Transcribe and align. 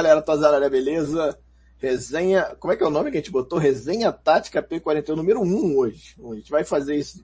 Galera, 0.00 0.22
Tazararé, 0.22 0.70
beleza? 0.70 1.38
Resenha, 1.76 2.56
como 2.58 2.72
é 2.72 2.76
que 2.76 2.82
é 2.82 2.86
o 2.86 2.90
nome 2.90 3.10
que 3.10 3.18
a 3.18 3.20
gente 3.20 3.30
botou? 3.30 3.58
Resenha 3.58 4.10
Tática 4.10 4.62
P41 4.62 5.14
número 5.14 5.42
1 5.42 5.76
hoje. 5.76 6.16
A 6.24 6.34
gente 6.36 6.50
vai 6.50 6.64
fazer 6.64 6.94
isso, 6.94 7.22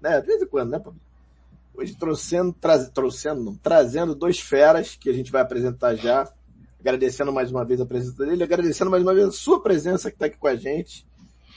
né? 0.00 0.20
De 0.20 0.28
vez 0.28 0.40
em 0.40 0.46
quando, 0.46 0.70
né, 0.70 0.78
Pablo? 0.78 1.00
Hoje 1.74 1.96
trouxendo, 1.96 2.52
tra 2.52 2.78
trouxendo, 2.78 3.42
não, 3.42 3.56
trazendo 3.56 4.14
dois 4.14 4.38
feras 4.38 4.94
que 4.94 5.10
a 5.10 5.12
gente 5.12 5.32
vai 5.32 5.42
apresentar 5.42 5.96
já. 5.96 6.32
Agradecendo 6.78 7.32
mais 7.32 7.50
uma 7.50 7.64
vez 7.64 7.80
a 7.80 7.86
presença 7.86 8.24
dele, 8.24 8.44
agradecendo 8.44 8.88
mais 8.88 9.02
uma 9.02 9.14
vez 9.14 9.26
a 9.26 9.32
sua 9.32 9.60
presença 9.60 10.08
que 10.08 10.14
está 10.14 10.26
aqui 10.26 10.36
com 10.36 10.46
a 10.46 10.54
gente. 10.54 11.04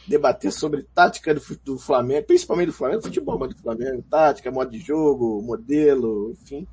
Debater 0.08 0.52
sobre 0.52 0.82
tática 0.96 1.32
do, 1.32 1.41
do 1.63 1.77
Flamengo, 1.77 2.26
principalmente 2.26 2.68
do 2.68 2.74
Flamengo, 2.74 3.04
futebol, 3.04 3.38
mas 3.38 3.54
do 3.54 3.62
Flamengo, 3.62 4.04
tática, 4.10 4.52
modo 4.52 4.72
de 4.72 4.79
jogo, 4.79 5.44
modelo, 5.44 6.32
enfim. 6.32 6.68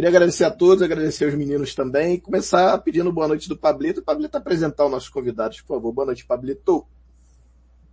Queria 0.00 0.08
agradecer 0.08 0.44
a 0.44 0.50
todos, 0.50 0.82
agradecer 0.82 1.26
aos 1.26 1.34
meninos 1.34 1.74
também 1.74 2.14
e 2.14 2.18
começar 2.18 2.78
pedindo 2.78 3.12
boa 3.12 3.28
noite 3.28 3.46
do 3.50 3.54
Pablito. 3.54 4.00
Pablito 4.00 4.34
apresentar 4.34 4.86
os 4.86 4.90
nossos 4.90 5.10
convidados, 5.10 5.60
por 5.60 5.74
favor. 5.74 5.92
Boa 5.92 6.06
noite, 6.06 6.24
Pablito. 6.24 6.86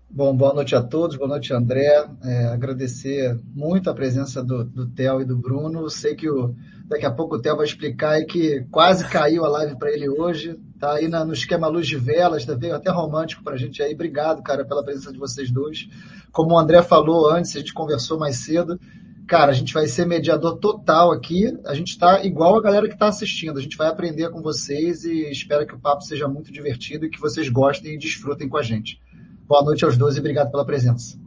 Bom, 0.10 0.34
boa 0.34 0.54
noite 0.54 0.74
a 0.74 0.82
todos, 0.82 1.18
boa 1.18 1.28
noite, 1.28 1.54
André. 1.54 2.08
É, 2.24 2.46
agradecer 2.46 3.38
muito 3.54 3.90
a 3.90 3.94
presença 3.94 4.42
do, 4.42 4.64
do 4.64 4.88
Theo 4.88 5.20
e 5.20 5.26
do 5.26 5.36
Bruno. 5.36 5.90
Sei 5.90 6.16
que 6.16 6.30
o, 6.30 6.56
daqui 6.86 7.06
a 7.06 7.12
pouco 7.12 7.36
o 7.36 7.42
Theo 7.42 7.58
vai 7.58 7.66
explicar 7.66 8.12
aí 8.12 8.26
que 8.26 8.66
quase 8.72 9.04
caiu 9.04 9.44
a 9.44 9.50
live 9.50 9.78
para 9.78 9.92
ele 9.92 10.08
hoje. 10.08 10.58
Tá 10.80 10.94
aí 10.94 11.10
na, 11.10 11.26
no 11.26 11.34
esquema 11.34 11.68
luz 11.68 11.86
de 11.86 11.98
velas, 11.98 12.46
tá 12.46 12.54
até 12.54 12.90
romântico 12.90 13.44
para 13.44 13.56
a 13.56 13.58
gente 13.58 13.84
aí. 13.84 13.94
Obrigado, 13.94 14.42
cara, 14.42 14.64
pela 14.64 14.82
presença 14.82 15.12
de 15.12 15.20
vocês 15.20 15.52
dois. 15.52 15.90
Como 16.32 16.56
o 16.56 16.58
André 16.58 16.82
falou 16.82 17.30
antes, 17.30 17.54
a 17.54 17.60
gente 17.60 17.74
conversou 17.74 18.18
mais 18.18 18.38
cedo. 18.38 18.80
Cara, 19.28 19.52
a 19.52 19.54
gente 19.54 19.74
vai 19.74 19.88
ser 19.88 20.06
mediador 20.06 20.58
total 20.58 21.12
aqui. 21.12 21.54
A 21.66 21.74
gente 21.74 21.90
está 21.90 22.24
igual 22.24 22.58
a 22.58 22.62
galera 22.62 22.88
que 22.88 22.94
está 22.94 23.08
assistindo. 23.10 23.60
A 23.60 23.62
gente 23.62 23.76
vai 23.76 23.88
aprender 23.88 24.30
com 24.30 24.42
vocês 24.42 25.04
e 25.04 25.30
espero 25.30 25.68
que 25.68 25.76
o 25.76 25.80
papo 25.80 26.02
seja 26.02 26.30
muito 26.30 26.50
divertido 26.50 27.06
e 27.06 27.10
que 27.10 27.20
vocês 27.20 27.50
gostem 27.50 27.96
e 27.96 27.98
desfrutem 27.98 28.48
com 28.48 28.56
a 28.56 28.64
gente. 28.64 29.02
Boa 29.46 29.62
noite 29.64 29.84
aos 29.84 29.98
dois 29.98 30.16
e 30.16 30.20
obrigado 30.20 30.50
pela 30.50 30.66
presença. 30.66 31.20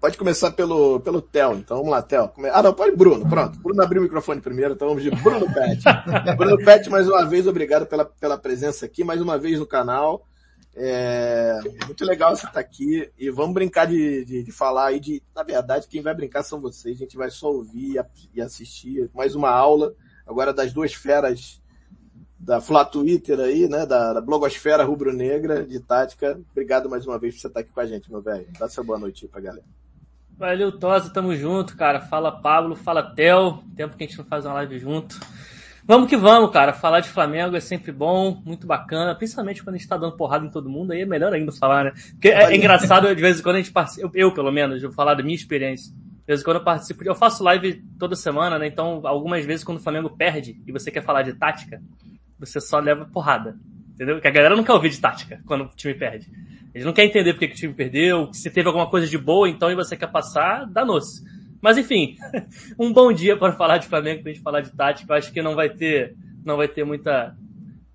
Pode 0.00 0.16
começar 0.16 0.52
pelo, 0.52 1.00
pelo 1.00 1.20
Theo, 1.20 1.54
então 1.54 1.78
vamos 1.78 1.90
lá, 1.90 2.02
Theo. 2.02 2.30
Ah, 2.52 2.62
não, 2.62 2.74
pode 2.74 2.94
Bruno, 2.96 3.26
pronto. 3.26 3.58
Bruno 3.58 3.82
abriu 3.82 4.00
o 4.00 4.04
microfone 4.04 4.40
primeiro, 4.40 4.74
então 4.74 4.88
vamos 4.88 5.02
de 5.02 5.10
Bruno 5.10 5.46
Pet. 5.52 5.82
Bruno 6.36 6.58
Pet, 6.64 6.88
mais 6.90 7.08
uma 7.08 7.24
vez, 7.24 7.46
obrigado 7.46 7.86
pela, 7.86 8.04
pela 8.04 8.36
presença 8.38 8.84
aqui, 8.84 9.02
mais 9.02 9.20
uma 9.20 9.38
vez 9.38 9.58
no 9.58 9.66
canal. 9.66 10.26
É 10.76 11.60
muito 11.86 12.04
legal 12.04 12.34
você 12.34 12.46
estar 12.46 12.58
aqui 12.58 13.08
e 13.16 13.30
vamos 13.30 13.54
brincar 13.54 13.86
de, 13.86 14.24
de, 14.24 14.42
de, 14.42 14.52
falar 14.52 14.86
aí 14.86 14.98
de, 14.98 15.22
na 15.34 15.44
verdade, 15.44 15.86
quem 15.86 16.02
vai 16.02 16.12
brincar 16.12 16.42
são 16.42 16.60
vocês, 16.60 16.96
a 16.96 16.98
gente 16.98 17.16
vai 17.16 17.30
só 17.30 17.48
ouvir 17.48 18.04
e 18.34 18.40
assistir 18.40 19.08
mais 19.14 19.36
uma 19.36 19.50
aula, 19.50 19.94
agora 20.26 20.52
das 20.52 20.72
duas 20.72 20.92
feras 20.92 21.62
da 22.44 22.60
Flá 22.60 22.84
Twitter 22.84 23.38
aí, 23.38 23.68
né, 23.68 23.86
da, 23.86 24.14
da 24.14 24.20
blogosfera 24.20 24.84
rubro-negra 24.84 25.64
de 25.64 25.80
tática. 25.80 26.38
Obrigado 26.50 26.90
mais 26.90 27.06
uma 27.06 27.18
vez 27.18 27.34
por 27.34 27.40
você 27.40 27.46
estar 27.46 27.60
aqui 27.60 27.70
com 27.70 27.80
a 27.80 27.86
gente, 27.86 28.10
meu 28.10 28.20
velho. 28.20 28.46
Dá 28.58 28.68
seu 28.68 28.84
boa 28.84 28.98
noite 28.98 29.24
aí 29.24 29.30
pra 29.30 29.40
galera. 29.40 29.64
Valeu, 30.36 30.72
Tosa, 30.72 31.10
tamo 31.10 31.34
junto, 31.34 31.76
cara. 31.76 32.00
Fala 32.00 32.32
Pablo, 32.32 32.74
fala 32.74 33.14
Tel. 33.14 33.62
Tempo 33.76 33.96
que 33.96 34.04
a 34.04 34.06
gente 34.06 34.18
não 34.18 34.24
faz 34.24 34.44
uma 34.44 34.54
live 34.54 34.78
junto. 34.78 35.18
Vamos 35.86 36.08
que 36.08 36.16
vamos, 36.16 36.50
cara. 36.50 36.72
Falar 36.72 37.00
de 37.00 37.10
Flamengo 37.10 37.54
é 37.54 37.60
sempre 37.60 37.92
bom, 37.92 38.40
muito 38.44 38.66
bacana, 38.66 39.14
principalmente 39.14 39.62
quando 39.62 39.74
a 39.74 39.78
gente 39.78 39.88
tá 39.88 39.98
dando 39.98 40.16
porrada 40.16 40.46
em 40.46 40.50
todo 40.50 40.68
mundo, 40.68 40.92
aí 40.92 41.02
é 41.02 41.06
melhor 41.06 41.32
ainda 41.32 41.52
falar, 41.52 41.84
né? 41.84 41.92
Porque 42.12 42.28
é, 42.28 42.44
é 42.44 42.56
engraçado, 42.56 43.14
de 43.14 43.20
vez 43.20 43.38
em 43.38 43.42
quando 43.42 43.56
a 43.56 43.58
gente 43.58 43.70
participa, 43.70 44.06
eu, 44.06 44.28
eu, 44.28 44.32
pelo 44.32 44.50
menos, 44.50 44.82
eu 44.82 44.88
vou 44.88 44.96
falar 44.96 45.14
da 45.14 45.22
minha 45.22 45.34
experiência. 45.34 45.92
De 45.92 46.26
vez 46.26 46.40
em 46.40 46.44
quando 46.44 46.56
eu 46.56 46.64
participo, 46.64 47.04
eu 47.04 47.14
faço 47.14 47.44
live 47.44 47.82
toda 47.98 48.16
semana, 48.16 48.58
né? 48.58 48.66
Então, 48.66 49.02
algumas 49.04 49.44
vezes 49.44 49.62
quando 49.62 49.76
o 49.76 49.82
Flamengo 49.82 50.08
perde 50.16 50.58
e 50.66 50.72
você 50.72 50.90
quer 50.90 51.02
falar 51.02 51.20
de 51.20 51.34
tática, 51.34 51.82
você 52.38 52.60
só 52.60 52.78
leva 52.78 53.04
porrada. 53.04 53.58
Entendeu? 53.92 54.20
Que 54.20 54.26
a 54.26 54.30
galera 54.30 54.56
não 54.56 54.64
quer 54.64 54.72
ouvir 54.72 54.88
de 54.88 54.98
tática 54.98 55.40
quando 55.44 55.64
o 55.64 55.68
time 55.76 55.92
perde. 55.92 56.30
Eles 56.74 56.86
não 56.86 56.94
querem 56.94 57.10
entender 57.10 57.34
porque 57.34 57.48
que 57.48 57.54
o 57.54 57.56
time 57.56 57.74
perdeu, 57.74 58.32
se 58.32 58.50
teve 58.50 58.66
alguma 58.66 58.88
coisa 58.88 59.06
de 59.06 59.18
boa, 59.18 59.48
então, 59.48 59.70
e 59.70 59.76
você 59.76 59.96
quer 59.96 60.10
passar, 60.10 60.66
danou-se. 60.66 61.22
Mas 61.64 61.78
enfim, 61.78 62.18
um 62.78 62.92
bom 62.92 63.10
dia 63.10 63.38
para 63.38 63.54
falar 63.54 63.78
de 63.78 63.88
Flamengo, 63.88 64.22
pra 64.22 64.30
gente 64.30 64.42
falar 64.42 64.60
de 64.60 64.70
tática. 64.70 65.10
Eu 65.10 65.16
acho 65.16 65.32
que 65.32 65.40
não 65.40 65.54
vai 65.54 65.70
ter, 65.70 66.14
não 66.44 66.58
vai 66.58 66.68
ter 66.68 66.84
muita, 66.84 67.34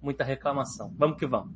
muita 0.01 0.23
reclamação. 0.23 0.91
Vamos 0.97 1.19
que 1.19 1.27
vamos. 1.27 1.51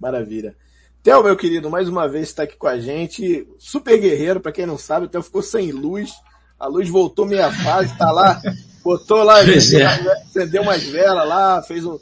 Maravilha. 0.00 0.56
Theo, 1.00 1.22
meu 1.22 1.36
querido, 1.36 1.70
mais 1.70 1.88
uma 1.88 2.08
vez 2.08 2.26
está 2.26 2.42
aqui 2.42 2.56
com 2.56 2.66
a 2.66 2.76
gente. 2.76 3.46
Super 3.56 4.00
guerreiro, 4.00 4.40
para 4.40 4.50
quem 4.50 4.66
não 4.66 4.76
sabe, 4.76 5.06
o 5.06 5.08
Theo 5.08 5.22
ficou 5.22 5.44
sem 5.44 5.70
luz. 5.70 6.12
A 6.58 6.66
luz 6.66 6.88
voltou 6.88 7.24
meia 7.24 7.52
fase, 7.52 7.96
tá 7.96 8.10
lá 8.10 8.42
Botou 8.82 9.22
lá, 9.22 9.44
é. 9.44 9.56
acendeu 9.56 10.62
umas 10.62 10.82
velas 10.82 11.28
lá, 11.28 11.62
fez 11.62 11.84
um. 11.84 12.00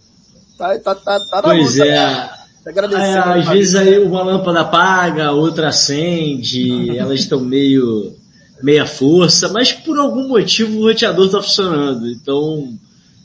Tá, 0.56 0.78
tá, 0.78 0.94
tá, 0.94 1.20
tá 1.30 1.42
Pois 1.42 1.78
é. 1.78 2.30
Agradecendo. 2.66 3.02
É, 3.04 3.38
às 3.40 3.48
vezes 3.48 3.74
aí 3.74 3.98
uma 3.98 4.22
lâmpada 4.22 4.62
apaga, 4.62 5.32
outra 5.32 5.68
acende, 5.68 6.88
elas 6.96 7.20
estão 7.20 7.40
meio 7.40 8.18
meia 8.62 8.86
força, 8.86 9.48
mas 9.48 9.72
por 9.72 9.98
algum 9.98 10.28
motivo 10.28 10.78
o 10.78 10.82
roteador 10.82 11.26
está 11.26 11.42
funcionando. 11.42 12.08
Então, 12.08 12.78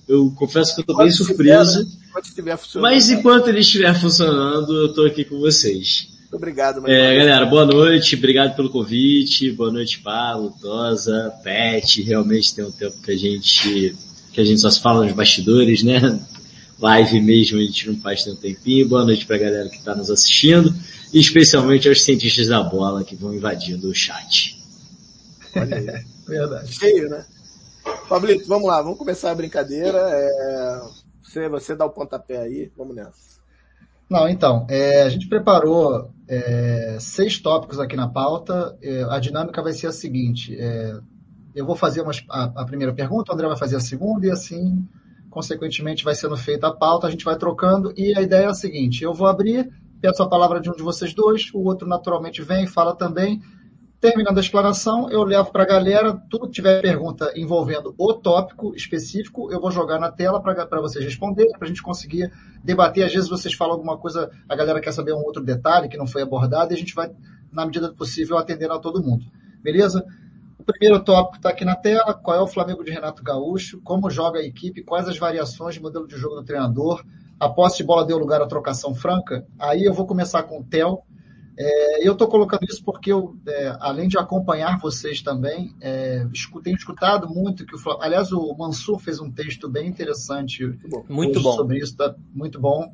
eu 0.08 0.32
confesso 0.36 0.74
que 0.74 0.82
eu 0.82 0.84
estou 0.84 0.98
bem 0.98 1.12
surpreso. 1.12 1.88
Estiver, 2.24 2.56
né? 2.56 2.60
mas 2.76 3.10
enquanto 3.10 3.50
ele 3.50 3.60
estiver 3.60 3.94
funcionando, 4.00 4.74
eu 4.74 4.86
estou 4.88 5.06
aqui 5.06 5.26
com 5.26 5.40
vocês. 5.40 6.08
Muito 6.22 6.36
obrigado. 6.36 6.88
É, 6.88 7.18
galera, 7.18 7.46
boa 7.46 7.66
noite, 7.66 8.16
obrigado 8.16 8.56
pelo 8.56 8.70
convite, 8.70 9.52
boa 9.52 9.72
noite 9.72 10.00
Paulo, 10.00 10.54
Tosa, 10.62 11.34
Pet, 11.44 12.02
realmente 12.02 12.54
tem 12.54 12.66
um 12.66 12.72
tempo 12.72 12.96
que 13.02 13.12
a 13.12 13.18
gente, 13.18 13.96
que 14.32 14.42
a 14.42 14.44
gente 14.44 14.60
só 14.60 14.70
se 14.70 14.82
fala 14.82 15.06
nos 15.06 15.14
bastidores, 15.14 15.84
né? 15.84 16.20
Live 16.80 17.22
mesmo 17.22 17.58
a 17.58 17.62
gente 17.62 17.88
não 17.88 17.96
faz 17.98 18.24
tanto 18.24 18.42
tempinho, 18.42 18.88
boa 18.88 19.06
noite 19.06 19.26
pra 19.26 19.38
galera 19.38 19.70
que 19.70 19.78
está 19.78 19.96
nos 19.96 20.10
assistindo, 20.10 20.74
e 21.14 21.20
especialmente 21.20 21.88
aos 21.88 22.02
cientistas 22.02 22.48
da 22.48 22.62
bola 22.62 23.04
que 23.04 23.16
vão 23.16 23.34
invadindo 23.34 23.90
o 23.90 23.96
chat. 23.96 24.55
Olha 25.56 25.78
aí. 25.78 26.06
Verdade. 26.28 26.74
Cheio, 26.74 27.10
né? 27.10 27.26
Pablito, 28.10 28.48
vamos 28.48 28.68
lá, 28.68 28.82
vamos 28.82 28.98
começar 28.98 29.32
a 29.32 29.36
brincadeira. 29.36 30.00
É... 30.00 30.82
Você, 31.22 31.50
você 31.50 31.76
dá 31.76 31.86
o 31.86 31.90
pontapé 31.90 32.38
aí, 32.38 32.72
vamos 32.78 32.96
nessa. 32.96 33.36
Não, 34.10 34.30
então, 34.30 34.68
é, 34.70 35.02
a 35.02 35.10
gente 35.10 35.28
preparou 35.28 36.12
é, 36.28 36.98
seis 37.00 37.40
tópicos 37.40 37.80
aqui 37.80 37.96
na 37.96 38.08
pauta. 38.08 38.78
É, 38.82 39.04
a 39.10 39.20
dinâmica 39.20 39.64
vai 39.64 39.74
ser 39.74 39.88
a 39.88 39.92
seguinte: 39.92 40.56
é, 40.60 41.00
eu 41.56 41.66
vou 41.66 41.76
fazer 41.76 42.02
umas, 42.02 42.24
a, 42.30 42.44
a, 42.62 42.66
primeira 42.66 42.94
pergunta, 42.94 43.32
o 43.32 43.34
André 43.34 43.48
vai 43.48 43.58
fazer 43.58 43.78
a 43.78 43.80
segunda, 43.80 44.28
e 44.28 44.32
assim, 44.32 44.88
consequentemente, 45.30 46.04
vai 46.04 46.14
sendo 46.14 46.38
feita 46.38 46.68
a 46.68 46.74
pauta, 46.74 47.08
a 47.08 47.12
gente 47.12 47.26
vai 47.26 47.36
trocando. 47.36 47.94
E 47.98 48.16
a 48.16 48.22
ideia 48.22 48.46
é 48.46 48.50
a 48.50 48.54
seguinte: 48.54 49.04
eu 49.04 49.14
vou 49.14 49.28
abrir, 49.28 49.72
peço 50.00 50.22
a 50.22 50.30
palavra 50.30 50.60
de 50.62 50.70
um 50.70 50.74
de 50.74 50.84
vocês 50.84 51.14
dois, 51.14 51.50
o 51.52 51.64
outro 51.64 51.88
naturalmente 51.88 52.44
vem 52.44 52.66
e 52.66 52.68
fala 52.68 52.96
também. 52.96 53.42
Terminando 54.06 54.38
a 54.38 54.42
explanação, 54.42 55.10
eu 55.10 55.24
levo 55.24 55.52
para 55.52 55.64
a 55.64 55.66
galera, 55.66 56.14
tudo 56.30 56.46
que 56.46 56.54
tiver 56.54 56.80
pergunta 56.80 57.34
envolvendo 57.36 57.96
o 57.98 58.14
tópico 58.14 58.76
específico, 58.76 59.52
eu 59.52 59.60
vou 59.60 59.72
jogar 59.72 60.00
na 60.00 60.12
tela 60.12 60.40
para 60.40 60.80
vocês 60.80 61.04
responderem, 61.04 61.52
para 61.54 61.66
a 61.66 61.68
gente 61.68 61.82
conseguir 61.82 62.32
debater. 62.64 63.04
Às 63.04 63.12
vezes 63.12 63.28
vocês 63.28 63.56
falam 63.56 63.74
alguma 63.74 63.98
coisa, 63.98 64.30
a 64.48 64.56
galera 64.56 64.80
quer 64.80 64.92
saber 64.92 65.12
um 65.14 65.24
outro 65.24 65.44
detalhe 65.44 65.90
que 65.90 65.98
não 65.98 66.06
foi 66.06 66.22
abordado, 66.22 66.72
e 66.72 66.76
a 66.76 66.78
gente 66.78 66.94
vai, 66.94 67.10
na 67.52 67.66
medida 67.66 67.88
do 67.88 67.96
possível, 67.96 68.38
atendendo 68.38 68.74
a 68.74 68.80
todo 68.80 69.02
mundo. 69.02 69.26
Beleza? 69.64 70.06
O 70.60 70.64
primeiro 70.64 71.04
tópico 71.04 71.38
está 71.38 71.50
aqui 71.50 71.66
na 71.66 71.76
tela, 71.76 72.14
qual 72.14 72.38
é 72.38 72.42
o 72.42 72.48
Flamengo 72.48 72.84
de 72.84 72.92
Renato 72.92 73.24
Gaúcho, 73.24 73.82
como 73.84 74.08
joga 74.12 74.38
a 74.38 74.44
equipe, 74.44 74.84
quais 74.84 75.10
as 75.10 75.18
variações 75.18 75.74
de 75.74 75.82
modelo 75.82 76.08
de 76.08 76.16
jogo 76.16 76.36
do 76.36 76.44
treinador, 76.44 77.04
a 77.40 77.50
posse 77.50 77.78
de 77.78 77.84
bola 77.84 78.06
deu 78.06 78.20
lugar 78.20 78.40
à 78.40 78.46
trocação 78.46 78.94
franca. 78.94 79.48
Aí 79.58 79.84
eu 79.84 79.96
vou 79.96 80.06
começar 80.06 80.44
com 80.44 80.60
o 80.60 80.64
Theo, 80.64 81.00
é, 81.58 82.08
eu 82.08 82.14
estou 82.14 82.28
colocando 82.28 82.66
isso 82.66 82.84
porque 82.84 83.12
eu, 83.12 83.36
é, 83.48 83.78
além 83.80 84.08
de 84.08 84.18
acompanhar 84.18 84.78
vocês 84.80 85.22
também, 85.22 85.74
é, 85.80 86.26
tenho 86.64 86.76
escutado 86.76 87.30
muito 87.30 87.66
que 87.66 87.76
o 87.76 88.02
aliás 88.02 88.32
o 88.32 88.54
Mansur 88.58 89.00
fez 89.00 89.20
um 89.22 89.32
texto 89.32 89.70
bem 89.70 89.88
interessante 89.88 90.78
muito 91.08 91.42
bom 91.42 91.54
sobre 91.54 91.80
isso, 91.80 91.96
tá, 91.96 92.14
muito 92.34 92.60
bom. 92.60 92.92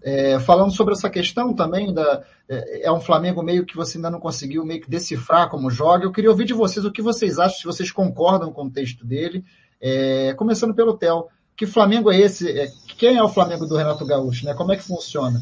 É, 0.00 0.38
falando 0.38 0.72
sobre 0.72 0.94
essa 0.94 1.10
questão 1.10 1.52
também 1.52 1.92
da 1.92 2.22
é, 2.48 2.86
é, 2.86 2.92
um 2.92 3.00
Flamengo 3.00 3.42
meio 3.42 3.66
que 3.66 3.76
você 3.76 3.98
ainda 3.98 4.10
não 4.10 4.20
conseguiu 4.20 4.64
meio 4.64 4.80
que 4.80 4.88
decifrar 4.88 5.50
como 5.50 5.70
joga. 5.70 6.04
Eu 6.04 6.12
queria 6.12 6.30
ouvir 6.30 6.46
de 6.46 6.54
vocês 6.54 6.86
o 6.86 6.92
que 6.92 7.02
vocês 7.02 7.38
acham, 7.38 7.58
se 7.58 7.64
vocês 7.64 7.90
concordam 7.90 8.52
com 8.52 8.64
o 8.64 8.70
texto 8.70 9.04
dele. 9.04 9.44
É, 9.80 10.32
começando 10.34 10.74
pelo 10.74 10.96
Theo, 10.96 11.26
que 11.54 11.66
Flamengo 11.66 12.10
é 12.10 12.18
esse? 12.18 12.48
É, 12.48 12.70
quem 12.96 13.16
é 13.16 13.22
o 13.22 13.28
Flamengo 13.28 13.66
do 13.66 13.76
Renato 13.76 14.06
Gaúcho? 14.06 14.46
Né? 14.46 14.54
Como 14.54 14.72
é 14.72 14.76
que 14.76 14.82
funciona? 14.82 15.40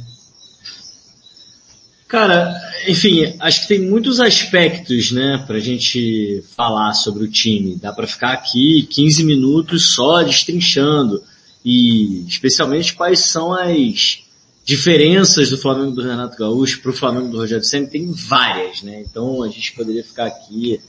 Cara, 2.08 2.54
enfim, 2.86 3.34
acho 3.40 3.62
que 3.62 3.68
tem 3.68 3.80
muitos 3.80 4.20
aspectos, 4.20 5.10
né, 5.10 5.42
pra 5.44 5.58
gente 5.58 6.44
falar 6.56 6.94
sobre 6.94 7.24
o 7.24 7.30
time. 7.30 7.76
Dá 7.76 7.92
para 7.92 8.06
ficar 8.06 8.32
aqui 8.32 8.86
15 8.90 9.24
minutos 9.24 9.92
só 9.92 10.22
destrinchando 10.22 11.22
e 11.64 12.24
especialmente 12.28 12.94
quais 12.94 13.20
são 13.20 13.52
as 13.52 14.20
diferenças 14.64 15.50
do 15.50 15.58
Flamengo 15.58 15.92
do 15.92 16.02
Renato 16.02 16.36
Gaúcho 16.36 16.80
para 16.80 16.90
o 16.92 16.94
Flamengo 16.94 17.28
do 17.28 17.38
Rogério 17.38 17.64
Senna. 17.64 17.88
Tem 17.88 18.10
várias, 18.12 18.82
né? 18.82 19.02
Então 19.08 19.42
a 19.42 19.48
gente 19.48 19.72
poderia 19.72 20.04
ficar 20.04 20.26
aqui 20.26 20.80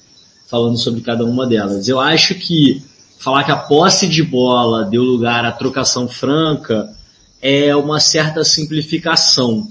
falando 0.48 0.78
sobre 0.78 1.02
cada 1.02 1.26
uma 1.26 1.48
delas. 1.48 1.88
Eu 1.88 2.00
acho 2.00 2.36
que 2.36 2.84
falar 3.20 3.44
que 3.44 3.52
a 3.52 3.58
posse 3.58 4.08
de 4.08 4.22
bola 4.22 4.86
deu 4.86 5.04
lugar 5.04 5.46
à 5.46 5.52
trocação 5.52 6.08
franca 6.08 6.96
é 7.42 7.76
uma 7.76 8.00
certa 8.00 8.44
simplificação. 8.44 9.68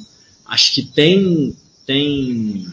Acho 0.49 0.73
que 0.73 0.83
tem, 0.83 1.55
tem 1.87 2.67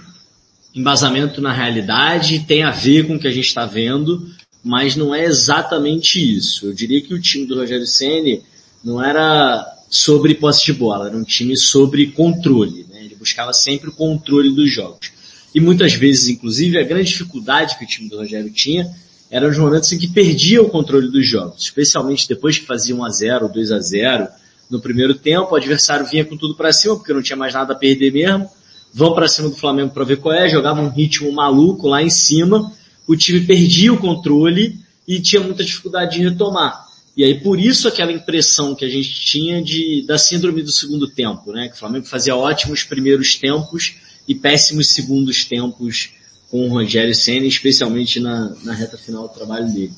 embasamento 0.73 1.41
na 1.41 1.51
realidade, 1.51 2.45
tem 2.47 2.63
a 2.63 2.71
ver 2.71 3.07
com 3.07 3.15
o 3.15 3.19
que 3.19 3.27
a 3.27 3.31
gente 3.31 3.47
está 3.47 3.65
vendo, 3.65 4.27
mas 4.63 4.95
não 4.95 5.13
é 5.13 5.25
exatamente 5.25 6.19
isso. 6.19 6.67
Eu 6.67 6.73
diria 6.73 7.01
que 7.01 7.13
o 7.13 7.21
time 7.21 7.45
do 7.45 7.55
Rogério 7.55 7.85
Ceni 7.85 8.41
não 8.83 9.03
era 9.03 9.65
sobre 9.89 10.35
posse 10.35 10.65
de 10.65 10.73
bola, 10.73 11.07
era 11.07 11.17
um 11.17 11.23
time 11.23 11.55
sobre 11.57 12.07
controle. 12.07 12.85
Né? 12.89 13.03
Ele 13.03 13.15
buscava 13.15 13.53
sempre 13.53 13.89
o 13.89 13.93
controle 13.93 14.49
dos 14.55 14.71
jogos. 14.71 15.11
E 15.53 15.59
muitas 15.59 15.93
vezes, 15.93 16.29
inclusive, 16.29 16.79
a 16.79 16.83
grande 16.83 17.09
dificuldade 17.09 17.77
que 17.77 17.85
o 17.85 17.87
time 17.87 18.09
do 18.09 18.17
Rogério 18.17 18.49
tinha 18.51 18.91
eram 19.29 19.49
os 19.49 19.57
momentos 19.57 19.91
em 19.91 19.97
que 19.97 20.07
perdia 20.07 20.61
o 20.61 20.69
controle 20.69 21.09
dos 21.09 21.27
jogos, 21.27 21.63
especialmente 21.63 22.27
depois 22.27 22.57
que 22.57 22.65
fazia 22.65 22.95
1 22.95 23.03
a 23.03 23.09
0 23.09 23.49
2 23.49 23.71
a 23.71 23.79
0 23.79 24.27
no 24.73 24.81
primeiro 24.81 25.13
tempo, 25.13 25.53
o 25.53 25.55
adversário 25.55 26.05
vinha 26.05 26.25
com 26.25 26.35
tudo 26.35 26.55
para 26.55 26.73
cima, 26.73 26.95
porque 26.95 27.13
não 27.13 27.21
tinha 27.21 27.37
mais 27.37 27.53
nada 27.53 27.73
a 27.73 27.75
perder 27.75 28.11
mesmo, 28.11 28.49
vão 28.91 29.13
para 29.13 29.27
cima 29.27 29.49
do 29.49 29.55
Flamengo 29.55 29.93
para 29.93 30.03
ver 30.03 30.17
qual 30.17 30.33
é, 30.33 30.49
jogava 30.49 30.81
um 30.81 30.89
ritmo 30.89 31.31
maluco 31.31 31.87
lá 31.87 32.01
em 32.01 32.09
cima, 32.09 32.73
o 33.07 33.15
time 33.15 33.41
perdia 33.41 33.93
o 33.93 33.97
controle 33.97 34.79
e 35.07 35.19
tinha 35.21 35.41
muita 35.41 35.63
dificuldade 35.63 36.17
de 36.17 36.23
retomar. 36.23 36.87
E 37.15 37.23
aí 37.23 37.39
por 37.39 37.59
isso 37.59 37.87
aquela 37.87 38.11
impressão 38.11 38.73
que 38.73 38.83
a 38.83 38.89
gente 38.89 39.13
tinha 39.13 39.61
de, 39.61 40.03
da 40.07 40.17
síndrome 40.17 40.63
do 40.63 40.71
segundo 40.71 41.07
tempo, 41.07 41.51
né? 41.51 41.67
Que 41.67 41.75
o 41.75 41.77
Flamengo 41.77 42.07
fazia 42.07 42.35
ótimos 42.35 42.83
primeiros 42.83 43.35
tempos 43.35 43.97
e 44.27 44.33
péssimos 44.33 44.87
segundos 44.95 45.45
tempos 45.45 46.09
com 46.49 46.65
o 46.65 46.69
Rogério 46.69 47.13
Senna, 47.13 47.45
especialmente 47.45 48.19
na, 48.19 48.55
na 48.63 48.73
reta 48.73 48.97
final 48.97 49.27
do 49.27 49.33
trabalho 49.33 49.71
dele. 49.71 49.93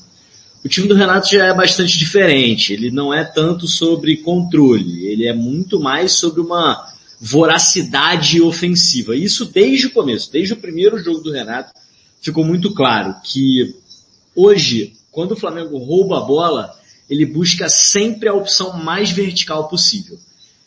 O 0.64 0.68
time 0.68 0.88
do 0.88 0.94
Renato 0.94 1.30
já 1.30 1.46
é 1.46 1.54
bastante 1.54 1.98
diferente. 1.98 2.72
Ele 2.72 2.90
não 2.90 3.12
é 3.14 3.24
tanto 3.24 3.68
sobre 3.68 4.16
controle, 4.18 5.06
ele 5.06 5.26
é 5.26 5.32
muito 5.32 5.78
mais 5.78 6.12
sobre 6.12 6.40
uma 6.40 6.92
voracidade 7.20 8.42
ofensiva. 8.42 9.16
Isso 9.16 9.46
desde 9.46 9.86
o 9.86 9.92
começo, 9.92 10.30
desde 10.30 10.54
o 10.54 10.58
primeiro 10.58 10.98
jogo 10.98 11.20
do 11.20 11.32
Renato, 11.32 11.72
ficou 12.20 12.44
muito 12.44 12.72
claro 12.74 13.14
que 13.22 13.74
hoje, 14.34 14.94
quando 15.10 15.32
o 15.32 15.36
Flamengo 15.36 15.78
rouba 15.78 16.18
a 16.18 16.24
bola, 16.24 16.74
ele 17.08 17.24
busca 17.24 17.68
sempre 17.68 18.28
a 18.28 18.34
opção 18.34 18.76
mais 18.76 19.10
vertical 19.10 19.68
possível. 19.68 20.18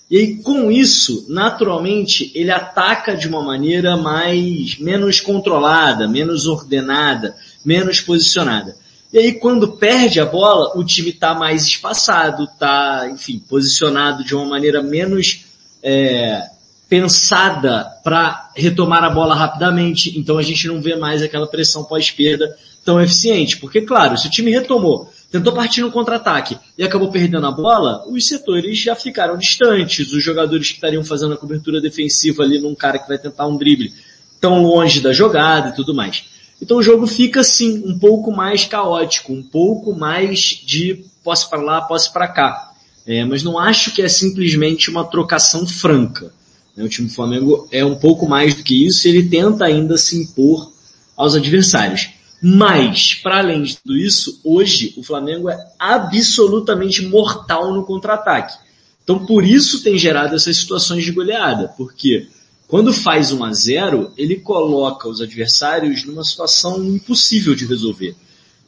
E 0.09 0.17
aí, 0.17 0.37
com 0.37 0.71
isso, 0.71 1.25
naturalmente, 1.29 2.31
ele 2.33 2.49
ataca 2.49 3.15
de 3.15 3.27
uma 3.27 3.43
maneira 3.43 3.95
mais, 3.95 4.79
menos 4.79 5.21
controlada, 5.21 6.07
menos 6.07 6.47
ordenada, 6.47 7.35
menos 7.63 8.01
posicionada. 8.01 8.75
E 9.11 9.17
aí, 9.17 9.33
quando 9.33 9.73
perde 9.73 10.19
a 10.19 10.25
bola, 10.25 10.77
o 10.77 10.83
time 10.83 11.09
está 11.09 11.33
mais 11.33 11.63
espaçado, 11.63 12.43
está, 12.43 13.09
enfim, 13.11 13.39
posicionado 13.39 14.23
de 14.23 14.35
uma 14.35 14.45
maneira 14.45 14.83
menos 14.83 15.45
é, 15.81 16.47
pensada 16.87 17.85
para 18.03 18.51
retomar 18.55 19.03
a 19.03 19.09
bola 19.09 19.33
rapidamente. 19.33 20.17
Então 20.17 20.37
a 20.37 20.43
gente 20.43 20.67
não 20.67 20.81
vê 20.81 20.95
mais 20.95 21.21
aquela 21.21 21.47
pressão 21.47 21.83
pós-perda 21.83 22.55
tão 22.83 23.01
eficiente. 23.01 23.57
Porque, 23.57 23.81
claro, 23.81 24.17
se 24.17 24.27
o 24.27 24.31
time 24.31 24.51
retomou 24.51 25.11
tentou 25.31 25.53
partir 25.53 25.81
no 25.81 25.91
contra-ataque 25.91 26.57
e 26.75 26.83
acabou 26.83 27.11
perdendo 27.11 27.45
a 27.45 27.51
bola, 27.51 28.03
os 28.07 28.27
setores 28.27 28.79
já 28.79 28.95
ficaram 28.95 29.37
distantes, 29.37 30.11
os 30.11 30.23
jogadores 30.23 30.69
que 30.69 30.75
estariam 30.75 31.03
fazendo 31.03 31.33
a 31.33 31.37
cobertura 31.37 31.79
defensiva 31.79 32.41
ali 32.41 32.59
num 32.59 32.73
cara 32.73 32.97
que 32.97 33.07
vai 33.07 33.17
tentar 33.17 33.45
um 33.45 33.55
drible 33.55 33.93
tão 34.41 34.63
longe 34.63 34.99
da 35.01 35.13
jogada 35.13 35.69
e 35.69 35.75
tudo 35.75 35.93
mais. 35.93 36.25
Então 36.61 36.77
o 36.77 36.83
jogo 36.83 37.07
fica 37.07 37.41
assim, 37.41 37.83
um 37.85 37.97
pouco 37.97 38.31
mais 38.31 38.65
caótico, 38.65 39.31
um 39.31 39.43
pouco 39.43 39.93
mais 39.93 40.39
de 40.65 41.05
posse 41.23 41.49
para 41.49 41.61
lá, 41.61 41.81
posse 41.81 42.11
para 42.11 42.27
cá. 42.27 42.71
É, 43.05 43.23
mas 43.25 43.41
não 43.43 43.57
acho 43.57 43.93
que 43.93 44.01
é 44.01 44.09
simplesmente 44.09 44.89
uma 44.89 45.03
trocação 45.03 45.65
franca. 45.65 46.31
Né? 46.75 46.83
O 46.83 46.89
time 46.89 47.07
do 47.07 47.13
Flamengo 47.13 47.67
é 47.71 47.83
um 47.83 47.95
pouco 47.95 48.27
mais 48.27 48.53
do 48.53 48.63
que 48.63 48.85
isso, 48.85 49.07
ele 49.07 49.29
tenta 49.29 49.65
ainda 49.65 49.97
se 49.97 50.17
impor 50.17 50.71
aos 51.15 51.35
adversários. 51.35 52.09
Mas, 52.41 53.15
para 53.15 53.39
além 53.39 53.63
de 53.63 53.77
tudo 53.77 53.97
isso, 53.97 54.39
hoje 54.43 54.93
o 54.97 55.03
Flamengo 55.03 55.49
é 55.49 55.57
absolutamente 55.77 57.05
mortal 57.05 57.73
no 57.73 57.83
contra-ataque. 57.83 58.57
Então 59.03 59.25
por 59.25 59.43
isso 59.43 59.83
tem 59.83 59.97
gerado 59.97 60.35
essas 60.35 60.55
situações 60.55 61.03
de 61.03 61.11
goleada, 61.11 61.73
porque 61.75 62.27
quando 62.69 62.93
faz 62.93 63.31
1 63.31 63.43
a 63.43 63.51
0, 63.51 64.13
ele 64.15 64.35
coloca 64.35 65.09
os 65.09 65.21
adversários 65.21 66.05
numa 66.05 66.23
situação 66.23 66.85
impossível 66.85 67.55
de 67.55 67.65
resolver. 67.65 68.15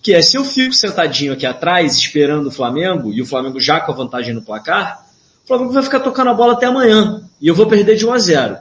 Que 0.01 0.15
é 0.15 0.24
se 0.24 0.36
eu 0.36 0.44
fico 0.44 0.74
sentadinho 0.74 1.33
aqui 1.33 1.45
atrás 1.45 1.95
esperando 1.95 2.48
o 2.48 2.51
Flamengo 2.51 3.13
e 3.13 3.21
o 3.21 3.25
Flamengo 3.27 3.59
já 3.59 3.80
com 3.80 3.92
a 3.92 3.95
vantagem 3.95 4.33
no 4.33 4.42
placar, 4.42 5.06
o 5.44 5.48
Flamengo 5.48 5.71
vai 5.71 5.83
ficar 5.83 6.00
tocando 6.00 6.31
a 6.31 6.33
bola 6.33 6.53
até 6.53 6.65
amanhã 6.65 7.30
e 7.39 7.48
eu 7.48 7.53
vou 7.53 7.68
perder 7.68 7.95
de 7.95 8.03
1 8.03 8.12
a 8.12 8.18
0. 8.18 8.57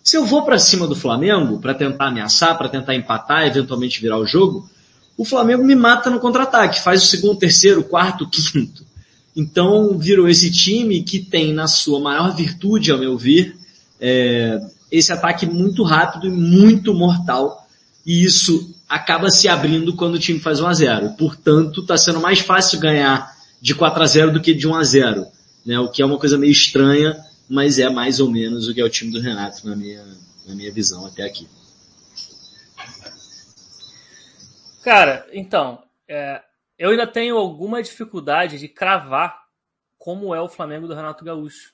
Se 0.00 0.16
eu 0.16 0.24
vou 0.24 0.44
para 0.44 0.60
cima 0.60 0.86
do 0.86 0.94
Flamengo 0.94 1.58
para 1.58 1.74
tentar 1.74 2.06
ameaçar, 2.06 2.56
para 2.56 2.68
tentar 2.68 2.94
empatar, 2.94 3.48
eventualmente 3.48 4.00
virar 4.00 4.18
o 4.18 4.26
jogo, 4.26 4.70
o 5.18 5.24
Flamengo 5.24 5.64
me 5.64 5.74
mata 5.74 6.08
no 6.08 6.20
contra-ataque, 6.20 6.80
faz 6.80 7.02
o 7.02 7.06
segundo, 7.06 7.36
terceiro, 7.36 7.82
quarto, 7.82 8.30
quinto. 8.30 8.86
Então 9.34 9.98
virou 9.98 10.28
esse 10.28 10.52
time 10.52 11.02
que 11.02 11.18
tem 11.18 11.52
na 11.52 11.66
sua 11.66 11.98
maior 11.98 12.32
virtude, 12.32 12.92
ao 12.92 12.98
meu 12.98 13.18
ver, 13.18 13.56
é, 14.00 14.60
esse 14.96 15.12
ataque 15.12 15.46
muito 15.46 15.82
rápido 15.82 16.26
e 16.26 16.30
muito 16.30 16.94
mortal. 16.94 17.66
E 18.06 18.24
isso 18.24 18.74
acaba 18.88 19.30
se 19.30 19.48
abrindo 19.48 19.96
quando 19.96 20.14
o 20.14 20.18
time 20.18 20.38
faz 20.38 20.60
1 20.60 20.66
a 20.66 20.74
0. 20.74 21.10
Portanto, 21.18 21.80
está 21.80 21.96
sendo 21.96 22.20
mais 22.20 22.40
fácil 22.40 22.78
ganhar 22.78 23.32
de 23.60 23.74
4 23.74 24.02
a 24.02 24.06
0 24.06 24.32
do 24.32 24.40
que 24.40 24.52
de 24.52 24.68
1 24.68 24.74
a 24.74 24.84
0, 24.84 25.26
né? 25.64 25.78
O 25.78 25.88
que 25.88 26.02
é 26.02 26.06
uma 26.06 26.18
coisa 26.18 26.36
meio 26.36 26.52
estranha 26.52 27.16
mas 27.48 27.78
é 27.78 27.88
mais 27.88 28.20
ou 28.20 28.30
menos 28.30 28.68
o 28.68 28.74
que 28.74 28.80
é 28.80 28.84
o 28.84 28.90
time 28.90 29.12
do 29.12 29.20
Renato 29.20 29.66
na 29.68 29.76
minha, 29.76 30.04
na 30.46 30.54
minha 30.54 30.72
visão 30.72 31.06
até 31.06 31.22
aqui. 31.22 31.48
Cara, 34.82 35.26
então, 35.32 35.82
é, 36.06 36.42
eu 36.78 36.90
ainda 36.90 37.06
tenho 37.06 37.36
alguma 37.36 37.82
dificuldade 37.82 38.58
de 38.58 38.68
cravar 38.68 39.44
como 39.98 40.34
é 40.34 40.40
o 40.40 40.48
Flamengo 40.48 40.86
do 40.86 40.94
Renato 40.94 41.24
Gaúcho. 41.24 41.72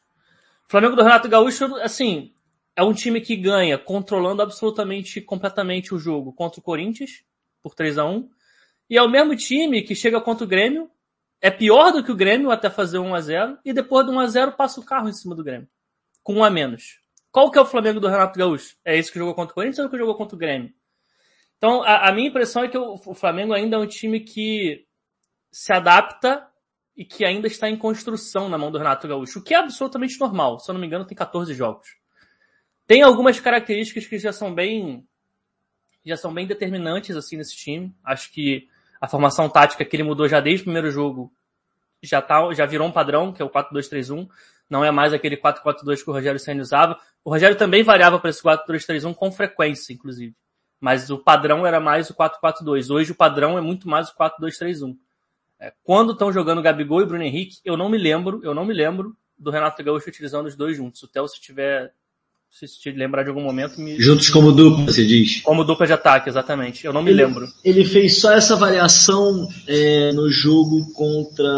O 0.67 0.71
Flamengo 0.71 0.95
do 0.95 1.03
Renato 1.03 1.29
Gaúcho, 1.29 1.65
assim, 1.77 2.33
é 2.77 2.83
um 2.83 2.93
time 2.93 3.21
que 3.21 3.37
ganha 3.37 3.77
controlando 3.77 4.43
absolutamente, 4.43 5.21
completamente 5.21 5.95
o 5.95 5.99
jogo 5.99 6.33
contra 6.33 6.61
o 6.61 6.63
Corinthians, 6.63 7.25
por 7.63 7.75
3 7.75 7.99
a 7.99 8.05
1 8.05 8.29
e 8.89 8.97
é 8.97 9.03
o 9.03 9.09
mesmo 9.09 9.37
time 9.37 9.83
que 9.83 9.95
chega 9.95 10.21
contra 10.21 10.45
o 10.45 10.49
Grêmio 10.49 10.91
é 11.41 11.51
pior 11.51 11.93
do 11.93 12.05
que 12.05 12.13
o 12.13 12.17
Grêmio 12.17 12.51
até 12.51 12.69
fazer 12.69 12.99
1 12.99 13.15
a 13.15 13.21
0 13.21 13.59
e 13.65 13.73
depois 13.73 14.05
do 14.05 14.13
1 14.13 14.21
a 14.21 14.27
0 14.27 14.53
passa 14.53 14.81
o 14.81 14.85
carro 14.85 15.09
em 15.09 15.13
cima 15.13 15.35
do 15.35 15.45
Grêmio. 15.45 15.69
Com 16.23 16.35
um 16.35 16.45
a 16.45 16.51
menos. 16.51 17.01
Qual 17.31 17.51
que 17.51 17.59
é 17.59 17.63
o 17.63 17.67
Flamengo 17.67 18.01
do 18.01 18.09
Renato 18.09 18.39
Gaúcho? 18.39 18.77
É 18.85 18.99
esse 18.99 19.11
que 19.11 19.19
jogou 19.19 19.35
contra 19.35 19.53
o 19.53 19.55
Corinthians 19.55 19.85
ou 19.85 19.91
que 19.91 19.97
jogou 19.97 20.17
contra 20.17 20.37
o 20.37 20.39
Grêmio? 20.39 20.73
Então, 21.57 21.83
a, 21.83 22.09
a 22.09 22.13
minha 22.13 22.29
impressão 22.29 22.65
é 22.65 22.69
que 22.69 22.77
o, 22.77 22.95
o 22.95 23.15
Flamengo 23.15 23.53
ainda 23.55 23.77
é 23.77 23.79
um 23.79 23.87
time 23.87 24.21
que 24.21 24.87
se 25.51 25.73
adapta 25.73 26.47
e 26.97 27.05
que 27.05 27.25
ainda 27.25 27.47
está 27.47 27.71
em 27.71 27.77
construção 27.77 28.49
na 28.49 28.59
mão 28.59 28.71
do 28.71 28.79
Renato 28.79 29.09
Gaúcho, 29.09 29.39
o 29.39 29.43
que 29.43 29.55
é 29.55 29.59
absolutamente 29.59 30.19
normal. 30.21 30.59
Se 30.59 30.71
eu 30.71 30.75
não 30.75 30.81
me 30.81 30.87
engano, 30.87 31.07
tem 31.07 31.17
14 31.17 31.55
jogos. 31.55 31.89
Tem 32.91 33.03
algumas 33.03 33.39
características 33.39 34.05
que 34.09 34.19
já 34.19 34.33
são 34.33 34.53
bem 34.53 35.07
já 36.05 36.17
são 36.17 36.35
bem 36.35 36.45
determinantes 36.45 37.15
assim 37.15 37.37
nesse 37.37 37.55
time. 37.55 37.95
Acho 38.03 38.33
que 38.33 38.67
a 39.01 39.07
formação 39.07 39.49
tática 39.49 39.85
que 39.85 39.95
ele 39.95 40.03
mudou 40.03 40.27
já 40.27 40.41
desde 40.41 40.63
o 40.63 40.65
primeiro 40.65 40.91
jogo 40.91 41.33
já 42.03 42.21
tá, 42.21 42.53
já 42.53 42.67
virou 42.67 42.89
um 42.89 42.91
padrão, 42.91 43.33
que 43.33 43.41
é 43.41 43.45
o 43.45 43.49
4-2-3-1. 43.49 44.29
Não 44.69 44.85
é 44.85 44.91
mais 44.91 45.13
aquele 45.13 45.37
4-4-2 45.37 46.03
que 46.03 46.11
o 46.11 46.13
Rogério 46.13 46.41
Senna 46.41 46.63
usava. 46.63 46.99
O 47.25 47.31
Rogério 47.31 47.57
também 47.57 47.85
variava 47.85 48.19
para 48.19 48.31
esse 48.31 48.43
4-2-3-1 48.43 49.15
com 49.15 49.31
frequência, 49.31 49.93
inclusive. 49.93 50.35
Mas 50.81 51.11
o 51.11 51.19
padrão 51.19 51.65
era 51.65 51.79
mais 51.79 52.11
o 52.11 52.15
4-4-2. 52.17 52.93
Hoje 52.93 53.13
o 53.13 53.15
padrão 53.15 53.57
é 53.57 53.61
muito 53.61 53.89
mais 53.89 54.09
o 54.09 54.17
4-2-3-1. 54.17 54.97
É, 55.61 55.73
quando 55.85 56.13
estão 56.13 56.33
jogando 56.33 56.61
Gabigol 56.61 57.03
e 57.03 57.07
Bruno 57.07 57.23
Henrique, 57.23 57.61
eu 57.65 57.77
não 57.77 57.89
me 57.89 57.99
lembro, 57.99 58.41
eu 58.43 58.53
não 58.53 58.65
me 58.65 58.75
lembro 58.75 59.17
do 59.39 59.53
Renato 59.53 59.81
Gaúcho 59.85 60.09
utilizando 60.09 60.47
os 60.47 60.57
dois 60.57 60.77
juntos. 60.77 61.01
O 61.05 61.07
Theo, 61.07 61.29
se 61.29 61.41
tiver 61.41 61.95
se 62.51 62.67
te 62.67 62.91
lembrar 62.91 63.23
de 63.23 63.29
algum 63.31 63.43
momento. 63.43 63.81
Me... 63.81 63.99
Juntos 64.01 64.29
como 64.29 64.53
dupla, 64.53 64.85
você 64.85 65.07
diz? 65.07 65.41
Como 65.43 65.65
dupla 65.65 65.87
de 65.87 65.93
ataque, 65.93 66.29
exatamente. 66.29 66.85
Eu 66.85 66.93
não 66.93 67.03
me 67.03 67.11
ele, 67.11 67.25
lembro. 67.25 67.49
Ele 67.65 67.85
fez 67.85 68.19
só 68.19 68.33
essa 68.33 68.57
variação 68.57 69.49
é, 69.67 70.13
no 70.13 70.31
jogo 70.31 70.93
contra. 70.93 71.49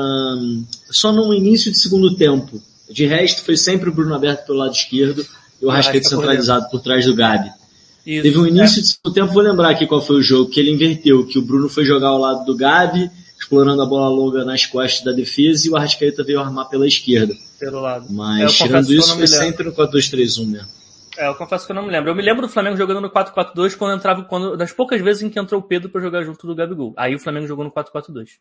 Só 0.90 1.12
no 1.12 1.32
início 1.34 1.72
de 1.72 1.80
segundo 1.80 2.14
tempo. 2.14 2.62
De 2.90 3.06
resto, 3.06 3.42
foi 3.42 3.56
sempre 3.56 3.88
o 3.88 3.92
Bruno 3.92 4.14
aberto 4.14 4.46
pelo 4.46 4.58
lado 4.58 4.74
esquerdo 4.74 5.26
e 5.60 5.64
o 5.64 5.70
Arrascaeta 5.70 6.08
centralizado 6.08 6.64
por, 6.64 6.72
por 6.72 6.82
trás 6.82 7.06
do 7.06 7.14
Gabi. 7.14 7.50
Isso, 8.04 8.22
Teve 8.22 8.38
um 8.38 8.46
início 8.46 8.80
é. 8.80 8.82
de 8.82 8.88
segundo 8.88 9.14
tempo, 9.14 9.32
vou 9.32 9.42
lembrar 9.42 9.70
aqui 9.70 9.86
qual 9.86 10.02
foi 10.02 10.16
o 10.16 10.22
jogo, 10.22 10.50
que 10.50 10.58
ele 10.58 10.72
inverteu, 10.72 11.24
que 11.24 11.38
o 11.38 11.42
Bruno 11.42 11.68
foi 11.68 11.84
jogar 11.84 12.08
ao 12.08 12.18
lado 12.18 12.44
do 12.44 12.56
Gabi, 12.56 13.08
explorando 13.40 13.80
a 13.80 13.86
bola 13.86 14.08
longa 14.08 14.44
nas 14.44 14.66
costas 14.66 15.04
da 15.04 15.12
defesa 15.12 15.66
e 15.66 15.70
o 15.70 15.76
Arrascaeta 15.76 16.22
veio 16.22 16.40
armar 16.40 16.68
pela 16.68 16.86
esquerda. 16.86 17.34
Pelo 17.58 17.80
lado. 17.80 18.06
Mas 18.10 18.60
é, 18.60 18.64
tirando 18.64 18.92
isso, 18.92 19.14
foi 19.14 19.26
sempre 19.26 19.64
no 19.64 19.72
4-2-3-1 19.72 20.46
mesmo. 20.46 20.81
É, 21.16 21.28
eu 21.28 21.34
confesso 21.34 21.66
que 21.66 21.72
eu 21.72 21.76
não 21.76 21.82
me 21.82 21.90
lembro. 21.90 22.10
Eu 22.10 22.14
me 22.14 22.22
lembro 22.22 22.42
do 22.42 22.48
Flamengo 22.48 22.76
jogando 22.76 23.00
no 23.00 23.10
4-4-2 23.10 23.76
quando 23.76 23.96
entrava, 23.96 24.24
quando, 24.24 24.56
das 24.56 24.72
poucas 24.72 25.00
vezes 25.00 25.22
em 25.22 25.30
que 25.30 25.38
entrou 25.38 25.60
o 25.60 25.64
Pedro 25.64 25.90
para 25.90 26.00
jogar 26.00 26.22
junto 26.22 26.46
do 26.46 26.54
Gabigol. 26.54 26.94
Aí 26.96 27.14
o 27.14 27.18
Flamengo 27.18 27.46
jogou 27.46 27.64
no 27.64 27.70
4-4-2. 27.70 28.38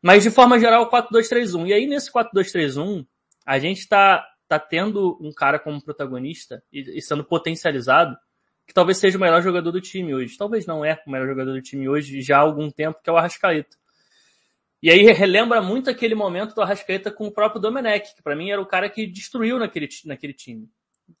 Mas 0.00 0.22
de 0.22 0.30
forma 0.30 0.58
geral, 0.58 0.88
4-2-3-1. 0.90 1.68
E 1.68 1.72
aí 1.72 1.86
nesse 1.86 2.12
4-2-3-1, 2.12 3.04
a 3.44 3.58
gente 3.58 3.78
está 3.78 4.24
tá 4.46 4.58
tendo 4.58 5.18
um 5.20 5.32
cara 5.32 5.58
como 5.58 5.82
protagonista 5.82 6.62
e, 6.72 6.98
e 6.98 7.02
sendo 7.02 7.24
potencializado 7.24 8.16
que 8.66 8.74
talvez 8.74 8.98
seja 8.98 9.16
o 9.16 9.20
melhor 9.20 9.42
jogador 9.42 9.72
do 9.72 9.80
time 9.80 10.14
hoje. 10.14 10.36
Talvez 10.36 10.66
não 10.66 10.84
é 10.84 11.00
o 11.06 11.10
melhor 11.10 11.26
jogador 11.26 11.52
do 11.52 11.62
time 11.62 11.88
hoje 11.88 12.20
já 12.20 12.36
há 12.36 12.40
algum 12.40 12.70
tempo, 12.70 13.00
que 13.02 13.08
é 13.08 13.12
o 13.12 13.16
Arrascaeta. 13.16 13.76
E 14.82 14.90
aí 14.90 15.10
relembra 15.10 15.60
muito 15.60 15.90
aquele 15.90 16.14
momento 16.14 16.54
do 16.54 16.62
Arrascaeta 16.62 17.10
com 17.10 17.26
o 17.26 17.32
próprio 17.32 17.60
Domenech, 17.60 18.14
que 18.14 18.22
para 18.22 18.36
mim 18.36 18.50
era 18.50 18.60
o 18.60 18.66
cara 18.66 18.88
que 18.88 19.06
destruiu 19.06 19.58
naquele, 19.58 19.88
naquele 20.04 20.32
time, 20.32 20.68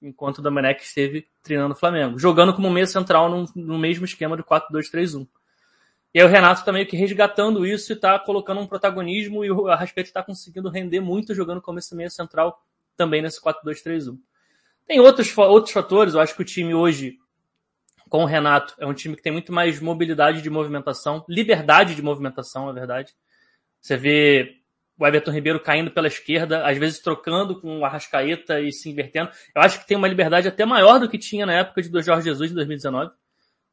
enquanto 0.02 0.38
o 0.38 0.42
Domenech 0.42 0.82
esteve 0.82 1.26
treinando 1.42 1.74
o 1.74 1.76
Flamengo, 1.76 2.18
jogando 2.18 2.54
como 2.54 2.70
meia 2.70 2.86
central 2.86 3.28
no, 3.30 3.46
no 3.54 3.78
mesmo 3.78 4.04
esquema 4.04 4.36
do 4.36 4.44
4-2-3-1. 4.44 5.26
E 6.14 6.20
aí 6.20 6.26
o 6.26 6.28
Renato 6.28 6.64
também 6.64 6.84
tá 6.84 6.90
que 6.90 6.96
resgatando 6.96 7.66
isso 7.66 7.92
e 7.92 7.96
tá 7.96 8.18
colocando 8.18 8.60
um 8.60 8.66
protagonismo 8.66 9.44
e 9.44 9.50
o 9.50 9.68
Arrascaeta 9.68 10.08
está 10.08 10.22
conseguindo 10.22 10.68
render 10.68 11.00
muito 11.00 11.34
jogando 11.34 11.60
como 11.60 11.78
esse 11.78 11.94
meia 11.94 12.10
central 12.10 12.62
também 12.96 13.22
nesse 13.22 13.40
4-2-3-1. 13.40 14.18
Tem 14.86 15.00
outros, 15.00 15.36
outros 15.36 15.72
fatores, 15.72 16.14
eu 16.14 16.20
acho 16.20 16.34
que 16.34 16.42
o 16.42 16.44
time 16.44 16.74
hoje 16.74 17.18
com 18.08 18.22
o 18.22 18.26
Renato. 18.26 18.74
É 18.78 18.86
um 18.86 18.94
time 18.94 19.14
que 19.14 19.22
tem 19.22 19.32
muito 19.32 19.52
mais 19.52 19.80
mobilidade 19.80 20.42
de 20.42 20.50
movimentação, 20.50 21.24
liberdade 21.28 21.94
de 21.94 22.02
movimentação, 22.02 22.66
na 22.66 22.72
verdade. 22.72 23.14
Você 23.80 23.96
vê 23.96 24.56
o 24.98 25.06
Everton 25.06 25.30
Ribeiro 25.30 25.60
caindo 25.60 25.90
pela 25.90 26.08
esquerda, 26.08 26.66
às 26.66 26.76
vezes 26.76 26.98
trocando 26.98 27.60
com 27.60 27.78
o 27.78 27.84
Arrascaeta 27.84 28.60
e 28.60 28.72
se 28.72 28.90
invertendo. 28.90 29.30
Eu 29.54 29.62
acho 29.62 29.80
que 29.80 29.86
tem 29.86 29.96
uma 29.96 30.08
liberdade 30.08 30.48
até 30.48 30.66
maior 30.66 30.98
do 30.98 31.08
que 31.08 31.16
tinha 31.16 31.46
na 31.46 31.54
época 31.54 31.80
de 31.80 31.88
do 31.88 32.02
Jorge 32.02 32.24
Jesus, 32.24 32.50
em 32.50 32.54
2019. 32.54 33.12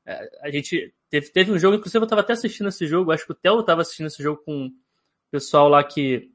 É, 0.06 0.30
a 0.44 0.52
gente 0.52 0.94
teve, 1.10 1.30
teve 1.30 1.52
um 1.52 1.58
jogo, 1.58 1.76
inclusive 1.76 2.00
eu 2.00 2.06
estava 2.06 2.22
até 2.22 2.34
assistindo 2.34 2.70
esse 2.70 2.86
jogo, 2.86 3.12
acho 3.12 3.26
que 3.26 3.32
o 3.32 3.36
Theo 3.36 3.60
estava 3.60 3.82
assistindo 3.82 4.06
esse 4.06 4.22
jogo 4.22 4.44
com 4.46 4.68
o 4.68 4.72
pessoal 5.32 5.68
lá 5.68 5.84
que 5.84 6.30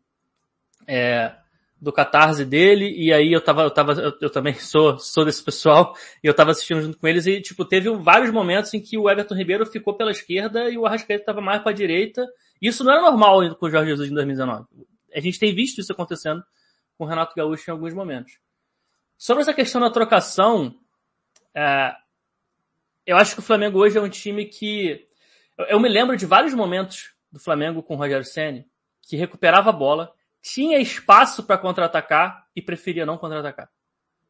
é, 0.89 1.33
do 1.81 1.93
catarse 1.93 2.45
dele, 2.45 2.91
e 2.91 3.13
aí 3.13 3.33
eu 3.33 3.41
tava, 3.41 3.63
eu 3.63 3.71
tava, 3.71 3.93
eu, 3.93 4.13
eu, 4.21 4.31
também 4.31 4.55
sou, 4.55 4.99
sou 4.99 5.25
desse 5.25 5.43
pessoal, 5.43 5.95
e 6.23 6.27
eu 6.27 6.35
tava 6.35 6.51
assistindo 6.51 6.83
junto 6.83 6.99
com 6.99 7.07
eles, 7.07 7.27
e 7.27 7.41
tipo, 7.41 7.65
teve 7.65 7.89
vários 7.91 8.33
momentos 8.33 8.75
em 8.75 8.81
que 8.81 8.99
o 8.99 9.09
Everton 9.09 9.37
Ribeiro 9.37 9.65
ficou 9.65 9.95
pela 9.95 10.11
esquerda 10.11 10.69
e 10.69 10.77
o 10.77 10.85
Arrascaeta 10.85 11.25
tava 11.25 11.41
mais 11.41 11.63
pra 11.63 11.71
direita. 11.71 12.27
Isso 12.61 12.85
não 12.85 12.93
era 12.93 13.03
normal 13.03 13.55
com 13.57 13.67
o 13.67 13.71
Jorge 13.71 13.91
Jesus 13.91 14.11
em 14.11 14.15
2019. 14.15 14.67
A 15.15 15.21
gente 15.21 15.39
tem 15.39 15.55
visto 15.55 15.81
isso 15.81 15.93
acontecendo 15.93 16.45
com 16.97 17.05
o 17.05 17.07
Renato 17.07 17.35
Gaúcho 17.35 17.71
em 17.71 17.73
alguns 17.73 17.95
momentos. 17.95 18.39
Sobre 19.17 19.43
essa 19.43 19.55
questão 19.55 19.81
da 19.81 19.91
trocação, 19.91 20.79
é, 21.55 21.95
eu 23.07 23.17
acho 23.17 23.35
que 23.35 23.41
o 23.41 23.45
Flamengo 23.45 23.79
hoje 23.79 23.99
é 23.99 24.01
um 24.01 24.09
time 24.09 24.45
que, 24.45 25.07
eu, 25.57 25.67
eu 25.67 25.81
me 25.81 25.89
lembro 25.89 26.17
de 26.17 26.27
vários 26.27 26.55
momentos 26.55 27.15
do 27.33 27.39
Flamengo 27.39 27.83
com 27.83 27.95
o 27.95 27.97
Rogério 27.97 28.25
Senni, 28.25 28.67
que 29.03 29.17
recuperava 29.17 29.71
a 29.71 29.73
bola, 29.73 30.13
tinha 30.43 30.79
espaço 30.79 31.43
para 31.43 31.59
contra-atacar 31.59 32.47
e 32.55 32.63
preferia 32.63 33.07
não 33.07 33.19
contra-atacar. 33.19 33.71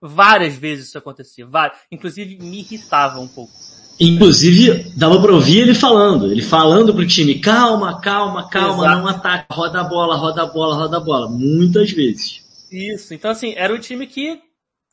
Várias 0.00 0.54
vezes 0.54 0.88
isso 0.88 0.98
acontecia, 0.98 1.46
várias. 1.46 1.78
Inclusive 1.90 2.38
me 2.38 2.60
irritava 2.60 3.20
um 3.20 3.28
pouco. 3.28 3.52
Inclusive, 4.00 4.90
dava 4.96 5.20
para 5.20 5.34
ouvir 5.34 5.60
ele 5.60 5.74
falando, 5.74 6.32
ele 6.32 6.40
falando 6.40 6.94
pro 6.94 7.06
time, 7.06 7.38
calma, 7.38 8.00
calma, 8.00 8.48
calma, 8.48 8.86
Exato. 8.86 8.98
não 8.98 9.08
ataca, 9.08 9.54
roda 9.54 9.80
a 9.82 9.84
bola, 9.84 10.16
roda 10.16 10.42
a 10.42 10.46
bola, 10.46 10.74
roda 10.74 10.96
a 10.96 11.00
bola, 11.00 11.28
muitas 11.28 11.90
vezes. 11.90 12.42
Isso, 12.72 13.12
então 13.12 13.30
assim, 13.30 13.52
era 13.56 13.74
um 13.74 13.78
time 13.78 14.06
que 14.06 14.40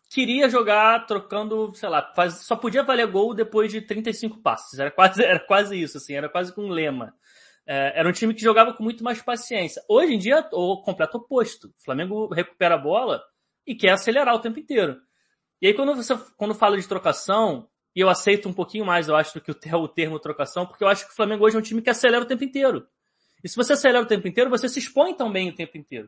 queria 0.09 0.49
jogar 0.49 1.05
trocando, 1.05 1.71
sei 1.73 1.87
lá, 1.87 2.11
faz, 2.13 2.45
só 2.45 2.57
podia 2.57 2.83
valer 2.83 3.07
gol 3.07 3.33
depois 3.33 3.71
de 3.71 3.79
35 3.79 4.41
passes, 4.41 4.77
era 4.77 4.91
quase, 4.91 5.23
era 5.23 5.39
quase 5.39 5.81
isso, 5.81 5.97
assim, 5.97 6.13
era 6.13 6.27
quase 6.27 6.53
com 6.53 6.63
um 6.63 6.69
lema. 6.69 7.13
É, 7.65 7.99
era 7.99 8.09
um 8.09 8.13
time 8.13 8.33
que 8.33 8.41
jogava 8.41 8.73
com 8.73 8.83
muito 8.83 9.03
mais 9.03 9.21
paciência. 9.21 9.81
Hoje 9.89 10.13
em 10.13 10.17
dia, 10.17 10.45
o 10.53 10.81
completo 10.81 11.17
oposto. 11.17 11.67
O 11.67 11.83
Flamengo 11.83 12.33
recupera 12.33 12.75
a 12.75 12.77
bola 12.77 13.21
e 13.65 13.75
quer 13.75 13.91
acelerar 13.91 14.33
o 14.33 14.39
tempo 14.39 14.59
inteiro. 14.59 14.97
E 15.61 15.67
aí, 15.67 15.73
quando 15.73 15.93
você 15.93 16.17
quando 16.37 16.55
fala 16.55 16.77
de 16.77 16.87
trocação, 16.87 17.67
e 17.97 17.99
eu 17.99 18.09
aceito 18.09 18.47
um 18.47 18.53
pouquinho 18.53 18.85
mais, 18.85 19.07
eu 19.07 19.15
acho, 19.15 19.33
do 19.33 19.41
que 19.41 19.51
o, 19.73 19.87
termo 19.87 20.19
trocação, 20.19 20.67
porque 20.67 20.83
eu 20.83 20.87
acho 20.87 21.07
que 21.07 21.11
o 21.11 21.15
Flamengo 21.15 21.43
hoje 21.43 21.55
é 21.55 21.59
um 21.59 21.63
time 21.63 21.81
que 21.81 21.89
acelera 21.89 22.23
o 22.23 22.27
tempo 22.27 22.43
inteiro. 22.43 22.85
E 23.43 23.49
se 23.49 23.55
você 23.55 23.73
acelera 23.73 24.03
o 24.03 24.05
tempo 24.05 24.27
inteiro, 24.27 24.51
você 24.51 24.69
se 24.69 24.77
expõe 24.77 25.15
também 25.15 25.49
o 25.49 25.55
tempo 25.55 25.75
inteiro. 25.79 26.07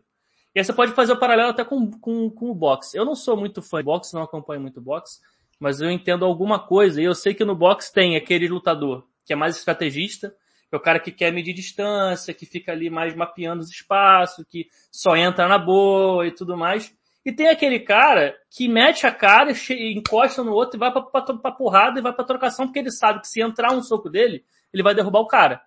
E 0.53 0.59
aí 0.59 0.63
você 0.63 0.71
pode 0.71 0.91
fazer 0.91 1.13
o 1.13 1.19
paralelo 1.19 1.49
até 1.49 1.65
com, 1.65 1.89
com, 1.89 2.29
com 2.29 2.51
o 2.51 2.53
boxe. 2.53 2.95
Eu 2.95 3.05
não 3.05 3.15
sou 3.15 3.35
muito 3.35 3.59
fã 3.63 3.79
de 3.79 3.85
boxe, 3.85 4.13
não 4.13 4.21
acompanho 4.21 4.61
muito 4.61 4.79
boxe, 4.79 5.19
mas 5.59 5.81
eu 5.81 5.89
entendo 5.89 6.25
alguma 6.25 6.59
coisa. 6.59 7.01
E 7.01 7.05
eu 7.05 7.15
sei 7.15 7.33
que 7.33 7.43
no 7.43 7.55
boxe 7.55 7.91
tem 7.91 8.15
aquele 8.15 8.47
lutador 8.47 9.07
que 9.25 9.33
é 9.33 9.35
mais 9.35 9.57
estrategista, 9.57 10.35
é 10.71 10.77
o 10.77 10.79
cara 10.79 10.99
que 10.99 11.11
quer 11.11 11.33
medir 11.33 11.55
distância, 11.55 12.35
que 12.35 12.45
fica 12.45 12.71
ali 12.71 12.91
mais 12.91 13.15
mapeando 13.15 13.61
os 13.61 13.71
espaços, 13.71 14.45
que 14.47 14.67
só 14.91 15.15
entra 15.15 15.47
na 15.47 15.57
boa 15.57 16.27
e 16.27 16.31
tudo 16.31 16.55
mais. 16.55 16.93
E 17.29 17.33
tem 17.33 17.47
aquele 17.47 17.79
cara 17.79 18.35
que 18.49 18.67
mete 18.67 19.05
a 19.05 19.11
cara, 19.11 19.51
encosta 19.69 20.43
no 20.43 20.51
outro 20.51 20.77
e 20.77 20.79
vai 20.79 20.91
pra, 20.91 21.01
pra, 21.01 21.21
pra 21.21 21.51
porrada 21.51 21.99
e 21.99 22.01
vai 22.01 22.11
pra 22.11 22.25
trocação, 22.25 22.65
porque 22.65 22.79
ele 22.79 22.91
sabe 22.91 23.21
que 23.21 23.27
se 23.27 23.41
entrar 23.41 23.71
um 23.71 23.83
soco 23.83 24.09
dele, 24.09 24.43
ele 24.73 24.81
vai 24.81 24.95
derrubar 24.95 25.19
o 25.19 25.27
cara. 25.27 25.61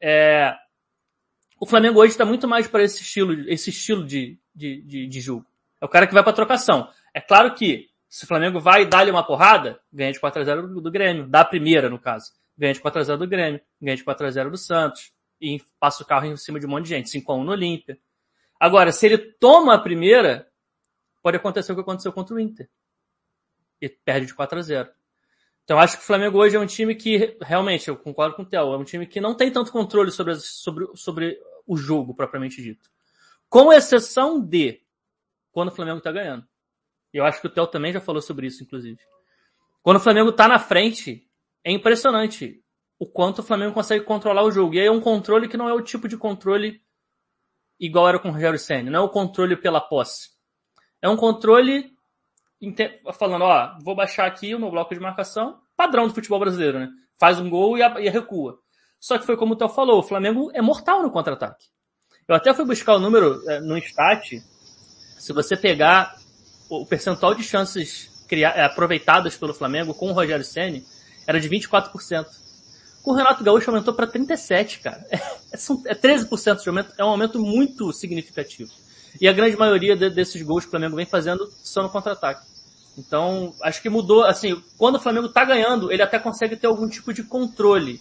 É... 0.00 0.54
O 1.58 1.66
Flamengo 1.66 2.00
hoje 2.00 2.12
está 2.12 2.24
muito 2.24 2.46
mais 2.46 2.68
para 2.68 2.82
esse 2.82 3.02
estilo, 3.02 3.32
esse 3.48 3.70
estilo 3.70 4.04
de, 4.06 4.38
de, 4.54 4.82
de, 4.82 5.06
de 5.06 5.20
jogo. 5.20 5.46
É 5.80 5.86
o 5.86 5.88
cara 5.88 6.06
que 6.06 6.14
vai 6.14 6.22
pra 6.22 6.32
trocação. 6.32 6.88
É 7.14 7.20
claro 7.20 7.54
que 7.54 7.88
se 8.08 8.24
o 8.24 8.28
Flamengo 8.28 8.60
vai 8.60 8.86
dar-lhe 8.86 9.10
uma 9.10 9.26
porrada, 9.26 9.80
ganha 9.92 10.12
de 10.12 10.20
4 10.20 10.42
a 10.42 10.44
0 10.44 10.68
do, 10.68 10.80
do 10.82 10.90
Grêmio, 10.90 11.26
dá 11.26 11.40
a 11.40 11.44
primeira 11.44 11.88
no 11.88 11.98
caso 11.98 12.32
ganha 12.58 12.74
de 12.74 12.80
4x0 12.80 13.16
do 13.16 13.28
Grêmio, 13.28 13.60
ganha 13.80 13.96
de 13.96 14.04
4x0 14.04 14.50
do 14.50 14.58
Santos, 14.58 15.12
e 15.40 15.62
passa 15.78 16.02
o 16.02 16.06
carro 16.06 16.26
em 16.26 16.36
cima 16.36 16.58
de 16.58 16.66
um 16.66 16.70
monte 16.70 16.84
de 16.84 16.88
gente, 16.90 17.08
5x1 17.08 17.44
no 17.44 17.52
Olímpia. 17.52 17.96
Agora, 18.58 18.90
se 18.90 19.06
ele 19.06 19.18
toma 19.18 19.74
a 19.74 19.78
primeira, 19.78 20.47
pode 21.28 21.36
acontecer 21.36 21.72
o 21.72 21.74
que 21.74 21.82
aconteceu 21.82 22.10
contra 22.10 22.34
o 22.34 22.40
Inter. 22.40 22.70
E 23.82 23.88
perde 23.88 24.26
de 24.28 24.34
4 24.34 24.58
a 24.58 24.62
0 24.62 24.90
Então 25.62 25.78
acho 25.78 25.98
que 25.98 26.02
o 26.02 26.06
Flamengo 26.06 26.38
hoje 26.38 26.56
é 26.56 26.58
um 26.58 26.66
time 26.66 26.94
que, 26.94 27.36
realmente, 27.42 27.88
eu 27.88 27.96
concordo 27.98 28.34
com 28.34 28.42
o 28.42 28.46
Theo, 28.46 28.72
é 28.72 28.78
um 28.78 28.84
time 28.84 29.06
que 29.06 29.20
não 29.20 29.34
tem 29.34 29.52
tanto 29.52 29.70
controle 29.70 30.10
sobre, 30.10 30.34
sobre, 30.36 30.86
sobre 30.94 31.38
o 31.66 31.76
jogo, 31.76 32.14
propriamente 32.14 32.62
dito. 32.62 32.88
Com 33.46 33.70
exceção 33.70 34.40
de 34.40 34.80
quando 35.52 35.68
o 35.68 35.74
Flamengo 35.74 36.00
tá 36.00 36.10
ganhando. 36.10 36.46
Eu 37.12 37.26
acho 37.26 37.42
que 37.42 37.46
o 37.46 37.50
Theo 37.50 37.66
também 37.66 37.92
já 37.92 38.00
falou 38.00 38.22
sobre 38.22 38.46
isso, 38.46 38.62
inclusive. 38.62 38.98
Quando 39.82 39.98
o 39.98 40.00
Flamengo 40.00 40.32
tá 40.32 40.48
na 40.48 40.58
frente, 40.58 41.28
é 41.62 41.70
impressionante 41.70 42.64
o 42.98 43.06
quanto 43.06 43.40
o 43.40 43.42
Flamengo 43.42 43.74
consegue 43.74 44.02
controlar 44.02 44.44
o 44.44 44.50
jogo. 44.50 44.74
E 44.74 44.80
aí 44.80 44.86
é 44.86 44.90
um 44.90 45.00
controle 45.00 45.46
que 45.46 45.58
não 45.58 45.68
é 45.68 45.74
o 45.74 45.82
tipo 45.82 46.08
de 46.08 46.16
controle 46.16 46.82
igual 47.78 48.08
era 48.08 48.18
com 48.18 48.30
o 48.30 48.32
Rogério 48.32 48.58
Senna. 48.58 48.90
Não 48.90 49.00
é 49.00 49.02
o 49.02 49.10
controle 49.10 49.56
pela 49.56 49.80
posse. 49.80 50.37
É 51.02 51.08
um 51.08 51.16
controle 51.16 51.92
falando, 53.14 53.42
ó, 53.42 53.78
vou 53.82 53.94
baixar 53.94 54.26
aqui 54.26 54.54
o 54.54 54.58
meu 54.58 54.70
bloco 54.70 54.92
de 54.92 55.00
marcação, 55.00 55.60
padrão 55.76 56.08
do 56.08 56.14
futebol 56.14 56.40
brasileiro, 56.40 56.80
né? 56.80 56.88
Faz 57.18 57.38
um 57.38 57.48
gol 57.48 57.78
e, 57.78 57.82
e 57.82 58.08
recua. 58.08 58.58
Só 59.00 59.16
que 59.16 59.24
foi 59.24 59.36
como 59.36 59.54
o 59.54 59.56
Theo 59.56 59.68
falou, 59.68 60.00
o 60.00 60.02
Flamengo 60.02 60.50
é 60.52 60.60
mortal 60.60 61.02
no 61.02 61.10
contra-ataque. 61.10 61.66
Eu 62.26 62.34
até 62.34 62.52
fui 62.52 62.64
buscar 62.64 62.94
o 62.94 62.98
número 62.98 63.40
é, 63.48 63.60
no 63.60 63.78
stat, 63.78 64.42
se 65.18 65.32
você 65.32 65.56
pegar 65.56 66.16
o 66.68 66.84
percentual 66.84 67.34
de 67.34 67.42
chances 67.42 68.26
é, 68.30 68.64
aproveitadas 68.64 69.36
pelo 69.36 69.54
Flamengo 69.54 69.94
com 69.94 70.10
o 70.10 70.12
Rogério 70.12 70.44
Senna, 70.44 70.82
era 71.26 71.40
de 71.40 71.48
24%. 71.48 72.26
Com 73.02 73.12
o 73.12 73.14
Renato 73.14 73.42
Gaúcho 73.42 73.70
aumentou 73.70 73.94
para 73.94 74.06
37%, 74.06 74.80
cara. 74.82 75.06
É, 75.50 75.56
é 75.90 75.94
13% 75.94 76.62
de 76.62 76.68
aumento, 76.68 76.92
é 76.98 77.02
um 77.02 77.08
aumento 77.08 77.38
muito 77.38 77.90
significativo. 77.90 78.70
E 79.20 79.28
a 79.28 79.32
grande 79.32 79.56
maioria 79.56 79.96
de, 79.96 80.10
desses 80.10 80.40
gols 80.42 80.64
que 80.64 80.68
o 80.68 80.70
Flamengo 80.70 80.96
vem 80.96 81.06
fazendo 81.06 81.48
são 81.62 81.84
no 81.84 81.90
contra-ataque. 81.90 82.46
Então, 82.96 83.54
acho 83.62 83.80
que 83.80 83.88
mudou, 83.88 84.24
assim, 84.24 84.60
quando 84.76 84.96
o 84.96 85.00
Flamengo 85.00 85.28
tá 85.28 85.44
ganhando, 85.44 85.92
ele 85.92 86.02
até 86.02 86.18
consegue 86.18 86.56
ter 86.56 86.66
algum 86.66 86.88
tipo 86.88 87.12
de 87.12 87.22
controle. 87.22 88.00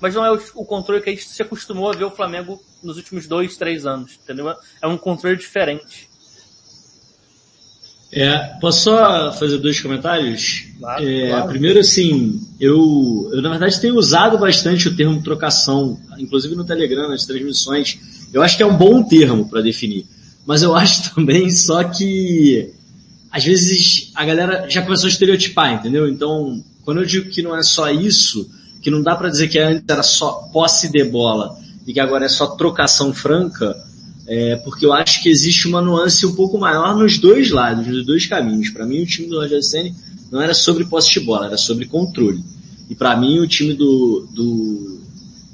Mas 0.00 0.14
não 0.14 0.24
é 0.24 0.32
o, 0.32 0.40
o 0.56 0.64
controle 0.64 1.00
que 1.00 1.10
a 1.10 1.12
gente 1.12 1.28
se 1.28 1.40
acostumou 1.40 1.88
a 1.88 1.94
ver 1.94 2.04
o 2.04 2.10
Flamengo 2.10 2.60
nos 2.82 2.96
últimos 2.96 3.28
dois, 3.28 3.56
três 3.56 3.86
anos, 3.86 4.18
entendeu? 4.20 4.52
É 4.82 4.86
um 4.88 4.98
controle 4.98 5.36
diferente. 5.36 6.10
É, 8.14 8.36
posso 8.60 8.82
só 8.82 9.32
fazer 9.32 9.56
dois 9.56 9.80
comentários? 9.80 10.66
Claro, 10.78 11.08
é, 11.08 11.28
claro. 11.30 11.48
Primeiro, 11.48 11.78
assim, 11.78 12.40
eu, 12.60 13.30
eu 13.32 13.40
na 13.40 13.48
verdade 13.48 13.80
tenho 13.80 13.96
usado 13.96 14.36
bastante 14.36 14.86
o 14.86 14.94
termo 14.94 15.22
trocação, 15.22 15.98
inclusive 16.18 16.54
no 16.54 16.64
Telegram, 16.64 17.08
nas 17.08 17.24
transmissões. 17.24 17.98
Eu 18.30 18.42
acho 18.42 18.56
que 18.56 18.62
é 18.62 18.66
um 18.66 18.76
bom 18.76 19.02
termo 19.02 19.48
para 19.48 19.62
definir. 19.62 20.06
Mas 20.46 20.62
eu 20.62 20.74
acho 20.74 21.12
também 21.14 21.50
só 21.50 21.84
que 21.84 22.72
às 23.30 23.44
vezes 23.44 24.10
a 24.14 24.24
galera 24.24 24.68
já 24.68 24.82
começou 24.82 25.06
a 25.06 25.10
estereotipar, 25.10 25.72
entendeu? 25.72 26.08
Então, 26.08 26.62
quando 26.84 27.00
eu 27.00 27.06
digo 27.06 27.30
que 27.30 27.40
não 27.40 27.56
é 27.56 27.62
só 27.62 27.90
isso, 27.90 28.50
que 28.82 28.90
não 28.90 29.02
dá 29.02 29.16
para 29.16 29.30
dizer 29.30 29.48
que 29.48 29.58
antes 29.58 29.84
era 29.88 30.02
só 30.02 30.32
posse 30.52 30.90
de 30.90 31.04
bola 31.04 31.56
e 31.86 31.92
que 31.92 32.00
agora 32.00 32.26
é 32.26 32.28
só 32.28 32.48
trocação 32.48 33.14
franca, 33.14 33.74
é, 34.26 34.56
porque 34.56 34.84
eu 34.84 34.92
acho 34.92 35.22
que 35.22 35.28
existe 35.28 35.66
uma 35.66 35.80
nuance 35.80 36.26
um 36.26 36.34
pouco 36.34 36.58
maior 36.58 36.96
nos 36.96 37.18
dois 37.18 37.50
lados, 37.50 37.86
nos 37.86 38.04
dois 38.04 38.26
caminhos. 38.26 38.70
Para 38.70 38.86
mim, 38.86 39.02
o 39.02 39.06
time 39.06 39.28
do 39.28 39.40
Roger 39.40 39.62
Senna 39.62 39.94
não 40.30 40.40
era 40.40 40.54
sobre 40.54 40.84
posse 40.84 41.10
de 41.12 41.20
bola, 41.20 41.46
era 41.46 41.56
sobre 41.56 41.86
controle. 41.86 42.42
E 42.88 42.94
para 42.94 43.16
mim, 43.16 43.38
o 43.38 43.46
time 43.46 43.74
do, 43.74 44.28
do 44.32 45.00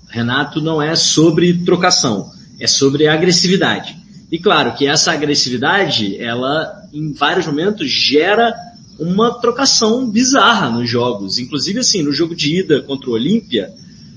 Renato 0.09 0.61
não 0.61 0.83
é 0.83 0.97
sobre 0.97 1.52
trocação. 1.64 2.33
É 2.59 2.66
sobre 2.66 3.07
agressividade. 3.07 3.97
E 4.30 4.38
claro 4.38 4.75
que 4.75 4.87
essa 4.87 5.12
agressividade, 5.12 6.16
ela 6.18 6.82
em 6.92 7.12
vários 7.12 7.47
momentos 7.47 7.88
gera 7.90 8.54
uma 8.99 9.32
trocação 9.40 10.08
bizarra 10.11 10.68
nos 10.68 10.88
jogos. 10.88 11.38
Inclusive 11.38 11.80
assim, 11.80 12.02
no 12.02 12.12
jogo 12.12 12.35
de 12.35 12.58
ida 12.58 12.82
contra 12.82 13.08
o 13.08 13.14
Olímpia, 13.14 13.73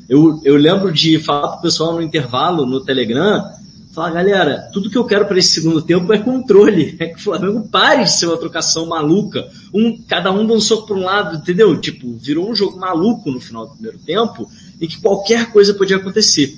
eu, 0.10 0.42
eu 0.44 0.58
lembro 0.58 0.92
de 0.92 1.20
falar 1.20 1.50
pro 1.50 1.62
pessoal 1.62 1.94
no 1.94 2.02
intervalo 2.02 2.66
no 2.66 2.82
Telegram, 2.82 3.42
falar, 3.94 4.12
galera, 4.12 4.70
tudo 4.74 4.90
que 4.90 4.98
eu 4.98 5.06
quero 5.06 5.26
para 5.26 5.38
esse 5.38 5.50
segundo 5.50 5.82
tempo 5.82 6.12
é 6.12 6.18
controle. 6.18 6.98
É 7.00 7.08
que 7.08 7.20
o 7.20 7.24
Flamengo 7.24 7.68
pare 7.70 8.04
de 8.04 8.12
ser 8.12 8.28
uma 8.28 8.38
trocação 8.38 8.86
maluca. 8.86 9.48
Um, 9.74 9.98
cada 10.08 10.32
um 10.32 10.46
dá 10.46 10.54
um 10.54 10.60
soco 10.62 10.88
para 10.88 10.96
um 10.96 11.04
lado, 11.04 11.38
entendeu? 11.38 11.80
Tipo, 11.80 12.14
virou 12.18 12.50
um 12.50 12.56
jogo 12.56 12.78
maluco 12.78 13.32
no 13.32 13.40
final 13.40 13.68
do 13.68 13.74
primeiro 13.74 13.98
tempo 14.00 14.50
e 14.80 14.88
que 14.88 15.00
qualquer 15.00 15.52
coisa 15.52 15.74
podia 15.74 15.98
acontecer. 15.98 16.58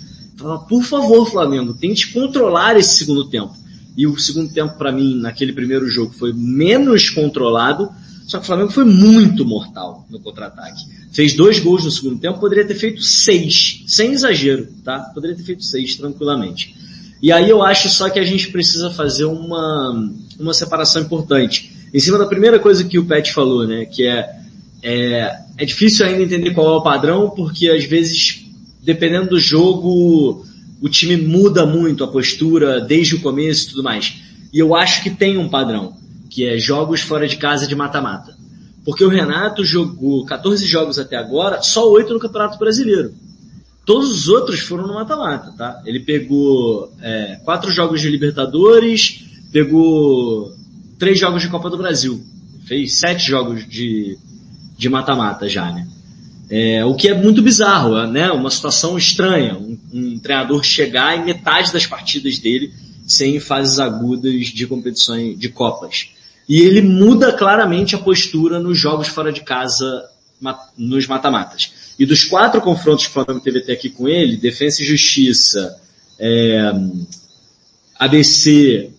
Por 0.67 0.83
favor, 0.83 1.29
Flamengo, 1.29 1.73
tente 1.73 2.11
controlar 2.11 2.77
esse 2.77 2.97
segundo 2.97 3.29
tempo. 3.29 3.55
E 3.95 4.07
o 4.07 4.17
segundo 4.17 4.51
tempo, 4.51 4.77
para 4.77 4.91
mim, 4.91 5.19
naquele 5.19 5.53
primeiro 5.53 5.87
jogo, 5.87 6.13
foi 6.13 6.33
menos 6.33 7.09
controlado, 7.09 7.89
só 8.25 8.37
que 8.37 8.43
o 8.43 8.47
Flamengo 8.47 8.71
foi 8.71 8.85
muito 8.85 9.45
mortal 9.45 10.05
no 10.09 10.19
contra-ataque. 10.19 10.83
Fez 11.11 11.33
dois 11.33 11.59
gols 11.59 11.83
no 11.83 11.91
segundo 11.91 12.19
tempo, 12.19 12.39
poderia 12.39 12.65
ter 12.65 12.75
feito 12.75 13.01
seis, 13.03 13.83
sem 13.85 14.13
exagero, 14.13 14.67
tá? 14.83 14.99
Poderia 15.13 15.35
ter 15.35 15.43
feito 15.43 15.63
seis 15.63 15.95
tranquilamente. 15.95 16.75
E 17.21 17.31
aí 17.31 17.49
eu 17.49 17.63
acho 17.63 17.87
só 17.87 18.09
que 18.09 18.19
a 18.19 18.23
gente 18.23 18.51
precisa 18.51 18.89
fazer 18.89 19.25
uma, 19.25 20.11
uma 20.39 20.53
separação 20.53 21.01
importante. 21.01 21.71
Em 21.93 21.99
cima 21.99 22.17
da 22.17 22.25
primeira 22.25 22.59
coisa 22.59 22.83
que 22.83 22.97
o 22.97 23.05
Pet 23.05 23.31
falou, 23.31 23.67
né? 23.67 23.85
Que 23.85 24.07
é, 24.07 24.39
é, 24.81 25.39
é 25.57 25.65
difícil 25.65 26.05
ainda 26.05 26.23
entender 26.23 26.51
qual 26.51 26.67
é 26.67 26.77
o 26.77 26.81
padrão, 26.81 27.29
porque 27.29 27.69
às 27.69 27.85
vezes, 27.85 28.42
dependendo 28.83 29.29
do 29.29 29.39
jogo, 29.39 30.45
o 30.81 30.89
time 30.89 31.17
muda 31.17 31.65
muito 31.65 32.03
a 32.03 32.07
postura 32.07 32.81
desde 32.81 33.15
o 33.15 33.21
começo 33.21 33.65
e 33.65 33.69
tudo 33.71 33.83
mais. 33.83 34.15
E 34.51 34.59
eu 34.59 34.75
acho 34.75 35.01
que 35.01 35.09
tem 35.09 35.37
um 35.37 35.49
padrão, 35.49 35.93
que 36.29 36.45
é 36.45 36.57
jogos 36.57 37.01
fora 37.01 37.27
de 37.27 37.37
casa 37.37 37.65
de 37.65 37.75
mata-mata. 37.75 38.35
Porque 38.85 39.03
o 39.03 39.09
Renato 39.09 39.63
jogou 39.63 40.25
14 40.25 40.65
jogos 40.65 40.99
até 40.99 41.15
agora, 41.15 41.61
só 41.61 41.89
8 41.89 42.13
no 42.13 42.19
Campeonato 42.19 42.59
Brasileiro. 42.59 43.13
Todos 43.85 44.11
os 44.11 44.27
outros 44.27 44.59
foram 44.59 44.87
no 44.87 44.93
mata-mata, 44.93 45.53
tá? 45.57 45.81
Ele 45.85 45.99
pegou 45.99 46.91
é, 47.01 47.39
quatro 47.43 47.71
jogos 47.71 48.01
de 48.01 48.09
Libertadores, 48.09 49.23
pegou 49.51 50.53
três 50.99 51.19
jogos 51.19 51.41
de 51.41 51.49
Copa 51.49 51.69
do 51.69 51.77
Brasil. 51.77 52.21
Fez 52.65 52.95
sete 52.95 53.25
jogos 53.27 53.67
de 53.67 54.17
de 54.77 54.89
mata-mata 54.89 55.47
já, 55.47 55.71
né? 55.71 55.87
É, 56.49 56.83
o 56.85 56.95
que 56.95 57.07
é 57.07 57.13
muito 57.13 57.41
bizarro, 57.41 58.05
né? 58.07 58.31
Uma 58.31 58.49
situação 58.49 58.97
estranha. 58.97 59.57
Um, 59.57 59.77
um 59.93 60.19
treinador 60.19 60.63
chegar 60.63 61.17
em 61.17 61.25
metade 61.25 61.71
das 61.71 61.85
partidas 61.85 62.37
dele 62.39 62.73
sem 63.07 63.39
fases 63.39 63.79
agudas 63.79 64.47
de 64.47 64.65
competições 64.67 65.37
de 65.37 65.49
copas. 65.49 66.09
E 66.47 66.61
ele 66.61 66.81
muda 66.81 67.31
claramente 67.33 67.95
a 67.95 67.99
postura 67.99 68.59
nos 68.59 68.77
jogos 68.77 69.07
fora 69.07 69.31
de 69.31 69.41
casa, 69.41 70.05
nos 70.77 71.07
mata-matas. 71.07 71.71
E 71.97 72.05
dos 72.05 72.23
quatro 72.25 72.59
confrontos 72.61 73.05
que 73.05 73.11
o 73.11 73.13
Flamengo 73.13 73.43
teve 73.43 73.59
até 73.59 73.73
aqui 73.73 73.89
com 73.89 74.07
ele, 74.07 74.37
Defesa 74.37 74.81
e 74.81 74.85
Justiça, 74.85 75.79
é, 76.19 76.71
ABC, 77.97 78.89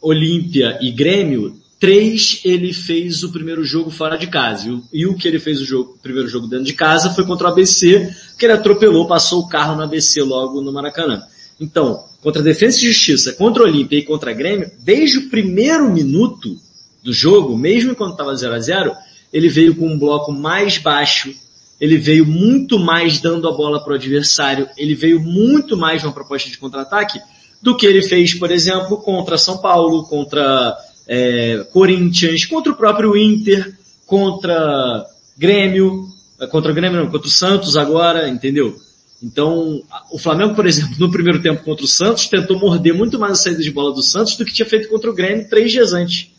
Olímpia 0.00 0.78
e 0.80 0.90
Grêmio, 0.90 1.58
três 1.84 2.40
ele 2.46 2.72
fez 2.72 3.22
o 3.22 3.30
primeiro 3.30 3.62
jogo 3.62 3.90
fora 3.90 4.16
de 4.16 4.26
casa. 4.26 4.66
E 4.66 4.72
o, 4.72 4.82
e 4.90 5.06
o 5.06 5.14
que 5.14 5.28
ele 5.28 5.38
fez 5.38 5.60
o, 5.60 5.66
jogo, 5.66 5.96
o 5.98 6.02
primeiro 6.02 6.26
jogo 6.26 6.46
dentro 6.46 6.64
de 6.64 6.72
casa 6.72 7.10
foi 7.10 7.26
contra 7.26 7.46
o 7.46 7.50
ABC, 7.50 8.10
que 8.38 8.46
ele 8.46 8.54
atropelou, 8.54 9.06
passou 9.06 9.42
o 9.42 9.48
carro 9.50 9.76
no 9.76 9.82
ABC 9.82 10.22
logo 10.22 10.62
no 10.62 10.72
Maracanã. 10.72 11.22
Então, 11.60 12.02
contra 12.22 12.40
a 12.40 12.44
Defesa 12.44 12.78
e 12.78 12.86
Justiça, 12.86 13.34
contra 13.34 13.62
o 13.62 13.66
Olímpia 13.66 13.98
e 13.98 14.02
contra 14.02 14.30
a 14.30 14.34
Grêmio, 14.34 14.70
desde 14.82 15.18
o 15.18 15.28
primeiro 15.28 15.92
minuto 15.92 16.56
do 17.02 17.12
jogo, 17.12 17.54
mesmo 17.54 17.94
quando 17.94 18.12
estava 18.12 18.34
0 18.34 18.54
a 18.54 18.60
0 18.60 18.96
ele 19.30 19.50
veio 19.50 19.76
com 19.76 19.86
um 19.86 19.98
bloco 19.98 20.32
mais 20.32 20.78
baixo, 20.78 21.34
ele 21.78 21.98
veio 21.98 22.24
muito 22.24 22.78
mais 22.78 23.20
dando 23.20 23.46
a 23.46 23.52
bola 23.52 23.84
para 23.84 23.92
o 23.92 23.96
adversário, 23.96 24.66
ele 24.78 24.94
veio 24.94 25.20
muito 25.20 25.76
mais 25.76 26.02
numa 26.02 26.14
proposta 26.14 26.48
de 26.48 26.56
contra-ataque 26.56 27.20
do 27.60 27.76
que 27.76 27.84
ele 27.84 28.00
fez, 28.00 28.32
por 28.32 28.50
exemplo, 28.50 28.96
contra 28.96 29.36
São 29.36 29.58
Paulo, 29.58 30.04
contra 30.04 30.74
é, 31.06 31.66
Corinthians, 31.72 32.44
contra 32.44 32.72
o 32.72 32.76
próprio 32.76 33.16
Inter, 33.16 33.74
contra 34.06 35.06
Grêmio, 35.36 36.08
é, 36.40 36.46
contra 36.46 36.70
o 36.70 36.74
Grêmio 36.74 37.00
não, 37.00 37.10
contra 37.10 37.28
o 37.28 37.30
Santos 37.30 37.76
agora, 37.76 38.28
entendeu? 38.28 38.76
Então, 39.22 39.82
o 40.12 40.18
Flamengo, 40.18 40.54
por 40.54 40.66
exemplo, 40.66 40.96
no 40.98 41.10
primeiro 41.10 41.40
tempo 41.40 41.64
contra 41.64 41.84
o 41.84 41.88
Santos, 41.88 42.28
tentou 42.28 42.58
morder 42.58 42.92
muito 42.92 43.18
mais 43.18 43.32
a 43.32 43.42
saída 43.42 43.62
de 43.62 43.70
bola 43.70 43.94
do 43.94 44.02
Santos 44.02 44.36
do 44.36 44.44
que 44.44 44.52
tinha 44.52 44.68
feito 44.68 44.88
contra 44.88 45.10
o 45.10 45.14
Grêmio 45.14 45.48
três 45.48 45.72
dias 45.72 45.92
antes. 45.92 46.30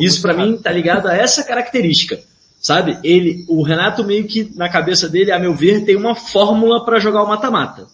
Isso 0.00 0.20
para 0.20 0.34
mim 0.34 0.56
tá 0.56 0.70
ligado 0.70 1.06
a 1.06 1.16
essa 1.16 1.42
característica. 1.42 2.20
Sabe? 2.60 2.98
Ele, 3.04 3.44
o 3.48 3.62
Renato 3.62 4.04
meio 4.04 4.26
que 4.26 4.50
na 4.56 4.68
cabeça 4.68 5.08
dele, 5.08 5.30
a 5.30 5.38
meu 5.38 5.54
ver, 5.54 5.84
tem 5.84 5.96
uma 5.96 6.14
fórmula 6.14 6.84
para 6.84 6.98
jogar 6.98 7.22
o 7.22 7.28
mata-mata. 7.28 7.86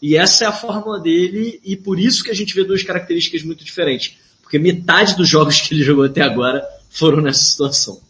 E 0.00 0.16
essa 0.16 0.44
é 0.44 0.46
a 0.46 0.52
fórmula 0.52 0.98
dele 1.00 1.60
e 1.64 1.76
por 1.76 1.98
isso 1.98 2.24
que 2.24 2.30
a 2.30 2.34
gente 2.34 2.54
vê 2.54 2.64
duas 2.64 2.82
características 2.82 3.42
muito 3.42 3.64
diferentes. 3.64 4.16
Porque 4.48 4.58
metade 4.58 5.14
dos 5.14 5.28
jogos 5.28 5.60
que 5.60 5.74
ele 5.74 5.82
jogou 5.82 6.06
até 6.06 6.22
agora 6.22 6.66
foram 6.88 7.20
nessa 7.20 7.44
situação. 7.44 8.00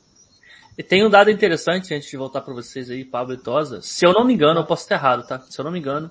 E 0.78 0.84
tem 0.84 1.04
um 1.04 1.10
dado 1.10 1.32
interessante 1.32 1.92
antes 1.92 2.08
de 2.08 2.16
voltar 2.16 2.42
para 2.42 2.54
vocês 2.54 2.88
aí, 2.88 3.04
Pablo 3.04 3.34
e 3.34 3.36
Tosa. 3.36 3.82
Se 3.82 4.06
eu 4.06 4.12
não 4.12 4.24
me 4.24 4.34
engano, 4.34 4.60
eu 4.60 4.64
posso 4.64 4.84
estar 4.84 4.94
errado, 4.94 5.26
tá? 5.26 5.40
Se 5.50 5.60
eu 5.60 5.64
não 5.64 5.72
me 5.72 5.80
engano, 5.80 6.08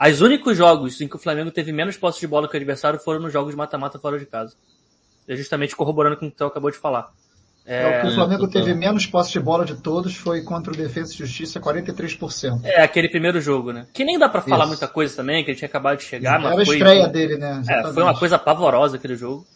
os 0.00 0.20
únicos 0.20 0.56
jogos 0.56 1.00
em 1.00 1.08
que 1.08 1.16
o 1.16 1.18
Flamengo 1.18 1.50
teve 1.50 1.72
menos 1.72 1.96
posse 1.96 2.20
de 2.20 2.28
bola 2.28 2.46
que 2.46 2.54
o 2.54 2.56
adversário 2.56 3.00
foram 3.00 3.18
nos 3.18 3.32
jogos 3.32 3.50
de 3.50 3.56
mata-mata 3.56 3.98
fora 3.98 4.20
de 4.20 4.24
casa. 4.24 4.54
É 5.26 5.34
justamente 5.34 5.74
corroborando 5.74 6.16
com 6.16 6.28
o 6.28 6.30
que 6.30 6.40
o 6.40 6.46
acabou 6.46 6.70
de 6.70 6.78
falar. 6.78 7.12
É, 7.66 8.02
é, 8.02 8.06
o 8.06 8.14
Flamengo 8.14 8.46
teve 8.46 8.74
menos 8.74 9.06
posse 9.06 9.32
de 9.32 9.40
bola 9.40 9.64
de 9.64 9.74
todos 9.74 10.14
foi 10.14 10.42
contra 10.42 10.70
o 10.70 10.76
Defesa 10.76 11.14
e 11.14 11.16
Justiça, 11.16 11.58
43%. 11.58 12.60
É, 12.62 12.82
aquele 12.82 13.08
primeiro 13.08 13.40
jogo, 13.40 13.72
né? 13.72 13.86
Que 13.92 14.04
nem 14.04 14.18
dá 14.18 14.28
para 14.28 14.42
falar 14.42 14.66
muita 14.66 14.86
coisa 14.86 15.16
também, 15.16 15.42
que 15.42 15.50
ele 15.50 15.56
tinha 15.56 15.68
acabado 15.68 15.96
de 15.96 16.04
chegar, 16.04 16.38
mas 16.38 16.52
Era 16.52 16.66
foi, 16.66 16.74
a 16.74 16.78
estreia 16.78 17.08
dele, 17.08 17.36
né? 17.38 17.62
É, 17.66 17.92
foi 17.92 18.02
uma 18.02 18.18
coisa 18.18 18.38
pavorosa 18.38 18.96
aquele 18.96 19.16
jogo. 19.16 19.46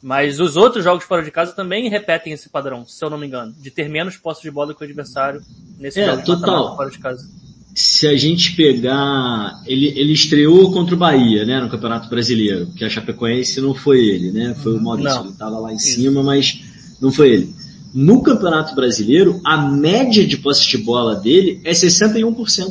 Mas 0.00 0.38
os 0.38 0.56
outros 0.56 0.84
jogos 0.84 1.04
fora 1.04 1.24
de 1.24 1.30
casa 1.32 1.52
também 1.52 1.88
repetem 1.88 2.32
esse 2.32 2.48
padrão, 2.48 2.86
se 2.86 3.04
eu 3.04 3.10
não 3.10 3.18
me 3.18 3.26
engano, 3.26 3.52
de 3.58 3.70
ter 3.70 3.88
menos 3.88 4.16
posse 4.16 4.42
de 4.42 4.50
bola 4.50 4.72
que 4.72 4.80
o 4.80 4.84
adversário 4.84 5.42
nesse 5.78 6.00
é, 6.00 6.06
jogo 6.06 6.24
total. 6.24 6.76
fora 6.76 6.90
de 6.90 6.98
casa. 6.98 7.28
Se 7.74 8.06
a 8.06 8.16
gente 8.16 8.54
pegar, 8.54 9.62
ele, 9.66 9.88
ele 9.98 10.12
estreou 10.12 10.72
contra 10.72 10.94
o 10.94 10.98
Bahia, 10.98 11.44
né, 11.44 11.60
no 11.60 11.68
Campeonato 11.68 12.08
Brasileiro, 12.08 12.68
que 12.76 12.84
a 12.84 12.88
Chapecoense 12.88 13.60
não 13.60 13.74
foi 13.74 13.98
ele, 14.06 14.30
né, 14.30 14.54
foi 14.62 14.76
o 14.76 14.80
Maurício, 14.80 15.14
não. 15.14 15.24
ele 15.24 15.32
estava 15.32 15.58
lá 15.58 15.72
em 15.72 15.76
Isso. 15.76 15.94
cima, 15.94 16.22
mas 16.22 16.62
não 17.00 17.10
foi 17.10 17.30
ele. 17.30 17.54
No 17.94 18.22
Campeonato 18.22 18.74
Brasileiro, 18.74 19.40
a 19.44 19.56
média 19.56 20.26
de 20.26 20.36
posse 20.36 20.68
de 20.68 20.78
bola 20.78 21.16
dele 21.16 21.60
é 21.64 21.72
61%. 21.72 22.70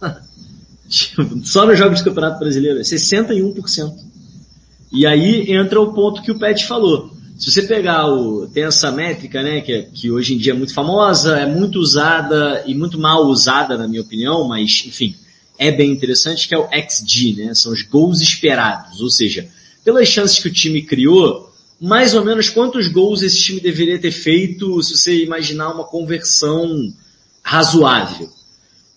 Só 1.44 1.66
nos 1.66 1.78
jogos 1.78 2.00
do 2.00 2.04
Campeonato 2.04 2.38
Brasileiro, 2.38 2.80
é 2.80 2.82
61%. 2.82 3.94
E 4.92 5.06
aí 5.06 5.52
entra 5.52 5.80
o 5.80 5.92
ponto 5.92 6.22
que 6.22 6.30
o 6.30 6.38
Pet 6.38 6.66
falou. 6.66 7.12
Se 7.36 7.50
você 7.50 7.62
pegar 7.62 8.06
o, 8.06 8.46
tem 8.46 8.64
essa 8.64 8.92
métrica, 8.92 9.42
né, 9.42 9.60
que, 9.60 9.72
é, 9.72 9.82
que 9.82 10.10
hoje 10.10 10.34
em 10.34 10.38
dia 10.38 10.52
é 10.52 10.56
muito 10.56 10.72
famosa, 10.72 11.36
é 11.36 11.46
muito 11.46 11.80
usada 11.80 12.62
e 12.66 12.74
muito 12.74 12.98
mal 12.98 13.26
usada 13.26 13.76
na 13.76 13.88
minha 13.88 14.02
opinião, 14.02 14.46
mas 14.46 14.84
enfim, 14.86 15.16
é 15.58 15.72
bem 15.72 15.90
interessante, 15.90 16.46
que 16.46 16.54
é 16.54 16.58
o 16.58 16.68
XG, 16.68 17.34
né, 17.34 17.54
são 17.54 17.72
os 17.72 17.82
gols 17.82 18.20
esperados, 18.20 19.00
ou 19.00 19.10
seja, 19.10 19.48
pelas 19.84 20.08
chances 20.08 20.38
que 20.38 20.48
o 20.48 20.52
time 20.52 20.82
criou, 20.82 21.52
mais 21.84 22.14
ou 22.14 22.24
menos 22.24 22.48
quantos 22.48 22.88
gols 22.88 23.20
esse 23.20 23.38
time 23.38 23.60
deveria 23.60 23.98
ter 23.98 24.10
feito 24.10 24.82
se 24.82 24.96
você 24.96 25.22
imaginar 25.22 25.68
uma 25.70 25.84
conversão 25.84 26.90
razoável. 27.42 28.30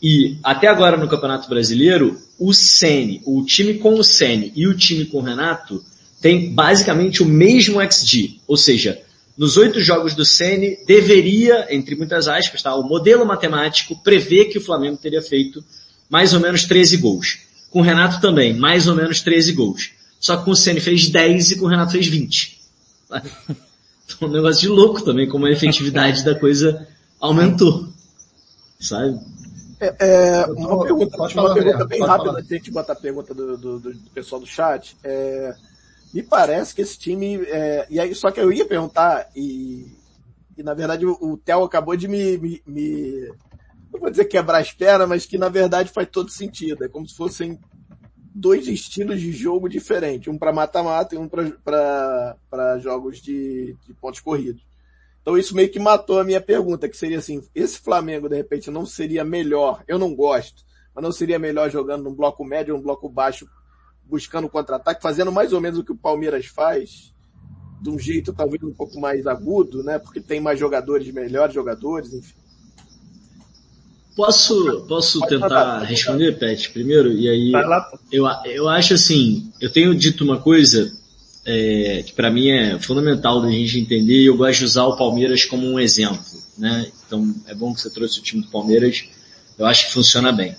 E 0.02 0.38
até 0.42 0.68
agora 0.68 0.96
no 0.96 1.10
Campeonato 1.10 1.50
Brasileiro, 1.50 2.18
o 2.40 2.54
Sene, 2.54 3.22
o 3.26 3.44
time 3.44 3.74
com 3.74 3.96
o 3.96 4.04
Sene 4.06 4.54
e 4.56 4.66
o 4.66 4.74
time 4.74 5.04
com 5.04 5.18
o 5.18 5.22
Renato 5.22 5.84
tem 6.22 6.54
basicamente 6.54 7.22
o 7.22 7.26
mesmo 7.26 7.82
XG. 7.82 8.40
Ou 8.48 8.56
seja, 8.56 9.02
nos 9.38 9.58
oito 9.58 9.82
jogos 9.82 10.16
do 10.16 10.24
Sene 10.24 10.78
deveria, 10.88 11.68
entre 11.70 11.94
muitas 11.94 12.30
aspas, 12.30 12.62
tá, 12.62 12.74
o 12.74 12.88
modelo 12.88 13.26
matemático 13.26 14.02
prevê 14.02 14.46
que 14.46 14.60
o 14.60 14.64
Flamengo 14.64 14.96
teria 14.96 15.22
feito 15.22 15.62
mais 16.10 16.34
ou 16.34 16.40
menos 16.40 16.64
13 16.64 16.96
gols. 16.96 17.40
Com 17.70 17.80
o 17.80 17.84
Renato 17.84 18.22
também, 18.22 18.54
mais 18.54 18.88
ou 18.88 18.96
menos 18.96 19.20
13 19.20 19.52
gols. 19.52 19.92
Só 20.22 20.38
que 20.38 20.46
com 20.46 20.52
o 20.52 20.56
Ceni 20.56 20.80
fez 20.80 21.10
10 21.10 21.52
e 21.52 21.56
com 21.58 21.66
o 21.66 21.70
Renato 21.70 21.92
fez 21.92 22.08
20. 22.08 22.57
Então, 23.10 24.30
um 24.30 24.32
negócio 24.32 24.62
de 24.62 24.70
louco 24.70 25.04
também, 25.04 25.28
como 25.28 25.46
a 25.46 25.52
efetividade 25.52 26.24
da 26.24 26.34
coisa 26.34 26.88
aumentou. 27.20 27.90
Sabe? 28.80 29.20
É, 29.80 29.96
é 30.00 30.46
uma 30.46 30.82
pergunta, 30.82 31.18
uma 31.18 31.30
falar, 31.30 31.54
pergunta 31.54 31.86
bem 31.86 32.02
rápida, 32.02 32.32
antes 32.32 32.48
de 32.48 32.56
a 32.56 32.58
gente 32.58 32.72
botar 32.72 32.94
a 32.94 32.96
pergunta 32.96 33.34
do, 33.34 33.58
do, 33.58 33.80
do, 33.80 34.10
pessoal 34.12 34.42
do 34.42 34.48
chat. 34.48 34.98
É, 35.04 35.54
me 36.14 36.24
parece 36.24 36.74
que 36.74 36.82
esse 36.82 36.98
time, 36.98 37.44
é, 37.48 37.86
e 37.90 38.00
aí, 38.00 38.16
só 38.16 38.32
que 38.32 38.40
eu 38.40 38.52
ia 38.52 38.66
perguntar, 38.66 39.30
e, 39.36 39.92
e 40.58 40.64
na 40.64 40.74
verdade 40.74 41.06
o, 41.06 41.18
o 41.22 41.38
Theo 41.38 41.64
acabou 41.64 41.96
de 41.96 42.08
me, 42.08 42.38
me, 42.38 42.62
me, 42.66 43.32
não 43.92 44.00
vou 44.00 44.10
dizer 44.10 44.26
quebrar 44.26 44.60
as 44.60 44.72
pernas, 44.72 45.08
mas 45.08 45.26
que 45.26 45.38
na 45.38 45.50
verdade 45.50 45.92
faz 45.92 46.08
todo 46.10 46.32
sentido. 46.32 46.84
É 46.84 46.88
como 46.88 47.08
se 47.08 47.16
fossem 47.16 47.60
dois 48.38 48.68
estilos 48.68 49.20
de 49.20 49.32
jogo 49.32 49.68
diferentes, 49.68 50.32
um 50.32 50.38
para 50.38 50.54
mata-mata 50.54 51.16
e 51.16 51.18
um 51.18 51.28
para 51.28 52.80
jogos 52.80 53.20
de, 53.20 53.76
de 53.86 53.94
pontos 53.96 54.20
corridos. 54.20 54.62
Então 55.22 55.36
isso 55.38 55.56
meio 55.56 55.72
que 55.72 55.80
matou 55.80 56.20
a 56.20 56.24
minha 56.24 56.40
pergunta, 56.40 56.88
que 56.88 56.96
seria 56.96 57.18
assim, 57.18 57.44
esse 57.54 57.80
Flamengo 57.80 58.30
de 58.30 58.36
repente 58.36 58.70
não 58.70 58.86
seria 58.86 59.24
melhor, 59.24 59.84
eu 59.88 59.98
não 59.98 60.16
gosto, 60.16 60.64
mas 60.94 61.04
não 61.04 61.12
seria 61.12 61.40
melhor 61.40 61.72
jogando 61.72 62.04
num 62.04 62.14
bloco 62.14 62.46
médio 62.46 62.76
ou 62.76 62.80
um 62.80 62.84
bloco 62.84 63.10
baixo, 63.10 63.50
buscando 64.04 64.48
contra-ataque, 64.48 65.02
fazendo 65.02 65.32
mais 65.32 65.52
ou 65.52 65.60
menos 65.60 65.80
o 65.80 65.84
que 65.84 65.92
o 65.92 65.98
Palmeiras 65.98 66.46
faz, 66.46 67.14
de 67.82 67.90
um 67.90 67.98
jeito 67.98 68.32
talvez 68.34 68.62
um 68.64 68.74
pouco 68.74 69.00
mais 69.00 69.26
agudo, 69.26 69.84
né? 69.84 69.98
Porque 69.98 70.22
tem 70.22 70.40
mais 70.40 70.60
jogadores, 70.60 71.12
melhores 71.12 71.54
jogadores, 71.54 72.14
enfim. 72.14 72.36
Posso, 74.18 74.84
posso 74.88 75.20
tentar 75.28 75.84
responder, 75.84 76.40
Pet, 76.40 76.72
primeiro? 76.72 77.14
E 77.14 77.30
aí, 77.30 77.52
eu, 78.12 78.26
eu 78.46 78.68
acho 78.68 78.96
assim, 78.96 79.52
eu 79.62 79.72
tenho 79.72 79.94
dito 79.94 80.24
uma 80.24 80.40
coisa 80.40 80.92
é, 81.46 82.02
que 82.04 82.14
para 82.14 82.32
mim 82.32 82.50
é 82.50 82.80
fundamental 82.80 83.40
da 83.40 83.52
gente 83.52 83.80
entender 83.80 84.24
e 84.24 84.26
eu 84.26 84.36
gosto 84.36 84.58
de 84.58 84.66
usar 84.66 84.86
o 84.86 84.98
Palmeiras 84.98 85.46
como 85.46 85.68
um 85.68 85.80
exemplo, 85.80 86.26
né? 86.58 86.88
Então 87.06 87.32
é 87.46 87.54
bom 87.54 87.72
que 87.76 87.80
você 87.80 87.92
trouxe 87.92 88.20
o 88.20 88.24
time 88.24 88.42
do 88.42 88.50
Palmeiras, 88.50 89.06
eu 89.56 89.68
acho 89.68 89.86
que 89.86 89.94
funciona 89.94 90.32
bem. 90.32 90.56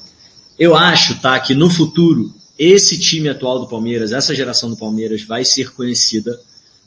Eu 0.56 0.76
acho, 0.76 1.20
tá, 1.20 1.40
que 1.40 1.52
no 1.52 1.68
futuro 1.68 2.32
esse 2.56 2.96
time 2.96 3.28
atual 3.28 3.58
do 3.58 3.66
Palmeiras, 3.66 4.12
essa 4.12 4.36
geração 4.36 4.70
do 4.70 4.76
Palmeiras 4.76 5.22
vai 5.22 5.44
ser 5.44 5.72
conhecida 5.72 6.40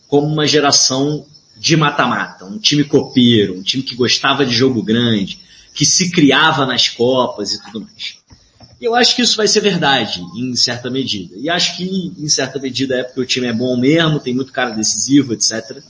como 0.07 0.25
uma 0.25 0.47
geração 0.47 1.25
de 1.57 1.75
mata-mata, 1.75 2.45
um 2.45 2.57
time 2.57 2.85
copeiro, 2.85 3.57
um 3.57 3.61
time 3.61 3.83
que 3.83 3.93
gostava 3.93 4.45
de 4.45 4.53
jogo 4.53 4.81
grande, 4.81 5.39
que 5.73 5.85
se 5.85 6.11
criava 6.11 6.65
nas 6.65 6.89
Copas 6.89 7.53
e 7.53 7.63
tudo 7.63 7.81
mais. 7.81 8.21
Eu 8.81 8.95
acho 8.95 9.15
que 9.15 9.21
isso 9.21 9.37
vai 9.37 9.47
ser 9.47 9.61
verdade, 9.61 10.21
em 10.35 10.55
certa 10.55 10.89
medida. 10.89 11.35
E 11.37 11.49
acho 11.49 11.77
que, 11.77 12.13
em 12.17 12.27
certa 12.27 12.57
medida, 12.59 12.95
é 12.95 13.03
porque 13.03 13.21
o 13.21 13.25
time 13.25 13.47
é 13.47 13.53
bom 13.53 13.77
mesmo, 13.77 14.19
tem 14.19 14.33
muito 14.33 14.51
cara 14.51 14.71
decisivo, 14.71 15.33
etc. 15.33 15.83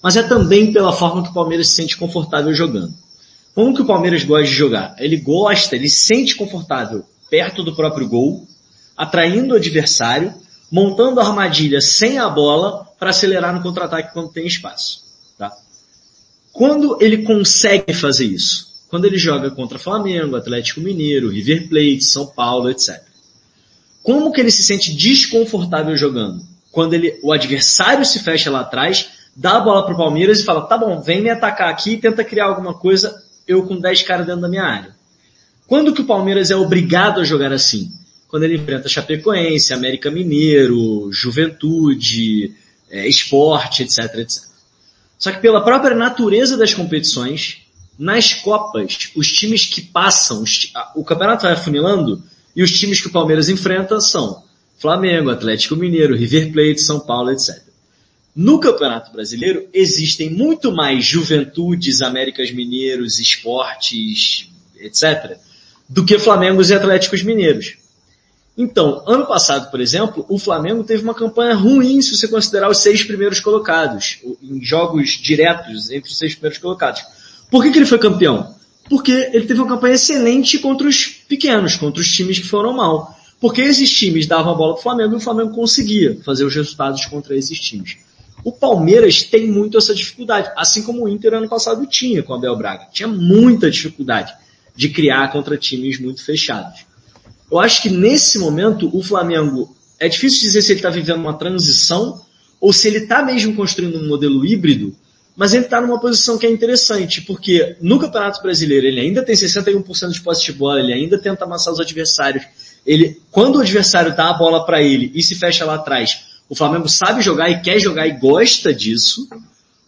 Mas 0.00 0.16
é 0.16 0.22
também 0.22 0.72
pela 0.72 0.92
forma 0.92 1.24
que 1.24 1.30
o 1.30 1.34
Palmeiras 1.34 1.68
se 1.68 1.74
sente 1.74 1.96
confortável 1.96 2.54
jogando. 2.54 2.94
Como 3.56 3.74
que 3.74 3.82
o 3.82 3.86
Palmeiras 3.86 4.22
gosta 4.22 4.46
de 4.46 4.54
jogar? 4.54 4.94
Ele 4.98 5.16
gosta, 5.16 5.74
ele 5.74 5.88
se 5.88 6.06
sente 6.06 6.36
confortável 6.36 7.04
perto 7.28 7.64
do 7.64 7.74
próprio 7.74 8.08
gol, 8.08 8.46
atraindo 8.96 9.54
o 9.54 9.56
adversário, 9.56 10.32
montando 10.70 11.18
a 11.18 11.26
armadilha 11.26 11.80
sem 11.80 12.18
a 12.18 12.28
bola 12.28 12.86
para 13.00 13.10
acelerar 13.10 13.52
no 13.52 13.62
contra-ataque 13.62 14.12
quando 14.12 14.30
tem 14.30 14.46
espaço. 14.46 15.02
Tá? 15.36 15.52
Quando 16.52 16.98
ele 17.00 17.24
consegue 17.24 17.92
fazer 17.92 18.26
isso? 18.26 18.67
Quando 18.88 19.04
ele 19.04 19.18
joga 19.18 19.50
contra 19.50 19.78
Flamengo, 19.78 20.36
Atlético 20.36 20.80
Mineiro, 20.80 21.28
River 21.28 21.68
Plate, 21.68 22.04
São 22.04 22.26
Paulo, 22.26 22.70
etc. 22.70 23.02
Como 24.02 24.32
que 24.32 24.40
ele 24.40 24.50
se 24.50 24.62
sente 24.62 24.94
desconfortável 24.94 25.94
jogando? 25.96 26.42
Quando 26.72 26.94
ele, 26.94 27.18
o 27.22 27.32
adversário 27.32 28.04
se 28.04 28.20
fecha 28.20 28.50
lá 28.50 28.60
atrás, 28.60 29.10
dá 29.36 29.56
a 29.56 29.60
bola 29.60 29.84
para 29.84 29.94
o 29.94 29.96
Palmeiras 29.96 30.40
e 30.40 30.44
fala, 30.44 30.62
tá 30.62 30.78
bom, 30.78 31.00
vem 31.00 31.20
me 31.20 31.30
atacar 31.30 31.68
aqui 31.68 31.92
e 31.92 31.98
tenta 31.98 32.24
criar 32.24 32.46
alguma 32.46 32.74
coisa, 32.74 33.22
eu 33.46 33.66
com 33.66 33.78
10 33.78 34.02
caras 34.02 34.26
dentro 34.26 34.42
da 34.42 34.48
minha 34.48 34.64
área. 34.64 34.96
Quando 35.66 35.92
que 35.92 36.00
o 36.00 36.06
Palmeiras 36.06 36.50
é 36.50 36.56
obrigado 36.56 37.20
a 37.20 37.24
jogar 37.24 37.52
assim? 37.52 37.92
Quando 38.26 38.44
ele 38.44 38.56
enfrenta 38.56 38.88
Chapecoense, 38.88 39.74
América 39.74 40.10
Mineiro, 40.10 41.10
Juventude, 41.12 42.54
é, 42.90 43.06
Esporte, 43.06 43.82
etc, 43.82 44.14
etc. 44.16 44.44
Só 45.18 45.32
que 45.32 45.40
pela 45.40 45.62
própria 45.62 45.94
natureza 45.94 46.56
das 46.56 46.72
competições, 46.72 47.67
nas 47.98 48.32
Copas, 48.32 49.10
os 49.16 49.26
times 49.32 49.66
que 49.66 49.82
passam, 49.82 50.44
o 50.94 51.04
campeonato 51.04 51.42
vai 51.42 51.52
afunilando 51.52 52.22
e 52.54 52.62
os 52.62 52.70
times 52.70 53.00
que 53.00 53.08
o 53.08 53.12
Palmeiras 53.12 53.48
enfrenta 53.48 54.00
são 54.00 54.44
Flamengo, 54.78 55.30
Atlético 55.30 55.74
Mineiro, 55.74 56.16
River 56.16 56.52
Plate, 56.52 56.80
São 56.80 57.00
Paulo, 57.00 57.32
etc. 57.32 57.60
No 58.34 58.60
Campeonato 58.60 59.10
Brasileiro 59.10 59.68
existem 59.72 60.30
muito 60.30 60.70
mais 60.70 61.04
juventudes, 61.04 62.00
Américas 62.00 62.52
Mineiros, 62.52 63.18
esportes, 63.18 64.48
etc., 64.76 65.36
do 65.88 66.04
que 66.04 66.18
Flamengos 66.20 66.70
e 66.70 66.74
Atléticos 66.74 67.24
Mineiros. 67.24 67.76
Então, 68.56 69.02
ano 69.06 69.26
passado, 69.26 69.70
por 69.70 69.80
exemplo, 69.80 70.24
o 70.28 70.38
Flamengo 70.38 70.84
teve 70.84 71.02
uma 71.02 71.14
campanha 71.14 71.54
ruim 71.54 72.00
se 72.00 72.16
você 72.16 72.28
considerar 72.28 72.70
os 72.70 72.78
seis 72.78 73.02
primeiros 73.02 73.40
colocados, 73.40 74.18
em 74.42 74.62
jogos 74.62 75.10
diretos 75.10 75.90
entre 75.90 76.10
os 76.10 76.18
seis 76.18 76.34
primeiros 76.34 76.58
colocados. 76.58 77.02
Por 77.50 77.62
que, 77.62 77.70
que 77.70 77.78
ele 77.78 77.86
foi 77.86 77.98
campeão? 77.98 78.54
Porque 78.88 79.12
ele 79.32 79.46
teve 79.46 79.60
uma 79.60 79.68
campanha 79.68 79.94
excelente 79.94 80.58
contra 80.58 80.86
os 80.86 81.06
pequenos, 81.06 81.76
contra 81.76 82.00
os 82.00 82.10
times 82.10 82.38
que 82.38 82.46
foram 82.46 82.72
mal. 82.72 83.16
Porque 83.40 83.60
esses 83.60 83.90
times 83.90 84.26
davam 84.26 84.52
a 84.52 84.54
bola 84.54 84.74
para 84.74 84.80
o 84.80 84.82
Flamengo 84.82 85.14
e 85.14 85.16
o 85.16 85.20
Flamengo 85.20 85.54
conseguia 85.54 86.18
fazer 86.24 86.44
os 86.44 86.54
resultados 86.54 87.04
contra 87.06 87.36
esses 87.36 87.58
times. 87.58 87.98
O 88.44 88.52
Palmeiras 88.52 89.22
tem 89.22 89.50
muito 89.50 89.78
essa 89.78 89.94
dificuldade, 89.94 90.50
assim 90.56 90.82
como 90.82 91.04
o 91.04 91.08
Inter 91.08 91.34
ano 91.34 91.48
passado 91.48 91.86
tinha 91.86 92.22
com 92.22 92.32
o 92.32 92.36
Abel 92.36 92.56
Braga. 92.56 92.86
Tinha 92.92 93.08
muita 93.08 93.70
dificuldade 93.70 94.32
de 94.74 94.88
criar 94.88 95.30
contra 95.32 95.56
times 95.56 96.00
muito 96.00 96.24
fechados. 96.24 96.86
Eu 97.50 97.58
acho 97.58 97.82
que 97.82 97.90
nesse 97.90 98.38
momento 98.38 98.90
o 98.96 99.02
Flamengo, 99.02 99.74
é 99.98 100.08
difícil 100.08 100.40
dizer 100.40 100.62
se 100.62 100.72
ele 100.72 100.78
está 100.78 100.90
vivendo 100.90 101.18
uma 101.18 101.34
transição 101.34 102.20
ou 102.60 102.72
se 102.72 102.88
ele 102.88 102.98
está 102.98 103.22
mesmo 103.22 103.54
construindo 103.54 103.98
um 103.98 104.08
modelo 104.08 104.44
híbrido 104.44 104.94
mas 105.38 105.54
ele 105.54 105.66
está 105.66 105.80
numa 105.80 106.00
posição 106.00 106.36
que 106.36 106.44
é 106.44 106.50
interessante, 106.50 107.22
porque 107.22 107.76
no 107.80 107.96
Campeonato 107.96 108.42
Brasileiro 108.42 108.84
ele 108.84 108.98
ainda 108.98 109.24
tem 109.24 109.36
61% 109.36 110.10
de 110.10 110.20
posse 110.20 110.44
de 110.44 110.52
bola, 110.52 110.80
ele 110.80 110.92
ainda 110.92 111.16
tenta 111.16 111.44
amassar 111.44 111.72
os 111.72 111.78
adversários. 111.78 112.44
Ele, 112.84 113.22
quando 113.30 113.54
o 113.54 113.60
adversário 113.60 114.16
dá 114.16 114.30
a 114.30 114.32
bola 114.32 114.66
para 114.66 114.82
ele 114.82 115.12
e 115.14 115.22
se 115.22 115.36
fecha 115.36 115.64
lá 115.64 115.76
atrás, 115.76 116.24
o 116.48 116.56
Flamengo 116.56 116.88
sabe 116.88 117.22
jogar 117.22 117.48
e 117.50 117.60
quer 117.60 117.78
jogar 117.78 118.08
e 118.08 118.18
gosta 118.18 118.74
disso, 118.74 119.28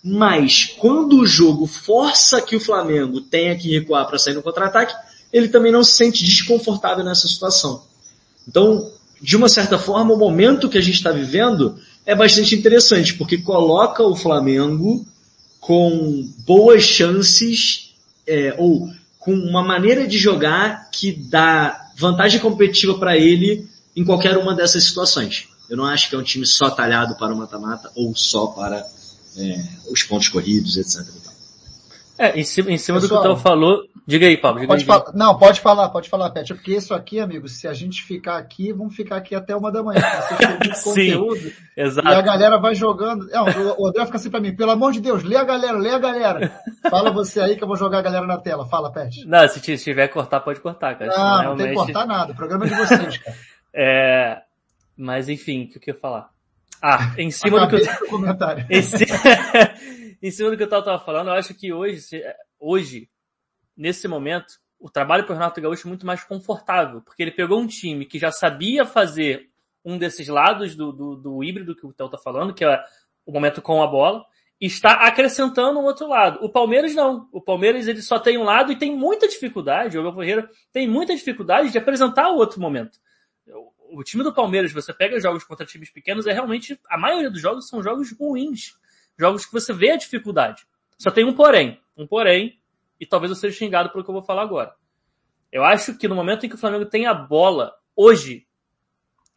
mas 0.05 0.67
quando 0.79 1.19
o 1.19 1.27
jogo 1.27 1.67
força 1.67 2.41
que 2.41 2.55
o 2.55 2.61
Flamengo 2.61 3.21
tenha 3.21 3.57
que 3.57 3.77
recuar 3.77 4.07
para 4.07 4.21
sair 4.21 4.35
no 4.35 4.43
contra-ataque, 4.43 4.95
ele 5.33 5.49
também 5.49 5.73
não 5.73 5.83
se 5.83 5.95
sente 5.95 6.25
desconfortável 6.25 7.05
nessa 7.05 7.27
situação. 7.27 7.83
Então, 8.47 8.89
de 9.21 9.37
uma 9.37 9.49
certa 9.49 9.81
forma, 9.81 10.15
o 10.15 10.17
momento 10.17 10.69
que 10.69 10.79
a 10.79 10.81
gente 10.81 10.95
está 10.95 11.11
vivendo 11.11 11.77
é 12.07 12.15
bastante 12.15 12.55
interessante, 12.55 13.15
porque 13.15 13.39
coloca 13.39 14.05
o 14.05 14.15
Flamengo 14.15 15.05
com 15.61 16.27
boas 16.47 16.83
chances, 16.83 17.95
é, 18.27 18.55
ou 18.59 18.91
com 19.19 19.35
uma 19.35 19.63
maneira 19.63 20.07
de 20.07 20.17
jogar 20.19 20.91
que 20.91 21.13
dá 21.13 21.91
vantagem 21.97 22.41
competitiva 22.41 22.99
para 22.99 23.17
ele 23.17 23.69
em 23.95 24.05
qualquer 24.05 24.39
uma 24.39 24.55
dessas 24.55 24.85
situações. 24.85 25.49
Eu 25.69 25.77
não 25.77 25.85
acho 25.85 26.09
que 26.09 26.15
é 26.15 26.19
um 26.19 26.23
time 26.23 26.47
só 26.47 26.71
talhado 26.71 27.15
para 27.17 27.33
o 27.33 27.37
mata-mata 27.37 27.93
ou 27.95 28.17
só 28.17 28.47
para 28.49 28.85
é, 29.37 29.65
os 29.91 30.03
pontos 30.03 30.29
corridos, 30.29 30.77
etc. 30.77 31.07
É, 32.21 32.39
em 32.39 32.45
cima, 32.45 32.71
em 32.71 32.77
cima 32.77 33.01
Pessoal, 33.01 33.23
do 33.23 33.29
que 33.29 33.31
o 33.31 33.35
Théo 33.35 33.43
falou, 33.43 33.83
diga 34.07 34.27
aí, 34.27 34.37
Pablo. 34.37 34.61
Diga 34.61 34.69
pode 34.69 34.83
aí, 34.83 34.87
falar, 34.87 35.13
não, 35.15 35.39
pode 35.39 35.59
falar, 35.59 35.89
pode 35.89 36.07
falar, 36.11 36.29
Pet. 36.29 36.53
Porque 36.53 36.75
isso 36.75 36.93
aqui, 36.93 37.19
amigos, 37.19 37.53
se 37.59 37.67
a 37.67 37.73
gente 37.73 38.03
ficar 38.03 38.37
aqui, 38.37 38.75
vamos 38.75 38.95
ficar 38.95 39.17
aqui 39.17 39.35
até 39.35 39.57
uma 39.57 39.73
da 39.73 39.83
manhã. 39.83 40.03
Sim, 40.77 40.85
conteúdo, 40.85 41.51
exato. 41.75 42.07
E 42.07 42.13
a 42.13 42.21
galera 42.21 42.59
vai 42.59 42.75
jogando. 42.75 43.27
Não, 43.29 43.47
o 43.79 43.87
André 43.87 44.05
fica 44.05 44.19
assim 44.19 44.29
pra 44.29 44.39
mim, 44.39 44.55
pelo 44.55 44.71
amor 44.71 44.93
de 44.93 45.01
Deus, 45.01 45.23
lê 45.23 45.35
a 45.35 45.45
galera, 45.45 45.79
lê 45.79 45.89
a 45.89 45.99
galera. 45.99 46.61
Fala 46.91 47.11
você 47.11 47.41
aí 47.41 47.57
que 47.57 47.65
eu 47.65 47.69
vou 47.69 47.77
jogar 47.79 48.01
a 48.01 48.03
galera 48.03 48.27
na 48.27 48.37
tela. 48.37 48.67
Fala, 48.67 48.93
Pet. 48.93 49.27
Não, 49.27 49.49
se 49.49 49.59
tiver 49.79 50.09
cortar, 50.09 50.41
pode 50.41 50.61
cortar, 50.61 50.99
cara. 50.99 51.11
Não, 51.11 51.17
não 51.17 51.41
realmente... 51.41 51.63
tem 51.63 51.71
que 51.71 51.75
cortar 51.75 52.07
nada. 52.07 52.33
O 52.33 52.37
programa 52.37 52.67
é 52.67 52.69
de 52.69 52.75
vocês, 52.75 53.17
cara. 53.17 53.37
é, 53.73 54.43
mas 54.95 55.31
enfim, 55.31 55.65
o 55.65 55.69
que 55.69 55.79
eu 55.79 55.81
queria 55.81 55.99
falar? 55.99 56.29
Ah, 56.83 57.15
em 57.17 57.31
cima 57.31 57.63
Acabei 57.63 57.87
do 57.87 57.97
que 57.97 58.05
eu... 58.05 58.09
comentário. 58.09 58.67
Em 58.71 58.83
cima... 58.83 59.17
em 60.23 60.31
cima 60.31 60.51
do 60.51 60.57
que 60.57 60.63
eu 60.63 60.67
estava 60.67 60.99
falando, 60.99 61.29
eu 61.29 61.35
acho 61.35 61.55
que 61.55 61.73
hoje, 61.73 62.23
hoje, 62.59 63.11
nesse 63.77 64.07
momento, 64.07 64.61
o 64.79 64.91
trabalho 64.91 65.25
para 65.25 65.33
o 65.33 65.37
Renato 65.37 65.61
Gaúcho 65.61 65.87
é 65.87 65.91
muito 65.91 66.07
mais 66.07 66.25
confortável, 66.25 67.03
porque 67.03 67.23
ele 67.23 67.31
pegou 67.31 67.61
um 67.61 67.67
time 67.67 68.07
que 68.07 68.19
já 68.19 68.33
sabia 68.33 68.85
fazer 68.85 69.51
um 69.85 69.97
desses 69.99 70.29
lados 70.29 70.75
do, 70.75 70.93
do, 70.93 71.17
do 71.17 71.45
híbrido 71.45 71.75
que 71.75 71.87
o 71.87 71.93
Theo 71.93 72.07
está 72.07 72.19
falando, 72.19 72.55
que 72.55 72.65
é 72.65 72.83
o 73.25 73.33
momento 73.33 73.63
com 73.63 73.83
a 73.83 73.87
bola, 73.87 74.25
está 74.61 74.93
acrescentando 75.07 75.79
um 75.79 75.85
outro 75.85 76.07
lado. 76.07 76.45
O 76.45 76.51
Palmeiras 76.51 76.95
não. 76.95 77.29
O 77.33 77.41
Palmeiras 77.41 77.89
ele 77.89 78.03
só 78.03 78.19
tem 78.19 78.37
um 78.37 78.45
lado 78.45 78.71
e 78.71 78.77
tem 78.77 78.95
muita 78.95 79.27
dificuldade, 79.27 79.97
o 79.97 80.01
Abel 80.01 80.15
Ferreira 80.15 80.51
tem 80.73 80.87
muita 80.87 81.15
dificuldade 81.15 81.71
de 81.71 81.79
apresentar 81.79 82.31
o 82.31 82.37
outro 82.37 82.61
momento. 82.61 82.99
O 83.93 84.05
time 84.05 84.23
do 84.23 84.35
Palmeiras, 84.35 84.73
você 84.73 84.93
pega 84.93 85.19
jogos 85.19 85.45
contra 85.45 85.67
times 85.67 85.91
pequenos, 85.91 86.27
é 86.27 86.33
realmente, 86.33 86.79
a 86.89 86.97
maioria 86.97 87.31
dos 87.31 87.41
jogos 87.41 87.69
são 87.69 87.83
jogos 87.83 88.13
ruins. 88.13 88.79
Jogos 89.21 89.45
que 89.45 89.53
você 89.53 89.75
vê 89.75 89.91
a 89.91 89.97
dificuldade. 89.97 90.67
Só 90.99 91.11
tem 91.11 91.27
um 91.27 91.35
porém. 91.35 91.79
Um 91.95 92.07
porém, 92.07 92.59
e 92.99 93.05
talvez 93.05 93.31
eu 93.31 93.37
seja 93.37 93.55
xingado 93.55 93.91
pelo 93.91 94.03
que 94.03 94.09
eu 94.09 94.15
vou 94.15 94.23
falar 94.23 94.41
agora. 94.41 94.75
Eu 95.53 95.63
acho 95.63 95.99
que 95.99 96.09
no 96.09 96.15
momento 96.15 96.47
em 96.47 96.49
que 96.49 96.55
o 96.55 96.59
Flamengo 96.59 96.87
tem 96.87 97.07
a 97.07 97.13
bola, 97.13 97.75
hoje, 97.95 98.47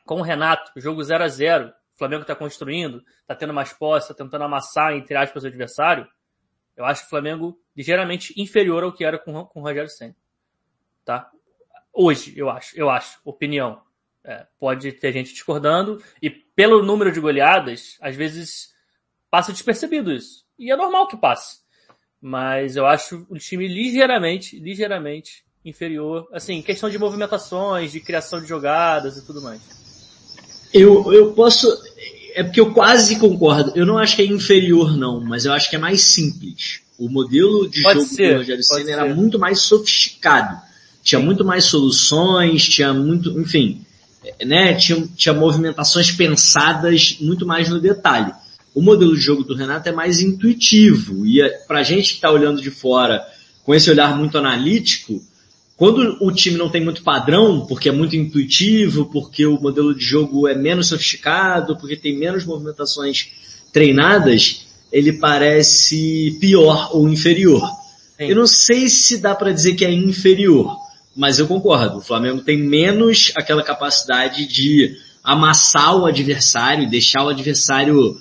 com 0.06 0.22
o 0.22 0.22
Renato, 0.22 0.72
jogo 0.78 1.04
0 1.04 1.22
a 1.22 1.28
0 1.28 1.68
o 1.68 1.98
Flamengo 1.98 2.22
está 2.22 2.34
construindo, 2.34 3.04
está 3.22 3.36
tendo 3.36 3.54
mais 3.54 3.74
posse, 3.74 4.10
está 4.10 4.24
tentando 4.24 4.46
amassar, 4.46 4.94
entre 4.94 5.18
aspas, 5.18 5.44
o 5.44 5.48
adversário, 5.48 6.08
eu 6.78 6.86
acho 6.86 7.06
o 7.06 7.10
Flamengo 7.10 7.60
ligeiramente 7.76 8.34
inferior 8.42 8.84
ao 8.84 8.94
que 8.94 9.04
era 9.04 9.20
com, 9.20 9.46
com 9.46 9.60
o 9.60 9.64
Rogério 9.64 9.90
Senna. 9.90 10.16
Tá? 11.04 11.30
Hoje, 11.92 12.34
eu 12.38 12.50
acho, 12.50 12.80
eu 12.80 12.90
acho, 12.90 13.20
opinião. 13.26 13.84
É, 14.24 14.48
pode 14.58 14.94
ter 14.94 15.12
gente 15.12 15.34
discordando, 15.34 16.02
e 16.22 16.30
pelo 16.30 16.82
número 16.82 17.12
de 17.12 17.20
goleadas, 17.20 17.98
às 18.00 18.16
vezes 18.16 18.73
passa 19.34 19.52
despercebido 19.52 20.12
isso. 20.12 20.44
E 20.60 20.72
é 20.72 20.78
normal 20.78 21.08
que 21.08 21.18
passe. 21.18 21.58
Mas 22.22 22.76
eu 22.76 22.86
acho 22.86 23.26
o 23.28 23.40
time 23.40 23.68
ligeiramente, 23.68 24.60
ligeiramente 24.60 25.44
inferior, 25.66 26.28
assim, 26.32 26.62
questão 26.62 26.88
de 26.88 27.00
movimentações, 27.00 27.92
de 27.92 28.00
criação 28.00 28.40
de 28.40 28.48
jogadas 28.48 29.18
e 29.18 29.26
tudo 29.26 29.42
mais. 29.42 29.60
Eu, 30.72 31.12
eu 31.12 31.34
posso, 31.34 31.68
é 32.36 32.44
porque 32.44 32.62
eu 32.62 32.72
quase 32.76 33.18
concordo. 33.18 33.72
Eu 33.76 33.88
não 33.88 33.98
acho 33.98 34.16
que 34.16 34.22
é 34.22 34.26
inferior 34.26 34.96
não, 34.96 35.20
mas 35.20 35.46
eu 35.46 35.54
acho 35.54 35.68
que 35.68 35.78
é 35.78 35.80
mais 35.80 36.02
simples. 36.02 36.82
O 37.00 37.10
modelo 37.10 37.68
de 37.68 37.82
pode 37.82 38.02
jogo 38.02 38.14
ser, 38.14 38.34
do 38.34 38.38
Rogério 38.38 38.64
Senna 38.64 38.92
era 38.92 39.16
muito 39.16 39.40
mais 39.40 39.62
sofisticado. 39.62 40.62
Tinha 41.02 41.20
muito 41.20 41.44
mais 41.44 41.66
soluções, 41.66 42.70
tinha 42.70 42.94
muito, 42.94 43.32
enfim, 43.40 43.84
né, 44.46 44.76
tinha, 44.76 45.08
tinha 45.16 45.34
movimentações 45.34 46.12
pensadas 46.12 47.18
muito 47.20 47.48
mais 47.48 47.68
no 47.68 47.80
detalhe. 47.80 48.32
O 48.74 48.82
modelo 48.82 49.16
de 49.16 49.22
jogo 49.22 49.44
do 49.44 49.56
Renato 49.56 49.88
é 49.88 49.92
mais 49.92 50.20
intuitivo 50.20 51.26
e 51.26 51.42
é, 51.42 51.50
pra 51.68 51.84
gente 51.84 52.10
que 52.10 52.16
está 52.16 52.32
olhando 52.32 52.62
de 52.62 52.72
fora 52.72 53.24
com 53.64 53.74
esse 53.74 53.90
olhar 53.90 54.18
muito 54.18 54.38
analítico, 54.38 55.22
quando 55.78 56.18
o 56.22 56.32
time 56.32 56.58
não 56.58 56.70
tem 56.70 56.84
muito 56.84 57.04
padrão, 57.04 57.66
porque 57.66 57.90
é 57.90 57.92
muito 57.92 58.16
intuitivo, 58.16 59.06
porque 59.06 59.46
o 59.46 59.60
modelo 59.60 59.94
de 59.94 60.04
jogo 60.04 60.48
é 60.48 60.56
menos 60.56 60.88
sofisticado, 60.88 61.78
porque 61.78 61.96
tem 61.96 62.18
menos 62.18 62.46
movimentações 62.46 63.30
treinadas, 63.72 64.66
ele 64.92 65.14
parece 65.14 66.38
pior 66.40 66.96
ou 66.96 67.10
inferior. 67.10 67.68
Sim. 68.18 68.26
Eu 68.26 68.36
não 68.36 68.48
sei 68.48 68.88
se 68.88 69.18
dá 69.18 69.34
para 69.34 69.52
dizer 69.52 69.74
que 69.74 69.84
é 69.84 69.92
inferior, 69.92 70.78
mas 71.16 71.40
eu 71.40 71.48
concordo. 71.48 71.98
O 71.98 72.02
Flamengo 72.02 72.42
tem 72.42 72.58
menos 72.58 73.32
aquela 73.36 73.64
capacidade 73.64 74.46
de 74.46 74.96
amassar 75.24 75.96
o 75.98 76.06
adversário, 76.06 76.90
deixar 76.90 77.24
o 77.24 77.30
adversário, 77.30 78.16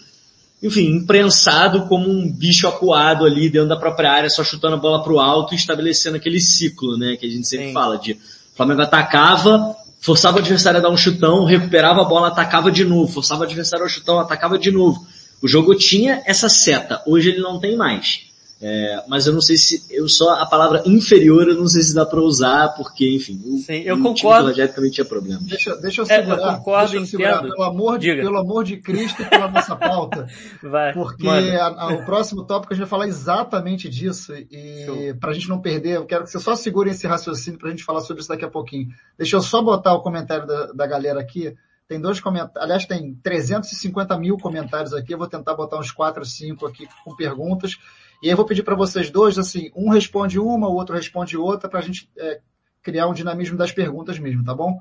enfim, 0.63 0.87
imprensado 0.87 1.87
como 1.87 2.09
um 2.09 2.31
bicho 2.31 2.69
acuado 2.69 3.25
ali 3.25 3.51
dentro 3.51 3.69
da 3.69 3.77
própria 3.77 4.13
área, 4.13 4.31
só 4.31 4.45
chutando 4.45 4.75
a 4.75 4.79
bola 4.79 5.03
para 5.03 5.13
o 5.13 5.19
alto 5.19 5.55
e 5.55 5.57
estabelecendo 5.57 6.17
aquele 6.17 6.41
ciclo, 6.41 6.97
né, 6.97 7.17
que 7.17 7.27
a 7.27 7.29
gente 7.29 7.49
sempre 7.49 7.67
Sim. 7.69 7.73
fala 7.73 7.99
de 7.99 8.13
o 8.13 8.57
Flamengo 8.57 8.83
atacava, 8.83 9.75
forçava 10.01 10.37
o 10.37 10.41
adversário 10.41 10.79
a 10.79 10.83
dar 10.83 10.91
um 10.91 10.97
chutão, 10.97 11.45
recuperava 11.45 12.03
a 12.03 12.05
bola, 12.05 12.29
atacava 12.29 12.71
de 12.71 12.85
novo, 12.85 13.13
forçava 13.13 13.41
o 13.41 13.45
adversário 13.45 13.85
ao 13.85 13.89
chutão, 13.89 14.21
atacava 14.21 14.59
de 14.59 14.71
novo. 14.71 15.05
O 15.41 15.49
jogo 15.49 15.75
tinha 15.75 16.23
essa 16.27 16.49
seta, 16.49 17.03
hoje 17.07 17.31
ele 17.31 17.41
não 17.41 17.59
tem 17.59 17.77
mais. 17.77 18.32
É, 18.65 19.03
mas 19.09 19.27
eu 19.27 19.33
não 19.33 19.41
sei 19.41 19.57
se, 19.57 19.85
eu 19.91 20.09
só, 20.09 20.41
a 20.41 20.47
palavra 20.47 20.85
inferior 20.87 21.49
eu 21.49 21.57
não 21.57 21.67
sei 21.67 21.83
se 21.83 21.93
dá 21.93 22.07
para 22.07 22.21
usar, 22.21 22.69
porque, 22.77 23.17
enfim, 23.17 23.43
o, 23.45 23.59
Sim, 23.59 23.79
eu 23.79 23.97
o 23.97 24.03
concordo. 24.03 24.53
time 24.55 24.69
também 24.69 24.91
tinha 24.93 25.05
problemas. 25.05 25.43
Deixa, 25.43 25.75
deixa 25.79 26.03
eu 26.03 26.07
segurar, 26.07 26.39
é, 26.39 26.53
eu 26.53 26.57
concordo, 26.59 26.91
deixa 26.93 27.05
eu 27.05 27.07
segurar, 27.07 27.43
pelo 27.43 27.63
amor, 27.65 27.99
de, 27.99 28.15
pelo 28.15 28.39
amor 28.39 28.63
de 28.63 28.77
Cristo 28.77 29.21
e 29.21 29.25
pela 29.25 29.49
nossa 29.49 29.75
pauta. 29.75 30.29
Vai, 30.63 30.93
porque 30.93 31.27
a, 31.27 31.67
a, 31.67 31.89
o 31.89 32.05
próximo 32.05 32.45
tópico 32.45 32.73
a 32.73 32.77
gente 32.77 32.85
vai 32.85 32.91
falar 32.91 33.09
exatamente 33.09 33.89
disso 33.89 34.33
e 34.33 35.13
para 35.19 35.31
a 35.31 35.35
gente 35.35 35.49
não 35.49 35.61
perder, 35.61 35.97
eu 35.97 36.07
quero 36.07 36.23
que 36.23 36.31
você 36.31 36.39
só 36.39 36.55
segure 36.55 36.91
esse 36.91 37.05
raciocínio 37.05 37.59
para 37.59 37.67
a 37.67 37.71
gente 37.73 37.83
falar 37.83 38.01
sobre 38.03 38.21
isso 38.21 38.29
daqui 38.29 38.45
a 38.45 38.51
pouquinho. 38.51 38.89
Deixa 39.19 39.35
eu 39.35 39.43
só 39.43 39.61
botar 39.61 39.93
o 39.93 40.03
comentário 40.03 40.47
da, 40.47 40.67
da 40.67 40.87
galera 40.87 41.21
aqui. 41.21 41.53
Tem 41.89 42.01
dois 42.01 42.21
comentários, 42.21 42.63
aliás, 42.63 42.87
tem 42.87 43.15
350 43.25 44.17
mil 44.19 44.39
comentários 44.39 44.95
aqui, 44.95 45.13
eu 45.13 45.19
vou 45.19 45.27
tentar 45.27 45.55
botar 45.55 45.79
uns 45.79 45.91
4, 45.91 46.25
5 46.25 46.65
aqui 46.65 46.87
com 47.05 47.17
perguntas. 47.17 47.77
E 48.23 48.27
aí 48.27 48.33
eu 48.33 48.37
vou 48.37 48.47
pedir 48.47 48.63
para 48.63 48.77
vocês 48.77 49.11
dois, 49.11 49.37
assim, 49.37 49.73
um 49.75 49.91
responde 49.91 50.39
uma, 50.39 50.69
o 50.69 50.75
outro 50.75 50.95
responde 50.95 51.37
outra, 51.37 51.69
para 51.69 51.81
a 51.81 51.83
gente 51.83 52.09
é, 52.17 52.41
criar 52.81 53.09
um 53.09 53.13
dinamismo 53.13 53.59
das 53.59 53.73
perguntas 53.73 54.17
mesmo, 54.21 54.45
tá 54.45 54.55
bom? 54.55 54.81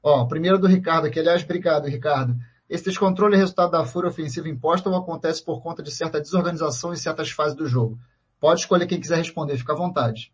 Ó, 0.00 0.24
primeiro 0.26 0.58
do 0.58 0.68
Ricardo 0.68 1.08
aqui, 1.08 1.18
aliás, 1.18 1.42
obrigado, 1.42 1.88
Ricardo. 1.88 2.36
Esse 2.70 2.84
descontrole 2.84 3.34
é 3.34 3.38
resultado 3.38 3.72
da 3.72 3.84
fúria 3.84 4.08
ofensiva 4.08 4.48
imposta 4.48 4.88
ou 4.88 4.96
acontece 4.96 5.44
por 5.44 5.60
conta 5.60 5.82
de 5.82 5.90
certa 5.90 6.20
desorganização 6.20 6.92
em 6.92 6.96
certas 6.96 7.30
fases 7.30 7.56
do 7.56 7.66
jogo? 7.66 7.98
Pode 8.38 8.60
escolher 8.60 8.86
quem 8.86 9.00
quiser 9.00 9.16
responder, 9.16 9.56
fica 9.56 9.72
à 9.72 9.76
vontade. 9.76 10.32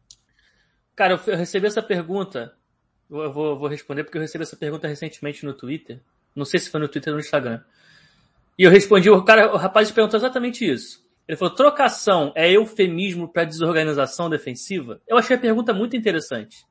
Cara, 0.95 1.19
eu 1.27 1.37
recebi 1.37 1.67
essa 1.67 1.83
pergunta, 1.83 2.53
eu 3.11 3.33
vou, 3.33 3.59
vou 3.59 3.69
responder 3.69 4.05
porque 4.05 4.19
eu 4.19 4.23
recebi 4.23 4.43
essa 4.43 4.57
pergunta 4.57 4.87
recentemente 4.87 5.47
no 5.47 5.55
Twitter. 5.55 6.01
Não 6.37 6.45
sei 6.45 6.61
se 6.61 6.71
foi 6.71 6.79
no 6.79 6.89
Twitter 6.89 7.11
ou 7.11 7.19
no 7.19 7.25
Instagram. 7.25 7.63
E 8.59 8.65
eu 8.65 8.71
respondi, 8.71 9.09
o 9.09 9.25
cara, 9.25 9.53
o 9.53 9.57
rapaz 9.57 9.91
perguntou 9.91 10.19
exatamente 10.19 10.71
isso. 10.71 11.08
Ele 11.29 11.37
falou, 11.37 11.55
trocação 11.55 12.33
é 12.35 12.51
eufemismo 12.51 13.31
para 13.31 13.45
desorganização 13.45 14.31
defensiva? 14.31 14.99
Eu 15.07 15.19
achei 15.19 15.37
a 15.37 15.39
pergunta 15.39 15.75
muito 15.75 15.95
interessante. 15.95 16.65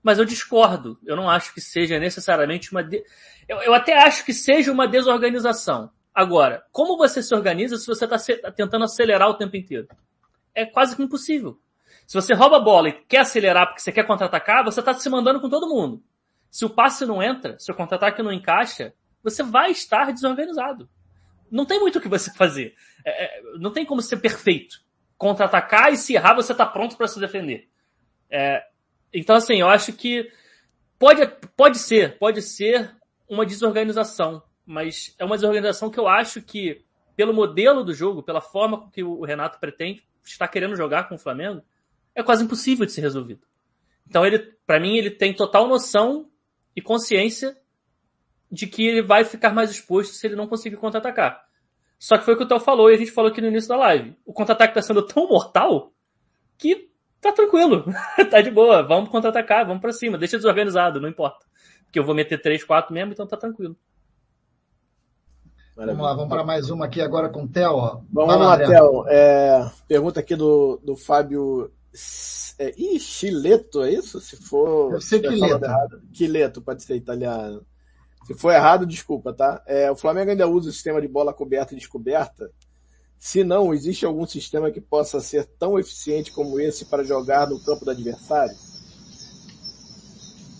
Mas 0.00 0.20
eu 0.20 0.24
discordo. 0.24 0.96
Eu 1.04 1.16
não 1.16 1.28
acho 1.28 1.52
que 1.52 1.60
seja 1.60 1.98
necessariamente 1.98 2.70
uma... 2.70 2.84
De... 2.84 3.02
Eu, 3.48 3.58
eu 3.58 3.74
até 3.74 3.98
acho 4.00 4.24
que 4.24 4.32
seja 4.32 4.70
uma 4.70 4.86
desorganização. 4.86 5.90
Agora, 6.14 6.64
como 6.70 6.96
você 6.96 7.20
se 7.20 7.34
organiza 7.34 7.76
se 7.76 7.86
você 7.86 8.04
está 8.04 8.52
tentando 8.52 8.84
acelerar 8.84 9.28
o 9.28 9.34
tempo 9.34 9.56
inteiro? 9.56 9.88
É 10.54 10.64
quase 10.64 10.94
que 10.94 11.02
impossível. 11.02 11.58
Se 12.06 12.14
você 12.14 12.32
rouba 12.32 12.58
a 12.58 12.60
bola 12.60 12.90
e 12.90 12.92
quer 12.92 13.18
acelerar 13.18 13.66
porque 13.66 13.80
você 13.80 13.90
quer 13.90 14.06
contra-atacar, 14.06 14.64
você 14.64 14.78
está 14.78 14.94
se 14.94 15.10
mandando 15.10 15.40
com 15.40 15.48
todo 15.48 15.68
mundo. 15.68 16.00
Se 16.48 16.64
o 16.64 16.70
passe 16.70 17.04
não 17.04 17.20
entra, 17.20 17.58
se 17.58 17.70
o 17.72 17.74
contra-ataque 17.74 18.22
não 18.22 18.32
encaixa, 18.32 18.94
você 19.20 19.42
vai 19.42 19.72
estar 19.72 20.12
desorganizado 20.12 20.88
não 21.50 21.66
tem 21.66 21.80
muito 21.80 21.98
o 21.98 22.00
que 22.00 22.08
você 22.08 22.32
fazer. 22.32 22.74
É, 23.04 23.24
é, 23.24 23.42
não 23.58 23.72
tem 23.72 23.84
como 23.84 24.00
ser 24.00 24.18
perfeito. 24.18 24.82
Contra-atacar 25.16 25.92
e 25.92 25.96
se 25.96 26.14
errar, 26.14 26.34
você 26.34 26.54
tá 26.54 26.64
pronto 26.64 26.96
para 26.96 27.08
se 27.08 27.18
defender. 27.20 27.68
É, 28.30 28.64
então, 29.12 29.36
assim, 29.36 29.60
eu 29.60 29.68
acho 29.68 29.92
que 29.92 30.30
pode, 30.98 31.26
pode 31.56 31.78
ser, 31.78 32.18
pode 32.18 32.40
ser 32.40 32.96
uma 33.28 33.44
desorganização, 33.44 34.42
mas 34.64 35.14
é 35.18 35.24
uma 35.24 35.36
desorganização 35.36 35.90
que 35.90 35.98
eu 35.98 36.08
acho 36.08 36.40
que, 36.40 36.84
pelo 37.16 37.34
modelo 37.34 37.84
do 37.84 37.92
jogo, 37.92 38.22
pela 38.22 38.40
forma 38.40 38.88
que 38.90 39.02
o 39.02 39.24
Renato 39.24 39.58
pretende, 39.58 40.04
está 40.24 40.46
querendo 40.46 40.76
jogar 40.76 41.08
com 41.08 41.16
o 41.16 41.18
Flamengo, 41.18 41.62
é 42.14 42.22
quase 42.22 42.44
impossível 42.44 42.86
de 42.86 42.92
ser 42.92 43.00
resolvido. 43.00 43.46
Então, 44.06 44.24
ele, 44.24 44.38
para 44.66 44.80
mim, 44.80 44.96
ele 44.96 45.10
tem 45.10 45.34
total 45.34 45.68
noção 45.68 46.28
e 46.74 46.80
consciência 46.80 47.56
de 48.50 48.66
que 48.66 48.86
ele 48.86 49.02
vai 49.02 49.24
ficar 49.24 49.52
mais 49.52 49.70
exposto 49.70 50.14
se 50.14 50.26
ele 50.26 50.36
não 50.36 50.46
conseguir 50.46 50.76
contra-atacar. 50.76 51.42
Só 51.98 52.16
que 52.16 52.24
foi 52.24 52.34
o 52.34 52.36
que 52.36 52.44
o 52.44 52.48
Theo 52.48 52.58
falou 52.58 52.90
e 52.90 52.94
a 52.94 52.96
gente 52.96 53.10
falou 53.10 53.30
aqui 53.30 53.40
no 53.40 53.48
início 53.48 53.68
da 53.68 53.76
live. 53.76 54.16
O 54.24 54.32
contra-ataque 54.32 54.74
tá 54.74 54.82
sendo 54.82 55.02
tão 55.02 55.28
mortal 55.28 55.92
que 56.56 56.90
tá 57.20 57.30
tranquilo. 57.30 57.84
tá 58.30 58.40
de 58.40 58.50
boa. 58.50 58.82
Vamos 58.82 59.10
contra-atacar, 59.10 59.66
vamos 59.66 59.82
para 59.82 59.92
cima. 59.92 60.16
Deixa 60.16 60.36
desorganizado, 60.36 61.00
não 61.00 61.08
importa. 61.08 61.46
Porque 61.84 61.98
eu 61.98 62.04
vou 62.04 62.14
meter 62.14 62.40
3, 62.40 62.64
4 62.64 62.94
mesmo, 62.94 63.12
então 63.12 63.26
tá 63.26 63.36
tranquilo. 63.36 63.76
Vamos 65.76 65.98
lá, 65.98 66.14
vamos 66.14 66.28
para 66.28 66.44
mais 66.44 66.70
uma 66.70 66.86
aqui 66.86 67.00
agora 67.00 67.28
com 67.28 67.44
o 67.44 67.48
Theo. 67.48 67.72
Ó. 67.72 68.00
Vamos 68.12 68.36
lá, 68.36 68.58
Theo. 68.58 69.04
É, 69.06 69.70
pergunta 69.86 70.20
aqui 70.20 70.36
do, 70.36 70.80
do 70.82 70.96
Fábio 70.96 71.70
é, 72.58 72.74
ih, 72.76 73.00
Chileto, 73.00 73.82
é 73.82 73.92
isso? 73.92 74.20
Se 74.20 74.36
for. 74.36 74.90
Deve 74.90 75.04
ser 75.04 75.20
Quileto. 75.20 75.66
Quileto, 76.12 76.62
pode 76.62 76.82
ser 76.82 76.96
italiano. 76.96 77.64
Se 78.26 78.34
for 78.34 78.52
errado, 78.52 78.86
desculpa, 78.86 79.32
tá? 79.32 79.62
É, 79.66 79.90
o 79.90 79.96
Flamengo 79.96 80.30
ainda 80.30 80.46
usa 80.48 80.68
o 80.68 80.72
sistema 80.72 81.00
de 81.00 81.08
bola 81.08 81.32
coberta 81.32 81.74
e 81.74 81.76
descoberta. 81.76 82.50
Se 83.18 83.44
não, 83.44 83.74
existe 83.74 84.06
algum 84.06 84.26
sistema 84.26 84.70
que 84.70 84.80
possa 84.80 85.20
ser 85.20 85.46
tão 85.58 85.78
eficiente 85.78 86.32
como 86.32 86.58
esse 86.58 86.86
para 86.86 87.04
jogar 87.04 87.48
no 87.48 87.60
campo 87.60 87.84
do 87.84 87.90
adversário? 87.90 88.54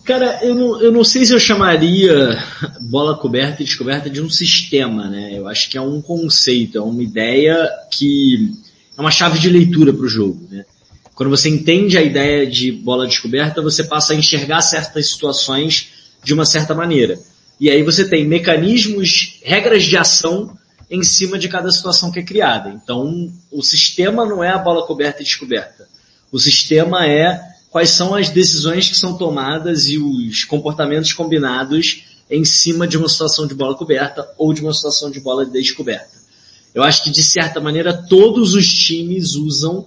Cara, 0.03 0.39
eu 0.43 0.55
não, 0.55 0.81
eu 0.81 0.91
não 0.91 1.03
sei 1.03 1.25
se 1.25 1.33
eu 1.33 1.39
chamaria 1.39 2.37
bola 2.81 3.17
coberta 3.17 3.61
e 3.61 3.65
descoberta 3.65 4.09
de 4.09 4.21
um 4.21 4.29
sistema, 4.29 5.07
né? 5.09 5.37
Eu 5.37 5.47
acho 5.47 5.69
que 5.69 5.77
é 5.77 5.81
um 5.81 6.01
conceito, 6.01 6.77
é 6.77 6.81
uma 6.81 7.01
ideia 7.01 7.69
que 7.91 8.51
é 8.97 9.01
uma 9.01 9.11
chave 9.11 9.39
de 9.39 9.49
leitura 9.49 9.93
para 9.93 10.03
o 10.03 10.09
jogo, 10.09 10.47
né? 10.49 10.65
Quando 11.13 11.29
você 11.29 11.49
entende 11.49 11.97
a 11.97 12.01
ideia 12.01 12.49
de 12.49 12.71
bola 12.71 13.05
descoberta, 13.05 13.61
você 13.61 13.83
passa 13.83 14.13
a 14.13 14.15
enxergar 14.15 14.61
certas 14.61 15.07
situações 15.07 15.89
de 16.23 16.33
uma 16.33 16.45
certa 16.45 16.73
maneira. 16.73 17.19
E 17.61 17.69
aí 17.69 17.83
você 17.83 18.09
tem 18.09 18.25
mecanismos, 18.25 19.39
regras 19.43 19.83
de 19.83 19.95
ação 19.95 20.57
em 20.89 21.03
cima 21.03 21.37
de 21.37 21.47
cada 21.47 21.71
situação 21.71 22.11
que 22.11 22.17
é 22.17 22.23
criada. 22.23 22.71
Então, 22.71 23.31
o 23.51 23.61
sistema 23.61 24.25
não 24.25 24.43
é 24.43 24.49
a 24.49 24.57
bola 24.57 24.83
coberta 24.87 25.21
e 25.21 25.23
descoberta. 25.23 25.87
O 26.31 26.39
sistema 26.39 27.05
é 27.05 27.39
quais 27.69 27.91
são 27.91 28.15
as 28.15 28.29
decisões 28.29 28.89
que 28.89 28.95
são 28.95 29.15
tomadas 29.15 29.87
e 29.87 29.99
os 29.99 30.43
comportamentos 30.43 31.13
combinados 31.13 32.05
em 32.31 32.43
cima 32.43 32.87
de 32.87 32.97
uma 32.97 33.07
situação 33.07 33.45
de 33.45 33.53
bola 33.53 33.77
coberta 33.77 34.27
ou 34.39 34.51
de 34.53 34.61
uma 34.61 34.73
situação 34.73 35.11
de 35.11 35.19
bola 35.19 35.45
descoberta. 35.45 36.19
Eu 36.73 36.81
acho 36.81 37.03
que 37.03 37.11
de 37.11 37.21
certa 37.21 37.61
maneira 37.61 37.93
todos 37.93 38.55
os 38.55 38.67
times 38.67 39.35
usam, 39.35 39.85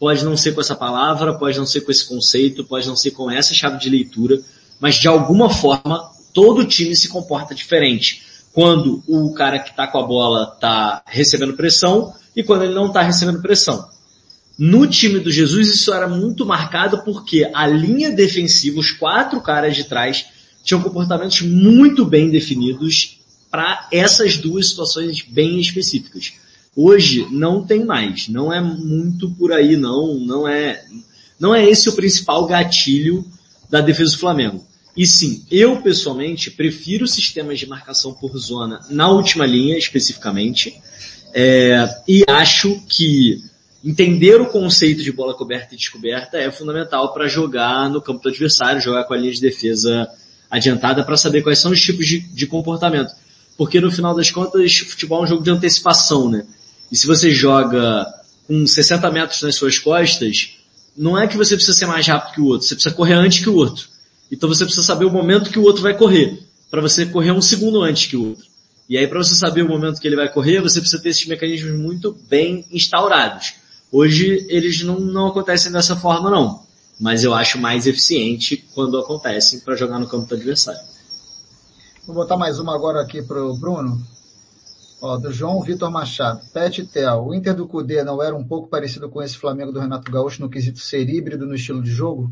pode 0.00 0.24
não 0.24 0.36
ser 0.36 0.52
com 0.52 0.60
essa 0.60 0.74
palavra, 0.74 1.34
pode 1.34 1.56
não 1.58 1.66
ser 1.66 1.82
com 1.82 1.92
esse 1.92 2.08
conceito, 2.08 2.64
pode 2.64 2.88
não 2.88 2.96
ser 2.96 3.12
com 3.12 3.30
essa 3.30 3.54
chave 3.54 3.78
de 3.78 3.88
leitura, 3.88 4.40
mas 4.80 4.96
de 4.96 5.06
alguma 5.06 5.48
forma 5.48 6.12
todo 6.34 6.66
time 6.66 6.94
se 6.94 7.08
comporta 7.08 7.54
diferente. 7.54 8.22
Quando 8.52 9.02
o 9.08 9.32
cara 9.32 9.58
que 9.58 9.70
está 9.70 9.86
com 9.86 9.98
a 9.98 10.06
bola 10.06 10.52
está 10.54 11.02
recebendo 11.06 11.54
pressão 11.54 12.12
e 12.36 12.42
quando 12.42 12.64
ele 12.64 12.74
não 12.74 12.88
está 12.88 13.00
recebendo 13.00 13.40
pressão. 13.40 13.88
No 14.58 14.86
time 14.86 15.18
do 15.18 15.32
Jesus 15.32 15.68
isso 15.68 15.92
era 15.92 16.06
muito 16.06 16.44
marcado 16.44 17.02
porque 17.02 17.50
a 17.54 17.66
linha 17.66 18.10
defensiva, 18.10 18.78
os 18.78 18.90
quatro 18.90 19.40
caras 19.40 19.74
de 19.74 19.84
trás, 19.84 20.26
tinham 20.62 20.82
comportamentos 20.82 21.40
muito 21.40 22.04
bem 22.04 22.30
definidos 22.30 23.18
para 23.50 23.88
essas 23.90 24.36
duas 24.36 24.68
situações 24.68 25.22
bem 25.22 25.60
específicas. 25.60 26.34
Hoje 26.76 27.26
não 27.30 27.64
tem 27.64 27.84
mais, 27.84 28.28
não 28.28 28.52
é 28.52 28.60
muito 28.60 29.30
por 29.30 29.52
aí 29.52 29.76
não, 29.76 30.14
não 30.14 30.46
é, 30.46 30.84
não 31.38 31.54
é 31.54 31.68
esse 31.68 31.88
o 31.88 31.92
principal 31.92 32.46
gatilho 32.46 33.24
da 33.70 33.80
defesa 33.80 34.12
do 34.12 34.18
Flamengo. 34.18 34.64
E 34.96 35.06
sim, 35.06 35.44
eu 35.50 35.82
pessoalmente 35.82 36.50
prefiro 36.50 37.06
sistemas 37.06 37.58
de 37.58 37.66
marcação 37.66 38.12
por 38.14 38.36
zona 38.38 38.80
na 38.88 39.08
última 39.08 39.44
linha 39.44 39.76
especificamente, 39.76 40.80
é, 41.34 42.02
e 42.06 42.24
acho 42.28 42.80
que 42.88 43.42
entender 43.84 44.40
o 44.40 44.46
conceito 44.46 45.02
de 45.02 45.10
bola 45.10 45.34
coberta 45.34 45.74
e 45.74 45.76
descoberta 45.76 46.38
é 46.38 46.50
fundamental 46.50 47.12
para 47.12 47.26
jogar 47.26 47.90
no 47.90 48.00
campo 48.00 48.22
do 48.22 48.28
adversário, 48.28 48.80
jogar 48.80 49.04
com 49.04 49.14
a 49.14 49.16
linha 49.16 49.32
de 49.32 49.40
defesa 49.40 50.08
adiantada 50.48 51.02
para 51.02 51.16
saber 51.16 51.42
quais 51.42 51.58
são 51.58 51.72
os 51.72 51.80
tipos 51.80 52.06
de, 52.06 52.20
de 52.20 52.46
comportamento. 52.46 53.12
Porque 53.58 53.80
no 53.80 53.90
final 53.90 54.14
das 54.14 54.30
contas, 54.30 54.78
futebol 54.78 55.20
é 55.20 55.24
um 55.24 55.26
jogo 55.26 55.42
de 55.42 55.50
antecipação, 55.50 56.30
né? 56.30 56.46
E 56.90 56.96
se 56.96 57.06
você 57.06 57.30
joga 57.30 58.06
com 58.46 58.66
60 58.66 59.10
metros 59.10 59.42
nas 59.42 59.56
suas 59.56 59.78
costas, 59.78 60.56
não 60.96 61.18
é 61.18 61.26
que 61.26 61.36
você 61.36 61.56
precisa 61.56 61.76
ser 61.76 61.86
mais 61.86 62.06
rápido 62.06 62.34
que 62.34 62.40
o 62.40 62.46
outro, 62.46 62.66
você 62.66 62.74
precisa 62.74 62.94
correr 62.94 63.14
antes 63.14 63.42
que 63.42 63.48
o 63.48 63.54
outro. 63.54 63.88
Então 64.30 64.48
você 64.48 64.64
precisa 64.64 64.86
saber 64.86 65.04
o 65.04 65.10
momento 65.10 65.50
que 65.50 65.58
o 65.58 65.62
outro 65.62 65.82
vai 65.82 65.96
correr, 65.96 66.38
para 66.70 66.80
você 66.80 67.06
correr 67.06 67.32
um 67.32 67.42
segundo 67.42 67.82
antes 67.82 68.06
que 68.06 68.16
o 68.16 68.28
outro. 68.30 68.44
E 68.88 68.98
aí 68.98 69.06
para 69.06 69.18
você 69.18 69.34
saber 69.34 69.62
o 69.62 69.68
momento 69.68 70.00
que 70.00 70.06
ele 70.06 70.16
vai 70.16 70.28
correr, 70.28 70.60
você 70.60 70.80
precisa 70.80 71.02
ter 71.02 71.10
esses 71.10 71.26
mecanismos 71.26 71.78
muito 71.78 72.16
bem 72.28 72.66
instaurados. 72.70 73.54
Hoje 73.90 74.46
eles 74.48 74.82
não, 74.82 74.98
não 74.98 75.28
acontecem 75.28 75.70
dessa 75.70 75.94
forma 75.94 76.30
não, 76.30 76.62
mas 77.00 77.24
eu 77.24 77.32
acho 77.32 77.58
mais 77.58 77.86
eficiente 77.86 78.56
quando 78.74 78.98
acontecem 78.98 79.60
para 79.60 79.76
jogar 79.76 79.98
no 79.98 80.08
campo 80.08 80.26
do 80.26 80.34
adversário. 80.34 80.80
Vou 82.06 82.14
botar 82.14 82.36
mais 82.36 82.58
uma 82.58 82.74
agora 82.74 83.00
aqui 83.00 83.22
pro 83.22 83.56
Bruno. 83.56 83.98
Ó, 85.00 85.16
do 85.16 85.32
João 85.32 85.62
Vitor 85.62 85.90
Machado. 85.90 86.40
Pet 86.52 86.86
Tel, 86.86 87.26
o 87.26 87.34
Inter 87.34 87.54
do 87.54 87.66
Cudê 87.66 88.02
não 88.02 88.22
era 88.22 88.34
um 88.34 88.44
pouco 88.44 88.68
parecido 88.68 89.08
com 89.08 89.22
esse 89.22 89.36
Flamengo 89.36 89.72
do 89.72 89.80
Renato 89.80 90.10
Gaúcho 90.10 90.40
no 90.40 90.50
quesito 90.50 90.78
ser 90.80 91.08
híbrido 91.08 91.46
no 91.46 91.54
estilo 91.54 91.82
de 91.82 91.90
jogo? 91.90 92.30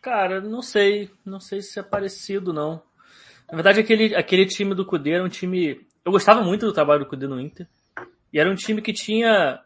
Cara, 0.00 0.40
não 0.40 0.62
sei. 0.62 1.10
Não 1.24 1.40
sei 1.40 1.62
se 1.62 1.78
é 1.78 1.82
parecido, 1.82 2.52
não. 2.52 2.82
Na 3.50 3.56
verdade, 3.56 3.80
aquele, 3.80 4.14
aquele 4.14 4.46
time 4.46 4.74
do 4.74 4.84
Cudê 4.84 5.12
era 5.12 5.24
um 5.24 5.28
time... 5.28 5.86
Eu 6.04 6.12
gostava 6.12 6.42
muito 6.42 6.66
do 6.66 6.72
trabalho 6.72 7.00
do 7.00 7.06
Cudê 7.06 7.26
no 7.26 7.40
Inter. 7.40 7.66
E 8.32 8.38
era 8.38 8.50
um 8.50 8.54
time 8.54 8.82
que 8.82 8.92
tinha... 8.92 9.60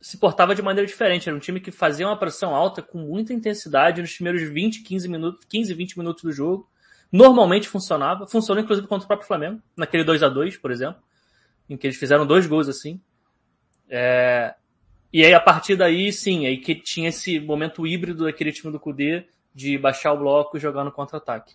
Se 0.00 0.18
portava 0.18 0.54
de 0.54 0.62
maneira 0.62 0.86
diferente. 0.86 1.28
Era 1.28 1.36
um 1.36 1.40
time 1.40 1.60
que 1.60 1.70
fazia 1.70 2.06
uma 2.06 2.18
pressão 2.18 2.54
alta 2.54 2.82
com 2.82 2.98
muita 2.98 3.32
intensidade 3.32 4.02
nos 4.02 4.14
primeiros 4.14 4.42
20, 4.42 4.82
15 4.82 5.08
minutos, 5.08 5.46
15, 5.48 5.74
20 5.74 5.98
minutos 5.98 6.22
do 6.22 6.32
jogo 6.32 6.68
Normalmente 7.14 7.68
funcionava. 7.68 8.26
Funcionou 8.26 8.60
inclusive 8.60 8.88
contra 8.88 9.04
o 9.04 9.06
próprio 9.06 9.28
Flamengo, 9.28 9.62
naquele 9.76 10.02
2 10.02 10.24
a 10.24 10.28
2 10.28 10.56
por 10.56 10.72
exemplo, 10.72 11.00
em 11.70 11.76
que 11.76 11.86
eles 11.86 11.96
fizeram 11.96 12.26
dois 12.26 12.44
gols 12.44 12.68
assim. 12.68 13.00
É... 13.88 14.52
E 15.12 15.24
aí 15.24 15.32
a 15.32 15.38
partir 15.38 15.76
daí, 15.76 16.12
sim, 16.12 16.44
aí 16.44 16.58
que 16.58 16.74
tinha 16.74 17.10
esse 17.10 17.38
momento 17.38 17.86
híbrido 17.86 18.24
daquele 18.24 18.50
time 18.50 18.72
do 18.72 18.80
Cudê 18.80 19.28
de 19.54 19.78
baixar 19.78 20.12
o 20.12 20.18
bloco 20.18 20.56
e 20.56 20.60
jogar 20.60 20.84
no 20.84 20.92
contra-ataque. 20.92 21.54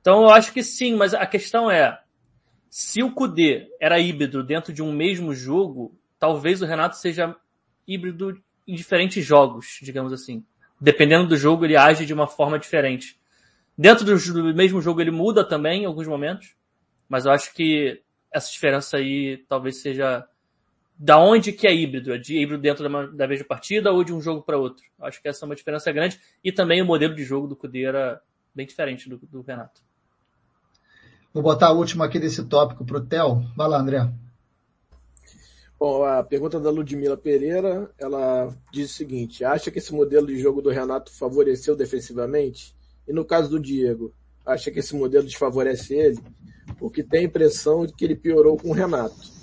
Então 0.00 0.22
eu 0.22 0.30
acho 0.30 0.52
que 0.52 0.62
sim, 0.62 0.94
mas 0.94 1.12
a 1.12 1.26
questão 1.26 1.70
é, 1.70 2.00
se 2.70 3.02
o 3.02 3.12
Cudê 3.12 3.68
era 3.80 3.98
híbrido 3.98 4.42
dentro 4.42 4.72
de 4.72 4.82
um 4.82 4.92
mesmo 4.92 5.34
jogo, 5.34 5.94
talvez 6.18 6.62
o 6.62 6.66
Renato 6.66 6.96
seja 6.96 7.36
híbrido 7.86 8.40
em 8.66 8.74
diferentes 8.74 9.24
jogos, 9.24 9.78
digamos 9.82 10.12
assim. 10.12 10.44
Dependendo 10.80 11.28
do 11.28 11.36
jogo, 11.36 11.64
ele 11.64 11.76
age 11.76 12.06
de 12.06 12.14
uma 12.14 12.26
forma 12.26 12.58
diferente. 12.58 13.18
Dentro 13.76 14.04
do, 14.04 14.54
mesmo 14.54 14.80
jogo 14.80 15.00
ele 15.00 15.10
muda 15.10 15.44
também 15.44 15.82
em 15.82 15.86
alguns 15.86 16.06
momentos, 16.06 16.54
mas 17.08 17.24
eu 17.24 17.32
acho 17.32 17.54
que 17.54 18.02
essa 18.30 18.50
diferença 18.50 18.98
aí 18.98 19.38
talvez 19.48 19.80
seja 19.80 20.26
da 20.98 21.18
onde 21.18 21.52
que 21.52 21.66
é 21.66 21.74
híbrido, 21.74 22.12
é 22.12 22.18
de 22.18 22.36
híbrido 22.36 22.60
dentro 22.60 22.88
da, 22.88 23.06
da 23.06 23.28
mesma 23.28 23.46
partida 23.46 23.92
ou 23.92 24.02
de 24.02 24.12
um 24.12 24.20
jogo 24.20 24.42
para 24.42 24.58
outro. 24.58 24.84
Acho 25.00 25.22
que 25.22 25.28
essa 25.28 25.44
é 25.44 25.46
uma 25.46 25.54
diferença 25.54 25.92
grande 25.92 26.18
e 26.42 26.50
também 26.50 26.82
o 26.82 26.84
modelo 26.84 27.14
de 27.14 27.22
jogo 27.22 27.46
do 27.46 27.54
Cudê 27.54 27.84
era 27.84 28.20
bem 28.52 28.66
diferente 28.66 29.08
do, 29.08 29.16
do 29.16 29.42
Renato. 29.42 29.80
Vou 31.32 31.42
botar 31.42 31.68
a 31.68 31.72
última 31.72 32.04
aqui 32.04 32.18
desse 32.18 32.44
tópico 32.44 32.84
para 32.84 32.98
o 32.98 33.00
Theo. 33.00 33.44
Vai 33.56 33.68
lá, 33.68 33.78
André. 33.78 34.10
Bom, 35.78 36.02
a 36.02 36.24
pergunta 36.24 36.58
da 36.58 36.70
Ludmila 36.70 37.16
Pereira, 37.16 37.88
ela 37.96 38.52
diz 38.72 38.90
o 38.90 38.94
seguinte, 38.94 39.44
acha 39.44 39.70
que 39.70 39.78
esse 39.78 39.94
modelo 39.94 40.26
de 40.26 40.36
jogo 40.40 40.60
do 40.60 40.70
Renato 40.70 41.12
favoreceu 41.12 41.76
defensivamente? 41.76 42.74
E 43.06 43.12
no 43.12 43.24
caso 43.24 43.48
do 43.48 43.60
Diego, 43.60 44.12
acha 44.44 44.72
que 44.72 44.80
esse 44.80 44.96
modelo 44.96 45.24
desfavorece 45.24 45.94
ele? 45.94 46.18
Porque 46.76 47.04
tem 47.04 47.20
a 47.20 47.24
impressão 47.24 47.86
de 47.86 47.92
que 47.92 48.04
ele 48.04 48.16
piorou 48.16 48.56
com 48.56 48.70
o 48.70 48.74
Renato. 48.74 49.37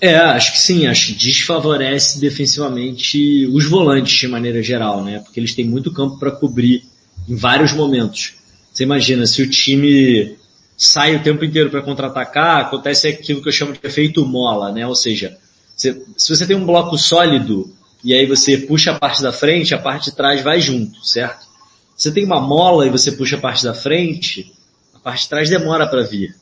É, 0.00 0.14
acho 0.16 0.52
que 0.52 0.58
sim, 0.58 0.86
acho 0.86 1.06
que 1.06 1.12
desfavorece 1.14 2.20
defensivamente 2.20 3.46
os 3.46 3.64
volantes 3.64 4.18
de 4.18 4.28
maneira 4.28 4.62
geral, 4.62 5.02
né? 5.02 5.20
Porque 5.20 5.40
eles 5.40 5.54
têm 5.54 5.64
muito 5.64 5.92
campo 5.92 6.18
para 6.18 6.30
cobrir 6.30 6.84
em 7.28 7.34
vários 7.34 7.72
momentos. 7.72 8.34
Você 8.72 8.84
imagina, 8.84 9.26
se 9.26 9.40
o 9.42 9.48
time 9.48 10.36
sai 10.76 11.16
o 11.16 11.22
tempo 11.22 11.42
inteiro 11.44 11.70
para 11.70 11.80
contra-atacar, 11.80 12.60
acontece 12.60 13.08
aquilo 13.08 13.40
que 13.40 13.48
eu 13.48 13.52
chamo 13.52 13.72
de 13.72 13.80
efeito 13.82 14.24
mola, 14.26 14.70
né? 14.70 14.86
Ou 14.86 14.94
seja, 14.94 15.36
se, 15.74 16.02
se 16.16 16.36
você 16.36 16.46
tem 16.46 16.56
um 16.56 16.66
bloco 16.66 16.98
sólido 16.98 17.72
e 18.04 18.12
aí 18.12 18.26
você 18.26 18.58
puxa 18.58 18.92
a 18.92 18.98
parte 18.98 19.22
da 19.22 19.32
frente, 19.32 19.74
a 19.74 19.78
parte 19.78 20.10
de 20.10 20.16
trás 20.16 20.42
vai 20.42 20.60
junto, 20.60 21.06
certo? 21.06 21.46
Você 21.96 22.12
tem 22.12 22.24
uma 22.24 22.40
mola 22.40 22.86
e 22.86 22.90
você 22.90 23.12
puxa 23.12 23.36
a 23.36 23.40
parte 23.40 23.64
da 23.64 23.72
frente, 23.72 24.52
a 24.94 24.98
parte 24.98 25.22
de 25.22 25.28
trás 25.30 25.48
demora 25.48 25.86
para 25.86 26.02
vir. 26.02 26.34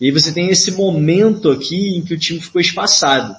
E 0.00 0.06
aí 0.06 0.10
você 0.10 0.32
tem 0.32 0.48
esse 0.48 0.70
momento 0.72 1.50
aqui 1.50 1.96
em 1.96 2.02
que 2.02 2.14
o 2.14 2.18
time 2.18 2.40
ficou 2.40 2.60
espaçado, 2.60 3.36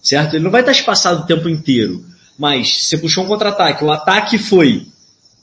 certo? 0.00 0.34
Ele 0.34 0.44
não 0.44 0.50
vai 0.50 0.60
estar 0.60 0.72
espaçado 0.72 1.22
o 1.22 1.26
tempo 1.26 1.48
inteiro, 1.48 2.04
mas 2.38 2.84
você 2.84 2.96
puxou 2.96 3.24
um 3.24 3.26
contra-ataque, 3.26 3.84
o 3.84 3.90
ataque 3.90 4.38
foi, 4.38 4.86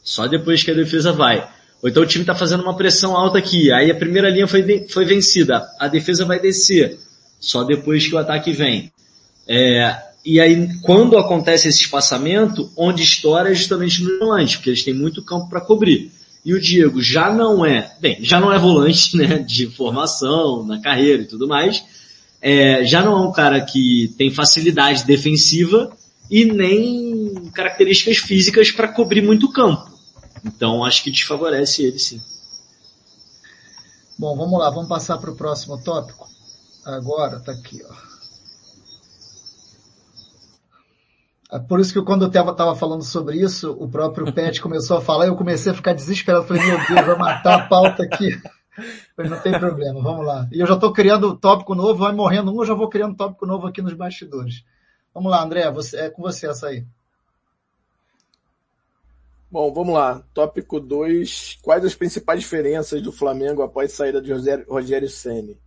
só 0.03 0.25
depois 0.27 0.63
que 0.63 0.71
a 0.71 0.75
defesa 0.75 1.11
vai. 1.11 1.47
Ou 1.81 1.89
então 1.89 2.01
o 2.01 2.05
time 2.05 2.23
está 2.23 2.33
fazendo 2.33 2.63
uma 2.63 2.77
pressão 2.77 3.15
alta 3.17 3.37
aqui, 3.37 3.71
aí 3.73 3.91
a 3.91 3.95
primeira 3.95 4.29
linha 4.29 4.47
foi, 4.47 4.87
foi 4.87 5.03
vencida, 5.03 5.67
a 5.77 5.89
defesa 5.89 6.23
vai 6.23 6.39
descer, 6.39 6.97
só 7.41 7.63
depois 7.63 8.07
que 8.07 8.15
o 8.15 8.17
ataque 8.17 8.53
vem. 8.53 8.89
É, 9.45 9.97
e 10.25 10.39
aí, 10.39 10.69
quando 10.81 11.17
acontece 11.17 11.67
esse 11.67 11.81
espaçamento, 11.81 12.71
onde 12.77 13.03
estoura 13.03 13.51
é 13.51 13.53
justamente 13.53 14.01
no 14.01 14.17
volante, 14.17 14.55
porque 14.55 14.69
eles 14.69 14.83
têm 14.83 14.93
muito 14.93 15.21
campo 15.21 15.49
para 15.49 15.59
cobrir. 15.59 16.09
E 16.45 16.53
o 16.53 16.59
Diego 16.59 17.01
já 17.01 17.33
não 17.33 17.65
é, 17.65 17.95
bem, 17.99 18.17
já 18.21 18.39
não 18.39 18.51
é 18.51 18.59
volante, 18.59 19.15
né, 19.17 19.39
de 19.39 19.67
formação, 19.67 20.63
na 20.65 20.81
carreira 20.81 21.23
e 21.23 21.27
tudo 21.27 21.47
mais. 21.47 21.83
É, 22.41 22.83
já 22.83 23.01
não 23.01 23.13
é 23.13 23.27
um 23.27 23.31
cara 23.31 23.61
que 23.61 24.13
tem 24.17 24.29
facilidade 24.29 25.05
defensiva 25.05 25.95
e 26.29 26.43
nem 26.43 27.49
características 27.53 28.17
físicas 28.17 28.71
para 28.71 28.89
cobrir 28.89 29.21
muito 29.21 29.51
campo. 29.51 29.89
Então, 30.43 30.83
acho 30.83 31.03
que 31.03 31.11
desfavorece 31.11 31.83
ele 31.83 31.97
sim. 31.97 32.21
Bom, 34.17 34.35
vamos 34.35 34.59
lá, 34.59 34.69
vamos 34.69 34.89
passar 34.89 35.17
para 35.17 35.31
o 35.31 35.35
próximo 35.35 35.81
tópico. 35.81 36.27
Agora, 36.85 37.39
tá 37.39 37.53
aqui, 37.53 37.81
ó. 37.89 37.93
É 41.42 41.42
por 41.59 41.79
isso 41.79 41.93
que 41.93 42.01
quando 42.01 42.23
o 42.23 42.29
Teva 42.29 42.51
estava 42.51 42.75
falando 42.75 43.03
sobre 43.03 43.37
isso, 43.37 43.71
o 43.79 43.87
próprio 43.87 44.31
Pet 44.33 44.59
começou 44.61 44.97
a 44.97 45.01
falar 45.01 45.25
e 45.25 45.29
eu 45.29 45.35
comecei 45.35 45.71
a 45.71 45.75
ficar 45.75 45.93
desesperado. 45.93 46.45
Falei, 46.45 46.65
meu 46.65 46.77
Deus, 46.77 47.05
vai 47.05 47.17
matar 47.17 47.61
a 47.61 47.67
pauta 47.67 48.03
aqui. 48.03 48.29
Mas 49.15 49.29
não 49.29 49.39
tem 49.39 49.57
problema, 49.59 50.01
vamos 50.01 50.25
lá. 50.25 50.47
E 50.51 50.59
eu 50.59 50.65
já 50.65 50.73
estou 50.73 50.91
criando 50.91 51.37
tópico 51.37 51.75
novo, 51.75 51.99
vai 51.99 52.11
morrendo 52.11 52.51
um, 52.51 52.61
eu 52.61 52.65
já 52.65 52.73
vou 52.73 52.89
criando 52.89 53.15
tópico 53.15 53.45
novo 53.45 53.67
aqui 53.67 53.81
nos 53.81 53.93
bastidores. 53.93 54.63
Vamos 55.13 55.31
lá, 55.31 55.43
André, 55.43 55.69
você, 55.71 55.97
é 55.97 56.09
com 56.09 56.23
você 56.23 56.47
essa 56.47 56.67
aí. 56.67 56.83
Bom, 59.53 59.71
vamos 59.71 59.93
lá. 59.93 60.23
Tópico 60.33 60.79
2. 60.79 61.59
Quais 61.61 61.85
as 61.85 61.93
principais 61.93 62.39
diferenças 62.39 62.99
do 63.03 63.11
Flamengo 63.11 63.61
após 63.61 63.93
a 63.93 63.95
saída 63.95 64.19
de 64.19 64.33
Rogério 64.67 65.07
Ceni? 65.07 65.59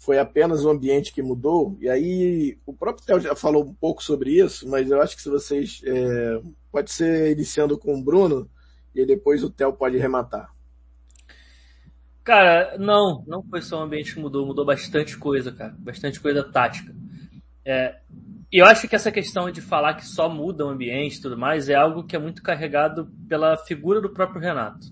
Foi 0.00 0.18
apenas 0.18 0.64
o 0.64 0.70
ambiente 0.70 1.12
que 1.12 1.22
mudou. 1.22 1.76
E 1.78 1.88
aí, 1.88 2.58
o 2.64 2.72
próprio 2.72 3.04
Theo 3.04 3.20
já 3.20 3.36
falou 3.36 3.64
um 3.64 3.74
pouco 3.74 4.02
sobre 4.02 4.30
isso, 4.30 4.66
mas 4.66 4.90
eu 4.90 5.00
acho 5.00 5.14
que 5.14 5.22
se 5.22 5.28
vocês. 5.28 5.82
É, 5.84 6.40
pode 6.72 6.90
ser 6.90 7.32
iniciando 7.32 7.76
com 7.76 7.94
o 7.94 8.02
Bruno, 8.02 8.48
e 8.94 9.04
depois 9.04 9.44
o 9.44 9.50
Theo 9.50 9.74
pode 9.74 9.98
rematar. 9.98 10.50
Cara, 12.24 12.78
não, 12.78 13.24
não 13.26 13.42
foi 13.42 13.60
só 13.60 13.80
o 13.80 13.82
ambiente 13.82 14.14
que 14.14 14.20
mudou, 14.20 14.46
mudou 14.46 14.64
bastante 14.64 15.18
coisa, 15.18 15.52
cara. 15.52 15.74
Bastante 15.78 16.18
coisa 16.18 16.44
tática. 16.44 16.94
É, 17.64 17.98
e 18.50 18.58
eu 18.58 18.66
acho 18.66 18.88
que 18.88 18.96
essa 18.96 19.12
questão 19.12 19.50
de 19.50 19.60
falar 19.60 19.94
que 19.94 20.06
só 20.06 20.28
muda 20.28 20.64
o 20.64 20.70
ambiente 20.70 21.18
e 21.18 21.20
tudo 21.20 21.36
mais 21.36 21.68
é 21.68 21.74
algo 21.74 22.04
que 22.04 22.16
é 22.16 22.18
muito 22.18 22.42
carregado 22.42 23.10
pela 23.28 23.56
figura 23.56 24.00
do 24.00 24.10
próprio 24.10 24.40
Renato. 24.40 24.86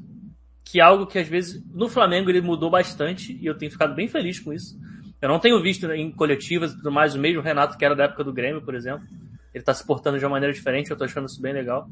Que 0.64 0.80
é 0.80 0.82
algo 0.82 1.06
que 1.06 1.18
às 1.18 1.28
vezes 1.28 1.64
no 1.72 1.88
Flamengo 1.88 2.28
ele 2.28 2.42
mudou 2.42 2.70
bastante 2.70 3.38
e 3.40 3.46
eu 3.46 3.56
tenho 3.56 3.72
ficado 3.72 3.94
bem 3.94 4.06
feliz 4.06 4.38
com 4.38 4.52
isso 4.52 4.78
eu 5.21 5.29
não 5.29 5.39
tenho 5.39 5.61
visto 5.61 5.91
em 5.91 6.11
coletivas 6.11 6.73
e 6.73 6.77
tudo 6.77 6.93
mais 6.93 7.14
o 7.14 7.19
mesmo 7.19 7.43
Renato 7.43 7.77
que 7.77 7.85
era 7.85 7.97
da 7.97 8.05
época 8.05 8.25
do 8.25 8.33
Grêmio, 8.33 8.62
por 8.62 8.75
exemplo. 8.75 9.07
Ele 9.53 9.62
está 9.62 9.75
se 9.75 9.85
portando 9.85 10.19
de 10.19 10.25
uma 10.25 10.33
maneira 10.33 10.53
diferente, 10.53 10.91
eu 10.91 10.95
estou 10.95 11.07
achando 11.07 11.27
isso 11.27 11.41
bem 11.41 11.53
legal. 11.53 11.89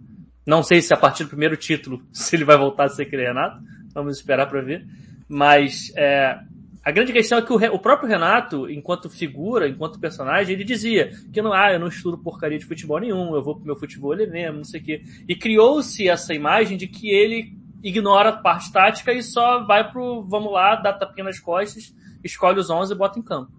Não 0.47 0.63
sei 0.63 0.81
se 0.81 0.95
a 0.95 0.97
partir 0.97 1.25
do 1.25 1.31
primeiro 1.31 1.57
título, 1.57 2.01
se 2.13 2.37
ele 2.37 2.45
vai 2.45 2.57
voltar 2.57 2.85
a 2.85 2.89
ser 2.89 3.03
aquele 3.03 3.25
Renato. 3.25 3.61
Vamos 3.93 4.19
esperar 4.19 4.47
para 4.47 4.61
ver. 4.61 4.87
Mas 5.29 5.93
é, 5.97 6.39
a 6.87 6.93
grande 6.93 7.13
questão 7.13 7.39
é 7.39 7.43
que 7.43 7.53
o, 7.53 7.57
o, 7.57 7.79
próprio 7.81 8.09
Renato, 8.09 8.71
enquanto 8.71 9.11
figura, 9.11 9.69
enquanto 9.69 9.99
personagem, 9.99 10.55
ele 10.55 10.63
dizia 10.63 11.11
que 11.33 11.43
não, 11.43 11.53
ah, 11.53 11.73
eu 11.73 11.81
não 11.81 11.89
estudo 11.89 12.17
porcaria 12.17 12.61
de 12.61 12.65
futebol 12.65 13.01
nenhum, 13.01 13.35
eu 13.35 13.43
vou 13.43 13.57
pro 13.57 13.65
meu 13.67 13.75
futebol 13.75 14.13
ele 14.13 14.27
mesmo, 14.27 14.59
não 14.59 14.65
sei 14.65 14.81
o 14.81 14.85
quê. 14.85 15.03
E 15.29 15.35
criou-se 15.35 16.09
essa 16.09 16.33
imagem 16.33 16.77
de 16.77 16.87
que 16.87 17.11
ele 17.11 17.53
ignora 17.83 18.29
a 18.29 18.37
parte 18.37 18.71
tática 18.73 19.13
e 19.13 19.21
só 19.21 19.65
vai 19.65 19.91
pro, 19.91 20.23
vamos 20.29 20.53
lá, 20.53 20.77
dá 20.77 20.93
tapinha 20.93 21.25
nas 21.25 21.41
costas, 21.41 21.93
escolhe 22.27 22.59
os 22.59 22.71
11 22.71 22.93
e 22.93 22.97
bota 22.97 23.19
em 23.19 23.23
campo. 23.23 23.53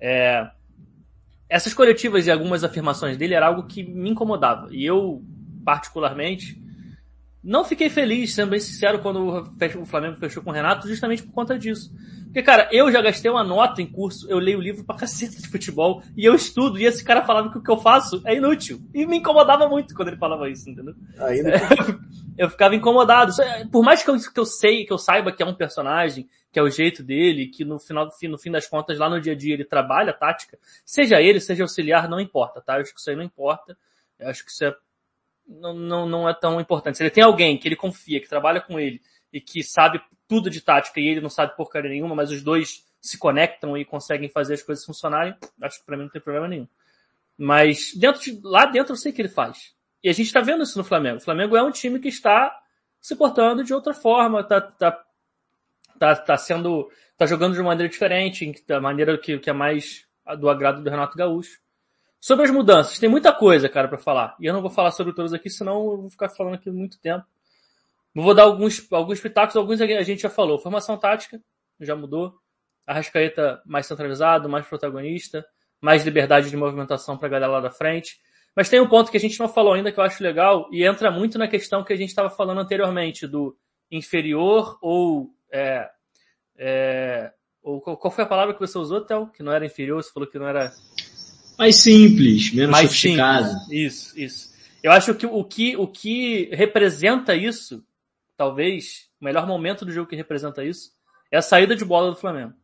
É, 0.00 0.50
essas 1.48 1.74
coletivas 1.74 2.26
e 2.26 2.30
algumas 2.30 2.62
afirmações 2.62 3.16
dele 3.16 3.34
era 3.34 3.48
algo 3.48 3.66
que 3.66 3.82
me 3.82 4.10
incomodava. 4.10 4.68
E 4.70 4.84
eu, 4.84 5.22
particularmente, 5.64 6.60
não 7.42 7.64
fiquei 7.64 7.88
feliz, 7.88 8.34
sendo 8.34 8.50
bem 8.50 8.60
sincero, 8.60 9.00
quando 9.00 9.48
o 9.80 9.86
Flamengo 9.86 10.18
fechou 10.18 10.42
com 10.42 10.50
o 10.50 10.52
Renato, 10.52 10.86
justamente 10.86 11.22
por 11.22 11.32
conta 11.32 11.58
disso. 11.58 11.90
Porque, 12.24 12.42
cara, 12.42 12.68
eu 12.70 12.92
já 12.92 13.00
gastei 13.00 13.30
uma 13.30 13.42
nota 13.42 13.82
em 13.82 13.86
curso, 13.86 14.30
eu 14.30 14.38
leio 14.38 14.60
livro 14.60 14.84
pra 14.84 14.94
caceta 14.98 15.40
de 15.40 15.48
futebol, 15.48 16.02
e 16.16 16.24
eu 16.24 16.34
estudo, 16.34 16.78
e 16.78 16.84
esse 16.84 17.02
cara 17.02 17.24
falava 17.24 17.50
que 17.50 17.58
o 17.58 17.62
que 17.62 17.70
eu 17.70 17.78
faço 17.78 18.22
é 18.24 18.36
inútil. 18.36 18.80
E 18.94 19.04
me 19.06 19.16
incomodava 19.16 19.68
muito 19.68 19.94
quando 19.94 20.08
ele 20.08 20.18
falava 20.18 20.48
isso, 20.48 20.68
entendeu? 20.70 20.94
Ainda 21.18 21.50
eu 22.38 22.48
ficava 22.48 22.76
incomodado. 22.76 23.32
Por 23.72 23.82
mais 23.82 24.02
que 24.02 24.10
eu, 24.10 24.16
que 24.16 24.38
eu 24.40 24.46
sei, 24.46 24.84
que 24.84 24.92
eu 24.92 24.98
saiba 24.98 25.32
que 25.32 25.42
é 25.42 25.46
um 25.46 25.54
personagem, 25.54 26.28
que 26.52 26.58
é 26.58 26.62
o 26.62 26.70
jeito 26.70 27.02
dele, 27.02 27.46
que 27.46 27.64
no 27.64 27.78
final, 27.78 28.08
no 28.22 28.38
fim 28.38 28.50
das 28.50 28.66
contas, 28.66 28.98
lá 28.98 29.08
no 29.08 29.20
dia 29.20 29.32
a 29.32 29.36
dia 29.36 29.54
ele 29.54 29.64
trabalha 29.64 30.10
a 30.10 30.14
tática, 30.14 30.58
seja 30.84 31.20
ele, 31.20 31.40
seja 31.40 31.62
auxiliar, 31.62 32.08
não 32.08 32.20
importa, 32.20 32.60
tá? 32.60 32.76
Eu 32.76 32.80
acho 32.80 32.92
que 32.92 33.00
isso 33.00 33.10
aí 33.10 33.16
não 33.16 33.22
importa. 33.22 33.76
Eu 34.18 34.28
acho 34.28 34.44
que 34.44 34.50
isso 34.50 34.64
é, 34.64 34.74
não, 35.46 35.74
não, 35.74 36.08
não 36.08 36.28
é 36.28 36.34
tão 36.34 36.60
importante. 36.60 36.96
Se 36.96 37.02
ele 37.02 37.10
tem 37.10 37.24
alguém 37.24 37.56
que 37.56 37.68
ele 37.68 37.76
confia, 37.76 38.20
que 38.20 38.28
trabalha 38.28 38.60
com 38.60 38.78
ele, 38.78 39.00
e 39.32 39.40
que 39.40 39.62
sabe 39.62 40.02
tudo 40.28 40.50
de 40.50 40.60
tática 40.60 41.00
e 41.00 41.06
ele 41.06 41.20
não 41.20 41.30
sabe 41.30 41.56
porcaria 41.56 41.90
nenhuma, 41.90 42.14
mas 42.14 42.30
os 42.30 42.42
dois 42.42 42.84
se 43.00 43.18
conectam 43.18 43.76
e 43.76 43.84
conseguem 43.84 44.28
fazer 44.28 44.54
as 44.54 44.62
coisas 44.62 44.84
funcionarem, 44.84 45.34
acho 45.62 45.80
que 45.80 45.86
para 45.86 45.96
mim 45.96 46.04
não 46.04 46.10
tem 46.10 46.20
problema 46.20 46.48
nenhum. 46.48 46.68
Mas 47.38 47.94
dentro 47.94 48.20
de, 48.20 48.38
lá 48.42 48.66
dentro 48.66 48.92
eu 48.92 48.96
sei 48.96 49.12
que 49.12 49.22
ele 49.22 49.28
faz. 49.28 49.74
E 50.02 50.08
a 50.08 50.12
gente 50.12 50.26
está 50.26 50.40
vendo 50.40 50.62
isso 50.62 50.76
no 50.76 50.84
Flamengo. 50.84 51.18
O 51.18 51.22
Flamengo 51.22 51.56
é 51.56 51.62
um 51.62 51.70
time 51.70 51.98
que 51.98 52.08
está 52.08 52.54
se 53.00 53.16
portando 53.16 53.64
de 53.64 53.72
outra 53.72 53.94
forma, 53.94 54.44
tá, 54.44 54.60
tá, 54.60 55.04
tá, 56.00 56.16
tá 56.16 56.36
sendo, 56.38 56.90
tá 57.16 57.26
jogando 57.26 57.52
de 57.52 57.60
uma 57.60 57.68
maneira 57.68 57.90
diferente, 57.90 58.50
da 58.66 58.80
maneira 58.80 59.18
que, 59.18 59.38
que 59.38 59.50
é 59.50 59.52
mais 59.52 60.06
do 60.38 60.48
agrado 60.48 60.82
do 60.82 60.88
Renato 60.88 61.16
Gaúcho. 61.16 61.60
Sobre 62.18 62.46
as 62.46 62.50
mudanças, 62.50 62.98
tem 62.98 63.08
muita 63.08 63.32
coisa, 63.32 63.68
cara, 63.68 63.86
para 63.86 63.98
falar. 63.98 64.34
E 64.40 64.46
eu 64.46 64.54
não 64.54 64.62
vou 64.62 64.70
falar 64.70 64.92
sobre 64.92 65.12
todas 65.12 65.34
aqui, 65.34 65.50
senão 65.50 65.92
eu 65.92 66.00
vou 66.00 66.10
ficar 66.10 66.30
falando 66.30 66.54
aqui 66.54 66.70
muito 66.70 66.98
tempo. 67.00 67.24
Vou 68.14 68.34
dar 68.34 68.44
alguns, 68.44 68.90
alguns 68.90 69.20
pitacos, 69.20 69.56
alguns 69.56 69.80
a 69.80 70.02
gente 70.02 70.22
já 70.22 70.30
falou. 70.30 70.58
Formação 70.58 70.98
tática, 70.98 71.40
já 71.78 71.94
mudou. 71.94 72.34
Arrascaeta 72.86 73.62
mais 73.64 73.86
centralizado, 73.86 74.48
mais 74.48 74.66
protagonista, 74.66 75.46
mais 75.80 76.04
liberdade 76.04 76.50
de 76.50 76.56
movimentação 76.56 77.16
para 77.16 77.28
a 77.28 77.30
galera 77.30 77.52
lá 77.52 77.60
da 77.60 77.70
frente. 77.70 78.18
Mas 78.56 78.68
tem 78.68 78.80
um 78.80 78.88
ponto 78.88 79.10
que 79.10 79.16
a 79.16 79.20
gente 79.20 79.38
não 79.38 79.48
falou 79.48 79.74
ainda 79.74 79.92
que 79.92 80.00
eu 80.00 80.04
acho 80.04 80.22
legal 80.22 80.68
e 80.72 80.84
entra 80.84 81.10
muito 81.10 81.38
na 81.38 81.46
questão 81.46 81.84
que 81.84 81.92
a 81.92 81.96
gente 81.96 82.08
estava 82.08 82.28
falando 82.28 82.60
anteriormente 82.60 83.26
do 83.26 83.56
inferior 83.90 84.78
ou, 84.82 85.30
é, 85.52 85.90
é, 86.56 87.32
ou 87.62 87.80
qual 87.80 88.10
foi 88.10 88.24
a 88.24 88.28
palavra 88.28 88.54
que 88.54 88.60
você 88.60 88.78
usou, 88.78 89.00
Théo? 89.00 89.28
Que 89.28 89.42
não 89.42 89.52
era 89.52 89.66
inferior, 89.66 90.02
você 90.02 90.12
falou 90.12 90.28
que 90.28 90.38
não 90.38 90.48
era 90.48 90.72
mais 91.58 91.76
simples, 91.76 92.52
menos 92.54 92.70
mais 92.70 92.86
sofisticado. 92.86 93.48
Simples. 93.48 93.70
Isso, 93.70 94.18
isso. 94.18 94.50
Eu 94.82 94.92
acho 94.92 95.14
que 95.14 95.26
o 95.26 95.44
que 95.44 95.76
o 95.76 95.86
que 95.86 96.48
representa 96.54 97.34
isso 97.34 97.84
talvez, 98.34 99.10
o 99.20 99.24
melhor 99.26 99.46
momento 99.46 99.84
do 99.84 99.92
jogo 99.92 100.08
que 100.08 100.16
representa 100.16 100.64
isso, 100.64 100.92
é 101.30 101.36
a 101.36 101.42
saída 101.42 101.76
de 101.76 101.84
bola 101.84 102.08
do 102.08 102.16
Flamengo. 102.16 102.54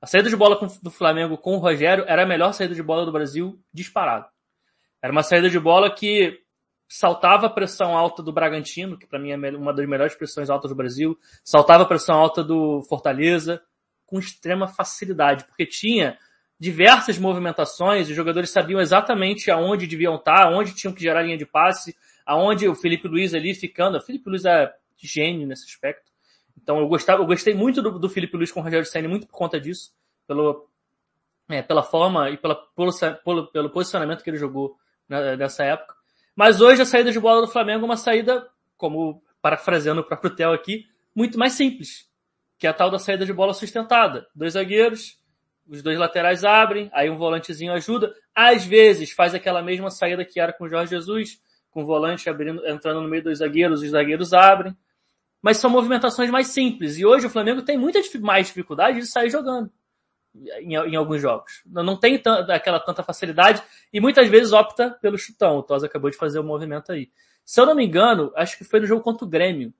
A 0.00 0.06
saída 0.06 0.30
de 0.30 0.36
bola 0.36 0.56
do 0.80 0.90
Flamengo 0.92 1.36
com 1.36 1.56
o 1.56 1.58
Rogério 1.58 2.04
era 2.06 2.22
a 2.22 2.26
melhor 2.26 2.52
saída 2.52 2.72
de 2.72 2.82
bola 2.82 3.04
do 3.04 3.10
Brasil 3.10 3.60
disparado. 3.74 4.26
Era 5.02 5.12
uma 5.12 5.24
saída 5.24 5.50
de 5.50 5.58
bola 5.58 5.92
que 5.92 6.41
saltava 6.94 7.46
a 7.46 7.50
pressão 7.50 7.96
alta 7.96 8.22
do 8.22 8.32
Bragantino, 8.32 8.98
que 8.98 9.06
para 9.06 9.18
mim 9.18 9.30
é 9.30 9.36
uma 9.56 9.72
das 9.72 9.88
melhores 9.88 10.14
pressões 10.14 10.50
altas 10.50 10.70
do 10.70 10.74
Brasil, 10.74 11.18
saltava 11.42 11.84
a 11.84 11.86
pressão 11.86 12.16
alta 12.16 12.44
do 12.44 12.82
Fortaleza 12.82 13.62
com 14.04 14.18
extrema 14.18 14.68
facilidade, 14.68 15.46
porque 15.46 15.64
tinha 15.64 16.18
diversas 16.60 17.18
movimentações, 17.18 18.10
os 18.10 18.14
jogadores 18.14 18.50
sabiam 18.50 18.78
exatamente 18.78 19.50
aonde 19.50 19.86
deviam 19.86 20.16
estar, 20.16 20.46
aonde 20.46 20.74
tinham 20.74 20.92
que 20.92 21.00
gerar 21.00 21.22
linha 21.22 21.38
de 21.38 21.46
passe, 21.46 21.96
aonde 22.26 22.68
o 22.68 22.74
Felipe 22.74 23.08
Luiz 23.08 23.32
ali 23.32 23.54
ficando, 23.54 23.96
o 23.96 24.00
Felipe 24.00 24.28
Luiz 24.28 24.44
é 24.44 24.70
gênio 24.98 25.46
nesse 25.46 25.64
aspecto. 25.64 26.12
Então 26.62 26.78
eu 26.78 26.86
gostava, 26.88 27.22
eu 27.22 27.26
gostei 27.26 27.54
muito 27.54 27.80
do, 27.80 27.98
do 27.98 28.08
Felipe 28.08 28.36
Luiz 28.36 28.52
com 28.52 28.60
o 28.60 28.62
Rogério 28.62 28.84
Senna, 28.84 29.08
muito 29.08 29.26
por 29.26 29.36
conta 29.36 29.58
disso, 29.58 29.94
pelo, 30.26 30.68
é, 31.48 31.62
pela 31.62 31.82
forma 31.82 32.28
e 32.28 32.36
pela, 32.36 32.54
pelo, 32.54 32.92
pelo, 33.24 33.46
pelo 33.50 33.70
posicionamento 33.70 34.22
que 34.22 34.28
ele 34.28 34.36
jogou 34.36 34.76
né, 35.08 35.36
nessa 35.36 35.64
época. 35.64 36.01
Mas 36.34 36.60
hoje 36.60 36.82
a 36.82 36.84
saída 36.84 37.10
de 37.10 37.20
bola 37.20 37.42
do 37.42 37.52
Flamengo 37.52 37.82
é 37.82 37.84
uma 37.84 37.96
saída, 37.96 38.48
como 38.76 39.22
parafraseando 39.40 40.00
o 40.00 40.04
próprio 40.04 40.34
Theo 40.34 40.52
aqui, 40.52 40.86
muito 41.14 41.38
mais 41.38 41.52
simples, 41.52 42.08
que 42.58 42.66
é 42.66 42.70
a 42.70 42.72
tal 42.74 42.90
da 42.90 42.98
saída 42.98 43.26
de 43.26 43.32
bola 43.32 43.52
sustentada. 43.52 44.26
Dois 44.34 44.54
zagueiros, 44.54 45.18
os 45.68 45.82
dois 45.82 45.98
laterais 45.98 46.44
abrem, 46.44 46.90
aí 46.92 47.10
um 47.10 47.16
volantezinho 47.16 47.72
ajuda. 47.72 48.14
Às 48.34 48.64
vezes 48.64 49.12
faz 49.12 49.34
aquela 49.34 49.62
mesma 49.62 49.90
saída 49.90 50.24
que 50.24 50.40
era 50.40 50.52
com 50.52 50.64
o 50.64 50.68
Jorge 50.68 50.90
Jesus, 50.90 51.40
com 51.70 51.82
o 51.82 51.86
volante 51.86 52.28
abrindo, 52.30 52.66
entrando 52.66 53.00
no 53.02 53.08
meio 53.08 53.24
dos 53.24 53.38
zagueiros, 53.38 53.82
os 53.82 53.90
zagueiros 53.90 54.32
abrem 54.32 54.76
mas 55.42 55.56
são 55.56 55.68
movimentações 55.68 56.30
mais 56.30 56.46
simples. 56.46 56.96
E 56.96 57.04
hoje 57.04 57.26
o 57.26 57.30
Flamengo 57.30 57.62
tem 57.62 57.76
muita 57.76 57.98
mais 58.20 58.46
dificuldade 58.46 59.00
de 59.00 59.06
sair 59.06 59.28
jogando 59.28 59.68
em, 60.34 60.74
em 60.74 60.96
alguns 60.96 61.20
jogos. 61.20 61.62
Não 61.66 61.96
tem 61.96 62.20
aquela 62.48 62.80
tanta 62.80 63.02
facilidade 63.02 63.62
e 63.92 64.00
muitas 64.00 64.28
vezes 64.28 64.52
opta 64.52 64.90
pelo 65.00 65.18
chutão. 65.18 65.58
O 65.58 65.62
Tosa 65.62 65.86
acabou 65.86 66.10
de 66.10 66.16
fazer 66.16 66.38
o 66.38 66.42
um 66.42 66.46
movimento 66.46 66.92
aí. 66.92 67.10
Se 67.44 67.60
eu 67.60 67.66
não 67.66 67.74
me 67.74 67.84
engano, 67.84 68.32
acho 68.36 68.56
que 68.56 68.64
foi 68.64 68.80
no 68.80 68.86
jogo 68.86 69.02
contra 69.02 69.24
o 69.24 69.28
Grêmio. 69.28 69.72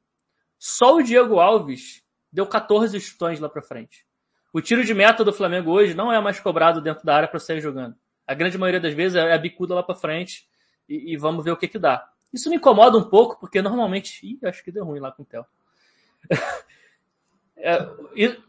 Só 0.59 0.96
o 0.96 1.03
Diego 1.03 1.38
Alves 1.38 2.03
deu 2.30 2.46
14 2.46 2.98
chutões 3.00 3.40
lá 3.40 3.48
para 3.48 3.62
frente. 3.62 4.07
O 4.53 4.61
tiro 4.61 4.84
de 4.84 4.92
meta 4.92 5.24
do 5.24 5.32
Flamengo 5.32 5.70
hoje 5.70 5.94
não 5.94 6.12
é 6.12 6.20
mais 6.20 6.38
cobrado 6.38 6.80
dentro 6.80 7.05
da 7.05 7.16
área 7.16 7.28
para 7.28 7.40
sair 7.40 7.61
jogando. 7.61 7.96
A 8.26 8.34
grande 8.34 8.59
maioria 8.59 8.80
das 8.80 8.94
vezes 8.94 9.16
é 9.16 9.32
a 9.32 9.38
bicuda 9.38 9.74
lá 9.74 9.82
para 9.82 9.94
frente 9.94 10.46
e, 10.88 11.14
e 11.14 11.16
vamos 11.16 11.44
ver 11.44 11.53
o 11.53 11.57
que 11.57 11.68
que 11.68 11.78
dá. 11.78 12.07
Isso 12.32 12.48
me 12.48 12.57
incomoda 12.57 12.96
um 12.96 13.09
pouco, 13.09 13.38
porque 13.38 13.61
normalmente. 13.61 14.24
Ih, 14.26 14.38
acho 14.46 14.62
que 14.64 14.72
deu 14.72 14.84
ruim 14.84 15.00
lá 15.00 15.12
com 15.12 15.22
o 15.22 15.26
Theo. 15.26 15.44
É, 17.62 17.88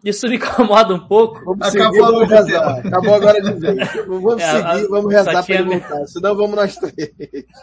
isso 0.04 0.28
me 0.28 0.38
incomoda 0.38 0.94
um 0.94 1.08
pouco. 1.08 1.44
Vamos 1.46 1.68
seguir, 1.68 1.84
Acabou, 1.84 2.12
vamos 2.14 2.30
rezar. 2.30 2.80
Acabou 2.80 3.14
agora 3.14 3.42
de 3.42 3.54
vez. 3.54 3.94
Vamos 4.08 4.42
é, 4.42 4.52
seguir, 4.52 4.88
vamos 4.90 5.14
rezar 5.14 5.46
para 5.46 5.56
ele 5.56 5.64
voltar, 5.64 6.08
senão 6.08 6.36
vamos 6.36 6.56
nós 6.56 6.76
três. 6.76 7.14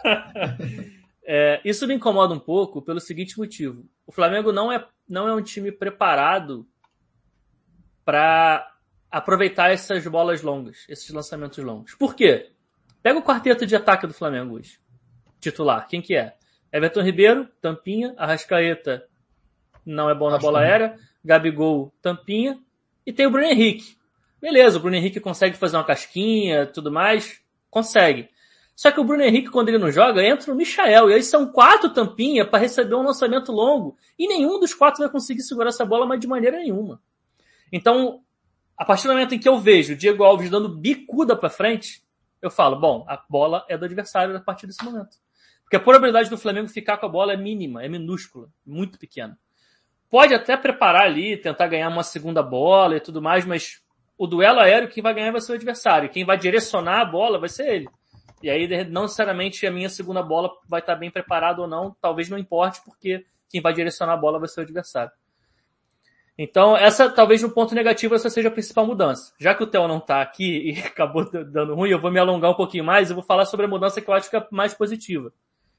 É, 1.33 1.61
isso 1.63 1.87
me 1.87 1.93
incomoda 1.93 2.33
um 2.33 2.39
pouco 2.39 2.81
pelo 2.81 2.99
seguinte 2.99 3.37
motivo. 3.37 3.85
O 4.05 4.11
Flamengo 4.11 4.51
não 4.51 4.69
é, 4.69 4.85
não 5.07 5.29
é 5.29 5.33
um 5.33 5.41
time 5.41 5.71
preparado 5.71 6.67
para 8.03 8.67
aproveitar 9.09 9.71
essas 9.71 10.05
bolas 10.07 10.41
longas, 10.41 10.83
esses 10.89 11.09
lançamentos 11.11 11.63
longos. 11.63 11.95
Por 11.95 12.15
quê? 12.15 12.49
Pega 13.01 13.19
o 13.19 13.23
quarteto 13.23 13.65
de 13.65 13.75
ataque 13.75 14.07
do 14.07 14.13
Flamengo 14.13 14.55
hoje 14.55 14.81
titular. 15.41 15.87
Quem 15.87 16.01
que 16.01 16.15
é? 16.15 16.35
Everton 16.71 17.01
Ribeiro, 17.01 17.49
tampinha, 17.59 18.13
Arrascaeta 18.17 19.05
não 19.85 20.09
é 20.09 20.15
bom 20.15 20.29
na 20.29 20.37
bola 20.37 20.59
aérea, 20.59 20.95
Gabigol, 21.23 21.93
tampinha, 22.01 22.59
e 23.05 23.13
tem 23.13 23.25
o 23.25 23.31
Bruno 23.31 23.47
Henrique. 23.47 23.97
Beleza, 24.41 24.77
o 24.77 24.81
Bruno 24.81 24.95
Henrique 24.95 25.19
consegue 25.19 25.55
fazer 25.55 25.77
uma 25.77 25.83
casquinha, 25.83 26.65
tudo 26.65 26.91
mais, 26.91 27.41
consegue. 27.69 28.29
Só 28.75 28.91
que 28.91 28.99
o 28.99 29.03
Bruno 29.03 29.21
Henrique, 29.21 29.51
quando 29.51 29.69
ele 29.69 29.77
não 29.77 29.91
joga, 29.91 30.23
entra 30.23 30.51
o 30.51 30.55
Michael, 30.55 31.11
e 31.11 31.13
aí 31.13 31.23
são 31.23 31.51
quatro 31.51 31.93
tampinhas 31.93 32.47
para 32.49 32.59
receber 32.59 32.95
um 32.95 33.03
lançamento 33.03 33.51
longo, 33.51 33.95
e 34.17 34.27
nenhum 34.27 34.59
dos 34.59 34.73
quatro 34.73 35.03
vai 35.03 35.09
conseguir 35.11 35.43
segurar 35.43 35.69
essa 35.69 35.85
bola, 35.85 36.05
mas 36.05 36.19
de 36.19 36.27
maneira 36.27 36.57
nenhuma. 36.57 36.99
Então, 37.71 38.23
a 38.75 38.83
partir 38.83 39.07
do 39.07 39.13
momento 39.13 39.35
em 39.35 39.39
que 39.39 39.47
eu 39.47 39.59
vejo 39.59 39.93
o 39.93 39.95
Diego 39.95 40.23
Alves 40.23 40.49
dando 40.49 40.67
bicuda 40.67 41.35
para 41.35 41.49
frente, 41.49 42.03
eu 42.41 42.49
falo, 42.49 42.79
bom, 42.79 43.05
a 43.07 43.23
bola 43.29 43.63
é 43.69 43.77
do 43.77 43.85
adversário 43.85 44.35
a 44.35 44.39
partir 44.39 44.65
desse 44.65 44.83
momento. 44.83 45.17
Porque 45.61 45.75
a 45.75 45.79
probabilidade 45.79 46.29
do 46.29 46.37
Flamengo 46.37 46.67
ficar 46.67 46.97
com 46.97 47.05
a 47.05 47.09
bola 47.09 47.33
é 47.33 47.37
mínima, 47.37 47.83
é 47.83 47.87
minúscula, 47.87 48.49
muito 48.65 48.97
pequena. 48.97 49.37
Pode 50.11 50.33
até 50.33 50.55
preparar 50.55 51.03
ali, 51.03 51.37
tentar 51.37 51.67
ganhar 51.67 51.89
uma 51.89 52.03
segunda 52.03 52.43
bola 52.43 52.97
e 52.97 52.99
tudo 52.99 53.21
mais, 53.21 53.45
mas 53.45 53.81
o 54.17 54.27
duelo 54.27 54.59
aéreo 54.59 54.89
quem 54.89 55.01
vai 55.01 55.13
ganhar 55.13 55.31
vai 55.31 55.41
ser 55.41 55.53
o 55.53 55.55
adversário. 55.55 56.09
Quem 56.09 56.23
vai 56.23 56.37
direcionar 56.37 57.01
a 57.01 57.05
bola 57.05 57.39
vai 57.39 57.49
ser 57.49 57.73
ele. 57.73 57.89
E 58.43 58.49
aí 58.49 58.85
não 58.85 59.03
necessariamente 59.03 59.65
a 59.65 59.71
minha 59.71 59.89
segunda 59.89 60.21
bola 60.21 60.51
vai 60.67 60.81
estar 60.81 60.95
bem 60.95 61.09
preparada 61.09 61.61
ou 61.61 61.67
não, 61.67 61.95
talvez 61.99 62.29
não 62.29 62.37
importe, 62.37 62.81
porque 62.83 63.25
quem 63.49 63.61
vai 63.61 63.73
direcionar 63.73 64.13
a 64.13 64.17
bola 64.17 64.37
vai 64.37 64.47
ser 64.47 64.59
o 64.59 64.63
adversário. 64.63 65.11
Então, 66.37 66.75
essa 66.75 67.09
talvez 67.09 67.41
no 67.41 67.51
ponto 67.51 67.73
negativo 67.73 68.15
essa 68.15 68.29
seja 68.29 68.49
a 68.49 68.51
principal 68.51 68.85
mudança. 68.85 69.33
Já 69.39 69.55
que 69.55 69.63
o 69.63 69.67
Theo 69.67 69.87
não 69.87 69.97
está 69.97 70.21
aqui 70.21 70.71
e 70.75 70.79
acabou 70.79 71.29
dando 71.31 71.73
ruim, 71.73 71.89
eu 71.89 71.99
vou 71.99 72.11
me 72.11 72.19
alongar 72.19 72.51
um 72.51 72.55
pouquinho 72.55 72.83
mais 72.83 73.09
e 73.09 73.13
vou 73.13 73.23
falar 73.23 73.45
sobre 73.45 73.65
a 73.65 73.69
mudança 73.69 74.01
que 74.01 74.09
eu 74.09 74.13
acho 74.13 74.29
que 74.29 74.35
é 74.35 74.47
mais 74.51 74.73
positiva 74.73 75.31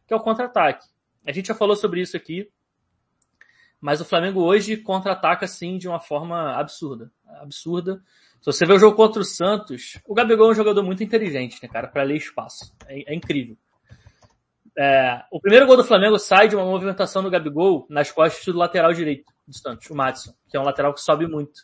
que 0.07 0.15
é 0.15 0.17
o 0.17 0.21
contra-ataque. 0.21 0.87
A 1.27 1.33
gente 1.33 1.49
já 1.49 1.55
falou 1.55 1.75
sobre 1.77 2.01
isso 2.01 2.17
aqui, 2.17 2.49
mas 3.83 4.01
o 4.01 4.05
Flamengo 4.05 4.41
hoje 4.41 4.77
contra-ataca 4.77 5.45
assim 5.45 5.77
de 5.77 5.89
uma 5.89 5.99
forma 5.99 6.57
absurda. 6.57 7.11
Absurda. 7.41 8.01
Se 8.41 8.47
você 8.47 8.65
vê 8.65 8.73
o 8.75 8.79
jogo 8.79 8.97
contra 8.97 9.21
o 9.21 9.25
Santos, 9.25 10.01
o 10.07 10.15
Gabigol 10.15 10.49
é 10.49 10.53
um 10.53 10.55
jogador 10.55 10.85
muito 10.85 11.03
inteligente, 11.03 11.59
né, 11.61 11.69
cara, 11.69 11.89
para 11.89 12.05
ler 12.05 12.17
espaço. 12.17 12.73
É, 12.87 13.13
é 13.13 13.15
incrível. 13.15 13.57
É, 14.79 15.23
o 15.33 15.41
primeiro 15.41 15.67
gol 15.67 15.77
do 15.77 15.85
Flamengo 15.85 16.17
sai 16.17 16.47
de 16.47 16.55
uma 16.55 16.65
movimentação 16.65 17.25
do 17.25 17.31
Gabigol 17.31 17.85
nas 17.91 18.11
costas 18.13 18.45
do 18.47 18.57
lateral 18.57 18.93
direito 18.93 19.25
do 19.47 19.55
Santos, 19.55 19.91
o 19.91 19.97
Madison, 19.97 20.33
que 20.49 20.57
é 20.57 20.61
um 20.61 20.65
lateral 20.65 20.95
que 20.95 21.01
sobe 21.01 21.27
muito. 21.27 21.63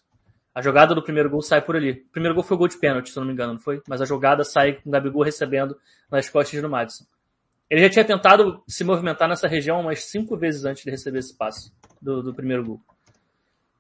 A 0.53 0.61
jogada 0.61 0.97
do 0.97 1.03
primeiro 1.03 1.31
gol 1.31 1.41
sai 1.41 1.63
por 1.63 1.77
ali. 1.77 2.05
O 2.09 2.11
primeiro 2.11 2.35
gol 2.35 2.43
foi 2.43 2.57
o 2.57 2.59
gol 2.59 2.69
de 2.69 2.79
pênalti, 2.79 3.11
se 3.11 3.17
eu 3.17 3.21
não 3.21 3.29
me 3.29 3.33
engano, 3.33 3.53
não 3.53 3.61
foi? 3.61 3.81
Mas 3.89 4.03
a 4.03 4.05
jogada 4.05 4.43
sai 4.43 4.73
com 4.73 4.89
o 4.89 4.93
Gabigol 4.93 5.23
recebendo 5.23 5.79
nas 6.11 6.29
costas 6.29 6.61
do 6.61 6.69
Madison. 6.69 7.05
Ele 7.71 7.83
já 7.83 7.91
tinha 7.91 8.05
tentado 8.05 8.61
se 8.67 8.83
movimentar 8.83 9.29
nessa 9.29 9.47
região 9.47 9.81
umas 9.81 10.05
cinco 10.05 10.37
vezes 10.37 10.65
antes 10.65 10.83
de 10.83 10.91
receber 10.91 11.21
esse 11.21 11.37
passe 11.37 11.71
do, 12.01 12.23
do 12.23 12.35
primeiro 12.35 12.65
gol. 12.65 12.81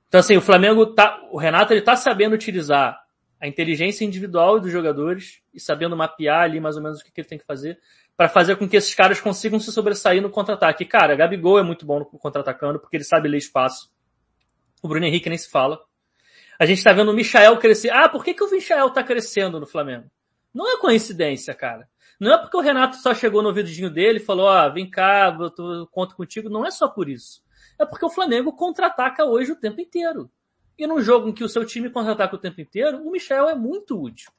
Então 0.08 0.20
assim, 0.20 0.36
o 0.36 0.40
Flamengo 0.40 0.86
tá, 0.86 1.20
o 1.30 1.38
Renato 1.38 1.72
ele 1.72 1.82
tá 1.82 1.96
sabendo 1.96 2.34
utilizar 2.34 2.98
a 3.40 3.46
inteligência 3.46 4.04
individual 4.04 4.58
dos 4.58 4.72
jogadores 4.72 5.40
e 5.54 5.60
sabendo 5.60 5.96
mapear 5.96 6.42
ali 6.42 6.60
mais 6.60 6.76
ou 6.76 6.82
menos 6.82 7.00
o 7.00 7.04
que, 7.04 7.12
que 7.12 7.20
ele 7.20 7.28
tem 7.28 7.38
que 7.38 7.46
fazer 7.46 7.78
para 8.16 8.28
fazer 8.28 8.56
com 8.56 8.68
que 8.68 8.76
esses 8.76 8.92
caras 8.96 9.20
consigam 9.20 9.60
se 9.60 9.70
sobressair 9.70 10.20
no 10.20 10.28
contra-ataque. 10.28 10.84
Cara, 10.84 11.14
Gabigol 11.14 11.58
é 11.58 11.62
muito 11.62 11.86
bom 11.86 12.00
no 12.00 12.06
contra-atacando 12.06 12.80
porque 12.80 12.96
ele 12.96 13.04
sabe 13.04 13.28
ler 13.28 13.38
espaço. 13.38 13.92
O 14.82 14.88
Bruno 14.88 15.06
Henrique 15.06 15.28
nem 15.28 15.38
se 15.38 15.48
fala. 15.48 15.80
A 16.58 16.66
gente 16.66 16.82
tá 16.82 16.92
vendo 16.92 17.12
o 17.12 17.14
Michael 17.14 17.56
crescer. 17.58 17.90
Ah, 17.90 18.08
por 18.08 18.24
que, 18.24 18.34
que 18.34 18.42
o 18.42 18.50
Michael 18.50 18.90
tá 18.90 19.04
crescendo 19.04 19.60
no 19.60 19.66
Flamengo? 19.66 20.10
Não 20.52 20.68
é 20.68 20.80
coincidência, 20.80 21.54
cara. 21.54 21.88
Não 22.18 22.34
é 22.34 22.38
porque 22.38 22.56
o 22.56 22.60
Renato 22.60 22.96
só 22.96 23.14
chegou 23.14 23.40
no 23.40 23.50
ouvidinho 23.50 23.88
dele 23.88 24.18
e 24.18 24.24
falou, 24.24 24.48
ah, 24.48 24.68
vem 24.68 24.90
cá, 24.90 25.36
eu 25.38 25.50
tô, 25.50 25.86
conto 25.92 26.16
contigo. 26.16 26.48
Não 26.48 26.66
é 26.66 26.72
só 26.72 26.88
por 26.88 27.08
isso. 27.08 27.40
É 27.78 27.86
porque 27.86 28.04
o 28.04 28.10
Flamengo 28.10 28.52
contra-ataca 28.52 29.24
hoje 29.24 29.52
o 29.52 29.56
tempo 29.56 29.80
inteiro. 29.80 30.30
E 30.78 30.86
num 30.86 31.00
jogo 31.00 31.28
em 31.28 31.32
que 31.32 31.44
o 31.44 31.48
seu 31.48 31.64
time 31.64 31.90
contra-ataca 31.90 32.34
o 32.34 32.38
tempo 32.38 32.60
inteiro, 32.60 33.02
o 33.02 33.10
Michel 33.10 33.48
é 33.48 33.54
muito 33.54 34.00
útil. 34.00 34.30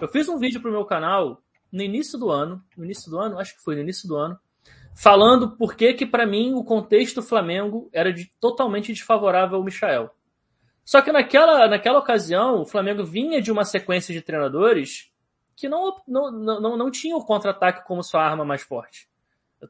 Eu 0.00 0.08
fiz 0.08 0.28
um 0.28 0.38
vídeo 0.38 0.60
pro 0.60 0.70
meu 0.70 0.84
canal 0.84 1.42
no 1.72 1.82
início 1.82 2.18
do 2.18 2.30
ano, 2.30 2.62
no 2.76 2.84
início 2.84 3.10
do 3.10 3.18
ano, 3.18 3.38
acho 3.38 3.54
que 3.56 3.62
foi 3.62 3.74
no 3.74 3.82
início 3.82 4.08
do 4.08 4.16
ano, 4.16 4.38
falando 4.94 5.56
por 5.56 5.76
que 5.76 5.92
que 5.92 6.06
para 6.06 6.26
mim 6.26 6.54
o 6.54 6.64
contexto 6.64 7.22
Flamengo 7.22 7.88
era 7.92 8.12
de, 8.12 8.30
totalmente 8.40 8.92
desfavorável 8.92 9.58
ao 9.58 9.64
Michael. 9.64 10.10
Só 10.84 11.02
que 11.02 11.12
naquela, 11.12 11.68
naquela 11.68 11.98
ocasião, 11.98 12.62
o 12.62 12.66
Flamengo 12.66 13.04
vinha 13.04 13.42
de 13.42 13.52
uma 13.52 13.64
sequência 13.64 14.14
de 14.14 14.22
treinadores 14.22 15.12
que 15.54 15.68
não, 15.68 16.00
não, 16.06 16.30
não, 16.30 16.76
não 16.76 16.90
tinha 16.90 17.16
o 17.16 17.24
contra-ataque 17.24 17.86
como 17.86 18.02
sua 18.02 18.22
arma 18.22 18.44
mais 18.44 18.62
forte. 18.62 19.08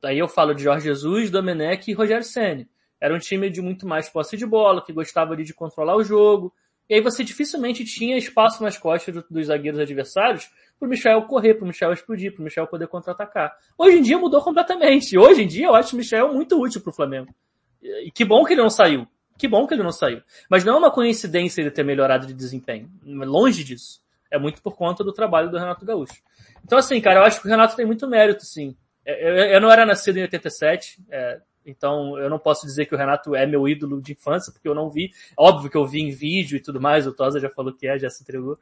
Aí 0.04 0.18
eu 0.18 0.28
falo 0.28 0.54
de 0.54 0.62
Jorge 0.62 0.84
Jesus, 0.84 1.30
Domenech 1.30 1.90
e 1.90 1.94
Rogério 1.94 2.24
Senni. 2.24 2.68
Era 3.01 3.14
um 3.14 3.18
time 3.18 3.49
de 3.49 3.61
muito 3.61 3.86
mais 3.86 4.09
posse 4.09 4.36
de 4.36 4.46
bola, 4.46 4.84
que 4.84 4.92
gostava 4.92 5.36
de 5.36 5.55
controlar 5.55 5.96
o 5.96 6.03
jogo. 6.03 6.53
E 6.88 6.94
aí 6.94 7.01
você 7.01 7.22
dificilmente 7.22 7.84
tinha 7.84 8.16
espaço 8.16 8.62
nas 8.62 8.78
costas 8.78 9.22
dos 9.30 9.46
zagueiros 9.46 9.78
adversários 9.78 10.51
para 10.78 10.86
o 10.86 10.88
Michel 10.88 11.22
correr, 11.22 11.55
para 11.55 11.64
o 11.64 11.68
Michel 11.68 11.92
explodir, 11.92 12.32
para 12.32 12.40
o 12.40 12.44
Michel 12.44 12.66
poder 12.66 12.88
contra-atacar. 12.88 13.55
Hoje 13.76 13.99
em 13.99 14.03
dia 14.03 14.18
mudou 14.18 14.42
completamente. 14.42 15.18
Hoje 15.18 15.42
em 15.42 15.46
dia 15.46 15.66
eu 15.66 15.74
acho 15.74 15.94
o 15.94 15.99
Michel 15.99 16.32
muito 16.32 16.61
útil 16.61 16.80
para 16.80 16.90
o 16.90 16.94
Flamengo. 16.94 17.34
E 17.82 18.11
que 18.11 18.24
bom 18.24 18.44
que 18.44 18.55
ele 18.55 18.62
não 18.62 18.70
saiu. 18.70 19.07
Que 19.36 19.46
bom 19.46 19.66
que 19.66 19.74
ele 19.74 19.82
não 19.82 19.92
saiu. 19.92 20.22
Mas 20.51 20.64
não 20.64 20.74
é 20.74 20.78
uma 20.78 20.90
coincidência 20.90 21.61
ele 21.61 21.70
ter 21.70 21.84
melhorado 21.84 22.26
de 22.26 22.32
desempenho. 22.32 22.90
Longe 23.05 23.62
disso 23.62 24.01
é 24.30 24.38
muito 24.38 24.62
por 24.62 24.76
conta 24.76 25.03
do 25.03 25.12
trabalho 25.12 25.51
do 25.51 25.59
Renato 25.59 25.84
Gaúcho. 25.84 26.22
Então, 26.64 26.78
assim, 26.78 27.01
cara, 27.01 27.20
eu 27.20 27.24
acho 27.24 27.40
que 27.40 27.46
o 27.46 27.51
Renato 27.51 27.76
tem 27.76 27.86
muito 27.86 28.07
mérito, 28.07 28.44
sim. 28.44 28.76
É, 29.05 29.28
eu, 29.28 29.36
eu 29.55 29.61
não 29.61 29.70
era 29.70 29.86
nascido 29.86 30.18
em 30.18 30.22
87, 30.22 31.03
é, 31.11 31.40
então 31.70 32.18
eu 32.18 32.30
não 32.30 32.38
posso 32.38 32.66
dizer 32.66 32.86
que 32.86 32.94
o 32.94 32.98
Renato 32.98 33.34
é 33.34 33.46
meu 33.46 33.68
ídolo 33.68 34.00
de 34.00 34.12
infância, 34.12 34.52
porque 34.52 34.68
eu 34.68 34.74
não 34.74 34.90
vi. 34.90 35.10
Óbvio 35.36 35.70
que 35.70 35.76
eu 35.76 35.86
vi 35.86 36.00
em 36.00 36.10
vídeo 36.10 36.56
e 36.56 36.60
tudo 36.60 36.80
mais, 36.80 37.06
o 37.06 37.12
Tosa 37.12 37.38
já 37.38 37.50
falou 37.50 37.72
que 37.72 37.86
é, 37.86 37.98
já 37.98 38.08
se 38.08 38.22
entregou. 38.22 38.58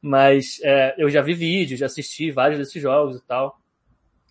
Mas 0.00 0.60
é, 0.62 0.94
eu 0.98 1.08
já 1.08 1.22
vi 1.22 1.34
vídeo, 1.34 1.76
já 1.76 1.86
assisti 1.86 2.30
vários 2.30 2.58
desses 2.58 2.80
jogos 2.80 3.16
e 3.16 3.22
tal, 3.22 3.60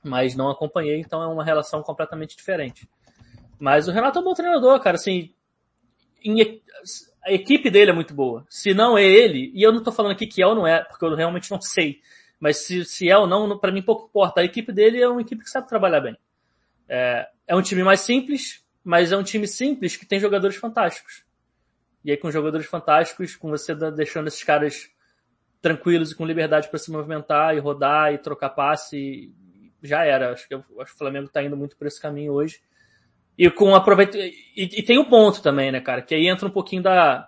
mas 0.04 0.36
não 0.36 0.50
acompanhei, 0.50 1.00
então 1.00 1.22
é 1.22 1.28
uma 1.28 1.44
relação 1.44 1.82
completamente 1.82 2.36
diferente. 2.36 2.88
Mas 3.60 3.88
o 3.88 3.92
Renato 3.92 4.20
é 4.20 4.22
um 4.22 4.26
bom 4.26 4.34
treinador, 4.34 4.80
cara, 4.80 4.96
assim, 4.96 5.34
em, 6.24 6.62
a 7.26 7.32
equipe 7.32 7.70
dele 7.70 7.92
é 7.92 7.94
muito 7.94 8.14
boa. 8.14 8.46
Se 8.50 8.74
não 8.74 8.98
é 8.98 9.04
ele, 9.04 9.52
e 9.54 9.64
eu 9.64 9.72
não 9.72 9.82
tô 9.82 9.92
falando 9.92 10.12
aqui 10.12 10.28
que 10.28 10.42
é 10.42 10.48
ou 10.48 10.56
não 10.56 10.68
é, 10.68 10.84
porque 10.84 11.04
eu 11.04 11.16
realmente 11.16 11.50
não 11.50 11.60
sei. 11.60 12.00
Mas 12.40 12.58
se, 12.58 12.86
se 12.86 13.10
é 13.10 13.18
ou 13.18 13.26
não, 13.26 13.58
para 13.58 13.72
mim 13.72 13.82
pouco 13.82 14.08
importa. 14.08 14.42
A 14.42 14.44
equipe 14.44 14.72
dele 14.72 15.02
é 15.02 15.08
uma 15.10 15.22
equipe 15.22 15.44
que 15.44 15.50
sabe 15.50 15.68
trabalhar 15.68 16.02
bem. 16.02 16.18
É, 16.88 17.28
é 17.48 17.56
um 17.56 17.62
time 17.62 17.84
mais 17.84 18.02
simples, 18.02 18.64
mas 18.84 19.12
é 19.12 19.18
um 19.18 19.24
time 19.24 19.48
simples 19.48 19.96
que 19.96 20.06
tem 20.06 20.20
jogadores 20.20 20.56
fantásticos. 20.56 21.24
E 22.04 22.12
aí 22.12 22.18
com 22.18 22.30
jogadores 22.32 22.68
fantásticos, 22.68 23.36
com 23.36 23.50
você 23.50 23.74
deixando 23.92 24.28
esses 24.28 24.44
caras 24.44 24.90
tranquilos 25.62 26.12
e 26.12 26.16
com 26.16 26.26
liberdade 26.26 26.70
para 26.70 26.78
se 26.78 26.92
movimentar 26.92 27.56
e 27.56 27.60
rodar 27.60 28.14
e 28.14 28.20
trocar 28.20 28.50
passe, 28.50 29.34
já 29.82 30.06
era. 30.06 30.32
Acho 30.32 30.48
que, 30.48 30.54
acho 30.54 30.66
que 30.92 30.96
o 30.96 30.98
Flamengo 30.98 31.26
está 31.26 31.42
indo 31.44 31.58
muito 31.58 31.76
por 31.76 31.88
esse 31.88 32.00
caminho 32.00 32.34
hoje. 32.34 32.62
E 33.38 33.50
com 33.50 33.76
aproveita 33.76 34.18
e, 34.18 34.34
e 34.56 34.84
tem 34.84 35.00
o 35.00 35.10
ponto 35.10 35.42
também, 35.42 35.72
né, 35.72 35.82
cara? 35.82 36.02
Que 36.02 36.16
aí 36.16 36.28
entra 36.28 36.48
um 36.48 36.52
pouquinho 36.52 36.84
da 36.84 37.28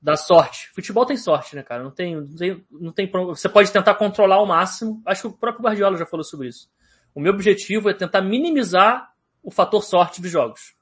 da 0.00 0.16
sorte. 0.16 0.70
Futebol 0.74 1.04
tem 1.04 1.16
sorte, 1.16 1.56
né, 1.56 1.62
cara? 1.62 1.82
Não 1.82 1.90
tem, 1.90 2.16
não 2.16 2.36
tem, 2.36 2.66
não 2.70 2.92
tem 2.92 3.10
você 3.10 3.48
pode 3.48 3.72
tentar 3.72 3.94
controlar 3.94 4.36
ao 4.36 4.46
máximo. 4.46 5.02
Acho 5.04 5.22
que 5.22 5.26
o 5.28 5.32
próprio 5.32 5.64
Guardiola 5.64 5.96
já 5.96 6.06
falou 6.06 6.24
sobre 6.24 6.48
isso. 6.48 6.70
O 7.18 7.20
meu 7.20 7.32
objetivo 7.32 7.90
é 7.90 7.92
tentar 7.92 8.20
minimizar 8.20 9.12
o 9.42 9.50
fator 9.50 9.82
sorte 9.82 10.22
dos 10.22 10.30
jogos. 10.30 10.76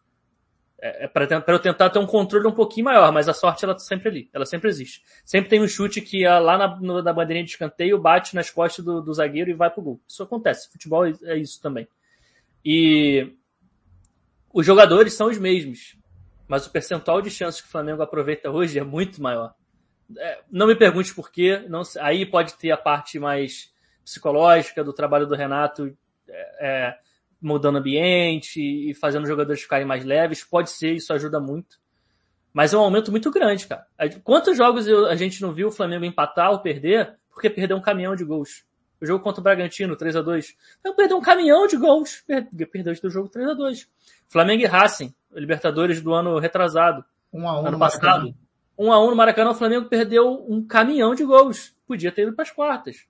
É, 0.78 1.06
é 1.06 1.08
para 1.08 1.24
eu 1.48 1.58
tentar 1.58 1.88
ter 1.88 1.98
um 1.98 2.04
controle 2.04 2.46
um 2.46 2.52
pouquinho 2.52 2.84
maior, 2.84 3.10
mas 3.10 3.26
a 3.26 3.32
sorte 3.32 3.64
ela 3.64 3.72
tá 3.72 3.78
sempre 3.78 4.10
ali, 4.10 4.30
ela 4.34 4.44
sempre 4.44 4.68
existe. 4.68 5.02
Sempre 5.24 5.48
tem 5.48 5.62
um 5.62 5.66
chute 5.66 6.02
que 6.02 6.26
é 6.26 6.38
lá 6.38 6.58
na, 6.58 6.76
no, 6.76 7.02
na 7.02 7.10
bandeirinha 7.10 7.42
de 7.42 7.52
escanteio 7.52 7.98
bate 7.98 8.34
nas 8.34 8.50
costas 8.50 8.84
do, 8.84 9.00
do 9.00 9.14
zagueiro 9.14 9.48
e 9.48 9.54
vai 9.54 9.70
pro 9.70 9.80
gol. 9.80 9.98
Isso 10.06 10.22
acontece. 10.22 10.70
Futebol 10.70 11.06
é, 11.06 11.14
é 11.22 11.38
isso 11.38 11.58
também. 11.62 11.88
E 12.62 13.32
os 14.52 14.66
jogadores 14.66 15.14
são 15.14 15.28
os 15.28 15.38
mesmos, 15.38 15.96
mas 16.46 16.66
o 16.66 16.70
percentual 16.70 17.22
de 17.22 17.30
chances 17.30 17.62
que 17.62 17.66
o 17.68 17.70
Flamengo 17.70 18.02
aproveita 18.02 18.50
hoje 18.50 18.78
é 18.78 18.84
muito 18.84 19.22
maior. 19.22 19.54
É, 20.18 20.42
não 20.50 20.66
me 20.66 20.76
pergunte 20.76 21.14
por 21.14 21.32
quê, 21.32 21.64
não, 21.66 21.80
aí 21.98 22.26
pode 22.26 22.58
ter 22.58 22.72
a 22.72 22.76
parte 22.76 23.18
mais 23.18 23.74
psicológica 24.04 24.84
do 24.84 24.92
trabalho 24.92 25.26
do 25.26 25.34
Renato 25.34 25.96
é, 26.28 26.66
é, 26.66 26.98
mudando 27.40 27.78
ambiente 27.78 28.60
e 28.60 28.94
fazendo 28.94 29.22
os 29.24 29.28
jogadores 29.28 29.62
ficarem 29.62 29.86
mais 29.86 30.04
leves, 30.04 30.44
pode 30.44 30.70
ser, 30.70 30.92
isso 30.92 31.12
ajuda 31.12 31.40
muito. 31.40 31.78
Mas 32.52 32.72
é 32.72 32.76
um 32.78 32.80
aumento 32.80 33.10
muito 33.10 33.30
grande, 33.30 33.66
cara. 33.66 33.86
Quantos 34.24 34.56
jogos 34.56 34.88
a 34.88 35.14
gente 35.14 35.42
não 35.42 35.52
viu 35.52 35.68
o 35.68 35.72
Flamengo 35.72 36.04
empatar 36.04 36.50
ou 36.50 36.60
perder 36.60 37.14
porque 37.30 37.50
perdeu 37.50 37.76
um 37.76 37.82
caminhão 37.82 38.16
de 38.16 38.24
gols? 38.24 38.64
O 38.98 39.04
jogo 39.04 39.22
contra 39.22 39.40
o 39.40 39.44
Bragantino, 39.44 39.94
3 39.94 40.16
a 40.16 40.22
2 40.22 40.56
Perdeu 40.96 41.18
um 41.18 41.20
caminhão 41.20 41.66
de 41.66 41.76
gols. 41.76 42.24
Perdeu 42.26 42.94
o 43.04 43.10
jogo 43.10 43.28
3 43.28 43.50
a 43.50 43.54
2 43.54 43.86
Flamengo 44.26 44.62
e 44.62 44.66
Racing, 44.66 45.14
Libertadores 45.32 46.00
do 46.00 46.14
ano 46.14 46.38
retrasado. 46.38 47.04
Um 47.30 47.46
a 47.46 47.60
um 47.60 47.66
ano 47.66 47.78
passado. 47.78 48.34
Um 48.78 48.90
a 48.90 49.04
um 49.04 49.10
no 49.10 49.16
Maracanã, 49.16 49.50
o 49.50 49.54
Flamengo 49.54 49.88
perdeu 49.88 50.44
um 50.48 50.66
caminhão 50.66 51.14
de 51.14 51.24
gols. 51.24 51.74
Podia 51.86 52.10
ter 52.10 52.22
ido 52.22 52.34
para 52.34 52.42
as 52.42 52.50
quartas. 52.50 53.06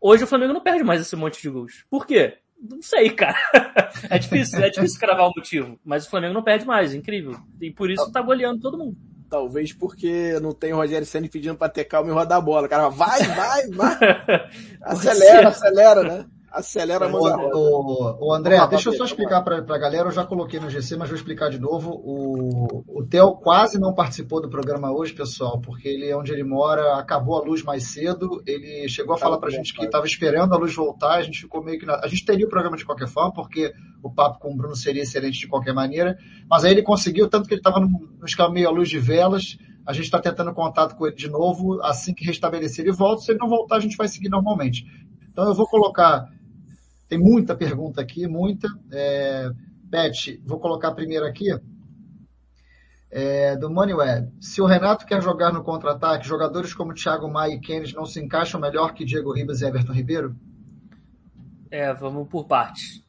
Hoje 0.00 0.24
o 0.24 0.26
Flamengo 0.26 0.52
não 0.52 0.62
perde 0.62 0.82
mais 0.82 1.00
esse 1.00 1.14
monte 1.14 1.42
de 1.42 1.50
gols. 1.50 1.84
Por 1.90 2.06
quê? 2.06 2.38
Não 2.60 2.82
sei, 2.82 3.10
cara. 3.10 3.38
É 4.10 4.18
difícil, 4.18 4.60
é 4.60 4.70
difícil 4.70 5.00
cravar 5.00 5.26
o 5.26 5.32
motivo. 5.34 5.78
Mas 5.84 6.06
o 6.06 6.10
Flamengo 6.10 6.34
não 6.34 6.42
perde 6.42 6.64
mais, 6.64 6.94
incrível. 6.94 7.36
E 7.60 7.70
por 7.70 7.90
isso 7.90 8.10
tá 8.12 8.22
goleando 8.22 8.60
todo 8.60 8.78
mundo. 8.78 8.96
Talvez 9.28 9.72
porque 9.72 10.38
não 10.40 10.52
tem 10.52 10.72
o 10.72 10.76
Rogério 10.76 11.06
Senna 11.06 11.28
pedindo 11.28 11.56
pra 11.56 11.68
ter 11.68 11.84
calma 11.84 12.10
e 12.10 12.12
rodar 12.12 12.38
a 12.38 12.40
bola. 12.40 12.66
O 12.66 12.70
cara 12.70 12.88
vai, 12.88 13.22
vai, 13.22 13.66
vai. 13.68 13.98
acelera, 14.82 15.48
acelera, 15.48 16.02
né? 16.02 16.26
Acelera 16.58 17.06
a 17.06 17.08
o, 17.08 18.26
o 18.26 18.34
André, 18.34 18.58
deixa 18.66 18.88
eu 18.88 18.92
só 18.92 19.04
explicar 19.04 19.42
para 19.42 19.58
a 19.58 19.78
galera, 19.78 20.08
eu 20.08 20.12
já 20.12 20.24
coloquei 20.24 20.58
no 20.58 20.68
GC, 20.68 20.96
mas 20.96 21.08
vou 21.08 21.16
explicar 21.16 21.50
de 21.50 21.60
novo. 21.60 21.92
O, 21.92 22.82
o 22.98 23.06
Theo 23.06 23.36
quase 23.36 23.78
não 23.78 23.94
participou 23.94 24.42
do 24.42 24.50
programa 24.50 24.90
hoje, 24.90 25.12
pessoal, 25.12 25.60
porque 25.60 25.86
ele 25.86 26.08
é 26.08 26.16
onde 26.16 26.32
ele 26.32 26.42
mora, 26.42 26.98
acabou 26.98 27.36
a 27.36 27.44
luz 27.44 27.62
mais 27.62 27.84
cedo, 27.84 28.42
ele 28.44 28.88
chegou 28.88 29.14
a 29.14 29.18
falar 29.18 29.38
para 29.38 29.50
a 29.50 29.52
gente 29.52 29.72
que 29.72 29.84
estava 29.84 30.04
esperando 30.04 30.52
a 30.52 30.58
luz 30.58 30.74
voltar, 30.74 31.18
a 31.18 31.22
gente 31.22 31.42
ficou 31.42 31.62
meio 31.62 31.78
que... 31.78 31.86
Na... 31.86 32.00
A 32.02 32.08
gente 32.08 32.24
teria 32.24 32.44
o 32.44 32.50
programa 32.50 32.76
de 32.76 32.84
qualquer 32.84 33.06
forma, 33.06 33.32
porque 33.32 33.72
o 34.02 34.10
papo 34.10 34.40
com 34.40 34.52
o 34.52 34.56
Bruno 34.56 34.74
seria 34.74 35.04
excelente 35.04 35.38
de 35.38 35.46
qualquer 35.46 35.72
maneira, 35.72 36.18
mas 36.50 36.64
aí 36.64 36.72
ele 36.72 36.82
conseguiu, 36.82 37.28
tanto 37.28 37.46
que 37.46 37.54
ele 37.54 37.60
estava 37.60 37.78
no, 37.78 38.52
meio 38.52 38.66
à 38.66 38.72
luz 38.72 38.88
de 38.88 38.98
velas, 38.98 39.56
a 39.86 39.92
gente 39.92 40.06
está 40.06 40.18
tentando 40.18 40.52
contato 40.52 40.96
com 40.96 41.06
ele 41.06 41.14
de 41.14 41.28
novo, 41.28 41.80
assim 41.82 42.12
que 42.12 42.24
restabelecer 42.24 42.84
ele 42.84 42.92
volta, 42.92 43.22
se 43.22 43.30
ele 43.30 43.38
não 43.38 43.48
voltar 43.48 43.76
a 43.76 43.80
gente 43.80 43.96
vai 43.96 44.08
seguir 44.08 44.28
normalmente. 44.28 44.84
Então 45.30 45.46
eu 45.46 45.54
vou 45.54 45.68
colocar 45.68 46.26
tem 47.08 47.18
muita 47.18 47.56
pergunta 47.56 48.00
aqui, 48.00 48.26
muita. 48.26 48.68
É, 48.92 49.50
Beth, 49.84 50.38
vou 50.44 50.60
colocar 50.60 50.92
primeiro 50.92 51.24
aqui. 51.24 51.46
É, 53.10 53.56
do 53.56 53.70
Moneyweb. 53.70 54.30
Se 54.38 54.60
o 54.60 54.66
Renato 54.66 55.06
quer 55.06 55.22
jogar 55.22 55.50
no 55.50 55.64
contra-ataque, 55.64 56.28
jogadores 56.28 56.74
como 56.74 56.92
Thiago 56.92 57.26
Maia 57.26 57.54
e 57.54 57.60
Kennedy 57.60 57.94
não 57.94 58.04
se 58.04 58.20
encaixam 58.20 58.60
melhor 58.60 58.92
que 58.92 59.06
Diego 59.06 59.32
Ribas 59.32 59.62
e 59.62 59.66
Everton 59.66 59.92
Ribeiro? 59.92 60.36
É, 61.70 61.92
vamos 61.94 62.28
por 62.28 62.46
partes. 62.46 63.02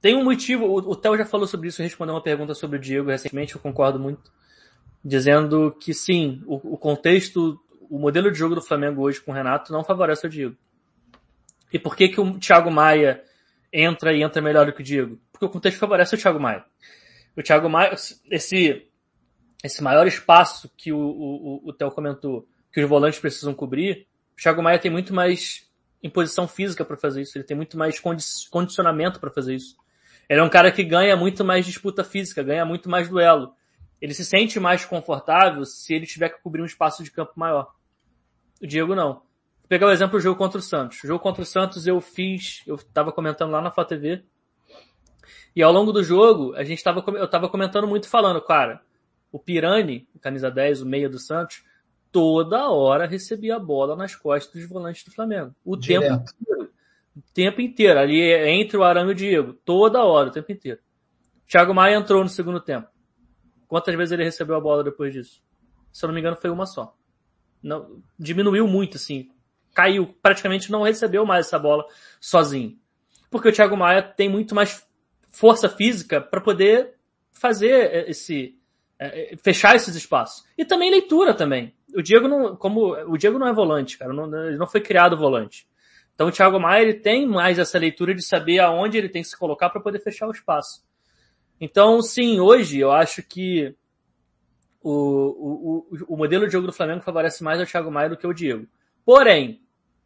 tem 0.00 0.14
um 0.14 0.22
motivo, 0.22 0.64
o, 0.66 0.76
o 0.76 0.96
Theo 0.96 1.16
já 1.16 1.24
falou 1.24 1.46
sobre 1.46 1.68
isso, 1.68 1.82
respondeu 1.82 2.14
uma 2.14 2.22
pergunta 2.22 2.54
sobre 2.54 2.76
o 2.76 2.80
Diego 2.80 3.10
recentemente, 3.10 3.54
eu 3.54 3.60
concordo 3.60 3.98
muito, 3.98 4.32
dizendo 5.04 5.72
que 5.80 5.92
sim, 5.92 6.42
o, 6.46 6.74
o 6.74 6.78
contexto, 6.78 7.58
o 7.90 7.98
modelo 7.98 8.30
de 8.30 8.38
jogo 8.38 8.54
do 8.54 8.62
Flamengo 8.62 9.02
hoje 9.02 9.20
com 9.20 9.32
o 9.32 9.34
Renato 9.34 9.72
não 9.72 9.82
favorece 9.82 10.26
o 10.26 10.30
Diego. 10.30 10.56
E 11.72 11.78
por 11.78 11.96
que 11.96 12.08
que 12.08 12.20
o 12.20 12.38
Thiago 12.38 12.70
Maia 12.70 13.22
entra 13.72 14.12
e 14.12 14.22
entra 14.22 14.40
melhor 14.40 14.66
do 14.66 14.72
que 14.72 14.80
o 14.80 14.84
Diego? 14.84 15.18
Porque 15.32 15.46
o 15.46 15.48
contexto 15.48 15.78
favorece 15.78 16.14
o 16.14 16.18
Thiago 16.18 16.40
Maia. 16.40 16.64
O 17.36 17.42
Thiago 17.42 17.68
Maia, 17.68 17.94
esse, 18.30 18.86
esse 19.62 19.82
maior 19.82 20.06
espaço 20.06 20.70
que 20.76 20.92
o, 20.92 20.98
o, 20.98 21.68
o 21.68 21.72
Theo 21.72 21.90
comentou, 21.90 22.48
que 22.72 22.80
os 22.80 22.88
volantes 22.88 23.18
precisam 23.18 23.54
cobrir, 23.54 24.06
o 24.36 24.40
Thiago 24.40 24.62
Maia 24.62 24.78
tem 24.78 24.90
muito 24.90 25.12
mais 25.12 25.68
imposição 26.02 26.46
física 26.46 26.84
para 26.84 26.96
fazer 26.96 27.22
isso, 27.22 27.36
ele 27.36 27.44
tem 27.44 27.56
muito 27.56 27.78
mais 27.78 28.00
condicionamento 28.50 29.18
para 29.18 29.30
fazer 29.30 29.54
isso. 29.54 29.76
Ele 30.28 30.40
é 30.40 30.42
um 30.42 30.48
cara 30.48 30.70
que 30.70 30.84
ganha 30.84 31.16
muito 31.16 31.44
mais 31.44 31.66
disputa 31.66 32.04
física, 32.04 32.42
ganha 32.42 32.64
muito 32.64 32.88
mais 32.88 33.08
duelo. 33.08 33.54
Ele 34.00 34.12
se 34.14 34.24
sente 34.24 34.60
mais 34.60 34.84
confortável 34.84 35.64
se 35.64 35.94
ele 35.94 36.06
tiver 36.06 36.28
que 36.28 36.42
cobrir 36.42 36.62
um 36.62 36.66
espaço 36.66 37.02
de 37.02 37.10
campo 37.10 37.32
maior. 37.36 37.72
O 38.62 38.66
Diego 38.66 38.94
não. 38.94 39.22
Vou 39.64 39.68
pegar 39.70 39.86
o 39.86 39.90
exemplo 39.90 40.18
do 40.18 40.22
jogo 40.22 40.36
contra 40.36 40.58
o 40.58 40.62
Santos. 40.62 41.02
O 41.02 41.06
jogo 41.06 41.20
contra 41.20 41.42
o 41.42 41.46
Santos 41.46 41.86
eu 41.86 41.98
fiz, 41.98 42.62
eu 42.66 42.74
estava 42.74 43.10
comentando 43.10 43.50
lá 43.50 43.62
na 43.62 43.70
Flá 43.70 43.82
TV. 43.82 44.22
E 45.56 45.62
ao 45.62 45.72
longo 45.72 45.90
do 45.90 46.04
jogo, 46.04 46.54
a 46.54 46.62
gente 46.64 46.84
tava, 46.84 47.02
eu 47.16 47.24
estava 47.24 47.48
comentando 47.48 47.86
muito 47.86 48.06
falando, 48.06 48.42
cara, 48.42 48.82
o 49.32 49.38
Pirani, 49.38 50.06
camisa 50.20 50.50
10, 50.50 50.82
o 50.82 50.86
meia 50.86 51.08
do 51.08 51.18
Santos, 51.18 51.64
toda 52.12 52.68
hora 52.68 53.06
recebia 53.06 53.56
a 53.56 53.58
bola 53.58 53.96
nas 53.96 54.14
costas 54.14 54.52
dos 54.60 54.68
volantes 54.68 55.02
do 55.02 55.10
Flamengo. 55.10 55.54
O 55.64 55.76
Direto. 55.76 56.02
tempo 56.02 56.22
inteiro. 56.42 56.70
O 57.16 57.22
tempo 57.32 57.60
inteiro. 57.62 57.98
Ali 57.98 58.20
entre 58.20 58.76
o 58.76 58.84
Arame 58.84 59.12
e 59.12 59.12
o 59.12 59.16
Diego. 59.16 59.54
Toda 59.64 60.04
hora, 60.04 60.28
o 60.28 60.32
tempo 60.32 60.52
inteiro. 60.52 60.80
Thiago 61.48 61.72
Maia 61.72 61.96
entrou 61.96 62.22
no 62.22 62.28
segundo 62.28 62.60
tempo. 62.60 62.86
Quantas 63.66 63.94
vezes 63.94 64.12
ele 64.12 64.24
recebeu 64.24 64.56
a 64.56 64.60
bola 64.60 64.84
depois 64.84 65.10
disso? 65.10 65.42
Se 65.90 66.04
eu 66.04 66.08
não 66.08 66.14
me 66.14 66.20
engano, 66.20 66.36
foi 66.36 66.50
uma 66.50 66.66
só. 66.66 66.94
Não, 67.62 68.02
diminuiu 68.18 68.68
muito, 68.68 68.98
assim 68.98 69.33
caiu, 69.74 70.14
praticamente 70.22 70.70
não 70.70 70.82
recebeu 70.82 71.26
mais 71.26 71.46
essa 71.46 71.58
bola 71.58 71.84
sozinho. 72.20 72.78
Porque 73.30 73.48
o 73.48 73.52
Thiago 73.52 73.76
Maia 73.76 74.02
tem 74.02 74.28
muito 74.28 74.54
mais 74.54 74.86
força 75.28 75.68
física 75.68 76.20
para 76.20 76.40
poder 76.40 76.94
fazer 77.32 78.08
esse 78.08 78.56
é, 78.98 79.32
é, 79.32 79.36
fechar 79.36 79.74
esses 79.74 79.94
espaços. 79.94 80.44
E 80.56 80.64
também 80.64 80.90
leitura 80.90 81.34
também. 81.34 81.74
O 81.94 82.02
Diego 82.02 82.28
não, 82.28 82.56
como 82.56 82.94
o 83.08 83.18
Diego 83.18 83.38
não 83.38 83.46
é 83.46 83.52
volante, 83.52 83.98
cara, 83.98 84.12
não, 84.12 84.32
ele 84.46 84.56
não 84.56 84.66
foi 84.66 84.80
criado 84.80 85.16
volante. 85.16 85.68
Então 86.14 86.28
o 86.28 86.32
Thiago 86.32 86.60
Maia 86.60 86.82
ele 86.82 86.94
tem 86.94 87.26
mais 87.26 87.58
essa 87.58 87.78
leitura 87.78 88.14
de 88.14 88.22
saber 88.22 88.60
aonde 88.60 88.96
ele 88.96 89.08
tem 89.08 89.22
que 89.22 89.28
se 89.28 89.36
colocar 89.36 89.68
para 89.68 89.80
poder 89.80 89.98
fechar 89.98 90.28
o 90.28 90.32
espaço. 90.32 90.84
Então, 91.60 92.00
sim, 92.02 92.40
hoje 92.40 92.78
eu 92.78 92.92
acho 92.92 93.22
que 93.22 93.74
o, 94.80 94.90
o, 94.90 95.86
o, 95.90 96.14
o 96.14 96.16
modelo 96.16 96.46
de 96.46 96.52
jogo 96.52 96.66
do 96.66 96.72
Flamengo 96.72 97.02
favorece 97.02 97.42
mais 97.42 97.58
ao 97.58 97.66
Thiago 97.66 97.90
Maia 97.90 98.10
do 98.10 98.16
que 98.16 98.26
o 98.26 98.34
Diego. 98.34 98.66
Porém, 99.04 99.60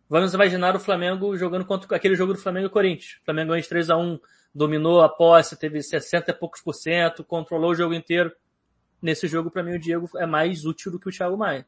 Vamos 0.08 0.32
imaginar 0.32 0.74
o 0.74 0.80
Flamengo 0.80 1.36
jogando 1.36 1.64
contra 1.64 1.94
aquele 1.94 2.14
jogo 2.14 2.32
do 2.32 2.38
Flamengo 2.38 2.66
e 2.66 2.70
Corinthians. 2.70 3.18
O 3.20 3.24
Flamengo 3.24 3.48
ganhou 3.48 3.62
de 3.62 3.68
3 3.68 3.90
a 3.90 3.96
1 3.96 4.18
dominou 4.54 5.02
a 5.02 5.08
posse, 5.08 5.58
teve 5.58 5.82
60 5.82 6.30
e 6.30 6.34
poucos 6.34 6.62
por 6.62 6.72
cento, 6.72 7.22
controlou 7.22 7.70
o 7.70 7.74
jogo 7.74 7.94
inteiro. 7.94 8.32
Nesse 9.00 9.28
jogo, 9.28 9.50
para 9.50 9.62
mim, 9.62 9.74
o 9.74 9.78
Diego 9.78 10.08
é 10.16 10.26
mais 10.26 10.64
útil 10.64 10.90
do 10.90 10.98
que 10.98 11.08
o 11.08 11.12
Thiago 11.12 11.36
Maia. 11.36 11.66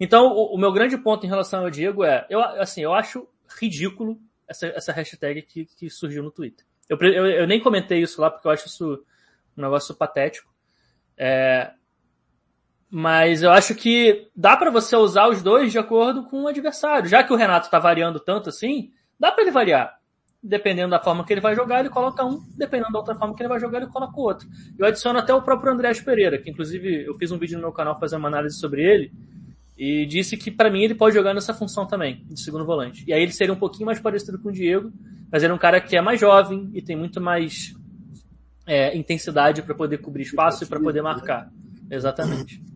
Então, 0.00 0.32
o, 0.32 0.54
o, 0.54 0.58
meu 0.58 0.72
grande 0.72 0.98
ponto 0.98 1.24
em 1.24 1.28
relação 1.28 1.62
ao 1.62 1.70
Diego 1.70 2.02
é, 2.02 2.26
eu, 2.28 2.40
assim, 2.40 2.82
eu 2.82 2.92
acho 2.92 3.28
ridículo 3.60 4.18
essa, 4.48 4.66
essa 4.68 4.92
hashtag 4.92 5.42
que, 5.42 5.66
que 5.66 5.88
surgiu 5.88 6.22
no 6.22 6.30
Twitter. 6.32 6.66
Eu, 6.88 6.98
eu, 7.00 7.26
eu, 7.26 7.46
nem 7.46 7.60
comentei 7.60 8.02
isso 8.02 8.20
lá 8.20 8.30
porque 8.30 8.48
eu 8.48 8.50
acho 8.50 8.66
isso 8.66 9.04
um 9.56 9.62
negócio 9.62 9.94
patético. 9.94 10.52
É, 11.16 11.72
mas 12.94 13.42
eu 13.42 13.50
acho 13.50 13.74
que 13.74 14.28
dá 14.36 14.54
para 14.54 14.70
você 14.70 14.94
usar 14.94 15.26
os 15.26 15.42
dois 15.42 15.72
de 15.72 15.78
acordo 15.78 16.24
com 16.24 16.42
o 16.42 16.46
adversário. 16.46 17.08
Já 17.08 17.24
que 17.24 17.32
o 17.32 17.36
Renato 17.36 17.70
tá 17.70 17.78
variando 17.78 18.20
tanto 18.20 18.50
assim, 18.50 18.90
dá 19.18 19.32
para 19.32 19.44
ele 19.44 19.50
variar. 19.50 19.96
Dependendo 20.42 20.90
da 20.90 21.00
forma 21.00 21.24
que 21.24 21.32
ele 21.32 21.40
vai 21.40 21.54
jogar, 21.54 21.80
ele 21.80 21.88
coloca 21.88 22.22
um. 22.22 22.38
Dependendo 22.54 22.92
da 22.92 22.98
outra 22.98 23.14
forma 23.14 23.34
que 23.34 23.40
ele 23.40 23.48
vai 23.48 23.58
jogar, 23.58 23.80
ele 23.80 23.90
coloca 23.90 24.20
o 24.20 24.22
outro. 24.22 24.46
Eu 24.78 24.84
adiciono 24.84 25.18
até 25.18 25.32
o 25.32 25.40
próprio 25.40 25.72
André 25.72 25.90
Pereira, 26.04 26.36
que 26.36 26.50
inclusive 26.50 27.06
eu 27.06 27.16
fiz 27.16 27.32
um 27.32 27.38
vídeo 27.38 27.56
no 27.56 27.62
meu 27.62 27.72
canal 27.72 27.98
fazendo 27.98 28.18
uma 28.18 28.28
análise 28.28 28.58
sobre 28.58 28.82
ele. 28.82 29.10
E 29.78 30.04
disse 30.04 30.36
que 30.36 30.50
para 30.50 30.70
mim 30.70 30.82
ele 30.82 30.94
pode 30.94 31.14
jogar 31.14 31.32
nessa 31.32 31.54
função 31.54 31.86
também, 31.86 32.22
de 32.26 32.42
segundo 32.42 32.66
volante. 32.66 33.04
E 33.08 33.12
aí 33.14 33.22
ele 33.22 33.32
seria 33.32 33.54
um 33.54 33.58
pouquinho 33.58 33.86
mais 33.86 34.00
parecido 34.00 34.38
com 34.38 34.50
o 34.50 34.52
Diego, 34.52 34.92
mas 35.30 35.42
ele 35.42 35.52
é 35.52 35.54
um 35.54 35.58
cara 35.58 35.80
que 35.80 35.96
é 35.96 36.02
mais 36.02 36.20
jovem 36.20 36.70
e 36.74 36.82
tem 36.82 36.94
muito 36.94 37.22
mais 37.22 37.74
é, 38.66 38.94
intensidade 38.94 39.62
para 39.62 39.74
poder 39.74 39.96
cobrir 39.96 40.24
espaço 40.24 40.64
e 40.64 40.66
para 40.66 40.78
poder 40.78 41.00
marcar. 41.00 41.50
Exatamente. 41.90 42.71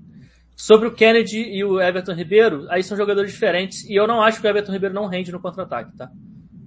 Sobre 0.56 0.88
o 0.88 0.94
Kennedy 0.94 1.38
e 1.38 1.62
o 1.62 1.78
Everton 1.78 2.14
Ribeiro, 2.14 2.66
aí 2.70 2.82
são 2.82 2.96
jogadores 2.96 3.30
diferentes 3.30 3.84
e 3.84 3.94
eu 3.94 4.06
não 4.06 4.22
acho 4.22 4.40
que 4.40 4.46
o 4.46 4.48
Everton 4.48 4.72
Ribeiro 4.72 4.94
não 4.94 5.06
rende 5.06 5.30
no 5.30 5.38
contra-ataque, 5.38 5.94
tá? 5.94 6.10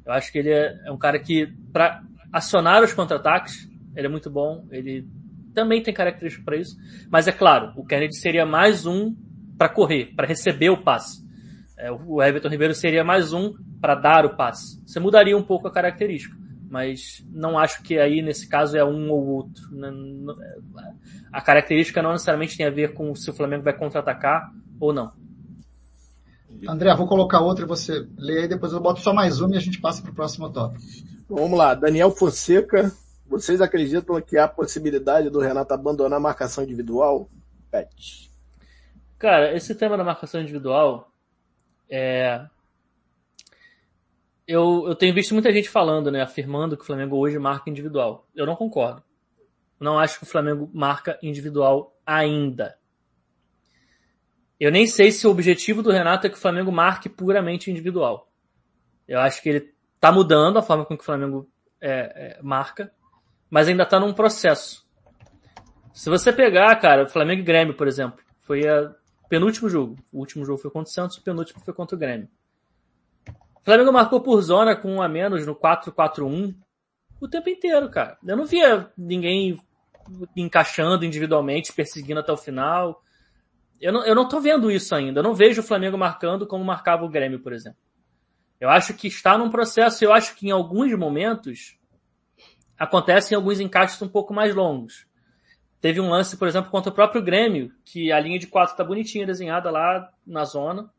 Eu 0.06 0.14
acho 0.14 0.32
que 0.32 0.38
ele 0.38 0.52
é, 0.52 0.80
é 0.86 0.92
um 0.92 0.98
cara 0.98 1.18
que, 1.18 1.48
para 1.74 2.04
acionar 2.32 2.84
os 2.84 2.94
contra-ataques, 2.94 3.68
ele 3.96 4.06
é 4.06 4.10
muito 4.10 4.30
bom, 4.30 4.68
ele 4.70 5.08
também 5.56 5.82
tem 5.82 5.92
características 5.92 6.46
para 6.46 6.56
isso, 6.56 6.78
mas 7.10 7.28
é 7.28 7.32
claro, 7.32 7.74
o 7.76 7.84
Kennedy 7.84 8.16
seria 8.16 8.46
mais 8.46 8.86
um 8.86 9.16
para 9.58 9.68
correr, 9.68 10.14
para 10.16 10.28
receber 10.28 10.70
o 10.70 10.84
passe. 10.84 11.28
É, 11.76 11.92
o 11.92 12.22
Everton 12.22 12.50
Ribeiro 12.50 12.76
seria 12.76 13.04
mais 13.04 13.34
um 13.34 13.54
para 13.82 13.96
dar 13.96 14.24
o 14.24 14.36
passe. 14.36 14.80
Você 14.86 15.00
mudaria 15.00 15.36
um 15.36 15.44
pouco 15.44 15.68
a 15.68 15.72
característica 15.72 16.38
mas 16.70 17.26
não 17.32 17.58
acho 17.58 17.82
que 17.82 17.98
aí 17.98 18.22
nesse 18.22 18.48
caso 18.48 18.78
é 18.78 18.86
um 18.86 19.10
ou 19.10 19.26
outro. 19.28 19.64
A 21.32 21.42
característica 21.42 22.02
não 22.02 22.12
necessariamente 22.12 22.56
tem 22.56 22.66
a 22.66 22.72
ver 22.72 22.94
com 22.94 23.14
se 23.16 23.30
o 23.30 23.34
Flamengo 23.34 23.64
vai 23.64 23.74
contra-atacar 23.74 24.54
ou 24.80 24.94
não. 24.94 25.12
André, 26.68 26.94
vou 26.96 27.08
colocar 27.08 27.40
outra 27.40 27.66
e 27.66 27.68
você 27.68 28.08
lê 28.18 28.42
aí, 28.42 28.48
depois 28.48 28.72
eu 28.74 28.80
boto 28.80 29.00
só 29.00 29.14
mais 29.14 29.40
uma 29.40 29.56
e 29.56 29.58
a 29.58 29.62
gente 29.62 29.80
passa 29.80 30.02
para 30.02 30.12
o 30.12 30.16
próximo 30.16 30.50
tópico. 30.50 30.84
Vamos 31.28 31.58
lá, 31.58 31.74
Daniel 31.74 32.12
Fonseca, 32.12 32.92
vocês 33.26 33.62
acreditam 33.62 34.20
que 34.22 34.38
há 34.38 34.48
possibilidade 34.48 35.30
do 35.30 35.40
Renato 35.40 35.74
abandonar 35.74 36.18
a 36.18 36.22
marcação 36.22 36.64
individual? 36.64 37.30
Pet. 37.72 38.30
Cara, 39.18 39.56
esse 39.56 39.76
tema 39.76 39.96
da 39.96 40.04
marcação 40.04 40.42
individual 40.42 41.12
é, 41.90 42.46
eu, 44.50 44.86
eu 44.88 44.96
tenho 44.96 45.14
visto 45.14 45.36
muita 45.36 45.52
gente 45.52 45.70
falando, 45.70 46.10
né, 46.10 46.24
afirmando 46.24 46.76
que 46.76 46.82
o 46.82 46.86
Flamengo 46.86 47.16
hoje 47.16 47.38
marca 47.38 47.70
individual. 47.70 48.28
Eu 48.36 48.48
não 48.48 48.56
concordo. 48.56 49.04
Não 49.80 50.00
acho 50.00 50.18
que 50.18 50.24
o 50.24 50.28
Flamengo 50.28 50.68
marca 50.74 51.20
individual 51.22 51.96
ainda. 52.04 52.76
Eu 54.60 54.72
nem 54.72 54.88
sei 54.88 55.12
se 55.12 55.28
o 55.28 55.30
objetivo 55.30 55.84
do 55.84 55.92
Renato 55.92 56.26
é 56.26 56.32
que 56.32 56.36
o 56.36 56.42
Flamengo 56.42 56.72
marque 56.72 57.08
puramente 57.08 57.70
individual. 57.70 58.28
Eu 59.08 59.20
acho 59.20 59.40
que 59.44 59.50
ele 59.50 59.74
tá 60.00 60.12
mudando 60.12 60.58
a 60.58 60.64
forma 60.64 60.84
com 60.84 60.98
que 60.98 61.04
o 61.04 61.06
Flamengo 61.06 61.48
é, 61.80 62.38
é, 62.40 62.40
marca, 62.42 62.92
mas 63.52 63.68
ainda 63.68 63.86
tá 63.86 64.00
num 64.00 64.14
processo. 64.14 64.84
Se 65.94 66.10
você 66.10 66.34
pegar, 66.34 66.76
cara, 66.78 67.04
o 67.04 67.08
Flamengo 67.08 67.42
e 67.42 67.46
Grêmio, 67.46 67.76
por 67.76 67.88
exemplo, 67.88 68.20
foi 68.42 68.62
o 68.62 68.96
penúltimo 69.30 69.70
jogo. 69.70 69.96
O 70.12 70.18
último 70.18 70.44
jogo 70.44 70.58
foi 70.58 70.72
contra 70.72 70.90
o 70.90 70.92
Santos, 70.92 71.18
o 71.18 71.24
penúltimo 71.24 71.62
foi 71.64 71.74
contra 71.74 71.96
o 71.96 72.00
Grêmio. 72.00 72.28
O 73.62 73.66
Flamengo 73.66 73.92
marcou 73.92 74.22
por 74.22 74.42
zona 74.42 74.76
com 74.76 74.96
um 74.96 75.02
a 75.02 75.08
menos 75.08 75.46
no 75.46 75.56
4-4-1 75.56 76.56
o 77.20 77.28
tempo 77.28 77.50
inteiro, 77.50 77.90
cara. 77.90 78.18
Eu 78.26 78.38
não 78.38 78.46
via 78.46 78.92
ninguém 78.98 79.60
encaixando 80.36 81.06
individualmente, 81.06 81.74
perseguindo 81.74 82.20
até 82.20 82.32
o 82.32 82.38
final. 82.38 83.04
Eu 83.80 83.94
não, 83.94 84.06
eu 84.06 84.16
não 84.16 84.28
tô 84.28 84.40
vendo 84.40 84.72
isso 84.72 84.96
ainda. 84.96 85.20
Eu 85.20 85.24
não 85.24 85.34
vejo 85.34 85.62
o 85.62 85.64
Flamengo 85.64 85.98
marcando 85.98 86.48
como 86.48 86.64
marcava 86.64 87.06
o 87.06 87.10
Grêmio, 87.10 87.40
por 87.40 87.54
exemplo. 87.54 87.80
Eu 88.60 88.70
acho 88.70 88.94
que 88.94 89.08
está 89.08 89.38
num 89.38 89.50
processo, 89.50 90.04
eu 90.04 90.12
acho 90.12 90.36
que 90.36 90.48
em 90.48 90.52
alguns 90.52 90.94
momentos 90.98 91.78
acontecem 92.78 93.36
alguns 93.36 93.60
encaixes 93.60 94.02
um 94.02 94.08
pouco 94.08 94.34
mais 94.34 94.54
longos. 94.54 95.08
Teve 95.80 96.02
um 96.02 96.10
lance, 96.10 96.36
por 96.36 96.48
exemplo, 96.48 96.70
contra 96.70 96.92
o 96.92 96.96
próprio 96.96 97.22
Grêmio, 97.22 97.72
que 97.86 98.12
a 98.12 98.20
linha 98.20 98.38
de 98.38 98.48
quatro 98.48 98.76
tá 98.76 98.84
bonitinha 98.84 99.26
desenhada 99.26 99.72
lá 99.72 100.12
na 100.28 100.44
zona. 100.44 100.92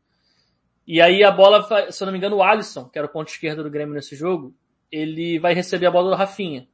E 0.87 1.01
aí 1.01 1.23
a 1.23 1.31
bola, 1.31 1.91
se 1.91 2.03
eu 2.03 2.05
não 2.05 2.11
me 2.11 2.17
engano, 2.17 2.37
o 2.37 2.43
Alisson, 2.43 2.85
que 2.85 2.97
era 2.97 3.07
o 3.07 3.11
ponto 3.11 3.29
esquerdo 3.29 3.63
do 3.63 3.69
Grêmio 3.69 3.93
nesse 3.93 4.15
jogo, 4.15 4.53
ele 4.91 5.39
vai 5.39 5.53
receber 5.53 5.85
a 5.85 5.91
bola 5.91 6.09
do 6.09 6.15
Rafinha. 6.15 6.67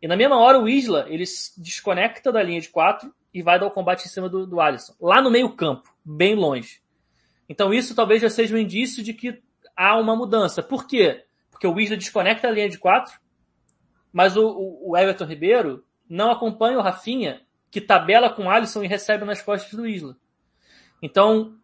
E 0.00 0.08
na 0.08 0.16
mesma 0.16 0.38
hora 0.38 0.58
o 0.58 0.68
Isla, 0.68 1.06
ele 1.08 1.24
se 1.24 1.60
desconecta 1.62 2.32
da 2.32 2.42
linha 2.42 2.60
de 2.60 2.68
quatro 2.68 3.14
e 3.32 3.42
vai 3.42 3.58
dar 3.58 3.66
o 3.66 3.70
combate 3.70 4.06
em 4.06 4.08
cima 4.08 4.28
do, 4.28 4.46
do 4.46 4.60
Alisson. 4.60 4.94
Lá 5.00 5.22
no 5.22 5.30
meio 5.30 5.54
campo, 5.54 5.94
bem 6.04 6.34
longe. 6.34 6.82
Então 7.48 7.72
isso 7.72 7.94
talvez 7.94 8.20
já 8.20 8.28
seja 8.28 8.54
um 8.54 8.58
indício 8.58 9.02
de 9.02 9.14
que 9.14 9.40
há 9.76 9.96
uma 9.96 10.16
mudança. 10.16 10.62
Por 10.62 10.86
quê? 10.86 11.24
Porque 11.50 11.66
o 11.66 11.78
Isla 11.78 11.96
desconecta 11.96 12.48
a 12.48 12.50
linha 12.50 12.68
de 12.68 12.78
quatro, 12.78 13.20
mas 14.12 14.36
o, 14.36 14.80
o 14.82 14.96
Everton 14.96 15.24
Ribeiro 15.24 15.84
não 16.08 16.30
acompanha 16.30 16.78
o 16.78 16.82
Rafinha, 16.82 17.42
que 17.70 17.80
tabela 17.80 18.28
com 18.28 18.44
o 18.44 18.50
Alisson 18.50 18.82
e 18.82 18.88
recebe 18.88 19.24
nas 19.24 19.40
costas 19.40 19.72
do 19.72 19.86
Isla. 19.86 20.16
Então, 21.00 21.56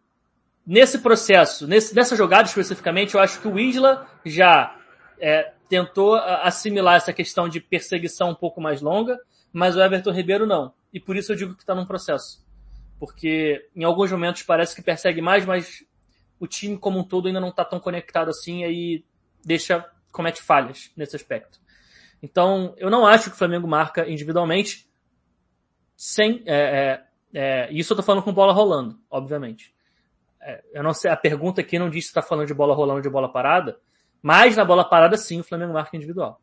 nesse 0.69 0.99
processo, 0.99 1.67
nesse, 1.67 1.95
nessa 1.95 2.15
jogada 2.15 2.47
especificamente, 2.47 3.15
eu 3.15 3.19
acho 3.19 3.41
que 3.41 3.47
o 3.47 3.57
Isla 3.57 4.07
já 4.23 4.79
é, 5.19 5.51
tentou 5.67 6.13
assimilar 6.13 6.97
essa 6.97 7.11
questão 7.11 7.49
de 7.49 7.59
perseguição 7.59 8.29
um 8.29 8.35
pouco 8.35 8.61
mais 8.61 8.79
longa, 8.79 9.19
mas 9.51 9.75
o 9.75 9.81
Everton 9.81 10.11
Ribeiro 10.11 10.45
não. 10.45 10.71
E 10.93 10.99
por 10.99 11.17
isso 11.17 11.31
eu 11.31 11.35
digo 11.35 11.55
que 11.55 11.63
está 11.63 11.73
num 11.73 11.87
processo. 11.87 12.45
Porque 12.99 13.67
em 13.75 13.83
alguns 13.83 14.11
momentos 14.11 14.43
parece 14.43 14.75
que 14.75 14.83
persegue 14.83 15.21
mais, 15.21 15.43
mas 15.43 15.83
o 16.39 16.45
time 16.45 16.77
como 16.77 16.99
um 16.99 17.03
todo 17.03 17.27
ainda 17.27 17.39
não 17.39 17.49
está 17.49 17.65
tão 17.65 17.79
conectado 17.79 18.29
assim, 18.29 18.59
e 18.59 18.65
aí 18.65 19.05
deixa, 19.43 19.83
comete 20.11 20.39
falhas 20.39 20.91
nesse 20.95 21.15
aspecto. 21.15 21.59
Então, 22.21 22.75
eu 22.77 22.91
não 22.91 23.07
acho 23.07 23.31
que 23.31 23.35
o 23.35 23.39
Flamengo 23.39 23.67
marca 23.67 24.07
individualmente 24.07 24.87
sem, 25.97 26.43
é, 26.45 26.53
é, 26.53 27.03
é, 27.33 27.73
isso 27.73 27.91
eu 27.91 27.97
tô 27.97 28.03
falando 28.03 28.21
com 28.21 28.31
bola 28.31 28.53
rolando, 28.53 28.99
obviamente. 29.09 29.73
É, 30.41 30.63
eu 30.73 30.83
não 30.83 30.93
sei, 30.93 31.11
a 31.11 31.17
pergunta 31.17 31.61
aqui 31.61 31.77
não 31.77 31.89
diz 31.89 32.05
se 32.05 32.09
está 32.09 32.21
falando 32.21 32.47
de 32.47 32.53
bola 32.53 32.73
rolando 32.73 32.97
ou 32.97 33.01
de 33.01 33.09
bola 33.09 33.31
parada, 33.31 33.77
mas 34.21 34.55
na 34.55 34.65
bola 34.65 34.87
parada 34.87 35.17
sim 35.17 35.39
o 35.39 35.43
Flamengo 35.43 35.73
marca 35.73 35.95
individual. 35.95 36.41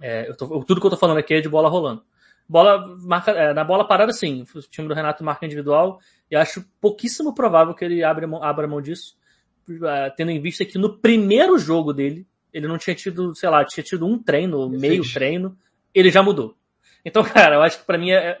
É, 0.00 0.28
eu 0.28 0.36
tô, 0.36 0.46
tudo 0.64 0.80
que 0.80 0.86
eu 0.86 0.90
tô 0.90 0.96
falando 0.96 1.18
aqui 1.18 1.34
é 1.34 1.40
de 1.40 1.48
bola 1.48 1.68
rolando. 1.68 2.02
Bola 2.48 2.96
marca, 3.00 3.32
é, 3.32 3.52
na 3.52 3.64
bola 3.64 3.86
parada 3.86 4.12
sim, 4.12 4.44
o 4.54 4.60
time 4.60 4.86
do 4.86 4.94
Renato 4.94 5.24
marca 5.24 5.44
individual 5.44 6.00
e 6.30 6.36
acho 6.36 6.64
pouquíssimo 6.80 7.34
provável 7.34 7.74
que 7.74 7.84
ele 7.84 8.04
abra, 8.04 8.28
abra 8.42 8.68
mão 8.68 8.80
disso, 8.80 9.16
é, 9.84 10.10
tendo 10.10 10.30
em 10.30 10.40
vista 10.40 10.64
que 10.64 10.78
no 10.78 10.98
primeiro 10.98 11.58
jogo 11.58 11.92
dele, 11.92 12.26
ele 12.52 12.68
não 12.68 12.78
tinha 12.78 12.94
tido, 12.94 13.34
sei 13.34 13.48
lá, 13.48 13.64
tinha 13.64 13.82
tido 13.82 14.06
um 14.06 14.22
treino, 14.22 14.68
meio 14.68 15.02
treino, 15.12 15.56
ele 15.92 16.10
já 16.10 16.22
mudou. 16.22 16.56
Então, 17.04 17.22
cara, 17.24 17.56
eu 17.56 17.62
acho 17.62 17.80
que 17.80 17.84
para 17.84 17.98
mim 17.98 18.10
é, 18.12 18.40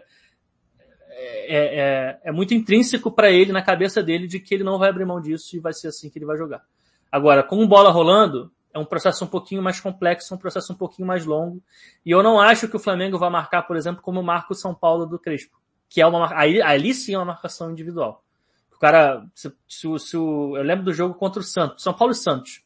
é, 1.26 1.80
é, 1.80 2.20
é 2.24 2.32
muito 2.32 2.54
intrínseco 2.54 3.10
para 3.10 3.30
ele, 3.30 3.52
na 3.52 3.62
cabeça 3.62 4.02
dele, 4.02 4.26
de 4.26 4.40
que 4.40 4.54
ele 4.54 4.64
não 4.64 4.78
vai 4.78 4.90
abrir 4.90 5.04
mão 5.04 5.20
disso 5.20 5.56
e 5.56 5.60
vai 5.60 5.72
ser 5.72 5.88
assim 5.88 6.10
que 6.10 6.18
ele 6.18 6.26
vai 6.26 6.36
jogar. 6.36 6.62
Agora, 7.10 7.42
com 7.42 7.66
bola 7.66 7.90
rolando, 7.90 8.50
é 8.76 8.78
um 8.78 8.84
processo 8.84 9.24
um 9.24 9.28
pouquinho 9.28 9.62
mais 9.62 9.80
complexo, 9.80 10.34
um 10.34 10.38
processo 10.38 10.72
um 10.72 10.76
pouquinho 10.76 11.08
mais 11.08 11.24
longo. 11.24 11.62
E 12.04 12.10
eu 12.10 12.22
não 12.22 12.38
acho 12.38 12.68
que 12.68 12.76
o 12.76 12.80
Flamengo 12.80 13.18
vai 13.18 13.30
marcar, 13.30 13.62
por 13.62 13.76
exemplo, 13.76 14.02
como 14.02 14.22
marca 14.22 14.52
o 14.52 14.56
São 14.56 14.74
Paulo 14.74 15.06
do 15.06 15.18
Crespo. 15.18 15.56
Que 15.88 16.02
é 16.02 16.06
uma 16.06 16.28
aí, 16.36 16.60
ali 16.60 16.92
sim 16.92 17.14
é 17.14 17.18
uma 17.18 17.24
marcação 17.24 17.70
individual. 17.70 18.22
O 18.74 18.78
cara, 18.78 19.26
se, 19.34 19.50
se, 19.66 19.98
se 19.98 20.16
o, 20.16 20.56
eu 20.56 20.62
lembro 20.62 20.84
do 20.84 20.92
jogo 20.92 21.14
contra 21.14 21.40
o 21.40 21.44
Santos, 21.44 21.82
São 21.82 21.94
Paulo 21.94 22.12
e 22.12 22.16
Santos. 22.16 22.62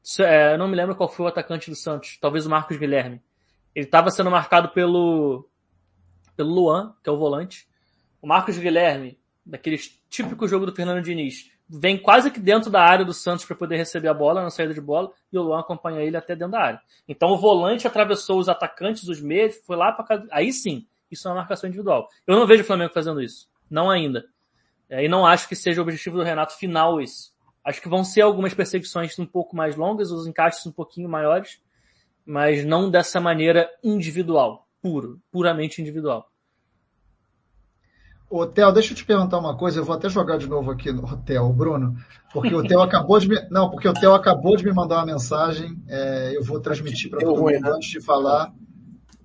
Se, 0.00 0.22
é, 0.22 0.54
eu 0.54 0.58
não 0.58 0.68
me 0.68 0.76
lembro 0.76 0.94
qual 0.94 1.08
foi 1.08 1.26
o 1.26 1.28
atacante 1.28 1.68
do 1.68 1.76
Santos, 1.76 2.18
talvez 2.20 2.46
o 2.46 2.50
Marcos 2.50 2.76
Guilherme. 2.76 3.20
Ele 3.74 3.86
estava 3.86 4.10
sendo 4.10 4.30
marcado 4.30 4.68
pelo, 4.68 5.48
pelo 6.36 6.50
Luan, 6.50 6.94
que 7.02 7.10
é 7.10 7.12
o 7.12 7.18
volante. 7.18 7.66
O 8.22 8.26
Marcos 8.28 8.56
Guilherme, 8.56 9.18
daquele 9.44 9.76
típico 10.08 10.46
jogo 10.46 10.64
do 10.64 10.72
Fernando 10.72 11.02
Diniz, 11.02 11.50
vem 11.68 11.98
quase 11.98 12.30
que 12.30 12.38
dentro 12.38 12.70
da 12.70 12.80
área 12.80 13.04
do 13.04 13.12
Santos 13.12 13.44
para 13.44 13.56
poder 13.56 13.76
receber 13.76 14.06
a 14.06 14.14
bola 14.14 14.40
na 14.40 14.48
saída 14.48 14.72
de 14.72 14.80
bola 14.80 15.10
e 15.32 15.36
o 15.36 15.42
Luan 15.42 15.58
acompanha 15.58 16.02
ele 16.02 16.16
até 16.16 16.36
dentro 16.36 16.52
da 16.52 16.60
área. 16.60 16.80
Então 17.08 17.30
o 17.30 17.36
volante 17.36 17.84
atravessou 17.84 18.38
os 18.38 18.48
atacantes, 18.48 19.08
os 19.08 19.20
meios, 19.20 19.56
foi 19.66 19.74
lá 19.74 19.90
para. 19.90 20.24
Aí 20.30 20.52
sim, 20.52 20.86
isso 21.10 21.26
é 21.26 21.32
uma 21.32 21.38
marcação 21.38 21.66
individual. 21.66 22.08
Eu 22.24 22.38
não 22.38 22.46
vejo 22.46 22.62
o 22.62 22.66
Flamengo 22.66 22.92
fazendo 22.94 23.20
isso. 23.20 23.50
Não 23.68 23.90
ainda. 23.90 24.24
É, 24.88 25.04
e 25.04 25.08
não 25.08 25.26
acho 25.26 25.48
que 25.48 25.56
seja 25.56 25.80
o 25.80 25.82
objetivo 25.82 26.18
do 26.18 26.22
Renato 26.22 26.56
final 26.56 27.00
isso. 27.00 27.32
Acho 27.64 27.82
que 27.82 27.88
vão 27.88 28.04
ser 28.04 28.20
algumas 28.20 28.54
perseguições 28.54 29.18
um 29.18 29.26
pouco 29.26 29.56
mais 29.56 29.74
longas, 29.74 30.12
os 30.12 30.28
encaixes 30.28 30.64
um 30.64 30.72
pouquinho 30.72 31.08
maiores, 31.08 31.60
mas 32.24 32.64
não 32.64 32.88
dessa 32.88 33.20
maneira 33.20 33.68
individual, 33.82 34.68
puro, 34.80 35.20
puramente 35.30 35.82
individual. 35.82 36.31
Hotel, 38.40 38.72
deixa 38.72 38.92
eu 38.92 38.96
te 38.96 39.04
perguntar 39.04 39.38
uma 39.38 39.56
coisa, 39.56 39.78
eu 39.78 39.84
vou 39.84 39.94
até 39.94 40.08
jogar 40.08 40.38
de 40.38 40.48
novo 40.48 40.70
aqui 40.70 40.90
no 40.90 41.04
hotel, 41.04 41.52
Bruno, 41.52 41.94
porque 42.32 42.54
o 42.54 42.62
Theo 42.62 42.80
acabou 42.82 43.18
de 43.18 43.28
me, 43.28 43.36
não, 43.50 43.68
porque 43.68 43.86
o 43.86 43.92
Theo 43.92 44.14
acabou 44.14 44.56
de 44.56 44.64
me 44.64 44.72
mandar 44.72 44.96
uma 44.96 45.06
mensagem, 45.06 45.76
é, 45.86 46.36
eu 46.36 46.42
vou 46.42 46.58
transmitir 46.58 47.10
para 47.10 47.20
todo 47.20 47.40
mundo 47.40 47.60
né? 47.60 47.70
antes 47.70 47.90
de 47.90 48.00
falar, 48.00 48.52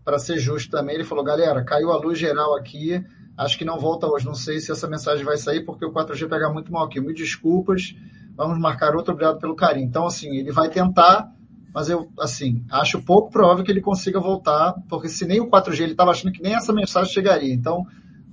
para 0.08 0.20
ser 0.20 0.40
justo 0.40 0.72
também. 0.72 0.96
Ele 0.96 1.04
falou, 1.04 1.22
galera, 1.22 1.64
caiu 1.66 1.92
a 1.92 1.98
luz 1.98 2.18
geral 2.18 2.56
aqui, 2.56 3.04
acho 3.38 3.58
que 3.58 3.66
não 3.66 3.78
volta 3.78 4.08
hoje, 4.08 4.26
não 4.26 4.34
sei 4.34 4.62
se 4.62 4.72
essa 4.72 4.88
mensagem 4.88 5.26
vai 5.26 5.36
sair 5.36 5.66
porque 5.66 5.86
o 5.86 5.92
4G 5.92 6.30
pega 6.30 6.50
muito 6.50 6.72
mal 6.72 6.86
aqui. 6.86 7.02
Me 7.02 7.14
desculpas, 7.14 7.94
vamos 8.34 8.58
marcar 8.58 8.96
outro, 8.96 9.12
obrigado 9.12 9.38
pelo 9.38 9.54
carinho. 9.54 9.86
Então, 9.86 10.06
assim, 10.06 10.36
ele 10.38 10.50
vai 10.50 10.70
tentar, 10.70 11.30
mas 11.74 11.90
eu, 11.90 12.10
assim, 12.20 12.64
acho 12.72 13.02
pouco 13.02 13.30
provável 13.30 13.66
que 13.66 13.72
ele 13.72 13.82
consiga 13.82 14.18
voltar, 14.18 14.76
porque 14.88 15.10
se 15.10 15.26
nem 15.26 15.42
o 15.42 15.50
4G, 15.50 15.82
ele 15.82 15.92
estava 15.92 16.12
achando 16.12 16.32
que 16.32 16.42
nem 16.42 16.56
essa 16.56 16.72
mensagem 16.72 17.12
chegaria. 17.12 17.54
Então, 17.54 17.86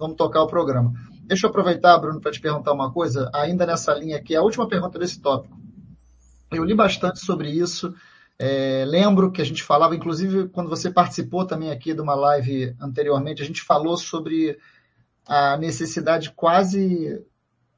vamos 0.04 0.16
tocar 0.16 0.42
o 0.42 0.46
programa. 0.46 0.92
Deixa 1.22 1.46
eu 1.46 1.50
aproveitar, 1.50 1.98
Bruno, 1.98 2.20
para 2.20 2.30
te 2.30 2.40
perguntar 2.40 2.72
uma 2.72 2.92
coisa, 2.92 3.30
ainda 3.34 3.64
nessa 3.64 3.94
linha 3.94 4.16
aqui, 4.16 4.36
a 4.36 4.42
última 4.42 4.68
pergunta 4.68 4.98
desse 4.98 5.20
tópico. 5.20 5.56
Eu 6.50 6.64
li 6.64 6.74
bastante 6.74 7.18
sobre 7.20 7.50
isso. 7.50 7.94
É, 8.38 8.84
lembro 8.86 9.30
que 9.30 9.40
a 9.40 9.44
gente 9.44 9.62
falava, 9.62 9.96
inclusive 9.96 10.48
quando 10.48 10.68
você 10.68 10.90
participou 10.90 11.46
também 11.46 11.70
aqui 11.70 11.94
de 11.94 12.00
uma 12.00 12.14
live 12.14 12.76
anteriormente, 12.80 13.42
a 13.42 13.46
gente 13.46 13.62
falou 13.62 13.96
sobre 13.96 14.58
a 15.26 15.56
necessidade 15.56 16.30
quase 16.32 17.24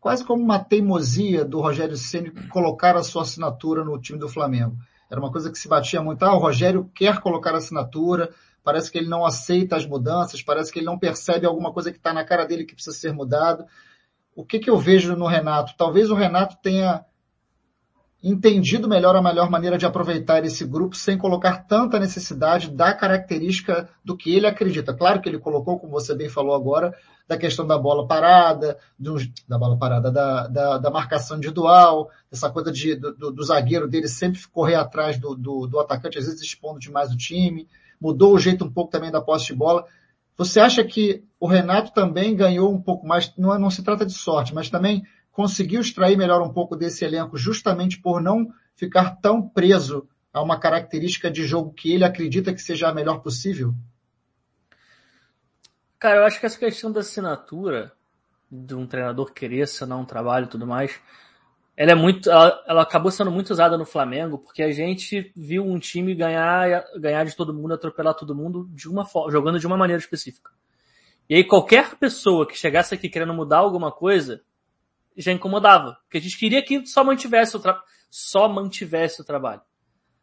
quase 0.00 0.24
como 0.24 0.42
uma 0.42 0.58
teimosia 0.58 1.44
do 1.44 1.60
Rogério 1.60 1.96
Ceni 1.96 2.30
colocar 2.48 2.96
a 2.96 3.02
sua 3.02 3.22
assinatura 3.22 3.84
no 3.84 4.00
time 4.00 4.18
do 4.18 4.28
Flamengo. 4.28 4.76
Era 5.10 5.20
uma 5.20 5.32
coisa 5.32 5.50
que 5.50 5.58
se 5.58 5.68
batia 5.68 6.00
muito. 6.00 6.22
Ah, 6.24 6.34
o 6.34 6.38
Rogério 6.38 6.90
quer 6.94 7.20
colocar 7.20 7.54
a 7.54 7.58
assinatura, 7.58 8.32
parece 8.66 8.90
que 8.90 8.98
ele 8.98 9.08
não 9.08 9.24
aceita 9.24 9.76
as 9.76 9.86
mudanças, 9.86 10.42
parece 10.42 10.72
que 10.72 10.80
ele 10.80 10.86
não 10.86 10.98
percebe 10.98 11.46
alguma 11.46 11.72
coisa 11.72 11.92
que 11.92 11.98
está 11.98 12.12
na 12.12 12.24
cara 12.24 12.44
dele 12.44 12.64
que 12.64 12.74
precisa 12.74 12.96
ser 12.96 13.12
mudado. 13.12 13.64
O 14.34 14.44
que, 14.44 14.58
que 14.58 14.68
eu 14.68 14.76
vejo 14.76 15.14
no 15.14 15.28
Renato? 15.28 15.74
Talvez 15.78 16.10
o 16.10 16.16
Renato 16.16 16.56
tenha 16.60 17.04
entendido 18.20 18.88
melhor 18.88 19.14
a 19.14 19.22
melhor 19.22 19.48
maneira 19.48 19.78
de 19.78 19.86
aproveitar 19.86 20.44
esse 20.44 20.64
grupo 20.64 20.96
sem 20.96 21.16
colocar 21.16 21.58
tanta 21.68 22.00
necessidade 22.00 22.68
da 22.68 22.92
característica 22.92 23.88
do 24.04 24.16
que 24.16 24.34
ele 24.34 24.48
acredita. 24.48 24.92
Claro 24.92 25.20
que 25.20 25.28
ele 25.28 25.38
colocou, 25.38 25.78
como 25.78 25.92
você 25.92 26.12
bem 26.12 26.28
falou 26.28 26.52
agora, 26.52 26.92
da 27.28 27.38
questão 27.38 27.64
da 27.64 27.78
bola 27.78 28.04
parada, 28.04 28.78
do, 28.98 29.14
da 29.46 29.56
bola 29.56 29.78
parada, 29.78 30.10
da, 30.10 30.48
da, 30.48 30.78
da, 30.78 30.90
marcação 30.90 31.36
individual, 31.36 32.10
essa 32.32 32.50
coisa 32.50 32.72
de, 32.72 32.96
do, 32.96 33.30
do, 33.30 33.44
zagueiro 33.44 33.86
dele 33.86 34.08
sempre 34.08 34.40
correr 34.48 34.74
atrás 34.74 35.20
do, 35.20 35.36
do, 35.36 35.68
do 35.68 35.78
atacante, 35.78 36.18
às 36.18 36.24
vezes 36.24 36.42
expondo 36.42 36.80
demais 36.80 37.12
o 37.12 37.16
time 37.16 37.68
mudou 38.00 38.34
o 38.34 38.38
jeito 38.38 38.64
um 38.64 38.72
pouco 38.72 38.90
também 38.90 39.10
da 39.10 39.20
posse 39.20 39.46
de 39.46 39.54
bola. 39.54 39.86
Você 40.36 40.60
acha 40.60 40.84
que 40.84 41.24
o 41.40 41.46
Renato 41.46 41.92
também 41.92 42.36
ganhou 42.36 42.72
um 42.72 42.80
pouco 42.80 43.06
mais, 43.06 43.32
não, 43.36 43.58
não 43.58 43.70
se 43.70 43.82
trata 43.82 44.04
de 44.04 44.12
sorte, 44.12 44.54
mas 44.54 44.68
também 44.68 45.04
conseguiu 45.32 45.80
extrair 45.80 46.16
melhor 46.16 46.42
um 46.42 46.52
pouco 46.52 46.76
desse 46.76 47.04
elenco 47.04 47.36
justamente 47.36 48.00
por 48.00 48.20
não 48.20 48.48
ficar 48.74 49.16
tão 49.16 49.46
preso 49.48 50.08
a 50.32 50.42
uma 50.42 50.60
característica 50.60 51.30
de 51.30 51.46
jogo 51.46 51.72
que 51.72 51.92
ele 51.92 52.04
acredita 52.04 52.52
que 52.52 52.60
seja 52.60 52.88
a 52.88 52.94
melhor 52.94 53.20
possível? 53.20 53.74
Cara, 55.98 56.20
eu 56.20 56.24
acho 56.24 56.38
que 56.38 56.46
essa 56.46 56.58
questão 56.58 56.92
da 56.92 57.00
assinatura 57.00 57.92
de 58.50 58.74
um 58.74 58.86
treinador 58.86 59.32
querer 59.32 59.62
assinar 59.62 59.98
um 59.98 60.04
trabalho 60.04 60.44
e 60.44 60.48
tudo 60.48 60.66
mais, 60.66 61.00
ela 61.76 61.92
é 61.92 61.94
muito, 61.94 62.30
ela, 62.30 62.64
ela, 62.66 62.82
acabou 62.82 63.10
sendo 63.10 63.30
muito 63.30 63.50
usada 63.50 63.76
no 63.76 63.84
Flamengo 63.84 64.38
porque 64.38 64.62
a 64.62 64.72
gente 64.72 65.30
viu 65.36 65.62
um 65.62 65.78
time 65.78 66.14
ganhar, 66.14 66.84
ganhar 66.98 67.24
de 67.24 67.36
todo 67.36 67.52
mundo, 67.52 67.74
atropelar 67.74 68.14
todo 68.14 68.34
mundo 68.34 68.66
de 68.70 68.88
uma 68.88 69.04
forma, 69.04 69.30
jogando 69.30 69.58
de 69.58 69.66
uma 69.66 69.76
maneira 69.76 70.00
específica. 70.00 70.50
E 71.28 71.34
aí 71.34 71.44
qualquer 71.44 71.96
pessoa 71.96 72.46
que 72.46 72.56
chegasse 72.56 72.94
aqui 72.94 73.10
querendo 73.10 73.34
mudar 73.34 73.58
alguma 73.58 73.92
coisa 73.92 74.42
já 75.14 75.32
incomodava, 75.32 75.98
porque 76.04 76.16
a 76.16 76.20
gente 76.20 76.38
queria 76.38 76.62
que 76.62 76.86
só 76.86 77.04
mantivesse 77.04 77.56
o 77.56 77.60
tra... 77.60 77.78
só 78.10 78.48
mantivesse 78.48 79.20
o 79.20 79.24
trabalho. 79.24 79.60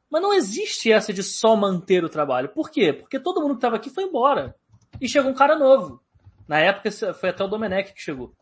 Mas 0.10 0.22
não 0.22 0.34
existe 0.34 0.92
essa 0.92 1.14
de 1.14 1.22
só 1.22 1.56
manter 1.56 2.04
o 2.04 2.10
trabalho. 2.10 2.50
Por 2.50 2.70
quê? 2.70 2.94
Porque 2.94 3.20
todo 3.20 3.42
mundo 3.42 3.52
que 3.52 3.58
estava 3.58 3.76
aqui 3.76 3.90
foi 3.90 4.04
embora 4.06 4.56
e 5.02 5.08
chegou 5.08 5.30
um 5.30 5.36
cara 5.36 5.58
novo. 5.58 6.02
Na 6.48 6.60
época 6.60 6.92
foi 7.14 7.30
até 7.30 7.44
o 7.44 7.48
Domenech 7.48 7.94
que 7.94 8.02
chegou. 8.02 8.34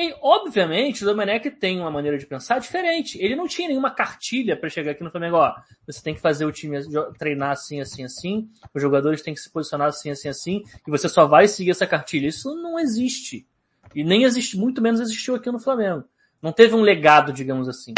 E 0.00 0.02
aí, 0.02 0.14
obviamente, 0.22 1.02
o 1.02 1.06
Domenech 1.06 1.50
tem 1.50 1.78
uma 1.78 1.90
maneira 1.90 2.16
de 2.16 2.24
pensar 2.24 2.58
diferente. 2.58 3.22
Ele 3.22 3.36
não 3.36 3.46
tinha 3.46 3.68
nenhuma 3.68 3.90
cartilha 3.90 4.56
para 4.56 4.70
chegar 4.70 4.92
aqui 4.92 5.04
no 5.04 5.10
Flamengo, 5.10 5.36
ó, 5.36 5.54
você 5.86 6.02
tem 6.02 6.14
que 6.14 6.22
fazer 6.22 6.46
o 6.46 6.52
time 6.52 6.78
treinar 7.18 7.50
assim, 7.50 7.82
assim, 7.82 8.02
assim, 8.02 8.48
os 8.72 8.80
jogadores 8.80 9.20
têm 9.20 9.34
que 9.34 9.40
se 9.40 9.52
posicionar 9.52 9.88
assim, 9.88 10.10
assim, 10.10 10.30
assim, 10.30 10.64
e 10.88 10.90
você 10.90 11.06
só 11.06 11.26
vai 11.26 11.46
seguir 11.46 11.72
essa 11.72 11.86
cartilha. 11.86 12.28
Isso 12.28 12.54
não 12.54 12.78
existe. 12.78 13.46
E 13.94 14.02
nem 14.02 14.24
existe, 14.24 14.56
muito 14.56 14.80
menos 14.80 15.00
existiu 15.00 15.34
aqui 15.34 15.50
no 15.50 15.60
Flamengo. 15.60 16.04
Não 16.40 16.50
teve 16.50 16.74
um 16.74 16.80
legado, 16.80 17.30
digamos 17.30 17.68
assim. 17.68 17.92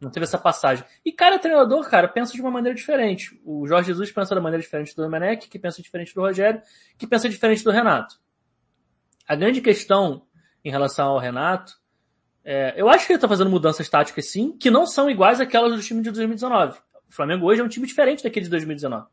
Não 0.00 0.12
teve 0.12 0.22
essa 0.22 0.38
passagem. 0.38 0.84
E 1.04 1.10
cada 1.10 1.40
treinador, 1.40 1.90
cara, 1.90 2.06
pensa 2.06 2.34
de 2.34 2.40
uma 2.40 2.52
maneira 2.52 2.76
diferente. 2.76 3.36
O 3.44 3.66
Jorge 3.66 3.88
Jesus 3.88 4.12
pensa 4.12 4.32
uma 4.32 4.42
maneira 4.42 4.62
diferente 4.62 4.94
do 4.94 5.02
Domenech, 5.02 5.48
que 5.48 5.58
pensa 5.58 5.82
diferente 5.82 6.14
do 6.14 6.20
Rogério, 6.20 6.62
que 6.96 7.04
pensa 7.04 7.28
diferente 7.28 7.64
do 7.64 7.72
Renato. 7.72 8.14
A 9.26 9.34
grande 9.34 9.60
questão 9.60 10.27
em 10.68 10.70
relação 10.70 11.08
ao 11.08 11.18
Renato. 11.18 11.72
É, 12.44 12.74
eu 12.76 12.88
acho 12.88 13.06
que 13.06 13.12
ele 13.12 13.16
está 13.16 13.26
fazendo 13.28 13.50
mudanças 13.50 13.88
táticas 13.88 14.30
sim, 14.30 14.52
que 14.52 14.70
não 14.70 14.86
são 14.86 15.10
iguais 15.10 15.40
àquelas 15.40 15.74
do 15.74 15.82
time 15.82 16.02
de 16.02 16.10
2019. 16.10 16.78
O 16.78 17.12
Flamengo 17.12 17.46
hoje 17.46 17.60
é 17.62 17.64
um 17.64 17.68
time 17.68 17.86
diferente 17.86 18.22
daquele 18.22 18.44
de 18.44 18.50
2019. 18.50 19.06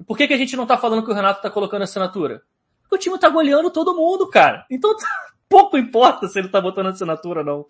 E 0.00 0.04
por 0.04 0.16
que, 0.16 0.28
que 0.28 0.34
a 0.34 0.36
gente 0.36 0.56
não 0.56 0.62
está 0.62 0.78
falando 0.78 1.04
que 1.04 1.10
o 1.10 1.14
Renato 1.14 1.40
está 1.40 1.50
colocando 1.50 1.82
assinatura? 1.82 2.42
Porque 2.82 2.94
o 2.94 2.98
time 2.98 3.16
está 3.16 3.28
goleando 3.28 3.70
todo 3.70 3.94
mundo, 3.94 4.28
cara. 4.28 4.64
Então 4.70 4.94
pouco 5.48 5.76
importa 5.76 6.28
se 6.28 6.38
ele 6.38 6.46
está 6.46 6.60
botando 6.60 6.86
assinatura 6.86 7.40
ou 7.40 7.46
não. 7.46 7.66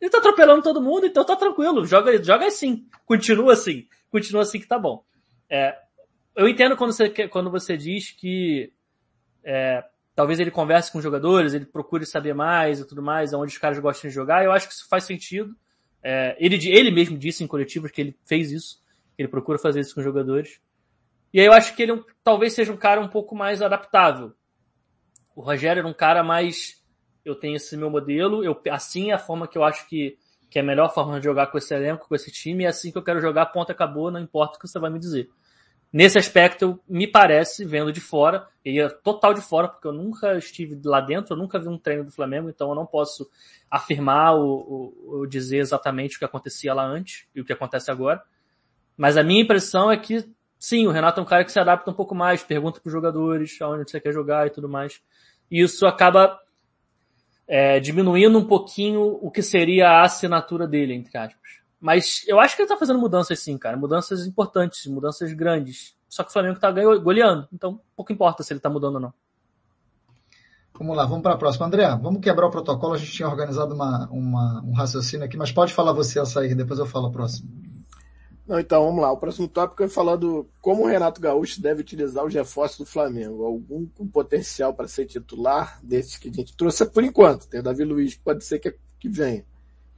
Ele 0.00 0.08
está 0.08 0.18
atropelando 0.18 0.62
todo 0.62 0.80
mundo, 0.80 1.06
então 1.06 1.24
tá 1.24 1.34
tranquilo. 1.34 1.84
Joga, 1.84 2.22
joga 2.22 2.46
assim. 2.46 2.86
Continua 3.04 3.54
assim. 3.54 3.86
Continua 4.10 4.42
assim 4.42 4.60
que 4.60 4.66
tá 4.66 4.78
bom. 4.78 5.04
É, 5.50 5.76
eu 6.36 6.48
entendo 6.48 6.76
quando 6.76 6.92
você, 6.92 7.08
quando 7.28 7.50
você 7.50 7.76
diz 7.76 8.10
que 8.12 8.72
é, 9.44 9.84
talvez 10.14 10.38
ele 10.38 10.50
converse 10.50 10.90
com 10.90 10.98
os 10.98 11.04
jogadores, 11.04 11.54
ele 11.54 11.64
procure 11.64 12.04
saber 12.04 12.34
mais 12.34 12.80
e 12.80 12.86
tudo 12.86 13.02
mais, 13.02 13.32
aonde 13.32 13.52
os 13.52 13.58
caras 13.58 13.78
gostam 13.78 14.08
de 14.08 14.14
jogar. 14.14 14.44
Eu 14.44 14.52
acho 14.52 14.68
que 14.68 14.74
isso 14.74 14.88
faz 14.88 15.04
sentido. 15.04 15.54
É, 16.02 16.36
ele, 16.38 16.56
ele 16.68 16.90
mesmo 16.90 17.16
disse 17.16 17.44
em 17.44 17.46
coletivos 17.46 17.90
que 17.90 18.00
ele 18.00 18.18
fez 18.24 18.50
isso, 18.50 18.82
que 19.16 19.22
ele 19.22 19.28
procura 19.28 19.58
fazer 19.58 19.80
isso 19.80 19.94
com 19.94 20.00
os 20.00 20.04
jogadores. 20.04 20.60
E 21.32 21.40
aí 21.40 21.46
eu 21.46 21.52
acho 21.52 21.74
que 21.74 21.82
ele 21.82 21.92
é 21.92 21.98
talvez 22.22 22.52
seja 22.52 22.72
um 22.72 22.76
cara 22.76 23.00
um 23.00 23.08
pouco 23.08 23.34
mais 23.34 23.62
adaptável. 23.62 24.32
O 25.34 25.40
Rogério 25.40 25.80
era 25.80 25.88
um 25.88 25.94
cara 25.94 26.22
mais, 26.22 26.82
eu 27.24 27.34
tenho 27.34 27.56
esse 27.56 27.74
meu 27.76 27.88
modelo, 27.88 28.44
eu, 28.44 28.60
assim 28.70 29.10
é 29.10 29.14
a 29.14 29.18
forma 29.18 29.48
que 29.48 29.56
eu 29.56 29.64
acho 29.64 29.88
que, 29.88 30.18
que 30.50 30.58
é 30.58 30.62
a 30.62 30.64
melhor 30.64 30.92
forma 30.92 31.18
de 31.18 31.24
jogar 31.24 31.46
com 31.46 31.56
esse 31.56 31.74
elenco, 31.74 32.06
com 32.06 32.14
esse 32.14 32.30
time, 32.30 32.64
é 32.64 32.68
assim 32.68 32.92
que 32.92 32.98
eu 32.98 33.02
quero 33.02 33.20
jogar, 33.20 33.46
ponto, 33.46 33.72
acabou, 33.72 34.10
não 34.10 34.20
importa 34.20 34.58
o 34.58 34.60
que 34.60 34.68
você 34.68 34.78
vai 34.78 34.90
me 34.90 34.98
dizer. 34.98 35.30
Nesse 35.92 36.18
aspecto, 36.18 36.80
me 36.88 37.06
parece, 37.06 37.66
vendo 37.66 37.92
de 37.92 38.00
fora, 38.00 38.48
e 38.64 38.80
é 38.80 38.88
total 38.88 39.34
de 39.34 39.42
fora, 39.42 39.68
porque 39.68 39.86
eu 39.86 39.92
nunca 39.92 40.38
estive 40.38 40.80
lá 40.82 41.02
dentro, 41.02 41.34
eu 41.34 41.38
nunca 41.38 41.58
vi 41.58 41.68
um 41.68 41.76
treino 41.76 42.04
do 42.04 42.10
Flamengo, 42.10 42.48
então 42.48 42.70
eu 42.70 42.74
não 42.74 42.86
posso 42.86 43.28
afirmar 43.70 44.34
ou, 44.34 44.70
ou, 44.70 44.94
ou 45.06 45.26
dizer 45.26 45.58
exatamente 45.58 46.16
o 46.16 46.18
que 46.18 46.24
acontecia 46.24 46.72
lá 46.72 46.84
antes 46.84 47.26
e 47.34 47.42
o 47.42 47.44
que 47.44 47.52
acontece 47.52 47.90
agora. 47.90 48.22
Mas 48.96 49.18
a 49.18 49.22
minha 49.22 49.42
impressão 49.42 49.90
é 49.90 49.96
que, 49.98 50.24
sim, 50.58 50.86
o 50.86 50.90
Renato 50.90 51.20
é 51.20 51.22
um 51.22 51.26
cara 51.26 51.44
que 51.44 51.52
se 51.52 51.60
adapta 51.60 51.90
um 51.90 51.94
pouco 51.94 52.14
mais, 52.14 52.42
pergunta 52.42 52.80
para 52.80 52.88
os 52.88 52.92
jogadores 52.92 53.60
aonde 53.60 53.90
você 53.90 54.00
quer 54.00 54.12
jogar 54.12 54.46
e 54.46 54.50
tudo 54.50 54.70
mais. 54.70 55.02
E 55.50 55.60
isso 55.60 55.86
acaba 55.86 56.40
é, 57.46 57.78
diminuindo 57.80 58.38
um 58.38 58.46
pouquinho 58.46 59.18
o 59.20 59.30
que 59.30 59.42
seria 59.42 59.88
a 59.88 60.04
assinatura 60.04 60.66
dele, 60.66 60.94
entre 60.94 61.18
aspas. 61.18 61.61
Mas 61.82 62.22
eu 62.28 62.38
acho 62.38 62.54
que 62.54 62.62
ele 62.62 62.68
tá 62.68 62.76
fazendo 62.76 63.00
mudanças 63.00 63.40
sim, 63.40 63.58
cara. 63.58 63.76
Mudanças 63.76 64.24
importantes, 64.24 64.86
mudanças 64.86 65.32
grandes. 65.32 65.96
Só 66.08 66.22
que 66.22 66.30
o 66.30 66.32
Flamengo 66.32 66.60
tá 66.60 66.70
goleando. 66.70 67.48
Então, 67.52 67.80
pouco 67.96 68.12
importa 68.12 68.44
se 68.44 68.52
ele 68.52 68.60
tá 68.60 68.70
mudando 68.70 68.94
ou 68.94 69.00
não. 69.00 69.12
Vamos 70.78 70.96
lá, 70.96 71.04
vamos 71.04 71.24
para 71.24 71.34
a 71.34 71.36
próxima. 71.36 71.66
André, 71.66 71.88
vamos 72.00 72.20
quebrar 72.20 72.46
o 72.46 72.50
protocolo. 72.52 72.94
A 72.94 72.98
gente 72.98 73.10
tinha 73.10 73.28
organizado 73.28 73.74
uma, 73.74 74.08
uma, 74.12 74.62
um 74.64 74.72
raciocínio 74.72 75.26
aqui, 75.26 75.36
mas 75.36 75.50
pode 75.50 75.74
falar 75.74 75.92
você 75.92 76.20
essa 76.20 76.38
aí, 76.38 76.54
depois 76.54 76.78
eu 76.78 76.86
falo 76.86 77.08
a 77.08 77.10
próxima. 77.10 77.50
Não, 78.46 78.60
então 78.60 78.84
vamos 78.84 79.02
lá. 79.02 79.10
O 79.10 79.16
próximo 79.16 79.48
tópico 79.48 79.82
é 79.82 79.88
falando 79.88 80.48
como 80.60 80.84
o 80.84 80.86
Renato 80.86 81.20
Gaúcho 81.20 81.60
deve 81.60 81.80
utilizar 81.80 82.24
os 82.24 82.32
reforços 82.32 82.78
do 82.78 82.86
Flamengo. 82.86 83.44
Algum 83.44 83.86
com 83.86 84.06
potencial 84.06 84.72
para 84.72 84.86
ser 84.86 85.06
titular 85.06 85.80
desses 85.82 86.16
que 86.16 86.28
a 86.28 86.32
gente 86.32 86.56
trouxe 86.56 86.86
por 86.86 87.02
enquanto. 87.02 87.48
Tem 87.48 87.58
o 87.58 87.62
Davi 87.62 87.82
Luiz, 87.82 88.14
que 88.14 88.20
pode 88.20 88.44
ser 88.44 88.60
que, 88.60 88.72
que 89.00 89.08
venha. 89.08 89.44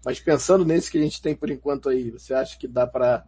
Mas 0.05 0.21
pensando 0.21 0.65
nesse 0.65 0.91
que 0.91 0.99
a 0.99 1.03
gente 1.03 1.21
tem 1.21 1.35
por 1.35 1.51
enquanto 1.51 1.89
aí, 1.89 2.11
você 2.11 2.35
acha 2.35 2.59
que 2.59 2.69
dá 2.69 2.87
para 2.87 3.25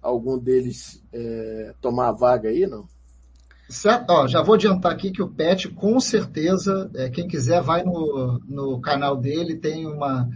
algum 0.00 0.38
deles 0.38 1.02
é, 1.12 1.74
tomar 1.80 2.08
a 2.08 2.12
vaga 2.12 2.48
aí, 2.48 2.66
não? 2.66 2.86
Certo, 3.68 4.10
ó, 4.10 4.28
já 4.28 4.42
vou 4.42 4.54
adiantar 4.54 4.92
aqui 4.92 5.10
que 5.10 5.22
o 5.22 5.28
Pet, 5.28 5.70
com 5.70 5.98
certeza, 5.98 6.90
é, 6.94 7.08
quem 7.08 7.26
quiser 7.26 7.62
vai 7.62 7.82
no, 7.82 8.38
no 8.46 8.80
canal 8.80 9.16
dele, 9.16 9.56
tem 9.56 9.86
uma 9.86 10.28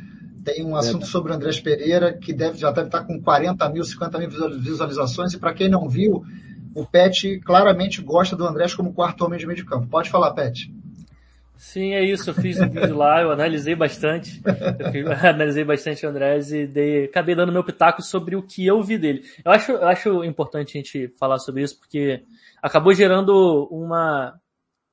tem 0.45 0.65
um 0.65 0.75
assunto 0.75 1.03
é. 1.03 1.07
sobre 1.07 1.31
o 1.31 1.35
Andrés 1.35 1.61
Pereira 1.61 2.17
que 2.17 2.33
deve, 2.33 2.57
já 2.57 2.71
deve 2.71 2.89
estar 2.89 3.05
com 3.05 3.21
40 3.21 3.69
mil, 3.69 3.85
50 3.85 4.19
mil 4.19 4.31
visualizações, 4.59 5.35
e 5.35 5.39
para 5.39 5.53
quem 5.53 5.69
não 5.69 5.89
viu, 5.89 6.25
o 6.75 6.87
Pet 6.87 7.39
claramente 7.41 8.01
gosta 8.01 8.35
do 8.35 8.47
Andrés 8.47 8.75
como 8.75 8.95
quarto 8.95 9.25
homem 9.25 9.39
de 9.39 9.47
meio 9.47 9.57
de 9.57 9.65
campo. 9.65 9.89
Pode 9.89 10.09
falar, 10.09 10.33
Pet. 10.33 10.73
Sim, 11.59 11.93
é 11.93 12.05
isso. 12.05 12.31
Eu 12.31 12.35
fiz 12.35 12.61
um 12.61 12.69
vídeo 12.69 12.97
lá, 12.97 13.21
eu 13.21 13.33
analisei 13.33 13.75
bastante. 13.75 14.41
Eu 14.79 14.93
fiz, 14.93 15.07
analisei 15.25 15.65
bastante 15.65 16.07
o 16.07 16.09
Andrés 16.09 16.53
e 16.53 16.69
dei, 16.69 17.07
acabei 17.07 17.35
dando 17.35 17.53
meu 17.53 17.65
pitaco 17.65 18.01
sobre 18.01 18.37
o 18.37 18.43
que 18.43 18.65
eu 18.65 18.81
vi 18.81 18.97
dele. 18.97 19.25
Eu 19.45 19.51
acho, 19.51 19.73
eu 19.73 19.89
acho 19.89 20.25
importante 20.25 20.79
a 20.79 20.81
gente 20.81 21.09
falar 21.19 21.41
sobre 21.41 21.65
isso 21.65 21.77
porque 21.77 22.23
acabou 22.63 22.95
gerando 22.95 23.69
uma, 23.73 24.41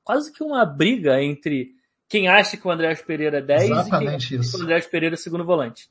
quase 0.02 0.32
que 0.32 0.42
uma 0.42 0.66
briga 0.66 1.22
entre 1.22 1.70
quem 2.08 2.26
acha 2.26 2.56
que 2.56 2.66
o 2.66 2.70
Andrés 2.70 3.00
Pereira 3.00 3.38
é 3.38 3.42
10 3.42 3.62
Exatamente 3.62 3.94
e 3.94 3.98
quem 3.98 4.16
acha 4.16 4.34
isso. 4.34 4.50
que 4.50 4.58
o 4.58 4.64
Andrés 4.64 4.86
Pereira 4.88 5.14
é 5.14 5.18
segundo 5.18 5.44
volante. 5.44 5.88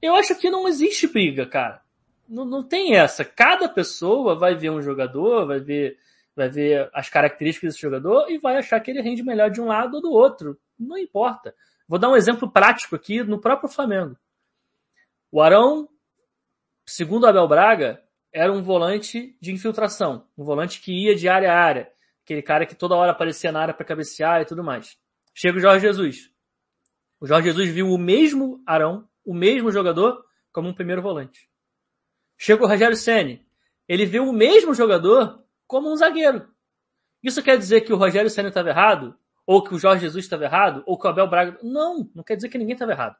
Eu 0.00 0.14
acho 0.14 0.36
que 0.36 0.48
não 0.48 0.68
existe 0.68 1.08
briga, 1.08 1.44
cara. 1.44 1.80
Não, 2.28 2.44
não 2.44 2.62
tem 2.62 2.94
essa. 2.94 3.24
Cada 3.24 3.68
pessoa 3.68 4.38
vai 4.38 4.54
ver 4.54 4.70
um 4.70 4.80
jogador, 4.80 5.44
vai 5.44 5.58
ver 5.58 5.98
vai 6.36 6.48
ver 6.48 6.90
as 6.92 7.08
características 7.08 7.74
desse 7.74 7.82
jogador 7.82 8.30
e 8.30 8.38
vai 8.38 8.56
achar 8.56 8.80
que 8.80 8.90
ele 8.90 9.02
rende 9.02 9.22
melhor 9.22 9.50
de 9.50 9.60
um 9.60 9.66
lado 9.66 9.96
ou 9.96 10.02
do 10.02 10.10
outro. 10.10 10.58
Não 10.78 10.98
importa. 10.98 11.54
Vou 11.88 11.98
dar 11.98 12.10
um 12.10 12.16
exemplo 12.16 12.50
prático 12.50 12.96
aqui 12.96 13.22
no 13.22 13.40
próprio 13.40 13.68
Flamengo. 13.68 14.16
O 15.30 15.40
Arão, 15.40 15.88
segundo 16.86 17.26
Abel 17.26 17.46
Braga, 17.46 18.02
era 18.32 18.52
um 18.52 18.62
volante 18.62 19.36
de 19.40 19.52
infiltração, 19.52 20.26
um 20.36 20.44
volante 20.44 20.80
que 20.80 20.92
ia 20.92 21.14
de 21.14 21.28
área 21.28 21.52
a 21.52 21.56
área, 21.56 21.92
aquele 22.24 22.42
cara 22.42 22.66
que 22.66 22.74
toda 22.74 22.96
hora 22.96 23.12
aparecia 23.12 23.52
na 23.52 23.60
área 23.60 23.74
para 23.74 23.86
cabecear 23.86 24.40
e 24.40 24.44
tudo 24.44 24.64
mais. 24.64 24.98
Chega 25.32 25.58
o 25.58 25.60
Jorge 25.60 25.86
Jesus. 25.86 26.30
O 27.20 27.26
Jorge 27.26 27.48
Jesus 27.48 27.70
viu 27.70 27.88
o 27.88 27.98
mesmo 27.98 28.62
Arão, 28.66 29.08
o 29.24 29.34
mesmo 29.34 29.70
jogador, 29.70 30.24
como 30.52 30.68
um 30.68 30.74
primeiro 30.74 31.02
volante. 31.02 31.48
Chega 32.36 32.64
o 32.64 32.68
Rogério 32.68 32.96
Ceni. 32.96 33.44
Ele 33.88 34.06
viu 34.06 34.24
o 34.24 34.32
mesmo 34.32 34.74
jogador 34.74 35.43
como 35.66 35.92
um 35.92 35.96
zagueiro. 35.96 36.48
Isso 37.22 37.42
quer 37.42 37.56
dizer 37.56 37.82
que 37.82 37.92
o 37.92 37.96
Rogério 37.96 38.30
Senna 38.30 38.48
estava 38.48 38.68
errado? 38.68 39.18
Ou 39.46 39.62
que 39.62 39.74
o 39.74 39.78
Jorge 39.78 40.02
Jesus 40.02 40.24
estava 40.24 40.44
errado? 40.44 40.82
Ou 40.86 40.98
que 40.98 41.06
o 41.06 41.10
Abel 41.10 41.28
Braga... 41.28 41.58
Não, 41.62 42.10
não 42.14 42.22
quer 42.22 42.36
dizer 42.36 42.48
que 42.48 42.58
ninguém 42.58 42.74
estava 42.74 42.92
errado. 42.92 43.16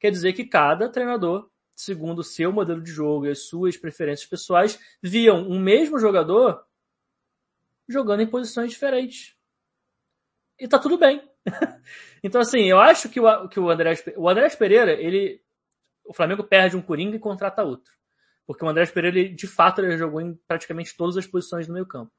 Quer 0.00 0.10
dizer 0.10 0.32
que 0.32 0.44
cada 0.44 0.88
treinador, 0.88 1.48
segundo 1.74 2.18
o 2.18 2.24
seu 2.24 2.52
modelo 2.52 2.82
de 2.82 2.90
jogo 2.90 3.26
e 3.26 3.30
as 3.30 3.46
suas 3.46 3.76
preferências 3.76 4.28
pessoais, 4.28 4.78
viam 5.02 5.48
um 5.48 5.58
mesmo 5.58 5.98
jogador 5.98 6.64
jogando 7.88 8.20
em 8.20 8.26
posições 8.26 8.70
diferentes. 8.70 9.36
E 10.58 10.68
tá 10.68 10.78
tudo 10.78 10.98
bem. 10.98 11.22
então, 12.22 12.40
assim, 12.40 12.62
eu 12.62 12.78
acho 12.78 13.08
que 13.08 13.20
o, 13.20 13.48
que 13.48 13.60
o 13.60 13.70
André, 13.70 13.94
o 14.16 14.28
André 14.28 14.48
Pereira, 14.50 14.92
ele, 14.92 15.42
o 16.04 16.14
Flamengo 16.14 16.44
perde 16.44 16.76
um 16.76 16.82
Coringa 16.82 17.16
e 17.16 17.20
contrata 17.20 17.62
outro. 17.62 17.92
Porque 18.46 18.64
o 18.64 18.68
André 18.68 18.86
Pereira, 18.86 19.18
ele, 19.18 19.28
de 19.30 19.46
fato, 19.46 19.80
ele 19.80 19.96
jogou 19.96 20.20
em 20.20 20.34
praticamente 20.46 20.96
todas 20.96 21.16
as 21.16 21.26
posições 21.26 21.66
do 21.66 21.72
meio 21.72 21.86
campo. 21.86 22.12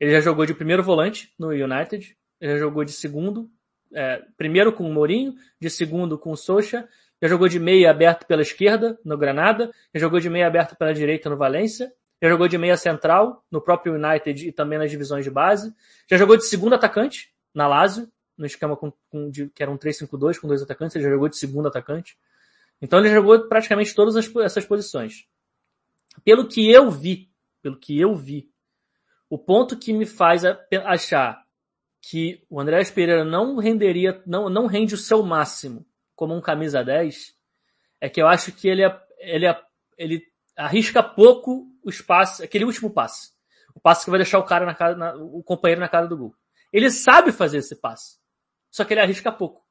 Ele 0.00 0.10
já 0.10 0.20
jogou 0.20 0.44
de 0.44 0.54
primeiro 0.54 0.82
volante 0.82 1.32
no 1.38 1.48
United, 1.48 2.16
ele 2.40 2.52
já 2.52 2.58
jogou 2.58 2.84
de 2.84 2.92
segundo, 2.92 3.48
é, 3.92 4.22
primeiro 4.36 4.72
com 4.72 4.88
o 4.88 4.92
Mourinho, 4.92 5.34
de 5.60 5.70
segundo 5.70 6.18
com 6.18 6.32
o 6.32 6.36
Socha, 6.36 6.88
já 7.22 7.28
jogou 7.28 7.48
de 7.48 7.58
meia 7.60 7.90
aberto 7.90 8.26
pela 8.26 8.42
esquerda 8.42 8.98
no 9.04 9.16
Granada, 9.16 9.72
já 9.94 10.00
jogou 10.00 10.18
de 10.18 10.28
meia 10.28 10.46
aberto 10.46 10.76
pela 10.76 10.92
direita 10.92 11.30
no 11.30 11.36
Valência, 11.36 11.92
já 12.20 12.28
jogou 12.28 12.48
de 12.48 12.58
meia 12.58 12.76
central 12.76 13.44
no 13.50 13.60
próprio 13.60 13.94
United 13.94 14.48
e 14.48 14.52
também 14.52 14.78
nas 14.78 14.90
divisões 14.90 15.24
de 15.24 15.30
base, 15.30 15.72
já 16.10 16.16
jogou 16.16 16.36
de 16.36 16.44
segundo 16.44 16.74
atacante 16.74 17.32
na 17.54 17.68
Lazio, 17.68 18.08
no 18.36 18.44
esquema 18.44 18.76
com, 18.76 18.92
com 19.08 19.30
de, 19.30 19.48
que 19.48 19.62
era 19.62 19.70
um 19.70 19.78
3-5-2 19.78 20.40
com 20.40 20.48
dois 20.48 20.60
atacantes, 20.60 20.96
ele 20.96 21.04
já 21.04 21.10
jogou 21.10 21.28
de 21.28 21.36
segundo 21.36 21.68
atacante. 21.68 22.18
Então 22.82 22.98
ele 22.98 23.08
jogou 23.08 23.48
praticamente 23.48 23.94
todas 23.94 24.16
as, 24.16 24.34
essas 24.36 24.64
posições. 24.64 25.26
Pelo 26.22 26.46
que 26.46 26.70
eu 26.70 26.90
vi, 26.90 27.30
pelo 27.62 27.78
que 27.78 27.98
eu 27.98 28.14
vi, 28.14 28.50
o 29.28 29.38
ponto 29.38 29.78
que 29.78 29.92
me 29.92 30.06
faz 30.06 30.42
achar 30.84 31.42
que 32.00 32.44
o 32.50 32.60
André 32.60 32.84
Pereira 32.84 33.24
não 33.24 33.56
renderia, 33.56 34.22
não, 34.26 34.50
não 34.50 34.66
rende 34.66 34.94
o 34.94 34.98
seu 34.98 35.22
máximo 35.22 35.86
como 36.14 36.34
um 36.34 36.40
camisa 36.40 36.84
10, 36.84 37.34
é 38.00 38.08
que 38.08 38.20
eu 38.20 38.28
acho 38.28 38.52
que 38.52 38.68
ele, 38.68 38.84
é, 38.84 39.00
ele, 39.18 39.46
é, 39.46 39.62
ele 39.96 40.22
arrisca 40.56 41.02
pouco 41.02 41.66
o 41.82 41.88
espaço, 41.88 42.42
aquele 42.44 42.64
último 42.64 42.90
passe. 42.90 43.32
O 43.74 43.80
passe 43.80 44.04
que 44.04 44.10
vai 44.10 44.18
deixar 44.18 44.38
o 44.38 44.44
cara 44.44 44.64
na 44.64 44.74
cara, 44.74 44.94
na, 44.94 45.14
o 45.16 45.42
companheiro 45.42 45.80
na 45.80 45.88
cara 45.88 46.06
do 46.06 46.16
gol. 46.16 46.34
Ele 46.72 46.90
sabe 46.90 47.32
fazer 47.32 47.58
esse 47.58 47.74
passe. 47.76 48.18
Só 48.70 48.84
que 48.84 48.92
ele 48.92 49.00
arrisca 49.00 49.32
pouco. 49.32 49.64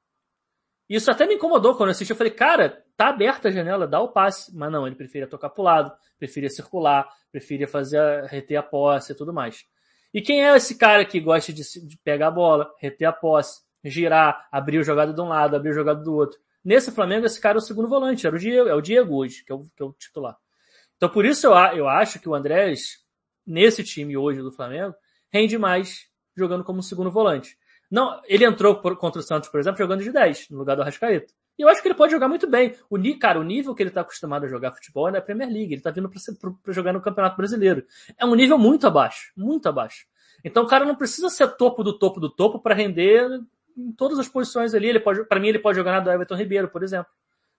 Isso 0.90 1.10
até 1.12 1.26
me 1.26 1.36
incomodou 1.36 1.76
quando 1.76 1.90
eu 1.90 1.92
assisti. 1.92 2.12
Eu 2.12 2.18
falei, 2.18 2.34
cara, 2.34 2.83
tá 2.96 3.10
aberta 3.10 3.48
a 3.48 3.52
janela, 3.52 3.88
dá 3.88 4.00
o 4.02 4.10
passe. 4.10 4.56
Mas 4.56 4.72
não, 4.72 4.86
ele 4.86 4.96
preferia 4.96 5.28
tocar 5.28 5.50
pro 5.50 5.64
lado, 5.64 5.92
preferia 6.18 6.50
circular, 6.50 7.08
preferia 7.32 7.68
fazer, 7.68 8.00
a, 8.00 8.26
reter 8.28 8.56
a 8.58 8.64
posse 8.64 9.12
e 9.12 9.16
tudo 9.16 9.34
mais. 9.34 9.66
E 10.14 10.22
quem 10.22 10.46
é 10.46 10.56
esse 10.56 10.78
cara 10.78 11.04
que 11.04 11.20
gosta 11.20 11.52
de, 11.52 11.64
de 11.88 11.98
pegar 11.98 12.28
a 12.28 12.32
bola, 12.32 12.72
reter 12.80 13.06
a 13.06 13.14
posse, 13.14 13.62
girar, 13.84 14.48
abrir 14.52 14.80
o 14.80 14.84
jogado 14.84 15.14
de 15.14 15.22
um 15.22 15.28
lado, 15.28 15.56
abrir 15.56 15.72
o 15.72 15.74
jogado 15.74 16.04
do 16.04 16.14
outro? 16.14 16.40
Nesse 16.64 16.92
Flamengo, 16.92 17.26
esse 17.26 17.42
cara 17.42 17.58
é 17.58 17.60
o 17.60 17.62
segundo 17.62 17.90
volante, 17.90 18.26
era 18.26 18.36
o 18.36 18.40
Diego, 18.40 18.70
é 18.70 18.76
o 18.76 18.82
Diego 18.82 19.16
hoje, 19.16 19.44
que 19.44 19.52
é 19.52 19.56
o, 19.56 19.66
que 19.76 19.84
é 19.84 19.86
o 19.86 19.92
titular. 19.94 20.38
Então 20.96 21.10
por 21.10 21.26
isso 21.26 21.48
eu, 21.48 21.54
eu 21.76 21.88
acho 21.88 22.20
que 22.20 22.30
o 22.30 22.36
Andrés, 22.36 23.04
nesse 23.46 23.84
time 23.84 24.16
hoje 24.16 24.42
do 24.42 24.52
Flamengo, 24.52 24.96
rende 25.32 25.58
mais 25.58 26.08
jogando 26.38 26.64
como 26.64 26.82
segundo 26.82 27.12
volante. 27.12 27.58
Não, 27.92 28.22
ele 28.26 28.46
entrou 28.46 28.80
por, 28.82 28.98
contra 28.98 29.20
o 29.20 29.24
Santos, 29.24 29.50
por 29.50 29.60
exemplo, 29.60 29.78
jogando 29.78 30.04
de 30.04 30.12
10, 30.12 30.50
no 30.50 30.60
lugar 30.60 30.76
do 30.76 30.82
Arrascaeta. 30.82 31.34
E 31.58 31.62
eu 31.62 31.70
acho 31.70 31.82
que 31.82 31.88
ele 31.88 31.96
pode 31.96 32.12
jogar 32.12 32.28
muito 32.28 32.48
bem. 32.48 32.76
O, 32.90 32.98
cara, 33.20 33.40
o 33.40 33.44
nível 33.44 33.76
que 33.76 33.84
ele 33.84 33.90
está 33.90 34.02
acostumado 34.02 34.46
a 34.46 34.48
jogar 34.48 34.72
futebol 34.72 35.08
é 35.08 35.12
na 35.12 35.22
Premier 35.22 35.50
League. 35.50 35.74
Ele 35.74 35.76
está 35.76 35.92
vindo 35.92 36.10
para 36.10 36.74
jogar 36.74 36.94
no 36.94 37.02
Campeonato 37.02 37.38
Brasileiro. 37.38 37.86
É 38.18 38.26
um 38.26 38.36
nível 38.36 38.58
muito 38.58 38.88
abaixo, 38.88 39.32
muito 39.38 39.70
abaixo. 39.70 40.06
Então 40.44 40.64
o 40.64 40.68
cara 40.68 40.86
não 40.86 40.96
precisa 40.96 41.30
ser 41.30 41.48
topo 41.56 41.84
do 41.84 41.98
topo 41.98 42.20
do 42.20 42.30
topo 42.30 42.60
para 42.60 42.74
render 42.76 43.42
em 43.78 43.92
todas 43.92 44.18
as 44.20 44.28
posições 44.28 44.74
ali. 44.74 44.90
Ele 44.90 45.00
para 45.00 45.40
mim, 45.40 45.48
ele 45.48 45.60
pode 45.60 45.78
jogar 45.78 45.92
na 45.92 46.00
do 46.00 46.12
Everton 46.12 46.36
Ribeiro, 46.36 46.68
por 46.70 46.84
exemplo, 46.84 47.12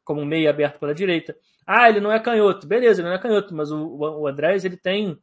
como 0.05 0.20
um 0.20 0.26
meio 0.26 0.51
aberto 0.51 0.78
pela 0.78 0.95
direita. 0.95 1.36
Ah, 1.66 1.88
ele 1.88 2.01
não 2.01 2.12
é 2.12 2.18
canhoto. 2.18 2.66
Beleza, 2.66 3.01
ele 3.01 3.09
não 3.09 3.16
é 3.16 3.18
canhoto, 3.18 3.55
mas 3.55 3.70
o, 3.70 3.78
o 3.78 4.26
Andrés, 4.26 4.64
ele 4.64 4.76
tem 4.76 5.18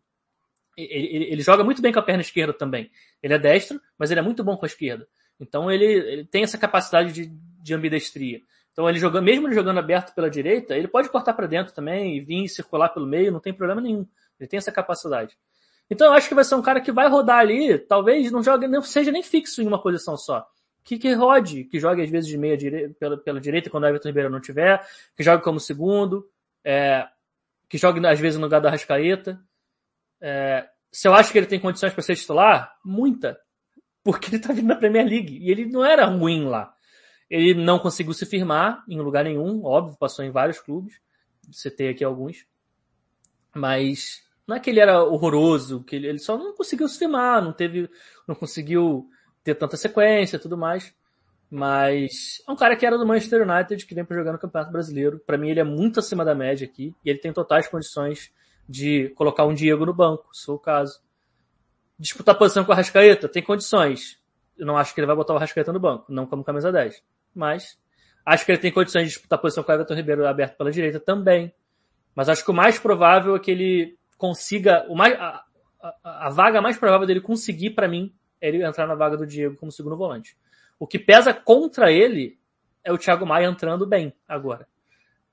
ele, 0.78 1.26
ele, 1.32 1.42
joga 1.42 1.64
muito 1.64 1.82
bem 1.82 1.92
com 1.92 2.00
a 2.00 2.04
perna 2.04 2.22
esquerda 2.22 2.54
também. 2.54 2.90
Ele 3.22 3.34
é 3.34 3.40
destro, 3.40 3.80
mas 3.98 4.10
ele 4.10 4.20
é 4.20 4.24
muito 4.24 4.44
bom 4.44 4.56
com 4.56 4.66
a 4.66 4.68
esquerda. 4.68 5.08
Então 5.40 5.72
ele, 5.72 5.86
ele 5.86 6.26
tem 6.26 6.44
essa 6.44 6.58
capacidade 6.58 7.12
de, 7.12 7.28
de 7.62 7.74
ambidestria. 7.74 8.42
Então 8.72 8.90
ele 8.90 9.00
jogando, 9.00 9.26
mesmo 9.26 9.48
ele 9.48 9.56
jogando 9.56 9.80
aberto 9.80 10.14
pela 10.14 10.30
direita, 10.30 10.76
ele 10.76 10.88
pode 10.88 11.10
cortar 11.10 11.34
para 11.34 11.48
dentro 11.48 11.74
também 11.74 12.18
e 12.18 12.22
vir 12.22 12.48
circular 12.48 12.90
pelo 12.90 13.06
meio, 13.06 13.32
não 13.32 13.40
tem 13.40 13.54
problema 13.54 13.82
nenhum. 13.82 14.08
Ele 14.40 14.48
tem 14.48 14.58
essa 14.58 14.72
capacidade. 14.72 15.38
Então 15.90 16.08
eu 16.08 16.14
acho 16.14 16.30
que 16.30 16.36
vai 16.36 16.44
ser 16.44 16.56
um 16.56 16.62
cara 16.62 16.80
que 16.80 16.92
vai 16.92 17.10
rodar 17.10 17.40
ali, 17.40 17.78
talvez 17.78 18.32
não 18.32 18.42
jogue, 18.42 18.68
não 18.68 18.82
seja 18.82 19.12
nem 19.12 19.22
fixo 19.22 19.62
em 19.62 19.68
uma 19.68 19.82
posição 19.82 20.16
só. 20.16 20.48
Que, 20.84 20.98
que 20.98 21.14
rode, 21.14 21.66
que 21.66 21.80
jogue 21.80 22.02
às 22.02 22.10
vezes 22.10 22.30
de 22.30 22.38
meia 22.38 22.58
direita, 22.58 22.96
pela, 22.98 23.18
pela 23.18 23.42
direita 23.42 23.70
quando 23.70 23.84
o 23.84 23.88
Everton 23.88 24.08
Ribeiro 24.08 24.30
não 24.30 24.40
tiver, 24.40 24.82
que 25.16 25.22
jogue 25.22 25.44
como 25.44 25.60
segundo, 25.60 26.28
é, 26.64 27.08
que 27.70 27.78
jogue 27.78 28.06
às 28.08 28.20
vezes 28.20 28.40
no 28.40 28.46
lugar 28.46 28.62
da 28.62 28.70
Rascaeta. 28.70 29.40
É, 30.20 30.68
se 30.92 31.08
eu 31.08 31.14
acho 31.14 31.32
que 31.32 31.38
ele 31.38 31.46
tem 31.46 31.60
condições 31.60 31.94
para 31.94 32.02
ser 32.02 32.16
titular, 32.16 32.76
muita. 32.84 33.40
Porque 34.04 34.36
ele 34.36 34.40
tá 34.42 34.52
vindo 34.54 34.68
da 34.68 34.76
Premier 34.76 35.06
League. 35.06 35.38
E 35.38 35.52
ele 35.52 35.66
não 35.66 35.86
era 35.86 36.06
ruim 36.06 36.46
lá. 36.46 36.74
Ele 37.32 37.64
não 37.64 37.80
conseguiu 37.80 38.14
se 38.14 38.26
firmar 38.26 38.84
em 38.90 39.00
lugar 39.00 39.24
nenhum, 39.24 39.64
óbvio, 39.64 39.98
passou 39.98 40.26
em 40.26 40.30
vários 40.30 40.60
clubes. 40.60 41.00
Citei 41.50 41.88
aqui 41.88 42.04
alguns. 42.04 42.46
Mas 43.56 44.22
não 44.46 44.58
é 44.58 44.60
que 44.60 44.70
ele 44.70 44.82
era 44.82 45.02
horroroso, 45.02 45.82
que 45.82 45.96
ele, 45.96 46.08
ele 46.08 46.20
só 46.20 46.38
não 46.38 46.54
conseguiu 46.54 46.90
se 46.90 47.00
firmar, 47.00 47.42
não 47.42 47.54
teve, 47.54 47.90
não 48.28 48.36
conseguiu 48.36 49.10
ter 49.46 49.56
tanta 49.56 49.78
sequência 49.78 50.38
tudo 50.38 50.58
mais. 50.58 50.94
Mas 51.50 52.44
é 52.46 52.52
um 52.52 52.56
cara 52.56 52.76
que 52.76 52.86
era 52.86 52.98
do 52.98 53.08
Manchester 53.08 53.50
United, 53.50 53.86
que 53.86 53.96
vem 53.96 54.04
para 54.04 54.18
jogar 54.18 54.34
no 54.34 54.40
Campeonato 54.40 54.74
Brasileiro. 54.74 55.22
Para 55.26 55.38
mim, 55.38 55.52
ele 55.52 55.62
é 55.62 55.64
muito 55.64 56.02
acima 56.02 56.26
da 56.26 56.36
média 56.36 56.68
aqui. 56.68 56.94
E 57.04 57.10
ele 57.10 57.20
tem 57.20 57.32
totais 57.32 57.70
condições 57.70 58.30
de 58.68 59.08
colocar 59.16 59.46
um 59.46 59.54
Diego 59.54 59.86
no 59.86 59.94
banco, 59.94 60.28
se 60.34 60.46
for 60.46 60.56
o 60.56 60.60
caso. 60.60 61.02
Disputar 61.98 62.38
posição 62.38 62.66
com 62.66 62.72
o 62.72 62.74
Arrascaeta, 62.74 63.30
tem 63.30 63.42
condições. 63.42 64.20
Eu 64.58 64.66
não 64.66 64.76
acho 64.76 64.94
que 64.94 65.00
ele 65.00 65.08
vai 65.08 65.16
botar 65.16 65.34
o 65.34 65.38
Arrascaeta 65.38 65.72
no 65.72 65.80
banco, 65.80 66.12
não 66.12 66.26
como 66.26 66.44
camisa 66.44 66.72
10. 66.72 67.02
Mas 67.34 67.78
acho 68.26 68.46
que 68.46 68.52
ele 68.52 68.60
tem 68.60 68.72
condições 68.72 69.04
de 69.04 69.10
disputar 69.10 69.40
posição 69.40 69.64
com 69.64 69.72
o 69.72 69.76
Everton 69.76 69.96
Ribeiro 69.96 70.28
aberto 70.28 70.58
pela 70.58 70.72
direita 70.72 71.00
também. 71.00 71.54
Mas 72.16 72.30
acho 72.30 72.44
que 72.44 72.52
o 72.52 72.54
mais 72.54 72.78
provável 72.78 73.36
é 73.36 73.40
que 73.40 73.52
ele 73.52 73.98
consiga, 74.18 74.86
o 74.90 74.96
mais, 74.96 75.14
a, 75.14 75.44
a, 75.82 76.28
a 76.28 76.30
vaga 76.30 76.62
mais 76.62 76.78
provável 76.78 77.08
dele 77.08 77.22
conseguir 77.22 77.72
para 77.72 77.88
mim 77.88 78.14
é 78.40 78.50
ele 78.50 78.64
entrar 78.64 78.88
na 78.88 78.96
vaga 78.96 79.18
do 79.18 79.26
Diego 79.26 79.56
como 79.56 79.72
segundo 79.72 79.96
volante. 79.96 80.36
O 80.80 80.88
que 80.88 81.00
pesa 81.00 81.34
contra 81.34 81.92
ele 81.92 82.38
é 82.84 82.92
o 82.92 82.98
Thiago 82.98 83.26
Maia 83.26 83.48
entrando 83.48 83.86
bem 83.86 84.14
agora. 84.28 84.68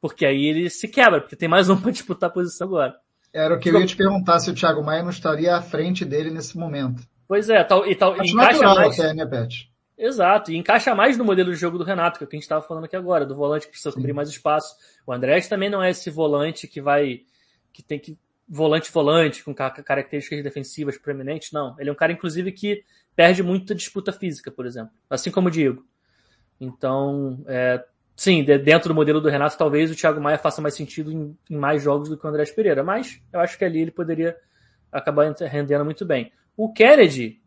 Porque 0.01 0.25
aí 0.27 0.47
ele 0.47 0.71
se 0.71 0.87
quebra, 0.87 1.21
porque 1.21 1.37
tem 1.37 1.49
mais 1.49 1.69
um 1.71 1.81
para 1.81 1.91
disputar 1.91 2.31
a 2.31 2.33
posição 2.33 2.69
agora. 2.69 2.97
Era 3.33 3.55
o 3.55 3.59
que 3.59 3.69
eu 3.69 3.79
ia 3.79 3.87
te 3.87 3.97
perguntar 3.97 4.39
se 4.41 4.51
o 4.51 4.55
Thiago 4.55 4.83
Maia 4.83 5.03
não 5.03 5.11
estaria 5.11 5.55
à 5.55 5.63
frente 5.63 6.05
dele 6.05 6.31
nesse 6.31 6.57
momento. 6.57 7.03
Pois 7.27 7.51
é, 7.51 7.63
tal, 7.63 7.87
e 7.87 7.95
tal, 7.95 8.13
Acho 8.13 8.33
encaixa 8.33 8.63
mais. 8.63 8.99
Até, 8.99 9.13
né, 9.13 9.27
Pet? 9.27 9.71
Exato, 9.99 10.53
e 10.53 10.57
encaixa 10.57 10.95
mais 10.95 11.19
no 11.19 11.25
modelo 11.25 11.53
de 11.53 11.59
jogo 11.59 11.77
do 11.77 11.83
Renato, 11.83 12.19
que 12.19 12.25
é 12.25 12.27
o 12.27 12.29
que 12.29 12.37
a 12.37 12.39
gente 12.39 12.45
estava 12.45 12.63
falando 12.63 12.85
aqui 12.85 12.95
agora, 12.95 13.27
do 13.27 13.35
volante 13.35 13.67
que 13.67 13.73
precisa 13.73 13.93
cobrir 13.93 14.13
mais 14.13 14.29
espaço. 14.29 14.77
O 15.05 15.13
Andrés 15.13 15.49
também 15.49 15.69
não 15.69 15.83
é 15.83 15.91
esse 15.91 16.09
volante 16.09 16.69
que 16.69 16.81
vai, 16.81 17.23
que 17.73 17.83
tem 17.83 17.99
que, 17.99 18.17
volante 18.49 18.93
volante, 18.93 19.43
com 19.43 19.53
características 19.53 20.43
defensivas 20.45 20.97
proeminentes, 20.97 21.51
não. 21.51 21.75
Ele 21.81 21.91
é 21.91 21.93
um 21.93 21.97
cara, 21.97 22.13
inclusive, 22.13 22.53
que 22.53 22.85
perde 23.17 23.43
muita 23.43 23.75
disputa 23.75 24.13
física, 24.13 24.53
por 24.53 24.67
exemplo. 24.67 24.93
Assim 25.11 25.33
como 25.33 25.49
o 25.49 25.51
Diego. 25.51 25.85
Então, 26.61 27.43
é, 27.49 27.85
sim, 28.15 28.45
dentro 28.45 28.89
do 28.91 28.95
modelo 28.95 29.21
do 29.21 29.29
Renato, 29.29 29.59
talvez 29.59 29.91
o 29.91 29.97
Thiago 29.97 30.21
Maia 30.21 30.39
faça 30.39 30.63
mais 30.63 30.75
sentido 30.75 31.13
em, 31.13 31.37
em, 31.51 31.57
mais 31.57 31.83
jogos 31.83 32.09
do 32.09 32.17
que 32.17 32.25
o 32.25 32.29
André 32.29 32.45
Pereira. 32.47 32.85
Mas 32.85 33.21
eu 33.33 33.41
acho 33.41 33.59
que 33.59 33.65
ali 33.65 33.81
ele 33.81 33.91
poderia 33.91 34.37
acabar 34.93 35.35
rendendo 35.41 35.85
muito 35.85 36.07
bem. 36.07 36.33
O 36.57 36.73
Kennedy, 36.73 37.43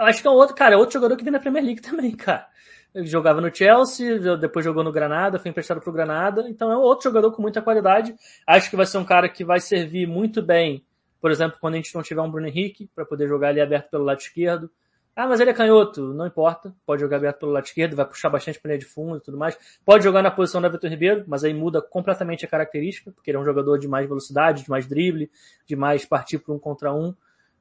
acho 0.00 0.22
que 0.22 0.28
é 0.28 0.30
um 0.30 0.34
outro, 0.34 0.54
cara, 0.54 0.74
é 0.74 0.78
outro 0.78 0.94
jogador 0.94 1.16
que 1.16 1.24
vem 1.24 1.32
na 1.32 1.40
Premier 1.40 1.64
League 1.64 1.80
também, 1.82 2.14
cara. 2.14 2.46
Ele 2.94 3.06
jogava 3.06 3.40
no 3.40 3.54
Chelsea, 3.54 4.36
depois 4.36 4.64
jogou 4.64 4.82
no 4.82 4.90
Granada, 4.90 5.38
foi 5.38 5.50
emprestado 5.50 5.80
pro 5.80 5.92
Granada, 5.92 6.48
então 6.48 6.72
é 6.72 6.76
outro 6.76 7.04
jogador 7.04 7.32
com 7.32 7.42
muita 7.42 7.60
qualidade. 7.60 8.14
Acho 8.46 8.70
que 8.70 8.76
vai 8.76 8.86
ser 8.86 8.98
um 8.98 9.04
cara 9.04 9.28
que 9.28 9.44
vai 9.44 9.60
servir 9.60 10.06
muito 10.06 10.42
bem 10.42 10.84
por 11.20 11.30
exemplo, 11.30 11.58
quando 11.60 11.74
a 11.74 11.76
gente 11.76 11.94
não 11.94 12.02
tiver 12.02 12.22
um 12.22 12.30
Bruno 12.30 12.46
Henrique 12.46 12.88
para 12.94 13.04
poder 13.04 13.28
jogar 13.28 13.48
ali 13.48 13.60
aberto 13.60 13.90
pelo 13.90 14.04
lado 14.04 14.20
esquerdo. 14.20 14.70
Ah, 15.16 15.26
mas 15.26 15.40
ele 15.40 15.50
é 15.50 15.54
canhoto, 15.54 16.14
não 16.14 16.26
importa. 16.26 16.72
Pode 16.86 17.02
jogar 17.02 17.16
aberto 17.16 17.40
pelo 17.40 17.50
lado 17.50 17.64
esquerdo, 17.64 17.96
vai 17.96 18.06
puxar 18.06 18.30
bastante 18.30 18.60
para 18.60 18.68
linha 18.68 18.78
de 18.78 18.84
fundo 18.84 19.16
e 19.16 19.20
tudo 19.20 19.36
mais. 19.36 19.58
Pode 19.84 20.04
jogar 20.04 20.22
na 20.22 20.30
posição 20.30 20.60
do 20.60 20.68
Everton 20.68 20.86
Ribeiro, 20.86 21.24
mas 21.26 21.42
aí 21.42 21.52
muda 21.52 21.82
completamente 21.82 22.44
a 22.44 22.48
característica, 22.48 23.10
porque 23.10 23.30
ele 23.30 23.36
é 23.36 23.40
um 23.40 23.44
jogador 23.44 23.78
de 23.78 23.88
mais 23.88 24.06
velocidade, 24.06 24.62
de 24.62 24.70
mais 24.70 24.86
drible, 24.86 25.28
de 25.66 25.74
mais 25.74 26.04
partir 26.04 26.38
para 26.38 26.54
um 26.54 26.58
contra 26.58 26.94
um. 26.94 27.12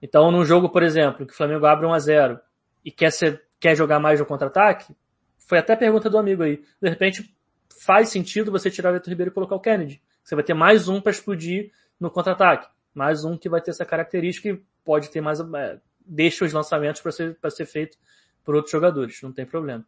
Então, 0.02 0.32
num 0.32 0.46
jogo, 0.46 0.70
por 0.70 0.84
exemplo, 0.84 1.26
que 1.26 1.34
o 1.34 1.36
Flamengo 1.36 1.66
abre 1.66 1.86
1 1.86 1.94
a 1.94 2.00
0 2.00 2.40
e 2.86 2.92
quer 2.92 3.12
ser, 3.12 3.44
quer 3.60 3.76
jogar 3.76 4.00
mais 4.00 4.20
no 4.20 4.26
contra-ataque, 4.26 4.96
foi 5.38 5.58
até 5.58 5.74
a 5.74 5.78
pergunta 5.78 6.10
do 6.10 6.18
amigo 6.18 6.44
aí. 6.44 6.62
De 6.82 6.90
repente, 6.90 7.34
faz 7.82 8.10
sentido 8.10 8.52
você 8.52 8.70
tirar 8.70 8.90
o 8.90 8.92
Everton 8.92 9.10
Ribeiro 9.10 9.32
e 9.32 9.34
colocar 9.34 9.56
o 9.56 9.60
Kennedy. 9.60 10.02
Você 10.24 10.36
vai 10.36 10.44
ter 10.44 10.54
mais 10.54 10.88
um 10.88 11.02
para 11.02 11.12
explodir 11.12 11.72
no 12.00 12.12
contra-ataque 12.12 12.68
mais 12.98 13.24
um 13.24 13.38
que 13.38 13.48
vai 13.48 13.62
ter 13.62 13.70
essa 13.70 13.86
característica 13.86 14.50
e 14.50 14.60
pode 14.84 15.12
ter 15.12 15.22
mais, 15.22 15.40
é, 15.40 15.78
deixa 16.04 16.44
os 16.44 16.52
lançamentos 16.52 17.00
para 17.00 17.12
ser, 17.12 17.38
ser 17.52 17.66
feito 17.68 17.96
por 18.44 18.56
outros 18.56 18.72
jogadores, 18.72 19.22
não 19.22 19.32
tem 19.32 19.46
problema. 19.46 19.86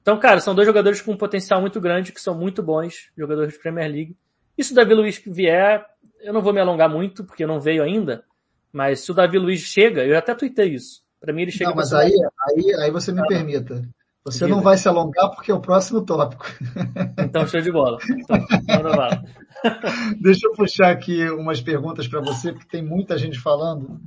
Então, 0.00 0.18
cara, 0.18 0.40
são 0.40 0.54
dois 0.54 0.66
jogadores 0.66 1.02
com 1.02 1.12
um 1.12 1.16
potencial 1.16 1.60
muito 1.60 1.78
grande, 1.80 2.12
que 2.12 2.20
são 2.20 2.34
muito 2.34 2.62
bons, 2.62 3.10
jogadores 3.16 3.52
de 3.52 3.58
Premier 3.58 3.90
League. 3.90 4.16
E 4.56 4.64
se 4.64 4.72
o 4.72 4.74
Davi 4.74 4.94
Luiz 4.94 5.22
vier, 5.26 5.84
eu 6.20 6.32
não 6.32 6.40
vou 6.40 6.52
me 6.52 6.60
alongar 6.60 6.88
muito, 6.88 7.24
porque 7.24 7.44
não 7.44 7.60
veio 7.60 7.82
ainda, 7.82 8.24
mas 8.76 9.00
se 9.00 9.10
o 9.10 9.14
Davi 9.14 9.38
Luiz 9.38 9.60
chega, 9.60 10.04
eu 10.04 10.18
até 10.18 10.34
tuitei 10.34 10.74
isso. 10.74 11.02
Para 11.18 11.32
mim 11.32 11.40
ele 11.40 11.50
chega. 11.50 11.70
Não, 11.70 11.76
mas 11.76 11.94
aí, 11.94 12.12
aí, 12.12 12.74
aí 12.82 12.90
você 12.90 13.10
me 13.10 13.26
permita. 13.26 13.82
Você 14.22 14.46
não 14.46 14.60
vai 14.60 14.76
se 14.76 14.86
alongar 14.86 15.30
porque 15.30 15.50
é 15.50 15.54
o 15.54 15.60
próximo 15.60 16.04
tópico. 16.04 16.44
Então, 17.16 17.46
show 17.46 17.62
de 17.62 17.72
bola. 17.72 17.96
Então, 18.06 18.36
manda 18.68 19.24
Deixa 20.20 20.46
eu 20.46 20.52
puxar 20.52 20.90
aqui 20.90 21.26
umas 21.30 21.62
perguntas 21.62 22.06
para 22.06 22.20
você, 22.20 22.52
porque 22.52 22.68
tem 22.68 22.82
muita 22.82 23.16
gente 23.16 23.40
falando. 23.40 23.98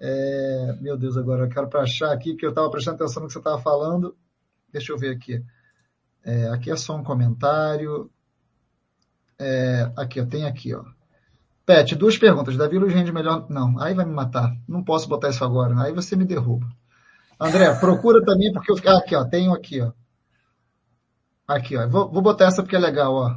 É, 0.00 0.76
meu 0.80 0.96
Deus, 0.96 1.16
agora 1.16 1.44
eu 1.44 1.48
quero 1.48 1.68
para 1.68 1.82
achar 1.82 2.12
aqui, 2.12 2.34
que 2.34 2.44
eu 2.44 2.50
estava 2.50 2.68
prestando 2.68 2.96
atenção 2.96 3.22
no 3.22 3.28
que 3.28 3.32
você 3.32 3.38
estava 3.38 3.62
falando. 3.62 4.16
Deixa 4.72 4.92
eu 4.92 4.98
ver 4.98 5.14
aqui. 5.14 5.40
É, 6.24 6.48
aqui 6.48 6.68
é 6.68 6.76
só 6.76 6.96
um 6.96 7.04
comentário. 7.04 8.10
É, 9.38 9.88
aqui, 9.96 10.20
ó, 10.20 10.26
tem 10.26 10.46
aqui, 10.46 10.74
ó. 10.74 10.82
Pet, 11.66 11.94
duas 11.94 12.18
perguntas. 12.18 12.56
Davi 12.56 12.78
Luiz 12.78 12.92
rende 12.92 13.12
melhor. 13.12 13.46
Não, 13.48 13.78
aí 13.80 13.94
vai 13.94 14.04
me 14.04 14.12
matar. 14.12 14.54
Não 14.68 14.84
posso 14.84 15.08
botar 15.08 15.30
isso 15.30 15.44
agora. 15.44 15.80
Aí 15.82 15.92
você 15.92 16.14
me 16.14 16.24
derruba. 16.24 16.66
André, 17.40 17.74
procura 17.80 18.22
também, 18.24 18.52
porque 18.52 18.70
eu. 18.70 18.76
Ah, 18.86 18.98
aqui, 18.98 19.16
ó, 19.16 19.24
tenho 19.24 19.52
aqui, 19.52 19.80
ó. 19.80 19.92
Aqui, 21.48 21.76
ó. 21.76 21.88
Vou, 21.88 22.10
vou 22.10 22.22
botar 22.22 22.46
essa 22.46 22.62
porque 22.62 22.76
é 22.76 22.78
legal, 22.78 23.14
ó. 23.14 23.36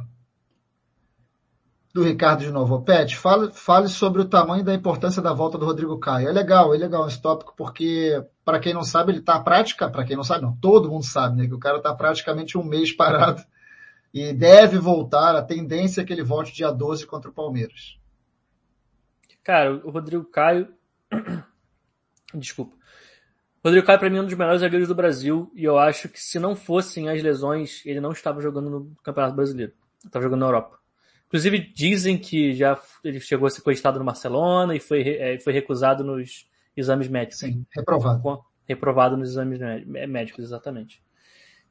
Do 1.94 2.04
Ricardo 2.04 2.40
de 2.40 2.50
novo. 2.50 2.82
Pet, 2.82 3.16
fale, 3.16 3.50
fale 3.52 3.88
sobre 3.88 4.20
o 4.20 4.28
tamanho 4.28 4.62
da 4.62 4.74
importância 4.74 5.22
da 5.22 5.32
volta 5.32 5.56
do 5.56 5.64
Rodrigo 5.64 5.98
Caio. 5.98 6.28
É 6.28 6.32
legal, 6.32 6.74
é 6.74 6.78
legal 6.78 7.08
esse 7.08 7.20
tópico, 7.20 7.54
porque, 7.56 8.22
para 8.44 8.60
quem 8.60 8.74
não 8.74 8.84
sabe, 8.84 9.10
ele 9.10 9.20
está 9.20 9.40
prática, 9.40 9.88
para 9.88 10.04
quem 10.04 10.14
não 10.14 10.22
sabe, 10.22 10.42
não, 10.42 10.54
todo 10.56 10.90
mundo 10.90 11.04
sabe, 11.04 11.38
né? 11.38 11.46
Que 11.46 11.54
o 11.54 11.58
cara 11.58 11.78
está 11.78 11.94
praticamente 11.94 12.58
um 12.58 12.62
mês 12.62 12.92
parado 12.94 13.42
e 14.12 14.34
deve 14.34 14.78
voltar. 14.78 15.34
A 15.34 15.42
tendência 15.42 16.02
é 16.02 16.04
que 16.04 16.12
ele 16.12 16.22
volte 16.22 16.52
dia 16.52 16.70
12 16.70 17.06
contra 17.06 17.30
o 17.30 17.34
Palmeiras. 17.34 17.97
Cara, 19.48 19.76
o 19.82 19.88
Rodrigo 19.88 20.26
Caio. 20.26 20.68
Desculpa. 22.34 22.76
Rodrigo 23.64 23.86
Caio, 23.86 23.98
para 23.98 24.10
mim, 24.10 24.18
é 24.18 24.20
um 24.20 24.26
dos 24.26 24.34
melhores 24.34 24.60
zagueiros 24.60 24.88
do 24.88 24.94
Brasil. 24.94 25.50
E 25.54 25.64
eu 25.64 25.78
acho 25.78 26.06
que 26.10 26.20
se 26.20 26.38
não 26.38 26.54
fossem 26.54 27.08
as 27.08 27.22
lesões, 27.22 27.80
ele 27.86 27.98
não 27.98 28.12
estava 28.12 28.42
jogando 28.42 28.68
no 28.68 28.94
Campeonato 29.02 29.34
Brasileiro. 29.34 29.72
Estava 30.04 30.22
jogando 30.22 30.40
na 30.40 30.46
Europa. 30.48 30.78
Inclusive, 31.28 31.60
dizem 31.60 32.18
que 32.18 32.52
já 32.52 32.78
ele 33.02 33.20
chegou 33.20 33.46
a 33.46 33.50
ser 33.50 33.62
cogitado 33.62 33.98
no 33.98 34.04
Barcelona 34.04 34.76
e 34.76 34.80
foi, 34.80 35.00
é, 35.00 35.38
foi 35.38 35.54
recusado 35.54 36.04
nos 36.04 36.46
exames 36.76 37.08
médicos. 37.08 37.38
Sim, 37.38 37.64
reprovado. 37.74 38.44
Reprovado 38.66 39.16
nos 39.16 39.30
exames 39.30 39.58
médicos, 39.86 40.44
exatamente. 40.44 41.02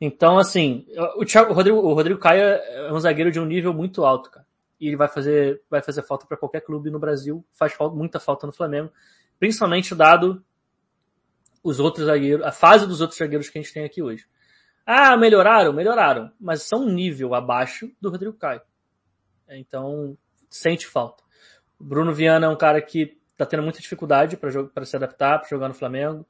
Então, 0.02 0.40
assim, 0.40 0.88
o, 1.16 1.24
Thiago, 1.24 1.52
o, 1.52 1.54
Rodrigo, 1.54 1.78
o 1.78 1.94
Rodrigo 1.94 2.20
Caio 2.20 2.42
é 2.42 2.92
um 2.92 3.00
zagueiro 3.00 3.32
de 3.32 3.40
um 3.40 3.46
nível 3.46 3.72
muito 3.72 4.04
alto, 4.04 4.32
cara. 4.32 4.48
E 4.80 4.88
ele 4.88 4.96
vai 4.96 5.08
fazer, 5.08 5.62
vai 5.70 5.82
fazer 5.82 6.04
falta 6.04 6.26
para 6.26 6.38
qualquer 6.38 6.62
clube 6.62 6.90
no 6.90 7.00
Brasil. 7.00 7.46
Faz 7.52 7.74
falta, 7.74 7.96
muita 7.96 8.20
falta 8.20 8.46
no 8.46 8.54
Flamengo. 8.54 8.92
Principalmente 9.40 9.96
dado 9.96 10.44
os 11.64 11.80
outros 11.80 12.06
zagueiros, 12.06 12.46
a 12.46 12.52
fase 12.52 12.88
dos 12.88 13.02
outros 13.02 13.18
zagueiros 13.18 13.50
que 13.50 13.58
a 13.58 13.62
gente 13.62 13.74
tem 13.74 13.84
aqui 13.84 14.02
hoje. 14.02 14.26
Ah, 14.86 15.18
melhoraram? 15.18 15.74
Melhoraram. 15.74 16.32
Mas 16.40 16.64
são 16.64 16.84
um 16.84 16.90
nível 16.90 17.36
abaixo 17.36 17.92
do 18.00 18.10
Rodrigo 18.10 18.38
Caio. 18.38 18.62
Então, 19.50 20.18
sente 20.50 20.88
falta. 20.88 21.24
O 21.80 21.84
Bruno 21.84 22.14
Viana 22.14 22.48
é 22.48 22.50
um 22.50 22.56
cara 22.56 22.82
que 22.82 23.18
tá 23.36 23.46
tendo 23.46 23.64
muita 23.64 23.80
dificuldade 23.80 24.38
para 24.38 24.86
se 24.86 24.96
adaptar, 24.96 25.40
para 25.40 25.50
jogar 25.50 25.68
no 25.68 25.74
Flamengo. 25.74 26.26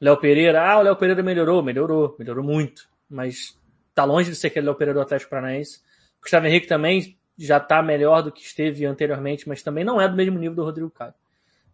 Léo 0.00 0.16
Pereira, 0.16 0.62
ah, 0.62 0.78
o 0.78 0.82
Léo 0.82 0.96
Pereira 0.96 1.22
melhorou, 1.22 1.62
melhorou, 1.62 2.16
melhorou 2.18 2.44
muito. 2.44 2.88
Mas 3.08 3.58
tá 3.94 4.04
longe 4.04 4.30
de 4.30 4.36
ser 4.36 4.46
aquele 4.46 4.66
Léo 4.66 4.74
Pereira 4.74 4.98
do 4.98 5.02
Atlético 5.02 5.30
Paranaense. 5.30 5.82
Gustavo 6.22 6.46
Henrique 6.46 6.66
também 6.66 7.18
já 7.44 7.58
tá 7.58 7.82
melhor 7.82 8.22
do 8.22 8.30
que 8.30 8.42
esteve 8.42 8.84
anteriormente, 8.84 9.48
mas 9.48 9.62
também 9.62 9.84
não 9.84 10.00
é 10.00 10.06
do 10.06 10.14
mesmo 10.14 10.38
nível 10.38 10.54
do 10.54 10.64
Rodrigo 10.64 10.90
Caio. 10.90 11.14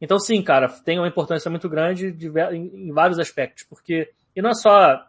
Então 0.01 0.19
sim, 0.19 0.41
cara, 0.43 0.69
tem 0.69 0.99
uma 0.99 1.09
importância 1.09 1.51
muito 1.51 1.69
grande 1.69 2.13
de, 2.13 2.29
em, 2.53 2.89
em 2.89 2.93
vários 2.93 3.19
aspectos, 3.19 3.65
porque, 3.65 4.13
e 4.35 4.41
não 4.41 4.51
é 4.51 4.55
só 4.55 5.07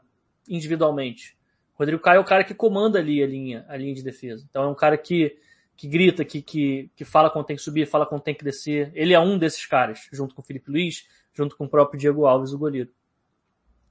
individualmente. 0.49 1.37
Rodrigo 1.75 2.01
Caio 2.01 2.17
é 2.17 2.21
o 2.21 2.25
cara 2.25 2.43
que 2.43 2.55
comanda 2.55 2.97
ali 2.97 3.21
a 3.21 3.27
linha, 3.27 3.65
a 3.67 3.77
linha 3.77 3.93
de 3.93 4.03
defesa. 4.03 4.45
Então 4.49 4.63
é 4.63 4.67
um 4.67 4.73
cara 4.73 4.97
que, 4.97 5.37
que 5.75 5.87
grita, 5.87 6.25
que, 6.25 6.41
que, 6.41 6.89
que 6.95 7.05
fala 7.05 7.29
quando 7.29 7.45
tem 7.45 7.55
que 7.55 7.61
subir, 7.61 7.85
fala 7.85 8.07
quando 8.07 8.23
tem 8.23 8.33
que 8.33 8.43
descer. 8.43 8.91
Ele 8.95 9.13
é 9.13 9.19
um 9.19 9.37
desses 9.37 9.65
caras, 9.65 10.07
junto 10.11 10.33
com 10.33 10.41
o 10.41 10.45
Felipe 10.45 10.71
Luiz, 10.71 11.07
junto 11.35 11.55
com 11.55 11.65
o 11.65 11.69
próprio 11.69 11.99
Diego 11.99 12.25
Alves, 12.25 12.51
o 12.51 12.57
goleiro. 12.57 12.89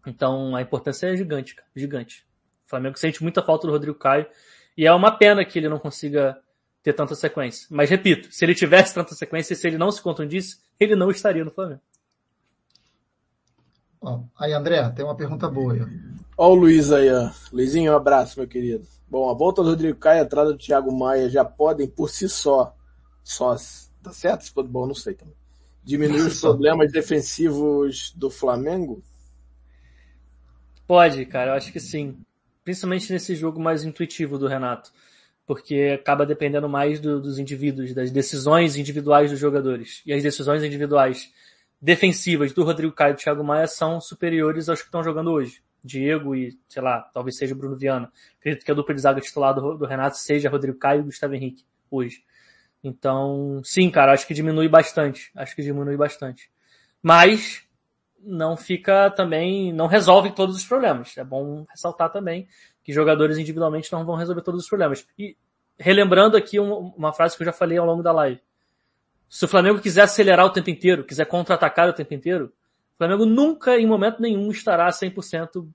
Então 0.05 0.57
a 0.57 0.63
importância 0.63 1.07
é 1.07 1.17
gigante, 1.17 1.55
cara, 1.55 1.69
gigante. 1.77 2.27
O 2.67 2.71
Flamengo 2.71 2.99
sente 2.99 3.23
muita 3.23 3.41
falta 3.41 3.69
do 3.69 3.73
Rodrigo 3.73 3.97
Caio 3.97 4.27
e 4.77 4.85
é 4.85 4.93
uma 4.93 5.17
pena 5.17 5.45
que 5.45 5.59
ele 5.59 5.69
não 5.69 5.79
consiga 5.79 6.37
ter 6.87 6.93
tanta 6.93 7.17
sequência. 7.17 7.67
Mas 7.69 7.91
repito, 7.91 8.33
se 8.33 8.45
ele 8.45 8.55
tivesse 8.55 8.95
tanta 8.95 9.13
sequência 9.13 9.53
e 9.53 9.57
se 9.57 9.67
ele 9.67 9.77
não 9.77 9.91
se 9.91 10.01
contundisse, 10.01 10.59
ele 10.79 10.95
não 10.95 11.11
estaria 11.11 11.45
no 11.45 11.51
Flamengo. 11.51 11.81
aí, 14.39 14.53
André, 14.53 14.89
tem 14.91 15.05
uma 15.05 15.17
pergunta 15.17 15.51
boa 15.51 15.73
aí. 15.73 15.81
Ó 16.39 16.53
o 16.53 16.55
Luiz 16.55 16.93
aí, 16.93 17.13
ó. 17.13 17.29
Luizinho, 17.53 17.93
um 17.93 17.97
abraço, 17.97 18.39
meu 18.39 18.47
querido. 18.47 18.87
Bom, 19.09 19.29
a 19.29 19.35
volta 19.35 19.65
do 19.65 19.71
Rodrigo 19.71 19.99
Caio 19.99 20.19
e 20.19 20.21
a 20.21 20.25
entrada 20.25 20.53
do 20.53 20.59
Thiago 20.59 20.97
Maia 20.97 21.29
já 21.29 21.45
podem, 21.45 21.89
por 21.89 22.09
si 22.09 22.29
só, 22.29 22.73
só, 23.25 23.57
tá 24.01 24.13
certo? 24.13 24.45
Se 24.45 24.53
for 24.53 24.63
bom, 24.63 24.87
não 24.87 24.95
sei 24.95 25.15
também. 25.15 25.35
Diminuir 25.83 26.21
os 26.21 26.39
problemas 26.41 26.93
defensivos 26.93 28.13
do 28.15 28.31
Flamengo? 28.31 29.03
Pode, 30.87 31.27
cara, 31.27 31.51
eu 31.51 31.55
acho 31.55 31.73
que 31.73 31.81
sim. 31.81 32.17
Principalmente 32.63 33.13
nesse 33.13 33.35
jogo 33.35 33.59
mais 33.59 33.83
intuitivo 33.83 34.39
do 34.39 34.47
Renato. 34.47 34.93
Porque 35.47 35.97
acaba 36.01 36.27
dependendo 36.27 36.69
mais 36.69 37.01
do, 37.01 37.21
dos 37.21 37.39
indivíduos, 37.39 37.95
das 37.95 38.11
decisões 38.11 38.77
individuais 38.77 39.31
dos 39.31 39.39
jogadores. 39.39 40.03
E 40.05 40.13
as 40.13 40.23
decisões 40.23 40.63
individuais 40.65 41.33
defensivas 41.81 42.53
do 42.53 42.65
Rodrigo 42.65 42.93
Caio 42.93 43.13
e 43.13 43.15
do 43.15 43.19
Thiago 43.19 43.45
Maia 43.45 43.67
são 43.67 44.01
superiores 44.01 44.69
aos 44.69 44.81
que 44.81 44.87
estão 44.87 45.05
jogando 45.05 45.31
hoje. 45.31 45.63
Diego 45.85 46.35
e, 46.35 46.59
sei 46.69 46.83
lá, 46.83 47.01
talvez 47.15 47.37
seja 47.37 47.55
Bruno 47.55 47.77
Viana. 47.77 48.11
Acredito 48.41 48.65
que 48.65 48.71
a 48.73 48.75
dupla 48.75 48.95
de 48.95 49.01
zaga 49.01 49.21
titular 49.21 49.55
do, 49.55 49.77
do 49.77 49.87
Renato 49.87 50.19
seja 50.19 50.51
Rodrigo 50.51 50.79
Caio 50.79 51.01
e 51.01 51.05
Gustavo 51.05 51.35
Henrique 51.35 51.65
hoje. 51.91 52.25
Então, 52.83 53.61
sim, 53.65 53.89
cara, 53.91 54.13
acho 54.13 54.27
que 54.27 54.35
diminui 54.35 54.69
bastante. 54.69 55.31
Acho 55.35 55.55
que 55.55 55.63
diminui 55.63 55.97
bastante. 55.97 56.51
Mas 57.01 57.65
não 58.21 58.57
fica 58.57 59.11
também, 59.11 59.73
não 59.73 59.87
resolve 59.87 60.33
todos 60.33 60.57
os 60.57 60.65
problemas. 60.65 61.17
É 61.17 61.25
bom 61.25 61.65
ressaltar 61.71 62.11
também 62.11 62.49
que 62.87 62.93
jogadores 62.93 63.37
individualmente 63.37 63.93
não 63.93 64.07
vão 64.07 64.15
resolver 64.15 64.43
todos 64.43 64.63
os 64.63 64.69
problemas. 64.69 65.05
E 65.19 65.37
relembrando 65.77 66.37
aqui 66.37 66.61
uma, 66.61 67.13
frase 67.13 67.37
que 67.37 67.43
eu 67.43 67.47
já 67.47 67.53
falei 67.53 67.77
ao 67.77 67.85
longo 67.85 68.01
da 68.01 68.13
live. 68.13 68.41
Se 69.29 69.45
o 69.45 69.49
Flamengo 69.49 69.81
quiser 69.81 70.03
acelerar 70.03 70.47
o 70.47 70.51
tempo 70.51 70.71
inteiro, 70.71 71.03
quiser 71.03 71.25
contra-atacar 71.25 71.89
o 71.89 71.93
tempo 71.93 72.15
inteiro, 72.15 72.53
o 72.95 72.97
Flamengo 72.97 73.27
nunca, 73.27 73.77
em 73.77 73.85
momento 73.89 74.23
nenhum, 74.23 74.53
estará 74.53 74.89
100% 74.89 75.69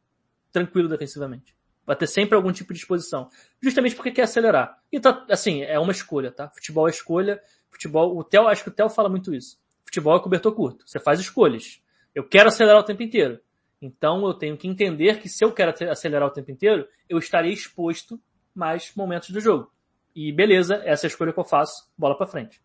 tranquilo 0.54 0.88
defensivamente. 0.88 1.54
Vai 1.86 1.98
ter 1.98 2.08
sempre 2.08 2.34
algum 2.34 2.54
tipo 2.54 2.72
de 2.72 2.80
exposição. 2.80 3.28
Justamente 3.62 3.94
porque 3.94 4.12
quer 4.12 4.22
acelerar. 4.22 4.78
E 4.90 4.98
tá, 4.98 5.26
assim, 5.30 5.64
é 5.64 5.78
uma 5.78 5.92
escolha, 5.92 6.32
tá? 6.32 6.48
Futebol 6.48 6.88
é 6.88 6.92
escolha. 6.92 7.42
Futebol, 7.70 8.18
o 8.18 8.24
Theo, 8.24 8.48
acho 8.48 8.64
que 8.64 8.70
o 8.70 8.74
Theo 8.74 8.88
fala 8.88 9.10
muito 9.10 9.36
isso. 9.36 9.60
Futebol 9.84 10.16
é 10.16 10.20
cobertor 10.22 10.56
curto. 10.56 10.88
Você 10.88 10.98
faz 10.98 11.20
escolhas. 11.20 11.82
Eu 12.16 12.24
quero 12.24 12.48
acelerar 12.48 12.80
o 12.80 12.86
tempo 12.86 13.04
inteiro. 13.04 13.42
Então 13.82 14.26
eu 14.28 14.34
tenho 14.34 14.56
que 14.56 14.68
entender 14.68 15.20
que 15.20 15.28
se 15.28 15.44
eu 15.44 15.52
quero 15.52 15.74
acelerar 15.90 16.28
o 16.28 16.32
tempo 16.32 16.52
inteiro, 16.52 16.86
eu 17.10 17.18
estarei 17.18 17.52
exposto 17.52 18.20
mais 18.54 18.92
momentos 18.96 19.32
do 19.32 19.40
jogo. 19.40 19.72
E 20.16 20.32
beleza, 20.32 20.76
essa 20.86 21.06
é 21.06 21.08
a 21.08 21.10
escolha 21.10 21.34
que 21.34 21.40
eu 21.40 21.46
faço. 21.46 21.90
Bola 21.98 22.16
para 22.16 22.28
frente. 22.28 22.62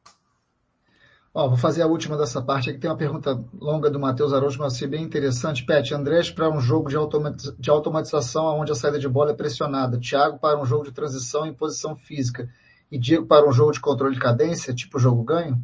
Ó, 1.33 1.49
vou 1.49 1.57
fazer 1.57 1.83
a 1.83 1.87
última 1.87 2.17
dessa 2.17 2.43
parte 2.43 2.71
aqui. 2.71 2.79
Tem 2.79 2.91
uma 2.91 2.97
pergunta 2.97 3.43
longa 3.55 3.91
do 3.91 4.01
Matheus 4.01 4.33
Araújo, 4.33 4.59
mas 4.59 4.75
achei 4.75 4.89
bem 4.89 5.03
interessante. 5.03 5.65
Pet, 5.65 5.95
Andrés 5.95 6.31
para 6.31 6.51
um 6.51 6.61
jogo 6.61 6.89
de, 6.89 6.97
automatiz... 6.97 7.55
de 7.59 7.71
automatização 7.71 8.47
onde 8.59 8.73
a 8.73 8.75
saída 8.75 8.99
de 8.99 9.09
bola 9.09 9.31
é 9.31 9.35
pressionada. 9.35 10.01
Thiago 10.01 10.39
para 10.39 10.61
um 10.61 10.65
jogo 10.65 10.85
de 10.85 10.93
transição 10.93 11.47
em 11.47 11.55
posição 11.55 11.95
física. 11.95 12.49
E 12.91 12.99
Diego 12.99 13.27
para 13.27 13.49
um 13.49 13.53
jogo 13.53 13.73
de 13.73 13.81
controle 13.81 14.15
de 14.15 14.21
cadência, 14.21 14.75
tipo 14.75 14.99
jogo 14.99 15.23
ganho? 15.23 15.63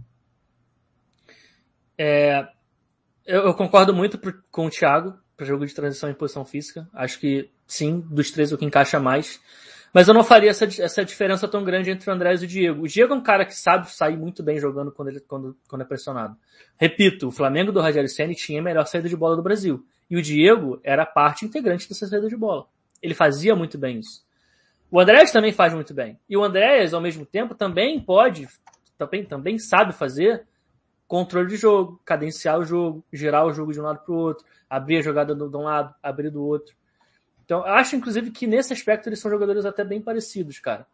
É, 1.97 2.49
eu, 3.25 3.43
eu 3.45 3.55
concordo 3.55 3.95
muito 3.95 4.19
com 4.51 4.67
o 4.67 4.71
Thiago 4.71 5.22
para 5.43 5.47
jogo 5.47 5.66
de 5.66 5.74
transição 5.74 6.09
em 6.09 6.14
posição 6.14 6.45
física. 6.45 6.88
Acho 6.95 7.18
que 7.18 7.51
sim, 7.66 8.01
dos 8.01 8.30
três 8.30 8.53
é 8.53 8.55
o 8.55 8.59
que 8.59 8.64
encaixa 8.64 9.01
mais. 9.01 9.40
Mas 9.93 10.09
eu 10.09 10.14
não 10.14 10.24
faria 10.24 10.51
essa, 10.51 10.64
essa 10.64 11.05
diferença 11.05 11.47
tão 11.47 11.64
grande 11.64 11.90
entre 11.90 12.09
o 12.09 12.12
Andrés 12.12 12.40
e 12.40 12.45
o 12.47 12.49
Diego. 12.49 12.84
O 12.84 12.88
Diego 12.88 13.12
é 13.12 13.16
um 13.16 13.22
cara 13.22 13.45
que 13.45 13.55
sabe 13.55 13.90
sair 13.90 14.16
muito 14.16 14.43
bem 14.43 14.59
jogando 14.59 14.90
quando, 14.90 15.09
ele, 15.09 15.20
quando, 15.20 15.57
quando 15.68 15.82
é 15.82 15.84
pressionado. 15.84 16.36
Repito, 16.78 17.28
o 17.28 17.30
Flamengo 17.30 17.72
do 17.72 17.80
Rogério 17.80 18.09
Senna 18.09 18.32
tinha 18.32 18.61
a 18.61 18.62
melhor 18.64 18.86
saída 18.86 19.09
de 19.09 19.16
bola 19.16 19.36
do 19.36 19.43
Brasil. 19.43 19.84
E 20.09 20.16
o 20.16 20.22
Diego 20.22 20.80
era 20.82 21.05
parte 21.05 21.45
integrante 21.45 21.88
dessa 21.88 22.07
saída 22.07 22.28
de 22.28 22.36
bola. 22.36 22.66
Ele 23.03 23.14
fazia 23.14 23.55
muito 23.55 23.76
bem 23.76 23.99
isso. 23.99 24.24
O 24.90 25.01
Andrés 25.01 25.30
também 25.30 25.53
faz 25.53 25.74
muito 25.74 25.93
bem. 25.93 26.18
E 26.28 26.36
o 26.36 26.45
Andrés, 26.45 26.95
ao 26.95 27.01
mesmo 27.01 27.26
tempo, 27.26 27.55
também 27.55 28.01
pode, 28.01 28.49
também, 28.97 29.24
também 29.24 29.59
sabe 29.59 29.93
fazer 29.93 30.47
controle 31.12 31.47
de 31.47 31.59
jogo, 31.59 32.01
cadenciar 32.06 32.59
o 32.59 32.64
jogo, 32.64 33.05
girar 33.12 33.44
o 33.44 33.52
jogo 33.52 33.70
de 33.70 33.78
um 33.78 33.82
lado 33.82 33.98
para 34.02 34.14
o 34.14 34.16
outro, 34.16 34.47
abrir 34.70 34.97
a 34.97 35.02
jogada 35.02 35.34
de 35.34 35.43
um 35.43 35.60
lado, 35.60 35.94
abrir 36.02 36.30
do 36.30 36.43
outro. 36.43 36.74
Então, 37.44 37.59
eu 37.66 37.74
acho, 37.74 37.94
inclusive, 37.94 38.30
que 38.30 38.47
nesse 38.47 38.72
aspecto 38.72 39.10
eles 39.10 39.20
são 39.20 39.30
jogadores 39.30 39.66
até 39.66 39.84
bem 39.84 40.01
parecidos, 40.01 40.59
cara. 40.59 40.86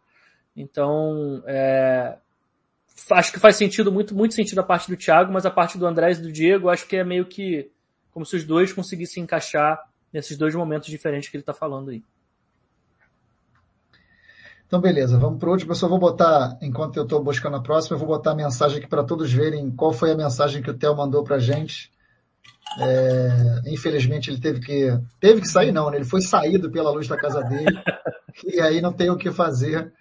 Então, 0.53 1.41
é, 1.47 2.17
acho 3.11 3.31
que 3.31 3.39
faz 3.39 3.55
sentido, 3.55 3.93
muito, 3.93 4.13
muito 4.13 4.33
sentido 4.35 4.59
a 4.59 4.63
parte 4.63 4.91
do 4.91 4.97
Thiago, 4.97 5.31
mas 5.31 5.45
a 5.45 5.51
parte 5.51 5.77
do 5.77 5.87
Andrés 5.87 6.19
e 6.19 6.21
do 6.21 6.33
Diego, 6.33 6.67
acho 6.67 6.85
que 6.85 6.97
é 6.97 7.03
meio 7.05 7.25
que 7.25 7.71
como 8.11 8.25
se 8.25 8.35
os 8.35 8.43
dois 8.43 8.73
conseguissem 8.73 9.23
encaixar 9.23 9.81
nesses 10.11 10.37
dois 10.37 10.53
momentos 10.53 10.89
diferentes 10.89 11.29
que 11.29 11.37
ele 11.37 11.43
está 11.43 11.53
falando 11.53 11.91
aí. 11.91 12.03
Então, 14.69 14.79
beleza, 14.79 15.17
vamos 15.17 15.39
para 15.39 15.49
o 15.49 15.51
último. 15.51 15.71
Eu 15.71 15.75
só 15.75 15.87
vou 15.87 15.97
botar, 15.97 16.55
enquanto 16.61 16.95
eu 16.95 17.01
estou 17.01 17.23
buscando 17.23 17.55
a 17.55 17.59
próxima, 17.59 17.95
eu 17.95 17.99
vou 17.99 18.07
botar 18.07 18.33
a 18.33 18.35
mensagem 18.35 18.77
aqui 18.77 18.87
para 18.87 19.03
todos 19.03 19.33
verem 19.33 19.71
qual 19.71 19.91
foi 19.91 20.11
a 20.11 20.15
mensagem 20.15 20.61
que 20.61 20.69
o 20.69 20.77
Theo 20.77 20.95
mandou 20.95 21.23
para 21.23 21.37
a 21.37 21.39
gente. 21.39 21.91
É, 22.77 23.61
infelizmente 23.65 24.29
ele 24.29 24.39
teve 24.39 24.59
que 24.59 24.95
teve 25.19 25.41
que 25.41 25.47
sair 25.47 25.71
não, 25.71 25.89
né? 25.89 25.97
ele 25.97 26.05
foi 26.05 26.21
saído 26.21 26.69
pela 26.69 26.91
luz 26.91 27.07
da 27.07 27.17
casa 27.17 27.41
dele 27.41 27.81
e 28.45 28.61
aí 28.61 28.79
não 28.79 28.93
tem 28.93 29.09
o 29.09 29.17
que 29.17 29.31
fazer. 29.31 29.91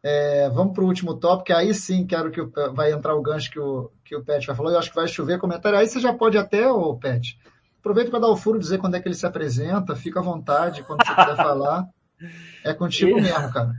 É, 0.00 0.48
vamos 0.48 0.74
para 0.74 0.84
o 0.84 0.86
último 0.86 1.14
tópico, 1.14 1.52
aí 1.52 1.74
sim 1.74 2.06
quero 2.06 2.30
que 2.30 2.40
o, 2.40 2.52
vai 2.72 2.92
entrar 2.92 3.16
o 3.16 3.22
gancho 3.22 3.50
que 3.50 3.58
o, 3.58 3.90
que 4.04 4.14
o 4.14 4.22
Pet 4.22 4.46
vai 4.46 4.54
falar. 4.54 4.70
Eu 4.70 4.78
acho 4.78 4.90
que 4.90 4.96
vai 4.96 5.08
chover 5.08 5.40
comentário. 5.40 5.76
Aí 5.76 5.88
você 5.88 5.98
já 5.98 6.14
pode 6.14 6.38
até, 6.38 6.70
o 6.70 6.94
Pet, 6.94 7.36
aproveita 7.80 8.12
para 8.12 8.20
dar 8.20 8.28
o 8.28 8.36
furo, 8.36 8.60
dizer 8.60 8.78
quando 8.78 8.94
é 8.94 9.00
que 9.00 9.08
ele 9.08 9.16
se 9.16 9.26
apresenta, 9.26 9.96
fica 9.96 10.20
à 10.20 10.22
vontade 10.22 10.84
quando 10.84 11.04
você 11.04 11.12
quiser 11.12 11.34
falar. 11.42 11.84
É 12.62 12.72
contigo 12.72 13.20
mesmo, 13.20 13.52
cara. 13.52 13.74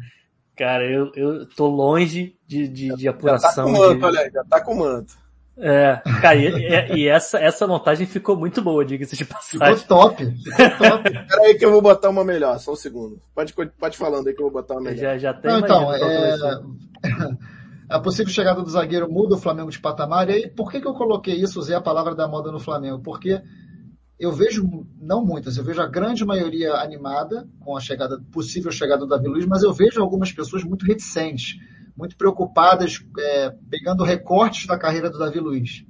Cara, 0.56 0.90
eu, 0.90 1.11
eu 1.15 1.45
tô 1.45 1.68
longe 1.68 2.36
de, 2.48 2.68
de, 2.68 2.95
de 2.95 3.07
apuração. 3.07 3.49
Já 3.49 3.56
tá 3.56 3.64
com 3.64 3.72
manto, 3.72 3.99
de... 3.99 4.06
olha 4.06 4.19
aí, 4.22 4.32
já 4.32 4.44
tá 4.44 4.61
com 4.61 4.76
manto. 4.76 5.26
É, 5.57 6.02
cara, 6.22 6.36
e, 6.36 6.98
e, 6.98 7.07
essa, 7.07 7.40
essa 7.40 7.65
montagem 7.65 8.06
ficou 8.06 8.36
muito 8.36 8.61
boa, 8.61 8.84
diga-se 8.84 9.15
de 9.15 9.23
passagem. 9.23 9.77
Ficou 9.77 9.98
top. 9.99 10.26
Ficou 10.26 10.69
top. 10.77 11.07
Espera 11.07 11.41
aí 11.44 11.56
que 11.56 11.65
eu 11.65 11.72
vou 11.72 11.82
botar 11.82 12.10
uma 12.10 12.26
melhor, 12.26 12.60
só 12.60 12.73
um 12.73 12.76
segundo. 12.76 13.22
Pode, 13.34 13.53
pode 13.53 13.98
falando 13.98 14.27
aí 14.27 14.34
que 14.34 14.41
eu 14.41 14.49
vou 14.49 14.53
botar 14.53 14.76
uma 14.76 14.82
melhor. 14.82 14.98
Já, 14.98 15.18
já 15.18 15.34
tem 15.34 15.52
Não, 15.52 15.60
então, 15.60 15.94
é... 15.94 16.38
a 17.90 17.99
possível 17.99 18.34
chegada 18.34 18.61
do 18.61 18.69
zagueiro 18.69 19.10
muda 19.10 19.36
o 19.36 19.40
Flamengo 19.40 19.72
de 19.72 19.80
patamar. 19.80 20.30
E 20.30 20.34
aí, 20.34 20.49
por 20.49 20.69
que, 20.69 20.82
que 20.82 20.88
eu 20.88 20.94
coloquei 20.94 21.36
isso, 21.36 21.60
usei 21.60 21.76
a 21.76 21.82
palavra 21.82 22.14
da 22.14 22.27
moda 22.27 22.52
no 22.52 22.60
Flamengo? 22.60 22.99
Porque 22.99 23.41
eu 24.19 24.31
vejo, 24.31 24.87
não 24.99 25.25
muitas, 25.25 25.57
eu 25.57 25.63
vejo 25.63 25.81
a 25.81 25.87
grande 25.87 26.23
maioria 26.23 26.73
animada 26.75 27.47
com 27.59 27.75
a 27.75 27.79
chegada, 27.79 28.21
possível 28.31 28.71
chegada 28.71 29.01
do 29.01 29.07
Davi 29.07 29.27
Luiz, 29.27 29.45
mas 29.45 29.63
eu 29.63 29.73
vejo 29.73 30.01
algumas 30.01 30.31
pessoas 30.31 30.63
muito 30.63 30.85
reticentes 30.85 31.57
muito 31.95 32.17
preocupadas 32.17 33.03
é, 33.17 33.53
pegando 33.69 34.03
recortes 34.03 34.67
da 34.67 34.77
carreira 34.77 35.09
do 35.09 35.17
Davi 35.17 35.39
Luiz. 35.39 35.85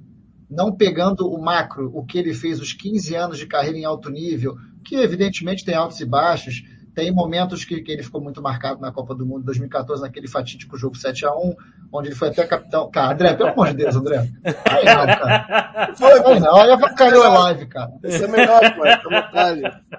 Não 0.48 0.70
pegando 0.70 1.28
o 1.28 1.42
macro, 1.42 1.90
o 1.92 2.04
que 2.04 2.18
ele 2.18 2.32
fez, 2.32 2.60
os 2.60 2.72
15 2.72 3.14
anos 3.16 3.38
de 3.38 3.46
carreira 3.46 3.78
em 3.78 3.84
alto 3.84 4.08
nível, 4.10 4.56
que 4.84 4.94
evidentemente 4.94 5.64
tem 5.64 5.74
altos 5.74 5.98
e 5.98 6.04
baixos, 6.04 6.62
tem 6.96 7.12
momentos 7.12 7.62
que, 7.62 7.82
que, 7.82 7.92
ele 7.92 8.02
ficou 8.02 8.22
muito 8.22 8.40
marcado 8.40 8.80
na 8.80 8.90
Copa 8.90 9.14
do 9.14 9.26
Mundo 9.26 9.44
2014, 9.44 10.00
naquele 10.00 10.26
fatídico 10.26 10.78
jogo 10.78 10.96
7 10.96 11.26
a 11.26 11.36
1 11.36 11.54
onde 11.92 12.08
ele 12.08 12.14
foi 12.14 12.28
até 12.28 12.46
capitão. 12.46 12.90
Cara, 12.90 13.12
André, 13.12 13.34
pelo 13.34 13.50
amor 13.50 13.68
de 13.68 13.74
Deus, 13.74 13.94
André. 13.94 14.30
Aí 14.64 14.84
não, 14.84 15.06
cara. 15.06 15.94
Foi, 15.94 16.12
aí 16.12 16.40
não, 16.40 16.56
aí 16.56 16.70
avacalhou 16.70 17.22
a 17.22 17.28
live, 17.28 17.66
cara. 17.66 17.92
Isso 18.02 18.24
é 18.24 18.28
melhor, 18.28 18.60
pô, 18.74 18.86
é 18.86 18.98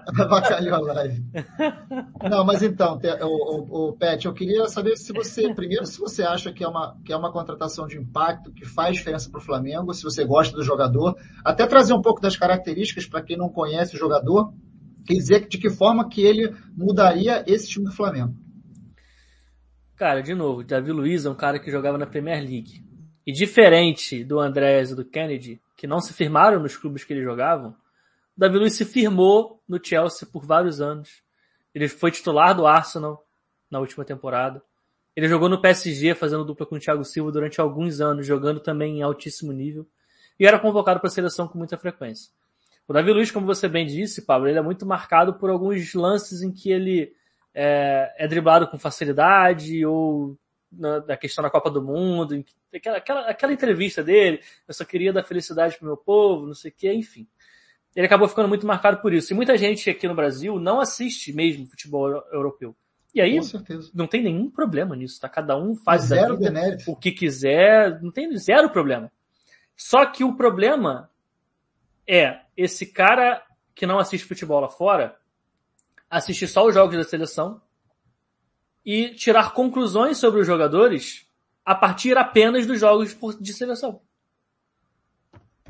Avacalhou 0.07 0.73
a 0.89 0.93
live. 0.93 1.23
Não, 2.27 2.43
mas 2.43 2.63
então, 2.63 2.99
o, 3.21 3.25
o, 3.25 3.89
o 3.89 3.93
Pet, 3.93 4.25
eu 4.25 4.33
queria 4.33 4.67
saber 4.67 4.97
se 4.97 5.13
você, 5.13 5.53
primeiro, 5.53 5.85
se 5.85 5.99
você 5.99 6.23
acha 6.23 6.51
que 6.51 6.63
é 6.63 6.67
uma, 6.67 6.97
que 7.05 7.13
é 7.13 7.15
uma 7.15 7.31
contratação 7.31 7.85
de 7.85 7.97
impacto, 7.97 8.51
que 8.51 8.65
faz 8.65 8.95
diferença 8.95 9.29
para 9.29 9.39
o 9.39 9.43
Flamengo, 9.43 9.93
se 9.93 10.03
você 10.03 10.25
gosta 10.25 10.55
do 10.55 10.63
jogador, 10.63 11.15
até 11.45 11.67
trazer 11.67 11.93
um 11.93 12.01
pouco 12.01 12.19
das 12.19 12.35
características 12.35 13.05
para 13.05 13.21
quem 13.21 13.37
não 13.37 13.49
conhece 13.49 13.95
o 13.95 13.99
jogador, 13.99 14.51
dizer 15.15 15.47
de 15.47 15.57
que 15.57 15.69
forma 15.69 16.09
que 16.09 16.21
ele 16.21 16.53
mudaria 16.75 17.43
esse 17.47 17.67
time 17.69 17.85
do 17.85 17.91
Flamengo. 17.91 18.35
Cara, 19.95 20.21
de 20.21 20.35
novo, 20.35 20.63
Davi 20.63 20.91
Luiz 20.91 21.25
é 21.25 21.29
um 21.29 21.35
cara 21.35 21.59
que 21.59 21.71
jogava 21.71 21.97
na 21.97 22.05
Premier 22.05 22.39
League. 22.39 22.83
E 23.25 23.31
diferente 23.31 24.23
do 24.23 24.39
Andrés 24.39 24.91
e 24.91 24.95
do 24.95 25.03
Kennedy, 25.03 25.59
que 25.75 25.87
não 25.87 25.99
se 25.99 26.13
firmaram 26.13 26.59
nos 26.59 26.77
clubes 26.77 27.03
que 27.03 27.13
eles 27.13 27.23
jogavam, 27.23 27.75
Davi 28.37 28.57
Luiz 28.57 28.73
se 28.73 28.85
firmou 28.85 29.61
no 29.67 29.83
Chelsea 29.83 30.27
por 30.31 30.45
vários 30.45 30.79
anos. 30.79 31.23
Ele 31.73 31.87
foi 31.87 32.11
titular 32.11 32.55
do 32.55 32.67
Arsenal 32.67 33.25
na 33.69 33.79
última 33.79 34.05
temporada. 34.05 34.61
Ele 35.15 35.27
jogou 35.27 35.49
no 35.49 35.59
PSG 35.59 36.13
fazendo 36.13 36.45
dupla 36.45 36.67
com 36.67 36.75
o 36.75 36.79
Thiago 36.79 37.03
Silva 37.03 37.31
durante 37.31 37.59
alguns 37.59 37.99
anos, 37.99 38.27
jogando 38.27 38.59
também 38.59 38.99
em 38.99 39.01
altíssimo 39.01 39.51
nível. 39.51 39.87
E 40.39 40.45
era 40.45 40.59
convocado 40.59 40.99
para 40.99 41.07
a 41.07 41.11
seleção 41.11 41.47
com 41.47 41.57
muita 41.57 41.75
frequência. 41.75 42.31
O 42.87 42.93
Davi 42.93 43.11
Luiz, 43.11 43.29
como 43.31 43.45
você 43.45 43.67
bem 43.67 43.85
disse, 43.85 44.25
Pablo, 44.25 44.47
ele 44.47 44.57
é 44.57 44.61
muito 44.61 44.85
marcado 44.85 45.33
por 45.33 45.49
alguns 45.49 45.93
lances 45.93 46.41
em 46.41 46.51
que 46.51 46.71
ele 46.71 47.13
é, 47.53 48.13
é 48.17 48.27
driblado 48.27 48.67
com 48.67 48.77
facilidade 48.77 49.85
ou 49.85 50.37
na, 50.71 51.01
na, 51.05 51.17
questão 51.17 51.43
da 51.43 51.49
Copa 51.49 51.69
do 51.69 51.81
Mundo, 51.81 52.43
aquela, 52.73 52.97
aquela, 52.97 53.21
aquela 53.29 53.53
entrevista 53.53 54.03
dele, 54.03 54.41
eu 54.67 54.73
só 54.73 54.85
queria 54.85 55.11
dar 55.11 55.23
felicidade 55.23 55.77
pro 55.77 55.87
meu 55.87 55.97
povo, 55.97 56.47
não 56.47 56.53
sei 56.53 56.71
o 56.71 56.73
que, 56.73 56.93
enfim. 56.93 57.27
Ele 57.95 58.05
acabou 58.05 58.27
ficando 58.27 58.47
muito 58.47 58.65
marcado 58.65 59.01
por 59.01 59.11
isso. 59.11 59.33
E 59.33 59.35
muita 59.35 59.57
gente 59.57 59.89
aqui 59.89 60.07
no 60.07 60.15
Brasil 60.15 60.59
não 60.59 60.79
assiste 60.79 61.33
mesmo 61.33 61.65
futebol 61.65 62.09
europeu. 62.31 62.75
E 63.13 63.19
aí, 63.19 63.39
não 63.93 64.05
tem 64.05 64.21
nenhum 64.21 64.51
problema 64.51 64.95
nisso, 64.95 65.19
tá? 65.19 65.27
Cada 65.27 65.57
um 65.57 65.75
faz 65.75 66.03
zero 66.03 66.37
vida, 66.37 66.77
o 66.85 66.95
que 66.95 67.11
quiser, 67.11 67.99
não 68.01 68.11
tem 68.11 68.37
zero 68.37 68.69
problema. 68.69 69.11
Só 69.75 70.05
que 70.05 70.23
o 70.23 70.35
problema 70.35 71.09
é 72.07 72.41
esse 72.57 72.87
cara 72.87 73.43
que 73.75 73.85
não 73.85 73.99
assiste 73.99 74.27
futebol 74.27 74.59
lá 74.59 74.67
fora, 74.67 75.15
assistir 76.09 76.47
só 76.47 76.65
os 76.65 76.73
jogos 76.73 76.97
da 76.97 77.03
seleção 77.03 77.61
e 78.83 79.13
tirar 79.13 79.53
conclusões 79.53 80.17
sobre 80.17 80.41
os 80.41 80.47
jogadores 80.47 81.27
a 81.63 81.75
partir 81.75 82.17
apenas 82.17 82.65
dos 82.65 82.79
jogos 82.79 83.15
de 83.39 83.53
seleção. 83.53 84.01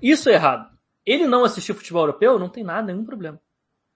Isso 0.01 0.29
é 0.29 0.33
errado. 0.33 0.77
Ele 1.05 1.25
não 1.27 1.43
assistir 1.43 1.73
futebol 1.73 2.03
europeu 2.03 2.39
não 2.39 2.49
tem 2.49 2.63
nada, 2.63 2.93
nenhum 2.93 3.05
problema. 3.05 3.41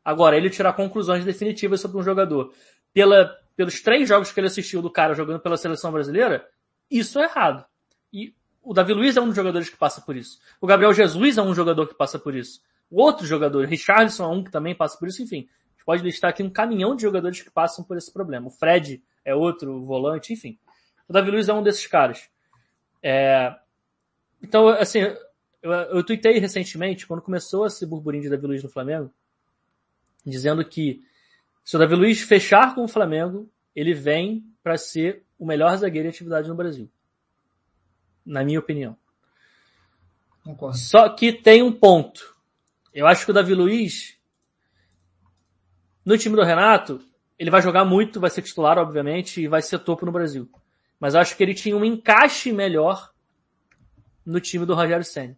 Agora, 0.03 0.35
ele 0.35 0.49
tirar 0.49 0.73
conclusões 0.73 1.23
definitivas 1.23 1.80
sobre 1.80 1.97
um 1.97 2.03
jogador 2.03 2.53
pela, 2.91 3.38
pelos 3.55 3.80
três 3.81 4.09
jogos 4.09 4.31
que 4.31 4.39
ele 4.39 4.47
assistiu 4.47 4.81
do 4.81 4.89
cara 4.89 5.13
jogando 5.13 5.39
pela 5.39 5.57
seleção 5.57 5.91
brasileira, 5.91 6.47
isso 6.89 7.19
é 7.19 7.23
errado. 7.23 7.63
E 8.11 8.34
o 8.63 8.73
Davi 8.73 8.93
Luiz 8.93 9.15
é 9.15 9.22
um 9.22 9.27
dos 9.27 9.35
jogadores 9.35 9.69
que 9.69 9.77
passa 9.77 10.01
por 10.01 10.15
isso. 10.15 10.39
O 10.59 10.68
Gabriel 10.68 10.93
Jesus 10.93 11.38
é 11.38 11.41
um 11.41 11.53
jogador 11.53 11.88
que 11.88 11.93
passa 11.93 12.18
por 12.18 12.35
isso. 12.35 12.61
Outro 12.91 13.26
jogador, 13.26 13.65
Richardson 13.65 14.23
é 14.26 14.27
um 14.27 14.43
que 14.43 14.51
também 14.51 14.76
passa 14.76 14.97
por 14.97 15.07
isso, 15.07 15.23
enfim. 15.23 15.47
A 15.47 15.72
gente 15.72 15.85
pode 15.85 16.03
listar 16.03 16.30
aqui 16.30 16.43
um 16.43 16.49
caminhão 16.49 16.95
de 16.95 17.03
jogadores 17.03 17.41
que 17.41 17.49
passam 17.49 17.85
por 17.85 17.97
esse 17.97 18.11
problema. 18.11 18.47
O 18.47 18.51
Fred 18.51 19.01
é 19.23 19.34
outro 19.34 19.81
volante, 19.81 20.34
enfim. 20.34 20.59
O 21.07 21.13
Davi 21.13 21.31
Luiz 21.31 21.47
é 21.47 21.53
um 21.53 21.63
desses 21.63 21.88
caras. 21.88 22.30
É... 23.01 23.55
Então, 24.43 24.68
assim, 24.68 24.99
eu, 25.61 25.72
eu 25.72 26.03
tuitei 26.03 26.38
recentemente, 26.39 27.07
quando 27.07 27.22
começou 27.22 27.65
esse 27.65 27.85
burburinho 27.85 28.23
de 28.23 28.30
Davi 28.30 28.45
Luiz 28.45 28.63
no 28.63 28.69
Flamengo, 28.69 29.11
dizendo 30.26 30.63
que 30.65 31.01
se 31.63 31.76
o 31.76 31.80
Davi 31.80 31.95
Luiz 31.95 32.22
fechar 32.22 32.76
com 32.76 32.84
o 32.84 32.88
Flamengo, 32.88 33.49
ele 33.76 33.93
vem 33.93 34.43
para 34.61 34.77
ser 34.77 35.23
o 35.39 35.45
melhor 35.45 35.76
zagueiro 35.77 36.07
em 36.07 36.11
atividade 36.11 36.49
no 36.49 36.55
Brasil. 36.55 36.89
Na 38.26 38.43
minha 38.43 38.59
opinião. 38.59 38.97
Concordo. 40.43 40.77
Só 40.77 41.09
que 41.09 41.31
tem 41.31 41.63
um 41.63 41.72
ponto. 41.72 42.30
Eu 42.93 43.07
acho 43.07 43.26
que 43.26 43.31
o 43.31 43.34
Davi 43.34 43.53
Luiz, 43.53 44.18
no 46.05 46.18
time 46.18 46.35
do 46.35 46.43
Renato, 46.43 47.01
ele 47.39 47.49
vai 47.49 47.61
jogar 47.61 47.85
muito, 47.85 48.19
vai 48.19 48.30
ser 48.30 48.41
titular, 48.41 48.77
obviamente, 48.77 49.41
e 49.41 49.47
vai 49.47 49.61
ser 49.61 49.80
topo 49.80 50.05
no 50.05 50.11
Brasil. 50.11 50.49
Mas 50.99 51.13
eu 51.13 51.22
acho 51.22 51.35
que 51.35 51.41
ele 51.41 51.53
tinha 51.53 51.76
um 51.76 51.85
encaixe 51.85 52.51
melhor 52.51 53.11
no 54.26 54.39
time 54.39 54.65
do 54.65 54.76
Rogério 54.76 55.03
Senna. 55.05 55.38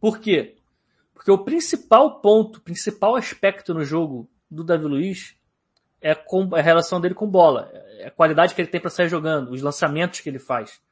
Por 0.00 0.18
quê? 0.18 0.56
Porque 1.12 1.30
o 1.30 1.38
principal 1.38 2.20
ponto, 2.20 2.60
principal 2.60 3.14
aspecto 3.14 3.72
no 3.72 3.84
jogo 3.84 4.28
do 4.50 4.64
Davi 4.64 4.84
Luiz 4.84 5.36
é, 6.00 6.10
é 6.10 6.58
a 6.58 6.60
relação 6.60 7.00
dele 7.00 7.14
com 7.14 7.26
bola, 7.26 7.70
é 7.98 8.08
a 8.08 8.10
qualidade 8.10 8.54
que 8.54 8.60
ele 8.60 8.68
tem 8.68 8.80
para 8.80 8.90
sair 8.90 9.08
jogando, 9.08 9.52
os 9.52 9.62
lançamentos 9.62 10.20
que 10.20 10.28
ele 10.28 10.38
faz. 10.38 10.82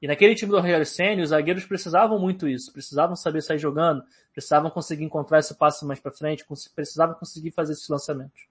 E 0.00 0.06
naquele 0.06 0.34
time 0.34 0.50
do 0.50 0.60
Rogério 0.60 0.86
Senna, 0.86 1.22
os 1.22 1.30
zagueiros 1.30 1.64
precisavam 1.64 2.18
muito 2.18 2.48
isso, 2.48 2.72
precisavam 2.72 3.16
saber 3.16 3.42
sair 3.42 3.58
jogando, 3.58 4.02
precisavam 4.32 4.70
conseguir 4.70 5.04
encontrar 5.04 5.40
esse 5.40 5.54
passo 5.54 5.86
mais 5.86 5.98
para 5.98 6.12
frente, 6.12 6.44
precisavam 6.74 7.16
conseguir 7.16 7.50
fazer 7.50 7.72
esses 7.72 7.88
lançamentos. 7.88 8.46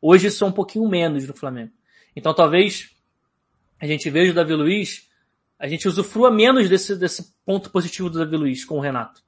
Hoje 0.00 0.28
isso 0.28 0.42
é 0.44 0.46
um 0.46 0.52
pouquinho 0.52 0.88
menos 0.88 1.26
no 1.26 1.34
Flamengo. 1.34 1.72
Então 2.14 2.32
talvez 2.32 2.96
a 3.78 3.86
gente 3.86 4.08
veja 4.08 4.32
o 4.32 4.34
Davi 4.34 4.54
Luiz, 4.54 5.08
a 5.58 5.68
gente 5.68 5.86
usufrua 5.86 6.30
menos 6.30 6.68
desse, 6.68 6.96
desse 6.96 7.34
ponto 7.44 7.70
positivo 7.70 8.08
do 8.08 8.18
Davi 8.18 8.36
Luiz 8.36 8.64
com 8.64 8.78
o 8.78 8.80
Renato. 8.80 9.22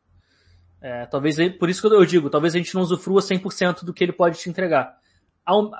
É, 0.81 1.07
talvez, 1.07 1.37
por 1.59 1.69
isso 1.69 1.81
que 1.81 1.95
eu 1.95 2.05
digo, 2.05 2.31
talvez 2.31 2.55
a 2.55 2.59
gente 2.59 2.75
não 2.75 2.83
usufrua 2.83 3.21
100% 3.21 3.85
do 3.85 3.93
que 3.93 4.05
ele 4.05 4.13
pode 4.13 4.39
te 4.39 4.49
entregar. 4.49 4.97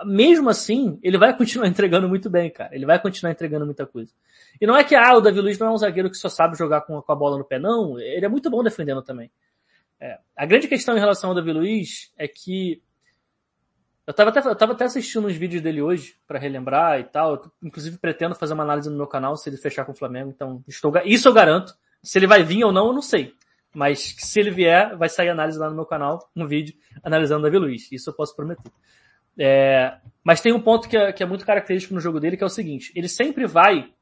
Mesmo 0.05 0.49
assim, 0.49 0.99
ele 1.03 1.19
vai 1.19 1.37
continuar 1.37 1.67
entregando 1.69 2.09
muito 2.09 2.31
bem, 2.31 2.51
cara. 2.51 2.75
Ele 2.75 2.87
vai 2.87 3.01
continuar 3.01 3.33
entregando 3.33 3.65
muita 3.65 3.87
coisa. 3.87 4.13
E 4.61 4.67
não 4.67 4.77
é 4.77 4.85
que, 4.85 4.95
ah, 4.95 5.15
o 5.15 5.21
Davi 5.21 5.41
Luiz 5.41 5.59
não 5.59 5.69
é 5.69 5.71
um 5.71 5.79
zagueiro 5.79 6.11
que 6.11 6.17
só 6.17 6.29
sabe 6.29 6.57
jogar 6.57 6.83
com, 6.83 7.01
com 7.01 7.13
a 7.13 7.17
bola 7.17 7.39
no 7.39 7.45
pé, 7.45 7.59
não. 7.59 7.99
Ele 7.99 8.25
é 8.25 8.29
muito 8.29 8.51
bom 8.51 8.63
defendendo 8.63 9.03
também. 9.03 9.31
É, 10.01 10.19
a 10.37 10.47
grande 10.47 10.69
questão 10.69 10.97
em 10.97 11.01
relação 11.01 11.31
ao 11.31 11.37
Davi 11.37 11.53
Luiz 11.53 12.13
é 12.17 12.29
que 12.29 12.81
eu 14.07 14.15
tava 14.15 14.31
até, 14.31 14.41
eu 14.41 14.57
tava 14.57 14.73
até 14.73 14.87
assistindo 14.87 15.27
uns 15.27 15.37
vídeos 15.37 15.61
dele 15.61 15.83
hoje 15.83 16.17
para 16.27 16.39
relembrar 16.39 16.99
e 16.99 17.05
tal. 17.05 17.35
Eu, 17.35 17.53
inclusive 17.63 17.99
pretendo 17.99 18.35
fazer 18.35 18.55
uma 18.55 18.63
análise 18.63 18.89
no 18.89 18.97
meu 18.97 19.07
canal 19.07 19.37
se 19.37 19.51
ele 19.51 19.59
fechar 19.59 19.85
com 19.85 19.93
o 19.93 19.95
Flamengo. 19.95 20.31
Então, 20.31 20.65
estou, 20.67 20.91
isso 21.05 21.29
eu 21.29 21.33
garanto. 21.35 21.75
Se 22.03 22.19
ele 22.19 22.27
vai 22.27 22.43
vir 22.43 22.65
ou 22.65 22.73
não, 22.73 22.87
eu 22.87 22.93
não 22.95 23.03
sei. 23.03 23.35
Mas 23.75 24.15
se 24.19 24.41
ele 24.41 24.51
vier, 24.51 24.97
vai 24.97 25.11
sair 25.11 25.29
análise 25.29 25.59
lá 25.59 25.69
no 25.69 25.75
meu 25.75 25.85
canal, 25.85 26.31
um 26.35 26.47
vídeo 26.47 26.75
analisando 27.03 27.41
o 27.41 27.43
Davi 27.43 27.59
Luiz. 27.59 27.93
Isso 27.93 28.09
eu 28.09 28.15
posso 28.15 28.35
prometer. 28.35 28.73
É, 29.39 29.99
mas 30.25 30.41
tem 30.41 30.53
um 30.53 30.61
ponto 30.61 30.89
que 30.89 30.97
é, 30.97 31.13
que 31.13 31.23
é 31.23 31.27
muito 31.27 31.47
característico 31.47 31.95
no 31.95 32.01
jogo 32.01 32.19
dele, 32.19 32.37
que 32.37 32.43
é 32.43 32.47
o 32.47 32.51
seguinte: 32.51 32.93
ele 32.95 33.09
sempre 33.09 33.47
vai 33.47 33.93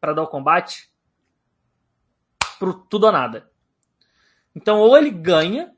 para 0.00 0.12
dar 0.12 0.22
o 0.22 0.28
combate 0.28 0.90
pro 2.58 2.74
tudo 2.74 3.06
ou 3.06 3.12
nada. 3.12 3.50
Então, 4.54 4.78
ou 4.78 4.96
ele 4.96 5.10
ganha, 5.10 5.72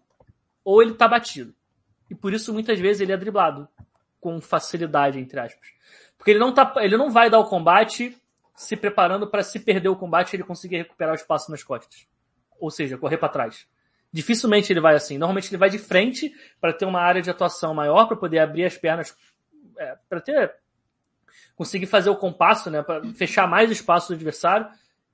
ou 0.65 0.83
ele 0.83 0.95
tá 0.95 1.07
batido. 1.07 1.55
E 2.11 2.15
por 2.15 2.33
isso 2.33 2.53
muitas 2.53 2.79
vezes 2.79 3.01
ele 3.01 3.13
é 3.13 3.17
driblado 3.17 3.69
com 4.21 4.41
facilidade, 4.41 5.19
entre 5.19 5.39
aspas. 5.39 5.69
Porque 6.17 6.31
ele 6.31 6.41
não 6.41 6.53
tá, 6.53 6.73
ele 6.79 6.97
não 6.97 7.11
vai 7.11 7.29
dar 7.29 7.39
o 7.39 7.49
combate 7.49 8.17
se 8.55 8.77
preparando 8.77 9.27
para 9.27 9.43
se 9.43 9.59
perder 9.59 9.89
o 9.89 9.97
combate 9.97 10.35
ele 10.35 10.45
conseguir 10.45 10.77
recuperar 10.77 11.13
o 11.13 11.17
espaço 11.17 11.51
nas 11.51 11.63
costas. 11.63 12.07
Ou 12.61 12.71
seja, 12.71 12.97
correr 12.97 13.19
para 13.19 13.29
trás. 13.29 13.67
Dificilmente 14.13 14.73
ele 14.73 14.81
vai 14.81 14.95
assim. 14.95 15.17
Normalmente 15.17 15.49
ele 15.49 15.57
vai 15.57 15.71
de 15.71 15.79
frente 15.79 16.35
para 16.61 16.73
ter 16.73 16.85
uma 16.85 17.01
área 17.01 17.23
de 17.23 17.31
atuação 17.31 17.75
maior, 17.75 18.07
para 18.07 18.17
poder 18.17 18.41
abrir 18.41 18.65
as 18.65 18.77
pernas, 18.77 19.17
é, 19.79 19.97
para 20.09 20.21
ter 20.21 20.55
conseguir 21.55 21.87
fazer 21.87 22.11
o 22.11 22.17
compasso, 22.17 22.71
né, 22.71 22.83
para 22.83 23.03
fechar 23.15 23.47
mais 23.47 23.71
espaço 23.71 24.09
do 24.09 24.15
adversário 24.15 24.67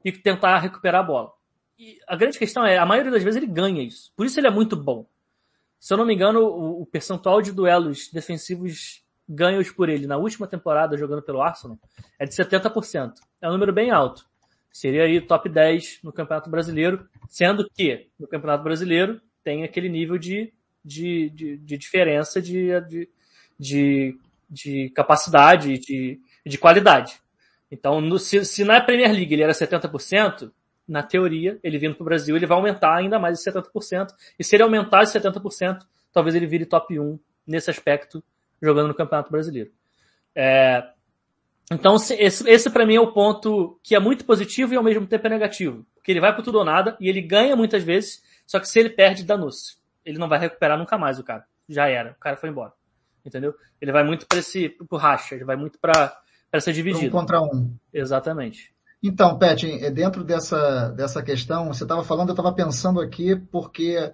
e 0.04 0.12
tentar 0.12 0.58
recuperar 0.58 1.00
a 1.02 1.04
bola. 1.04 1.32
E 1.78 1.98
a 2.08 2.16
grande 2.16 2.38
questão 2.38 2.64
é, 2.64 2.78
a 2.78 2.86
maioria 2.86 3.10
das 3.10 3.22
vezes 3.22 3.40
ele 3.40 3.52
ganha 3.52 3.82
isso. 3.82 4.12
Por 4.16 4.26
isso 4.26 4.38
ele 4.40 4.46
é 4.46 4.50
muito 4.50 4.76
bom. 4.76 5.06
Se 5.78 5.92
eu 5.92 5.98
não 5.98 6.04
me 6.04 6.14
engano, 6.14 6.40
o, 6.40 6.82
o 6.82 6.86
percentual 6.86 7.40
de 7.40 7.52
duelos 7.52 8.08
defensivos 8.12 9.04
ganhos 9.28 9.70
por 9.70 9.88
ele 9.88 10.06
na 10.06 10.16
última 10.16 10.46
temporada 10.46 10.96
jogando 10.96 11.22
pelo 11.22 11.42
Arsenal 11.42 11.78
é 12.18 12.24
de 12.24 12.34
70%. 12.34 13.14
É 13.40 13.48
um 13.48 13.52
número 13.52 13.72
bem 13.72 13.90
alto. 13.90 14.27
Seria 14.72 15.04
aí 15.04 15.20
top 15.20 15.48
10 15.48 16.00
no 16.02 16.12
Campeonato 16.12 16.50
Brasileiro, 16.50 17.08
sendo 17.28 17.68
que 17.68 18.08
no 18.18 18.28
Campeonato 18.28 18.62
Brasileiro 18.62 19.20
tem 19.42 19.64
aquele 19.64 19.88
nível 19.88 20.18
de, 20.18 20.52
de, 20.84 21.30
de, 21.30 21.56
de 21.56 21.78
diferença 21.78 22.40
de, 22.40 22.68
de, 22.82 23.08
de, 23.58 24.18
de 24.48 24.90
capacidade, 24.90 25.78
de, 25.78 26.20
de 26.44 26.58
qualidade. 26.58 27.20
Então, 27.70 28.00
no, 28.00 28.18
se, 28.18 28.44
se 28.44 28.64
na 28.64 28.80
Premier 28.80 29.12
League 29.12 29.32
ele 29.32 29.42
era 29.42 29.52
70%, 29.52 30.50
na 30.88 31.02
teoria, 31.02 31.58
ele 31.62 31.78
vindo 31.78 31.94
para 31.94 32.02
o 32.02 32.06
Brasil, 32.06 32.34
ele 32.34 32.46
vai 32.46 32.56
aumentar 32.56 32.96
ainda 32.96 33.18
mais 33.18 33.38
de 33.38 33.44
70%. 33.44 34.08
E 34.38 34.42
se 34.42 34.56
ele 34.56 34.62
aumentar 34.62 35.04
de 35.04 35.10
70%, 35.10 35.80
talvez 36.12 36.34
ele 36.34 36.46
vire 36.46 36.64
top 36.64 36.98
1 36.98 37.18
nesse 37.46 37.70
aspecto, 37.70 38.24
jogando 38.60 38.88
no 38.88 38.94
Campeonato 38.94 39.30
Brasileiro. 39.30 39.70
É, 40.34 40.82
então, 41.70 41.96
esse, 41.96 42.48
esse 42.48 42.70
para 42.70 42.86
mim 42.86 42.96
é 42.96 43.00
o 43.00 43.12
ponto 43.12 43.78
que 43.82 43.94
é 43.94 44.00
muito 44.00 44.24
positivo 44.24 44.72
e 44.72 44.76
ao 44.76 44.82
mesmo 44.82 45.06
tempo 45.06 45.26
é 45.26 45.30
negativo. 45.30 45.86
Porque 45.94 46.10
ele 46.10 46.20
vai 46.20 46.34
por 46.34 46.42
tudo 46.42 46.58
ou 46.58 46.64
nada 46.64 46.96
e 46.98 47.08
ele 47.08 47.20
ganha 47.20 47.54
muitas 47.54 47.82
vezes, 47.82 48.22
só 48.46 48.58
que 48.58 48.68
se 48.68 48.78
ele 48.78 48.90
perde, 48.90 49.24
danou-se. 49.24 49.76
Ele 50.04 50.18
não 50.18 50.28
vai 50.28 50.38
recuperar 50.38 50.78
nunca 50.78 50.96
mais 50.96 51.18
o 51.18 51.24
cara. 51.24 51.44
Já 51.68 51.86
era, 51.86 52.12
o 52.12 52.20
cara 52.20 52.36
foi 52.36 52.48
embora. 52.48 52.72
Entendeu? 53.24 53.54
Ele 53.80 53.92
vai 53.92 54.02
muito 54.02 54.26
para 54.26 54.38
esse, 54.38 54.70
pro 54.88 54.96
racha, 54.96 55.34
ele 55.34 55.44
vai 55.44 55.56
muito 55.56 55.78
para 55.78 56.20
ser 56.60 56.72
dividido. 56.72 57.08
Um 57.08 57.20
contra 57.20 57.42
um. 57.42 57.74
Exatamente. 57.92 58.72
Então, 59.02 59.38
Pet, 59.38 59.70
é, 59.84 59.90
dentro 59.90 60.24
dessa, 60.24 60.88
dessa 60.90 61.22
questão, 61.22 61.68
você 61.68 61.84
estava 61.84 62.02
falando, 62.02 62.30
eu 62.30 62.32
estava 62.32 62.52
pensando 62.52 63.00
aqui, 63.00 63.36
porque 63.36 64.12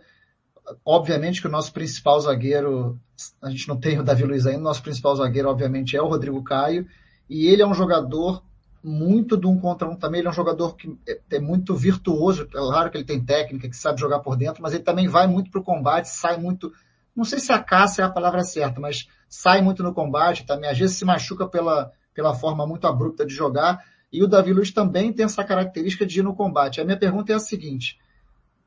obviamente 0.85 1.41
que 1.41 1.47
o 1.47 1.51
nosso 1.51 1.73
principal 1.73 2.19
zagueiro, 2.21 2.99
a 3.41 3.51
gente 3.51 3.69
não 3.69 3.79
tem 3.79 3.99
o 3.99 4.03
Davi 4.03 4.25
Luiz 4.25 4.47
ainda, 4.47 4.61
o 4.61 4.65
nosso 4.65 4.83
principal 4.83 5.15
zagueiro, 5.15 5.49
obviamente, 5.49 5.97
é 5.97 6.03
o 6.03 6.09
Rodrigo 6.09 6.43
Caio, 6.43 6.87
e 7.29 7.47
ele 7.47 7.63
é 7.63 7.67
um 7.67 7.75
jogador 7.75 8.43
muito 8.83 9.37
de 9.37 9.47
um 9.47 9.59
contra 9.59 9.89
um 9.89 9.97
também. 9.97 10.21
Ele 10.21 10.29
é 10.29 10.31
um 10.31 10.35
jogador 10.35 10.77
que 10.77 10.95
é, 11.09 11.19
é 11.33 11.41
muito 11.41 11.75
virtuoso. 11.75 12.43
É 12.43 12.47
claro 12.47 12.91
que 12.91 12.99
ele 12.99 13.05
tem 13.05 13.25
técnica, 13.25 13.69
que 13.69 13.77
sabe 13.77 13.99
jogar 13.99 14.21
por 14.21 14.37
dentro, 14.37 14.63
mas 14.63 14.75
ele 14.75 14.83
também 14.83 15.09
vai 15.09 15.27
muito 15.27 15.51
para 15.51 15.61
o 15.61 15.65
combate, 15.65 16.09
sai 16.09 16.37
muito. 16.37 16.73
Não 17.17 17.25
sei 17.25 17.39
se 17.39 17.53
a 17.53 17.59
caça 17.59 18.03
é 18.03 18.05
a 18.05 18.11
palavra 18.11 18.43
certa, 18.43 18.81
mas 18.81 19.09
sai 19.29 19.63
muito 19.63 19.83
no 19.83 19.95
combate 19.95 20.45
também. 20.45 20.69
Às 20.69 20.79
vezes 20.79 20.99
se 20.99 21.05
machuca 21.05 21.47
pela, 21.47 21.91
pela 22.13 22.35
forma 22.35 22.67
muito 22.67 22.87
abrupta 22.87 23.25
de 23.25 23.35
jogar. 23.35 23.83
E 24.13 24.23
o 24.23 24.29
Davi 24.29 24.53
Luiz 24.53 24.71
também 24.71 25.13
tem 25.13 25.25
essa 25.25 25.43
característica 25.43 26.05
de 26.05 26.21
ir 26.21 26.23
no 26.23 26.35
combate. 26.35 26.81
A 26.81 26.85
minha 26.85 26.99
pergunta 26.99 27.33
é 27.33 27.37
a 27.37 27.41
seguinte. 27.41 27.99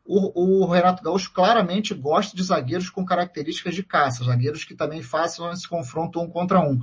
O, 0.03 0.63
o 0.63 0.65
Renato 0.65 1.03
Gaúcho 1.03 1.31
claramente 1.33 1.93
gosta 1.93 2.35
de 2.35 2.41
zagueiros 2.41 2.89
com 2.89 3.05
características 3.05 3.75
de 3.75 3.83
caça, 3.83 4.23
zagueiros 4.23 4.63
que 4.63 4.73
também 4.73 5.01
façam 5.01 5.51
esse 5.51 5.67
confronto 5.67 6.19
um 6.19 6.29
contra 6.29 6.59
um. 6.59 6.79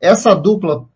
Essa 0.00 0.34
dupla, 0.34 0.88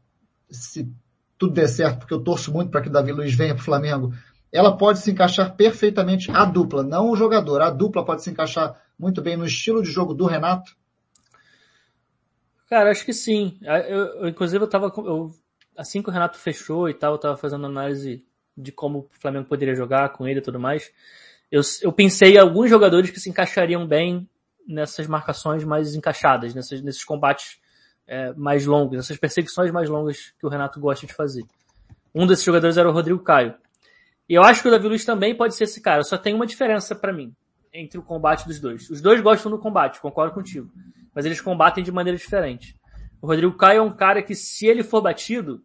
se 0.51 0.91
tudo 1.37 1.55
der 1.55 1.69
certo, 1.69 2.01
porque 2.01 2.15
eu 2.15 2.23
torço 2.23 2.53
muito 2.53 2.71
para 2.71 2.81
que 2.81 2.91
Davi 2.91 3.13
Luiz 3.13 3.35
venha 3.35 3.55
para 3.55 3.63
o 3.63 3.65
Flamengo, 3.65 4.13
ela 4.53 4.77
pode 4.77 4.99
se 4.99 5.11
encaixar 5.11 5.55
perfeitamente, 5.55 6.31
a 6.31 6.45
dupla, 6.45 6.83
não 6.83 7.11
o 7.11 7.17
jogador, 7.17 7.63
a 7.63 7.71
dupla 7.71 8.05
pode 8.05 8.23
se 8.23 8.31
encaixar 8.31 8.81
muito 8.99 9.23
bem 9.23 9.37
no 9.37 9.45
estilo 9.45 9.83
de 9.83 9.91
jogo 9.91 10.15
do 10.15 10.27
Renato? 10.27 10.77
Cara, 12.69 12.91
acho 12.91 13.05
que 13.05 13.13
sim. 13.13 13.59
Eu, 13.63 13.75
eu, 13.75 14.29
inclusive, 14.29 14.63
eu 14.63 14.69
tava. 14.69 14.93
Eu, 14.99 15.31
assim 15.77 16.03
que 16.03 16.11
o 16.11 16.13
Renato 16.13 16.39
fechou 16.39 16.89
e 16.89 16.95
tal, 16.95 17.13
eu 17.13 17.19
tava 17.19 17.37
fazendo 17.37 17.65
análise 17.67 18.25
de 18.57 18.73
como 18.73 18.99
o 18.99 19.09
Flamengo 19.21 19.49
poderia 19.49 19.75
jogar 19.75 20.11
com 20.11 20.27
ele 20.27 20.41
e 20.41 20.43
tudo 20.43 20.59
mais. 20.59 20.91
Eu, 21.51 21.63
eu 21.83 21.93
pensei 21.93 22.35
em 22.35 22.39
alguns 22.39 22.69
jogadores 22.69 23.11
que 23.11 23.21
se 23.21 23.31
encaixariam 23.31 23.87
bem 23.87 24.29
nessas 24.67 25.07
marcações 25.07 25.65
mais 25.65 25.95
encaixadas, 25.95 26.55
nesses 26.55 27.05
combates 27.05 27.59
é, 28.09 28.33
mais 28.33 28.65
longos, 28.65 28.99
essas 28.99 29.19
perseguições 29.19 29.71
mais 29.71 29.89
longas 29.89 30.33
que 30.39 30.47
o 30.47 30.49
Renato 30.49 30.81
gosta 30.81 31.07
de 31.07 31.13
fazer. 31.13 31.45
Um 32.15 32.27
desses 32.27 32.45
jogadores 32.45 32.77
era 32.77 32.89
o 32.89 32.93
Rodrigo 32.93 33.21
Caio. 33.21 33.55
E 34.29 34.35
eu 34.35 34.43
acho 34.43 34.63
que 34.63 34.69
o 34.69 34.71
Davi 34.71 34.89
Luiz 34.89 35.05
também 35.05 35.37
pode 35.37 35.55
ser 35.55 35.65
esse 35.65 35.81
cara, 35.81 36.03
só 36.03 36.17
tem 36.17 36.35
uma 36.35 36.47
diferença 36.47 36.95
para 36.95 37.13
mim 37.13 37.35
entre 37.73 37.99
o 37.99 38.03
combate 38.03 38.47
dos 38.47 38.59
dois. 38.59 38.89
Os 38.91 39.01
dois 39.01 39.21
gostam 39.21 39.51
do 39.51 39.59
combate, 39.59 40.01
concordo 40.01 40.35
contigo, 40.35 40.71
mas 41.15 41.27
eles 41.27 41.41
combatem 41.41 41.85
de 41.85 41.93
maneira 41.93 42.17
diferente. 42.17 42.77
O 43.21 43.27
Rodrigo 43.27 43.57
Caio 43.57 43.79
é 43.79 43.83
um 43.83 43.95
cara 43.95 44.23
que 44.23 44.35
se 44.35 44.67
ele 44.67 44.83
for 44.83 45.03
batido, 45.03 45.63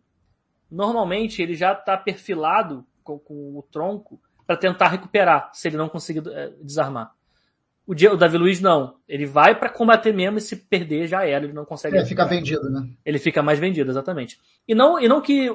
normalmente 0.69 1.41
ele 1.41 1.55
já 1.55 1.73
está 1.73 1.97
perfilado 1.97 2.85
com, 3.03 3.17
com, 3.19 3.57
o 3.57 3.63
tronco 3.71 4.19
para 4.45 4.57
tentar 4.57 4.89
recuperar, 4.89 5.49
se 5.53 5.67
ele 5.67 5.77
não 5.77 5.87
conseguir 5.87 6.23
é, 6.27 6.49
desarmar. 6.61 7.13
O, 7.85 7.91
o 7.93 8.17
Davi 8.17 8.37
Luiz 8.37 8.61
não. 8.61 8.95
Ele 9.07 9.25
vai 9.25 9.57
para 9.57 9.69
combater 9.69 10.13
mesmo 10.13 10.37
e 10.37 10.41
se 10.41 10.55
perder 10.55 11.07
já 11.07 11.25
era, 11.25 11.43
ele 11.43 11.53
não 11.53 11.65
consegue. 11.65 11.97
É, 11.97 12.05
fica 12.05 12.25
vendido, 12.25 12.69
né? 12.69 12.87
Ele 13.05 13.19
fica 13.19 13.43
mais 13.43 13.59
vendido, 13.59 13.91
exatamente. 13.91 14.39
E 14.67 14.73
não, 14.73 14.99
e 14.99 15.07
não 15.07 15.21
que 15.21 15.49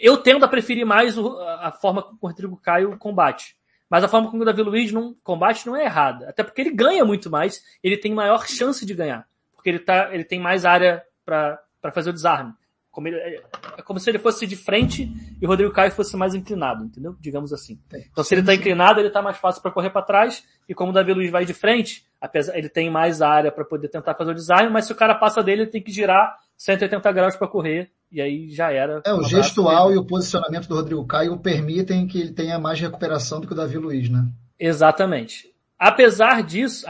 eu 0.00 0.16
tendo 0.16 0.44
a 0.44 0.48
preferir 0.48 0.86
mais 0.86 1.16
a 1.18 1.70
forma 1.70 2.02
como 2.02 2.18
o 2.20 2.26
Rodrigo 2.26 2.56
Caio 2.56 2.96
combate. 2.98 3.56
Mas 3.88 4.04
a 4.04 4.08
forma 4.08 4.30
como 4.30 4.42
o 4.42 4.46
Davi 4.46 4.62
Luiz 4.62 4.92
não 4.92 5.14
combate 5.22 5.66
não 5.66 5.76
é 5.76 5.84
errada. 5.84 6.28
Até 6.28 6.44
porque 6.44 6.60
ele 6.60 6.70
ganha 6.70 7.04
muito 7.04 7.28
mais, 7.28 7.62
ele 7.82 7.96
tem 7.96 8.14
maior 8.14 8.46
chance 8.46 8.86
de 8.86 8.94
ganhar. 8.94 9.26
Porque 9.54 9.68
ele, 9.68 9.80
tá, 9.80 10.10
ele 10.12 10.24
tem 10.24 10.40
mais 10.40 10.64
área 10.64 11.02
para 11.24 11.58
fazer 11.92 12.10
o 12.10 12.12
desarme. 12.12 12.54
Como 13.00 13.08
ele, 13.08 13.16
é, 13.16 13.42
é 13.78 13.82
como 13.82 13.98
se 13.98 14.10
ele 14.10 14.18
fosse 14.18 14.46
de 14.46 14.54
frente 14.56 15.10
e 15.40 15.46
o 15.46 15.48
Rodrigo 15.48 15.72
Caio 15.72 15.90
fosse 15.90 16.14
mais 16.18 16.34
inclinado, 16.34 16.84
entendeu? 16.84 17.16
Digamos 17.18 17.50
assim. 17.50 17.80
Então 18.12 18.22
se 18.22 18.34
ele 18.34 18.42
está 18.42 18.54
inclinado, 18.54 19.00
ele 19.00 19.08
está 19.08 19.22
mais 19.22 19.38
fácil 19.38 19.62
para 19.62 19.70
correr 19.70 19.88
para 19.88 20.02
trás, 20.02 20.44
e 20.68 20.74
como 20.74 20.90
o 20.90 20.94
Davi 20.94 21.14
Luiz 21.14 21.30
vai 21.30 21.46
de 21.46 21.54
frente, 21.54 22.04
apesar, 22.20 22.58
ele 22.58 22.68
tem 22.68 22.90
mais 22.90 23.22
área 23.22 23.50
para 23.50 23.64
poder 23.64 23.88
tentar 23.88 24.14
fazer 24.14 24.32
o 24.32 24.34
design, 24.34 24.70
mas 24.70 24.84
se 24.84 24.92
o 24.92 24.94
cara 24.94 25.14
passa 25.14 25.42
dele, 25.42 25.62
ele 25.62 25.70
tem 25.70 25.82
que 25.82 25.90
girar 25.90 26.36
180 26.58 27.10
graus 27.12 27.36
para 27.36 27.48
correr, 27.48 27.90
e 28.12 28.20
aí 28.20 28.50
já 28.50 28.70
era. 28.70 29.00
É, 29.06 29.14
o 29.14 29.22
gestual 29.22 29.90
e 29.94 29.96
o 29.96 30.04
posicionamento 30.04 30.68
do 30.68 30.74
Rodrigo 30.74 31.06
Caio 31.06 31.38
permitem 31.38 32.06
que 32.06 32.20
ele 32.20 32.32
tenha 32.32 32.58
mais 32.58 32.78
recuperação 32.78 33.40
do 33.40 33.46
que 33.46 33.54
o 33.54 33.56
Davi 33.56 33.78
Luiz, 33.78 34.10
né? 34.10 34.28
Exatamente. 34.58 35.48
Apesar 35.78 36.42
disso, 36.42 36.84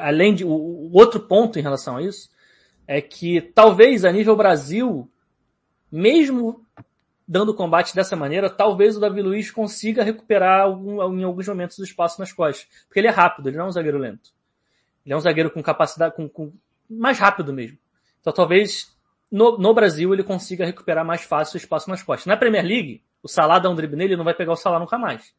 além 0.00 0.34
de, 0.34 0.44
o 0.44 0.90
outro 0.92 1.20
ponto 1.20 1.60
em 1.60 1.62
relação 1.62 1.98
a 1.98 2.02
isso, 2.02 2.32
é 2.86 3.00
que 3.00 3.40
talvez 3.40 4.04
a 4.04 4.12
nível 4.12 4.36
Brasil, 4.36 5.10
mesmo 5.90 6.64
dando 7.26 7.54
combate 7.54 7.94
dessa 7.94 8.16
maneira, 8.16 8.50
talvez 8.50 8.96
o 8.96 9.00
Davi 9.00 9.22
Luiz 9.22 9.50
consiga 9.50 10.02
recuperar 10.02 10.62
algum, 10.62 11.18
em 11.18 11.22
alguns 11.22 11.48
momentos 11.48 11.78
o 11.78 11.84
espaço 11.84 12.20
nas 12.20 12.32
costas. 12.32 12.68
Porque 12.86 13.00
ele 13.00 13.08
é 13.08 13.10
rápido, 13.10 13.48
ele 13.48 13.56
não 13.56 13.66
é 13.66 13.68
um 13.68 13.72
zagueiro 13.72 13.98
lento. 13.98 14.30
Ele 15.04 15.14
é 15.14 15.16
um 15.16 15.20
zagueiro 15.20 15.50
com 15.50 15.62
capacidade, 15.62 16.14
com, 16.14 16.28
com 16.28 16.52
mais 16.88 17.18
rápido 17.18 17.52
mesmo. 17.52 17.78
Então 18.20 18.32
talvez 18.32 18.94
no, 19.30 19.56
no, 19.56 19.72
Brasil 19.72 20.12
ele 20.12 20.22
consiga 20.22 20.66
recuperar 20.66 21.04
mais 21.04 21.22
fácil 21.22 21.54
o 21.54 21.58
espaço 21.58 21.88
nas 21.88 22.02
costas. 22.02 22.26
Na 22.26 22.36
Premier 22.36 22.64
League, 22.64 23.02
o 23.22 23.28
Salah 23.28 23.58
dá 23.58 23.70
um 23.70 23.74
drible 23.74 23.96
nele, 23.96 24.10
ele 24.10 24.18
não 24.18 24.24
vai 24.24 24.34
pegar 24.34 24.52
o 24.52 24.56
Salah 24.56 24.78
nunca 24.78 24.98
mais. 24.98 25.34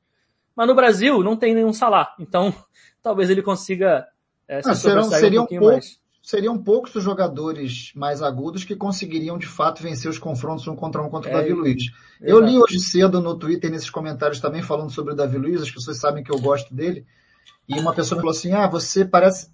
Mas 0.56 0.68
no 0.68 0.76
Brasil 0.76 1.22
não 1.22 1.38
tem 1.38 1.53
nenhum 1.53 1.74
Salah. 1.74 2.15
Então 2.20 2.53
talvez 3.03 3.30
ele 3.30 3.41
consiga 3.41 4.07
é, 4.48 4.61
se 4.61 4.70
ah, 4.70 4.76
serão, 4.76 5.07
um 5.07 5.10
pouquinho 5.10 5.61
um 5.61 5.68
mais 5.68 6.03
seriam 6.24 6.58
poucos 6.58 6.95
os 6.95 7.04
jogadores 7.04 7.91
mais 7.94 8.22
agudos 8.22 8.64
que 8.64 8.78
conseguiriam 8.78 9.38
de 9.38 9.45
fato 9.45 9.84
vencer 9.84 10.10
os 10.10 10.18
confrontos 10.18 10.66
um 10.70 10.76
contra 10.76 11.04
um 11.04 11.10
contra 11.10 11.30
é, 11.30 11.34
o 11.34 11.38
Davi 11.38 11.54
Luiz. 11.54 11.91
Eu 12.22 12.40
li 12.40 12.58
hoje 12.58 12.80
cedo 12.80 13.20
no 13.20 13.36
Twitter, 13.36 13.70
nesses 13.70 13.90
comentários 13.90 14.40
também, 14.40 14.62
falando 14.62 14.90
sobre 14.90 15.14
o 15.14 15.16
Davi 15.16 15.38
Luiz, 15.38 15.62
as 15.62 15.70
pessoas 15.70 15.98
sabem 15.98 16.24
que 16.24 16.32
eu 16.32 16.40
gosto 16.40 16.74
dele, 16.74 17.06
e 17.68 17.78
uma 17.78 17.94
pessoa 17.94 18.20
falou 18.20 18.32
assim, 18.32 18.54
ah, 18.54 18.68
você 18.68 19.04
parece, 19.04 19.50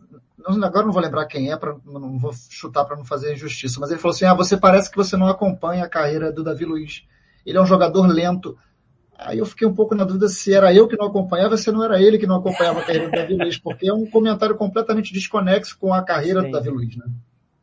agora 0.46 0.86
não 0.86 0.94
vou 0.94 1.02
lembrar 1.02 1.26
quem 1.26 1.52
é, 1.52 1.58
pra, 1.58 1.76
não 1.84 2.20
vou 2.20 2.34
chutar 2.50 2.86
para 2.86 2.96
não 2.96 3.04
fazer 3.04 3.34
injustiça, 3.34 3.80
mas 3.80 3.90
ele 3.90 4.00
falou 4.00 4.14
assim, 4.14 4.26
ah, 4.26 4.36
você 4.36 4.56
parece 4.56 4.92
que 4.92 4.98
você 4.98 5.18
não 5.18 5.28
acompanha 5.28 5.84
a 5.84 5.90
carreira 5.90 6.32
do 6.32 6.44
Davi 6.44 6.66
Luiz. 6.66 7.04
Ele 7.44 7.58
é 7.58 7.62
um 7.62 7.66
jogador 7.66 8.06
lento, 8.06 8.56
Aí 9.22 9.38
eu 9.38 9.46
fiquei 9.46 9.68
um 9.68 9.74
pouco 9.74 9.94
na 9.94 10.06
dúvida 10.06 10.30
se 10.30 10.54
era 10.54 10.74
eu 10.74 10.88
que 10.88 10.96
não 10.96 11.08
acompanhava, 11.08 11.58
se 11.58 11.70
não 11.72 11.84
era 11.84 12.02
ele 12.02 12.18
que 12.18 12.26
não 12.26 12.38
acompanhava 12.38 12.80
a 12.80 12.86
carreira 12.86 13.10
do 13.10 13.12
Davi 13.12 13.36
Luiz, 13.36 13.58
porque 13.58 13.88
é 13.90 13.94
um 13.94 14.10
comentário 14.10 14.56
completamente 14.56 15.14
desconexo 15.14 15.78
com 15.78 15.94
a 15.94 16.02
carreira 16.02 16.42
Sim. 16.42 16.48
do 16.48 16.54
Davi 16.54 16.70
Luiz, 16.70 16.96
né? 16.96 17.06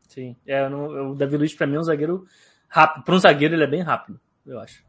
Sim, 0.06 0.36
é, 0.46 0.68
no, 0.68 1.12
o 1.12 1.14
Davi 1.14 1.38
Luiz 1.38 1.54
para 1.54 1.66
mim 1.66 1.76
é 1.76 1.80
um 1.80 1.82
zagueiro 1.82 2.26
rápido. 2.68 3.04
Para 3.04 3.14
um 3.14 3.18
zagueiro 3.18 3.54
ele 3.54 3.64
é 3.64 3.66
bem 3.66 3.80
rápido, 3.80 4.20
eu 4.46 4.60
acho. 4.60 4.84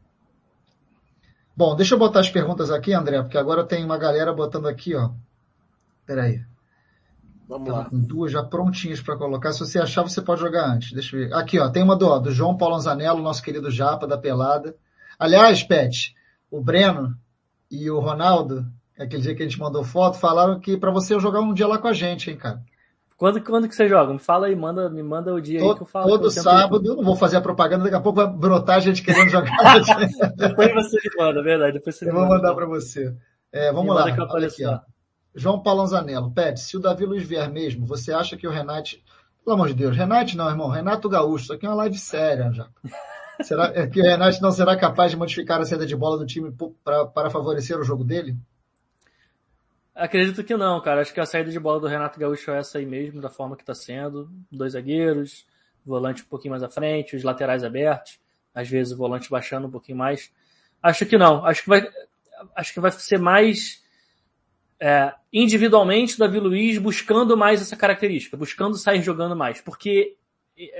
Bom, 1.56 1.74
deixa 1.74 1.94
eu 1.94 1.98
botar 1.98 2.20
as 2.20 2.28
perguntas 2.28 2.70
aqui, 2.70 2.92
André, 2.92 3.22
porque 3.22 3.38
agora 3.38 3.64
tem 3.64 3.82
uma 3.82 3.96
galera 3.96 4.32
botando 4.32 4.68
aqui, 4.68 4.94
ó. 4.94 5.10
Peraí. 6.04 6.44
Vamos 7.48 7.66
Tava 7.66 7.78
lá. 7.80 7.84
com 7.86 7.98
duas 7.98 8.30
já 8.30 8.42
prontinhas 8.44 9.00
para 9.00 9.16
colocar. 9.16 9.52
Se 9.52 9.60
você 9.60 9.78
achar, 9.78 10.02
você 10.02 10.20
pode 10.20 10.42
jogar 10.42 10.66
antes. 10.66 10.92
Deixa 10.92 11.16
eu 11.16 11.20
ver. 11.20 11.34
Aqui, 11.34 11.58
ó, 11.58 11.70
tem 11.70 11.82
uma 11.82 11.96
do, 11.96 12.06
ó, 12.06 12.18
do 12.18 12.30
João 12.30 12.56
Paulo 12.56 12.76
Anzanello, 12.76 13.22
nosso 13.22 13.42
querido 13.42 13.70
Japa 13.70 14.06
da 14.06 14.18
Pelada. 14.18 14.76
Aliás, 15.18 15.62
Pet, 15.62 16.14
o 16.50 16.60
Breno 16.60 17.16
e 17.70 17.90
o 17.90 18.00
Ronaldo, 18.00 18.66
aquele 18.98 19.22
dia 19.22 19.34
que 19.34 19.42
a 19.42 19.46
gente 19.46 19.58
mandou 19.58 19.84
foto, 19.84 20.18
falaram 20.18 20.58
que 20.58 20.76
para 20.76 20.90
você 20.90 21.18
jogar 21.18 21.40
um 21.40 21.54
dia 21.54 21.66
lá 21.66 21.78
com 21.78 21.88
a 21.88 21.92
gente, 21.92 22.30
hein, 22.30 22.36
cara. 22.36 22.62
Quando, 23.16 23.42
quando 23.42 23.68
que 23.68 23.74
você 23.74 23.88
joga? 23.88 24.12
Me 24.12 24.18
fala 24.20 24.46
aí, 24.46 24.54
manda, 24.54 24.88
me 24.88 25.02
manda 25.02 25.34
o 25.34 25.40
dia 25.40 25.58
todo, 25.58 25.70
aí 25.70 25.76
que 25.76 25.82
eu 25.82 25.86
falo. 25.86 26.08
Todo 26.08 26.30
sábado, 26.30 26.86
eu 26.86 26.94
não 26.94 27.02
vou 27.02 27.16
fazer 27.16 27.36
a 27.36 27.40
propaganda, 27.40 27.82
daqui 27.82 27.96
a 27.96 28.00
pouco 28.00 28.20
vai 28.20 28.28
brotar 28.28 28.80
gente 28.80 29.02
querendo 29.02 29.28
jogar. 29.28 29.50
Depois 30.36 30.72
você 30.72 30.96
me 30.96 31.16
manda, 31.18 31.40
é 31.40 31.42
verdade. 31.42 31.72
Depois 31.72 31.96
você 31.96 32.08
eu 32.08 32.14
vou 32.14 32.28
mandar 32.28 32.54
para 32.54 32.64
você. 32.64 33.12
É, 33.52 33.72
vamos 33.72 33.92
lá. 33.92 34.04
Olha 34.30 34.46
aqui, 34.46 34.64
ó. 34.64 34.78
João 35.34 35.60
Paulo 35.60 35.84
Zanello. 35.86 36.30
Pet, 36.30 36.60
se 36.60 36.76
o 36.76 36.80
Davi 36.80 37.06
Luiz 37.06 37.26
vier 37.26 37.50
mesmo, 37.50 37.84
você 37.84 38.12
acha 38.12 38.36
que 38.36 38.46
o 38.46 38.50
Renate. 38.52 39.02
Pelo 39.44 39.54
amor 39.54 39.68
de 39.68 39.74
Deus, 39.74 39.96
Renate 39.96 40.36
não, 40.36 40.48
irmão. 40.48 40.68
Renato 40.68 41.08
Gaúcho. 41.08 41.44
Isso 41.44 41.52
aqui 41.54 41.66
é 41.66 41.68
uma 41.68 41.74
live 41.74 41.98
séria 41.98 42.52
já. 42.52 42.68
Será 43.42 43.72
é 43.74 43.86
que 43.86 44.00
o 44.00 44.04
Renato 44.04 44.42
não 44.42 44.50
será 44.50 44.76
capaz 44.76 45.10
de 45.10 45.16
modificar 45.16 45.60
a 45.60 45.64
saída 45.64 45.86
de 45.86 45.96
bola 45.96 46.18
do 46.18 46.26
time 46.26 46.52
para 46.84 47.30
favorecer 47.30 47.78
o 47.78 47.84
jogo 47.84 48.04
dele? 48.04 48.36
Acredito 49.94 50.44
que 50.44 50.56
não, 50.56 50.80
cara. 50.80 51.00
Acho 51.00 51.12
que 51.12 51.20
a 51.20 51.26
saída 51.26 51.50
de 51.50 51.58
bola 51.58 51.80
do 51.80 51.86
Renato 51.86 52.18
Gaúcho 52.18 52.50
é 52.50 52.58
essa 52.58 52.78
aí 52.78 52.86
mesmo, 52.86 53.20
da 53.20 53.28
forma 53.28 53.56
que 53.56 53.62
está 53.62 53.74
sendo. 53.74 54.30
Dois 54.50 54.72
zagueiros, 54.72 55.46
volante 55.84 56.22
um 56.22 56.26
pouquinho 56.26 56.52
mais 56.52 56.62
à 56.62 56.68
frente, 56.68 57.16
os 57.16 57.24
laterais 57.24 57.64
abertos, 57.64 58.20
às 58.54 58.68
vezes 58.68 58.92
o 58.92 58.96
volante 58.96 59.30
baixando 59.30 59.66
um 59.66 59.70
pouquinho 59.70 59.98
mais. 59.98 60.32
Acho 60.82 61.06
que 61.06 61.18
não. 61.18 61.44
Acho 61.44 61.62
que 61.62 61.68
vai, 61.68 61.88
acho 62.54 62.74
que 62.74 62.80
vai 62.80 62.90
ser 62.92 63.18
mais 63.18 63.82
é, 64.80 65.12
individualmente 65.32 66.18
Davi 66.18 66.38
Luiz 66.38 66.78
buscando 66.78 67.36
mais 67.36 67.60
essa 67.60 67.76
característica, 67.76 68.36
buscando 68.36 68.76
sair 68.76 69.02
jogando 69.02 69.34
mais, 69.34 69.60
porque 69.60 70.16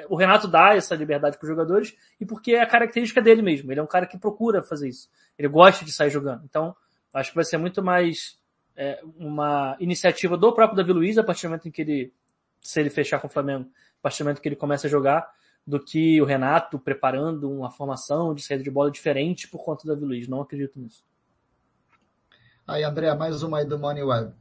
o 0.09 0.17
Renato 0.17 0.49
dá 0.49 0.75
essa 0.75 0.95
liberdade 0.95 1.39
para 1.39 1.45
os 1.45 1.49
jogadores 1.49 1.97
e 2.21 2.27
porque 2.27 2.53
é 2.53 2.63
a 2.63 2.67
característica 2.67 3.23
dele 3.23 3.43
mesmo. 3.43 3.71
Ele 3.73 3.81
é 3.81 3.83
um 3.83 3.87
cara 3.87 4.07
que 4.07 4.19
procura 4.19 4.63
fazer 4.63 4.89
isso. 4.89 5.09
Ele 5.39 5.49
gosta 5.49 5.85
de 5.85 5.93
sair 5.93 6.11
jogando. 6.11 6.45
Então, 6.45 6.75
acho 7.15 7.31
que 7.31 7.37
vai 7.37 7.45
ser 7.45 7.59
muito 7.59 7.83
mais 7.83 8.39
é, 8.77 9.01
uma 9.17 9.77
iniciativa 9.79 10.37
do 10.37 10.53
próprio 10.53 10.77
Davi 10.77 10.93
Luiz 10.93 11.19
a 11.19 11.25
partir 11.25 11.43
do 11.47 11.51
momento 11.51 11.69
em 11.69 11.71
que 11.71 11.83
ele, 11.83 12.13
se 12.61 12.81
ele 12.81 12.91
fechar 12.91 13.21
com 13.21 13.29
o 13.29 13.31
Flamengo, 13.31 13.69
a 13.99 14.03
partir 14.03 14.23
do 14.23 14.27
momento 14.27 14.41
que 14.41 14.49
ele 14.49 14.57
começa 14.57 14.87
a 14.87 14.91
jogar, 14.91 15.31
do 15.67 15.79
que 15.79 16.21
o 16.21 16.25
Renato 16.25 16.79
preparando 16.79 17.51
uma 17.51 17.71
formação 17.71 18.35
de 18.35 18.43
saída 18.43 18.65
de 18.65 18.71
bola 18.71 18.91
diferente 18.91 19.49
por 19.49 19.63
conta 19.63 19.85
do 19.85 19.95
Davi 19.95 20.05
Luiz. 20.05 20.27
Não 20.27 20.41
acredito 20.41 20.79
nisso. 20.79 21.05
Aí, 22.67 22.83
André, 22.83 23.15
mais 23.15 23.43
uma 23.43 23.59
aí 23.59 23.65
do 23.65 23.79
Money 23.79 24.03
Web. 24.03 24.35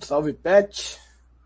Salve, 0.00 0.32
Pet. 0.32 0.98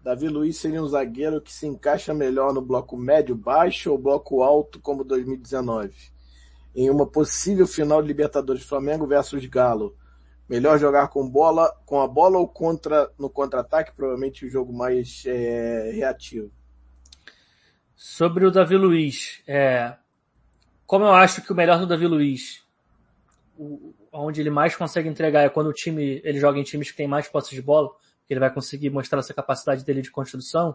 Davi 0.05 0.28
Luiz 0.28 0.59
seria 0.59 0.82
um 0.82 0.86
zagueiro 0.86 1.40
que 1.40 1.51
se 1.51 1.66
encaixa 1.66 2.12
melhor 2.12 2.52
no 2.52 2.60
bloco 2.60 2.94
médio-baixo 2.94 3.90
ou 3.90 3.97
bloco 3.97 4.43
alto 4.43 4.78
como 4.78 5.02
2019? 5.02 5.94
Em 6.76 6.90
uma 6.90 7.06
possível 7.06 7.66
final 7.66 8.02
de 8.02 8.09
Libertadores 8.09 8.64
Flamengo 8.64 9.06
versus 9.06 9.47
Galo. 9.47 9.97
Melhor 10.47 10.78
jogar 10.78 11.09
com 11.09 11.26
bola, 11.26 11.74
com 11.86 12.02
a 12.02 12.06
bola 12.06 12.36
ou 12.36 12.47
contra 12.47 13.10
no 13.18 13.31
contra-ataque, 13.31 13.97
provavelmente 13.97 14.44
o 14.44 14.51
jogo 14.51 14.74
mais 14.74 15.22
é, 15.24 15.90
reativo. 15.93 16.52
Sobre 17.97 18.44
o 18.44 18.51
Davi 18.51 18.76
Luiz, 18.76 19.43
é, 19.47 19.97
como 20.85 21.06
eu 21.06 21.14
acho 21.14 21.40
que 21.40 21.51
o 21.51 21.56
melhor 21.56 21.78
do 21.78 21.86
Davi 21.86 22.06
Luiz, 22.06 22.62
o, 23.56 23.94
onde 24.12 24.43
ele 24.43 24.51
mais 24.51 24.76
consegue 24.76 25.09
entregar 25.09 25.44
é 25.44 25.48
quando 25.48 25.68
o 25.68 25.72
time 25.72 26.20
ele 26.22 26.39
joga 26.39 26.59
em 26.59 26.62
times 26.62 26.90
que 26.90 26.97
tem 26.98 27.09
mais 27.09 27.26
posse 27.26 27.55
de 27.55 27.62
bola, 27.62 27.89
que 28.26 28.32
ele 28.32 28.40
vai 28.40 28.52
conseguir 28.52 28.90
mostrar 28.90 29.18
essa 29.18 29.34
capacidade 29.34 29.84
dele 29.84 30.02
de 30.02 30.10
construção, 30.10 30.74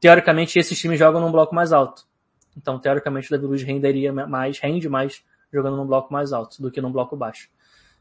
teoricamente 0.00 0.58
esses 0.58 0.78
times 0.78 0.98
jogam 0.98 1.20
num 1.20 1.32
bloco 1.32 1.54
mais 1.54 1.72
alto. 1.72 2.06
Então, 2.56 2.78
teoricamente, 2.78 3.28
o 3.28 3.30
Davi 3.30 3.46
Luiz 3.46 3.62
renderia 3.62 4.12
mais, 4.12 4.58
rende 4.58 4.88
mais 4.88 5.24
jogando 5.52 5.76
num 5.76 5.86
bloco 5.86 6.12
mais 6.12 6.32
alto 6.32 6.60
do 6.60 6.70
que 6.70 6.80
num 6.80 6.92
bloco 6.92 7.16
baixo. 7.16 7.48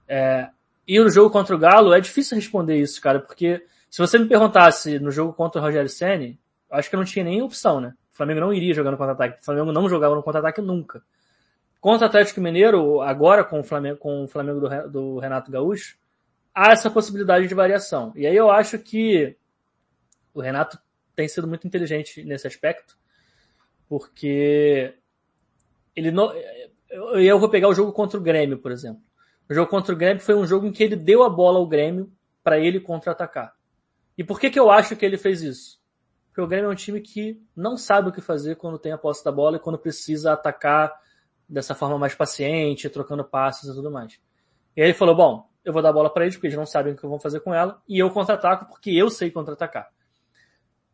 É, 0.07 0.49
e 0.87 0.99
no 0.99 1.09
jogo 1.09 1.29
contra 1.29 1.55
o 1.55 1.59
Galo, 1.59 1.93
é 1.93 1.99
difícil 1.99 2.35
responder 2.35 2.77
isso, 2.77 3.01
cara, 3.01 3.19
porque 3.19 3.65
se 3.89 3.99
você 3.99 4.17
me 4.17 4.27
perguntasse 4.27 4.99
no 4.99 5.11
jogo 5.11 5.33
contra 5.33 5.61
o 5.61 5.63
Rogério 5.63 5.89
Senni, 5.89 6.39
acho 6.69 6.89
que 6.89 6.95
não 6.95 7.05
tinha 7.05 7.23
nem 7.23 7.41
opção, 7.41 7.79
né? 7.79 7.93
O 8.11 8.15
Flamengo 8.15 8.41
não 8.41 8.53
iria 8.53 8.73
jogar 8.73 8.91
no 8.91 8.97
contra-ataque. 8.97 9.41
O 9.41 9.45
Flamengo 9.45 9.71
não 9.71 9.87
jogava 9.87 10.15
no 10.15 10.23
contra-ataque 10.23 10.61
nunca. 10.61 11.01
Contra 11.79 12.05
o 12.05 12.09
Atlético 12.09 12.41
Mineiro, 12.41 13.01
agora 13.01 13.43
com 13.43 13.59
o 13.59 13.63
Flamengo, 13.63 13.97
com 13.97 14.23
o 14.23 14.27
Flamengo 14.27 14.59
do, 14.59 14.89
do 14.89 15.19
Renato 15.19 15.51
Gaúcho, 15.51 15.97
há 16.53 16.71
essa 16.71 16.89
possibilidade 16.89 17.47
de 17.47 17.55
variação. 17.55 18.13
E 18.15 18.27
aí 18.27 18.35
eu 18.35 18.49
acho 18.49 18.77
que 18.79 19.35
o 20.33 20.41
Renato 20.41 20.77
tem 21.15 21.27
sido 21.27 21.47
muito 21.47 21.67
inteligente 21.67 22.23
nesse 22.23 22.47
aspecto, 22.47 22.97
porque 23.87 24.95
ele 25.95 26.11
não. 26.11 26.31
Eu 26.89 27.39
vou 27.39 27.49
pegar 27.49 27.69
o 27.69 27.73
jogo 27.73 27.91
contra 27.91 28.19
o 28.19 28.21
Grêmio, 28.21 28.59
por 28.59 28.71
exemplo. 28.71 29.01
O 29.49 29.53
jogo 29.53 29.69
contra 29.69 29.93
o 29.93 29.97
Grêmio 29.97 30.21
foi 30.21 30.35
um 30.35 30.45
jogo 30.45 30.65
em 30.65 30.71
que 30.71 30.83
ele 30.83 30.95
deu 30.95 31.23
a 31.23 31.29
bola 31.29 31.59
ao 31.59 31.67
Grêmio 31.67 32.11
para 32.43 32.59
ele 32.59 32.79
contra-atacar. 32.79 33.55
E 34.17 34.23
por 34.23 34.39
que, 34.39 34.49
que 34.49 34.59
eu 34.59 34.69
acho 34.69 34.95
que 34.95 35.05
ele 35.05 35.17
fez 35.17 35.41
isso? 35.41 35.81
Porque 36.27 36.41
o 36.41 36.47
Grêmio 36.47 36.69
é 36.69 36.71
um 36.71 36.75
time 36.75 37.01
que 37.01 37.41
não 37.55 37.77
sabe 37.77 38.09
o 38.09 38.11
que 38.11 38.21
fazer 38.21 38.55
quando 38.55 38.79
tem 38.79 38.91
a 38.91 38.97
posse 38.97 39.23
da 39.23 39.31
bola 39.31 39.57
e 39.57 39.59
quando 39.59 39.77
precisa 39.77 40.33
atacar 40.33 40.93
dessa 41.47 41.75
forma 41.75 41.97
mais 41.97 42.15
paciente, 42.15 42.89
trocando 42.89 43.23
passes 43.23 43.69
e 43.69 43.73
tudo 43.73 43.91
mais. 43.91 44.19
E 44.75 44.81
aí 44.81 44.87
ele 44.87 44.93
falou, 44.93 45.15
bom, 45.15 45.49
eu 45.63 45.71
vou 45.71 45.81
dar 45.81 45.89
a 45.89 45.93
bola 45.93 46.09
para 46.09 46.23
eles, 46.23 46.35
porque 46.35 46.47
eles 46.47 46.57
não 46.57 46.65
sabem 46.65 46.93
o 46.93 46.97
que 46.97 47.05
vou 47.05 47.19
fazer 47.19 47.39
com 47.39 47.53
ela, 47.53 47.81
e 47.87 47.99
eu 47.99 48.09
contra-ataco 48.09 48.65
porque 48.65 48.91
eu 48.91 49.09
sei 49.09 49.31
contra-atacar. 49.31 49.89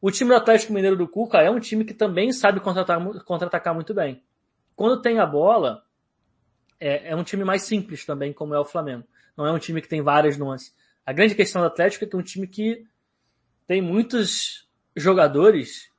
O 0.01 0.11
time 0.11 0.29
do 0.29 0.35
Atlético 0.35 0.71
Mineiro 0.71 0.95
do 0.95 1.07
Cuca 1.07 1.39
é 1.39 1.49
um 1.49 1.59
time 1.59 1.83
que 1.83 1.93
também 1.93 2.31
sabe 2.31 2.59
contra-atacar 2.59 3.23
contra 3.25 3.73
muito 3.73 3.93
bem. 3.93 4.23
Quando 4.75 5.01
tem 5.01 5.19
a 5.19 5.25
bola, 5.25 5.83
é, 6.79 7.09
é, 7.09 7.15
um 7.15 7.23
time 7.23 7.43
mais 7.43 7.63
simples 7.63 8.05
também, 8.05 8.31
como 8.31 8.53
é 8.53 8.59
o 8.59 8.63
Flamengo. 8.63 9.05
Não 9.35 9.45
é 9.45 9.51
um 9.51 9.59
time 9.59 9.81
que 9.81 9.89
tem 9.89 10.01
várias 10.01 10.37
nuances. 10.37 10.73
A 11.05 11.11
grande 11.11 11.35
questão 11.35 11.61
do 11.61 11.67
Atlético 11.67 12.05
é 12.05 12.07
que 12.07 12.15
é 12.15 12.19
um 12.19 12.23
time 12.23 12.47
que 12.47 12.85
tem 13.67 13.81
muitos 13.81 14.69
jogadores 14.95 15.91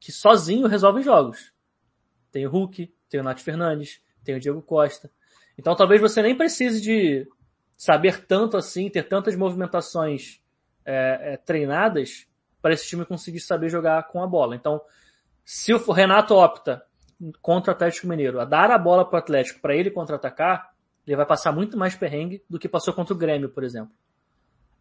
que 0.00 0.10
sozinho 0.10 0.66
resolvem 0.66 1.02
jogos. 1.02 1.52
Tem 2.32 2.46
o 2.46 2.50
Hulk, 2.50 2.92
tem 3.08 3.20
o 3.20 3.22
Nath 3.22 3.40
Fernandes, 3.40 4.00
tem 4.24 4.34
o 4.34 4.40
Diego 4.40 4.60
Costa. 4.62 5.10
Então 5.56 5.76
talvez 5.76 6.00
você 6.00 6.20
nem 6.20 6.36
precise 6.36 6.80
de 6.80 7.28
saber 7.76 8.26
tanto 8.26 8.56
assim, 8.56 8.88
ter 8.88 9.04
tantas 9.04 9.36
movimentações 9.36 10.40
é, 10.84 11.34
é, 11.34 11.36
treinadas 11.36 12.26
para 12.60 12.72
esse 12.72 12.88
time 12.88 13.04
conseguir 13.04 13.40
saber 13.40 13.68
jogar 13.68 14.02
com 14.08 14.22
a 14.22 14.26
bola. 14.26 14.56
Então, 14.56 14.80
se 15.44 15.72
o 15.74 15.92
Renato 15.92 16.34
opta 16.34 16.84
contra 17.42 17.72
o 17.72 17.74
Atlético 17.74 18.06
Mineiro 18.06 18.40
a 18.40 18.44
dar 18.44 18.70
a 18.70 18.78
bola 18.78 19.04
para 19.04 19.16
o 19.16 19.18
Atlético 19.18 19.60
para 19.60 19.76
ele 19.76 19.90
contra-atacar, 19.90 20.72
ele 21.06 21.16
vai 21.16 21.26
passar 21.26 21.52
muito 21.52 21.76
mais 21.76 21.94
perrengue 21.94 22.42
do 22.48 22.58
que 22.58 22.68
passou 22.68 22.94
contra 22.94 23.14
o 23.14 23.18
Grêmio, 23.18 23.50
por 23.50 23.62
exemplo. 23.62 23.92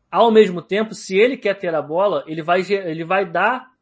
Ao 0.10 0.32
mesmo 0.32 0.62
tempo, 0.62 0.94
se 0.94 1.18
ele 1.18 1.36
quer 1.36 1.56
ter 1.56 1.74
a 1.74 1.82
bola, 1.82 2.24
ele 2.28 2.42
vai, 2.42 2.62
ele 2.62 3.04
vai 3.04 3.30
dar 3.30 3.74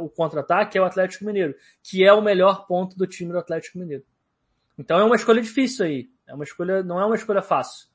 o 0.00 0.08
contra-ataque 0.08 0.78
ao 0.78 0.86
Atlético 0.86 1.24
Mineiro, 1.24 1.54
que 1.82 2.04
é 2.04 2.12
o 2.12 2.22
melhor 2.22 2.66
ponto 2.66 2.96
do 2.96 3.06
time 3.06 3.32
do 3.32 3.38
Atlético 3.38 3.78
Mineiro. 3.78 4.04
Então 4.78 4.98
é 4.98 5.04
uma 5.04 5.16
escolha 5.16 5.42
difícil 5.42 5.84
aí. 5.84 6.08
É 6.26 6.34
uma 6.34 6.44
escolha, 6.44 6.82
não 6.82 7.00
é 7.00 7.04
uma 7.04 7.16
escolha 7.16 7.42
fácil. 7.42 7.88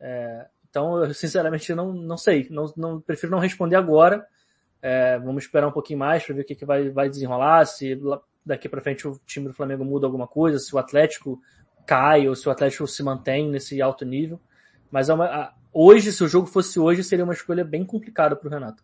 É, 0.00 0.46
então, 0.68 1.04
eu 1.04 1.14
sinceramente 1.14 1.74
não, 1.74 1.92
não 1.92 2.16
sei. 2.16 2.46
Não, 2.50 2.72
não, 2.76 3.00
prefiro 3.00 3.32
não 3.32 3.38
responder 3.38 3.76
agora. 3.76 4.26
É, 4.82 5.18
vamos 5.18 5.44
esperar 5.44 5.66
um 5.66 5.72
pouquinho 5.72 5.98
mais 5.98 6.24
para 6.24 6.34
ver 6.34 6.42
o 6.42 6.44
que, 6.44 6.54
que 6.54 6.64
vai, 6.64 6.90
vai 6.90 7.08
desenrolar, 7.08 7.64
se 7.64 7.98
daqui 8.44 8.68
para 8.68 8.80
frente 8.80 9.08
o 9.08 9.18
time 9.26 9.48
do 9.48 9.54
Flamengo 9.54 9.84
muda 9.84 10.06
alguma 10.06 10.28
coisa, 10.28 10.58
se 10.58 10.74
o 10.74 10.78
Atlético 10.78 11.40
cai 11.86 12.28
ou 12.28 12.34
se 12.34 12.46
o 12.48 12.52
Atlético 12.52 12.86
se 12.86 13.02
mantém 13.02 13.48
nesse 13.48 13.80
alto 13.80 14.04
nível. 14.04 14.40
Mas 14.90 15.08
é 15.08 15.14
uma, 15.14 15.52
hoje, 15.72 16.12
se 16.12 16.22
o 16.22 16.28
jogo 16.28 16.46
fosse 16.46 16.78
hoje, 16.78 17.02
seria 17.02 17.24
uma 17.24 17.34
escolha 17.34 17.64
bem 17.64 17.84
complicada 17.84 18.36
para 18.36 18.46
o 18.46 18.50
Renato. 18.50 18.82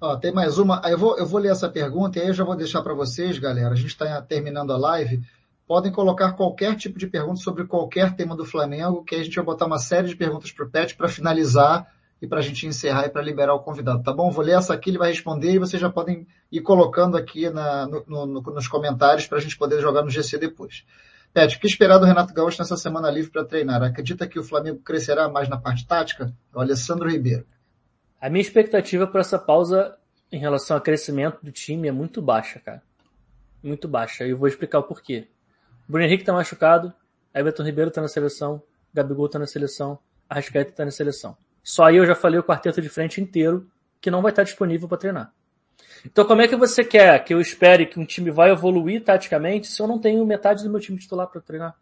Ó, 0.00 0.16
tem 0.16 0.32
mais 0.32 0.58
uma. 0.58 0.82
Eu 0.84 0.98
vou, 0.98 1.16
eu 1.18 1.26
vou 1.26 1.40
ler 1.40 1.50
essa 1.50 1.68
pergunta 1.68 2.18
e 2.18 2.22
aí 2.22 2.28
eu 2.28 2.34
já 2.34 2.44
vou 2.44 2.54
deixar 2.54 2.82
para 2.82 2.92
vocês, 2.92 3.38
galera. 3.38 3.70
A 3.70 3.76
gente 3.76 3.88
está 3.88 4.20
terminando 4.20 4.72
a 4.72 4.76
live 4.76 5.22
podem 5.66 5.90
colocar 5.90 6.32
qualquer 6.32 6.76
tipo 6.76 6.98
de 6.98 7.06
pergunta 7.06 7.40
sobre 7.40 7.64
qualquer 7.64 8.14
tema 8.14 8.36
do 8.36 8.44
Flamengo, 8.44 9.04
que 9.04 9.14
a 9.14 9.22
gente 9.22 9.34
vai 9.36 9.44
botar 9.44 9.66
uma 9.66 9.78
série 9.78 10.08
de 10.08 10.16
perguntas 10.16 10.52
para 10.52 10.64
o 10.64 10.70
Pet 10.70 10.94
para 10.94 11.08
finalizar 11.08 11.90
e 12.20 12.26
para 12.26 12.38
a 12.38 12.42
gente 12.42 12.66
encerrar 12.66 13.06
e 13.06 13.10
para 13.10 13.22
liberar 13.22 13.54
o 13.54 13.60
convidado, 13.60 14.02
tá 14.02 14.12
bom? 14.12 14.30
Vou 14.30 14.44
ler 14.44 14.56
essa 14.56 14.72
aqui, 14.72 14.90
ele 14.90 14.98
vai 14.98 15.10
responder 15.10 15.52
e 15.52 15.58
vocês 15.58 15.80
já 15.80 15.90
podem 15.90 16.26
ir 16.50 16.60
colocando 16.60 17.16
aqui 17.16 17.50
na, 17.50 17.86
no, 17.86 18.26
no, 18.26 18.40
nos 18.40 18.68
comentários 18.68 19.26
para 19.26 19.38
a 19.38 19.40
gente 19.40 19.56
poder 19.56 19.80
jogar 19.80 20.02
no 20.02 20.10
GC 20.10 20.38
depois. 20.38 20.84
Pet, 21.32 21.56
o 21.56 21.60
que 21.60 21.66
esperar 21.66 21.98
do 21.98 22.06
Renato 22.06 22.32
Gaúcho 22.32 22.60
nessa 22.60 22.76
semana 22.76 23.10
livre 23.10 23.30
para 23.30 23.44
treinar? 23.44 23.82
Acredita 23.82 24.26
que 24.26 24.38
o 24.38 24.44
Flamengo 24.44 24.78
crescerá 24.78 25.28
mais 25.28 25.48
na 25.48 25.58
parte 25.58 25.86
tática? 25.86 26.32
É 26.54 26.56
o 26.56 26.60
Alessandro 26.60 27.10
Ribeiro. 27.10 27.44
A 28.20 28.30
minha 28.30 28.40
expectativa 28.40 29.06
para 29.06 29.20
essa 29.20 29.38
pausa 29.38 29.96
em 30.30 30.38
relação 30.38 30.76
ao 30.76 30.82
crescimento 30.82 31.38
do 31.42 31.50
time 31.50 31.88
é 31.88 31.92
muito 31.92 32.22
baixa, 32.22 32.60
cara. 32.60 32.82
Muito 33.62 33.88
baixa. 33.88 34.24
E 34.24 34.30
eu 34.30 34.38
vou 34.38 34.46
explicar 34.46 34.78
o 34.78 34.84
porquê. 34.84 35.26
Bruno 35.88 36.04
Henrique 36.04 36.24
tá 36.24 36.32
machucado, 36.32 36.92
Everton 37.34 37.62
Ribeiro 37.62 37.90
tá 37.90 38.00
na 38.00 38.08
seleção, 38.08 38.62
Gabigol 38.92 39.28
tá 39.28 39.38
na 39.38 39.46
seleção, 39.46 39.98
Arrascaeta 40.28 40.72
tá 40.72 40.84
na 40.84 40.90
seleção. 40.90 41.36
Só 41.62 41.84
aí 41.84 41.96
eu 41.96 42.06
já 42.06 42.14
falei 42.14 42.38
o 42.38 42.44
quarteto 42.44 42.80
de 42.80 42.88
frente 42.88 43.20
inteiro 43.20 43.70
que 44.00 44.10
não 44.10 44.22
vai 44.22 44.32
estar 44.32 44.42
disponível 44.42 44.88
para 44.88 44.98
treinar. 44.98 45.32
Então 46.04 46.24
como 46.24 46.42
é 46.42 46.48
que 46.48 46.56
você 46.56 46.84
quer 46.84 47.24
que 47.24 47.32
eu 47.32 47.40
espere 47.40 47.86
que 47.86 47.98
um 47.98 48.04
time 48.04 48.30
vai 48.30 48.50
evoluir 48.50 49.02
taticamente 49.02 49.66
se 49.66 49.80
eu 49.80 49.86
não 49.86 49.98
tenho 49.98 50.24
metade 50.24 50.62
do 50.62 50.70
meu 50.70 50.80
time 50.80 50.98
titular 50.98 51.26
para 51.26 51.40
treinar? 51.40 51.74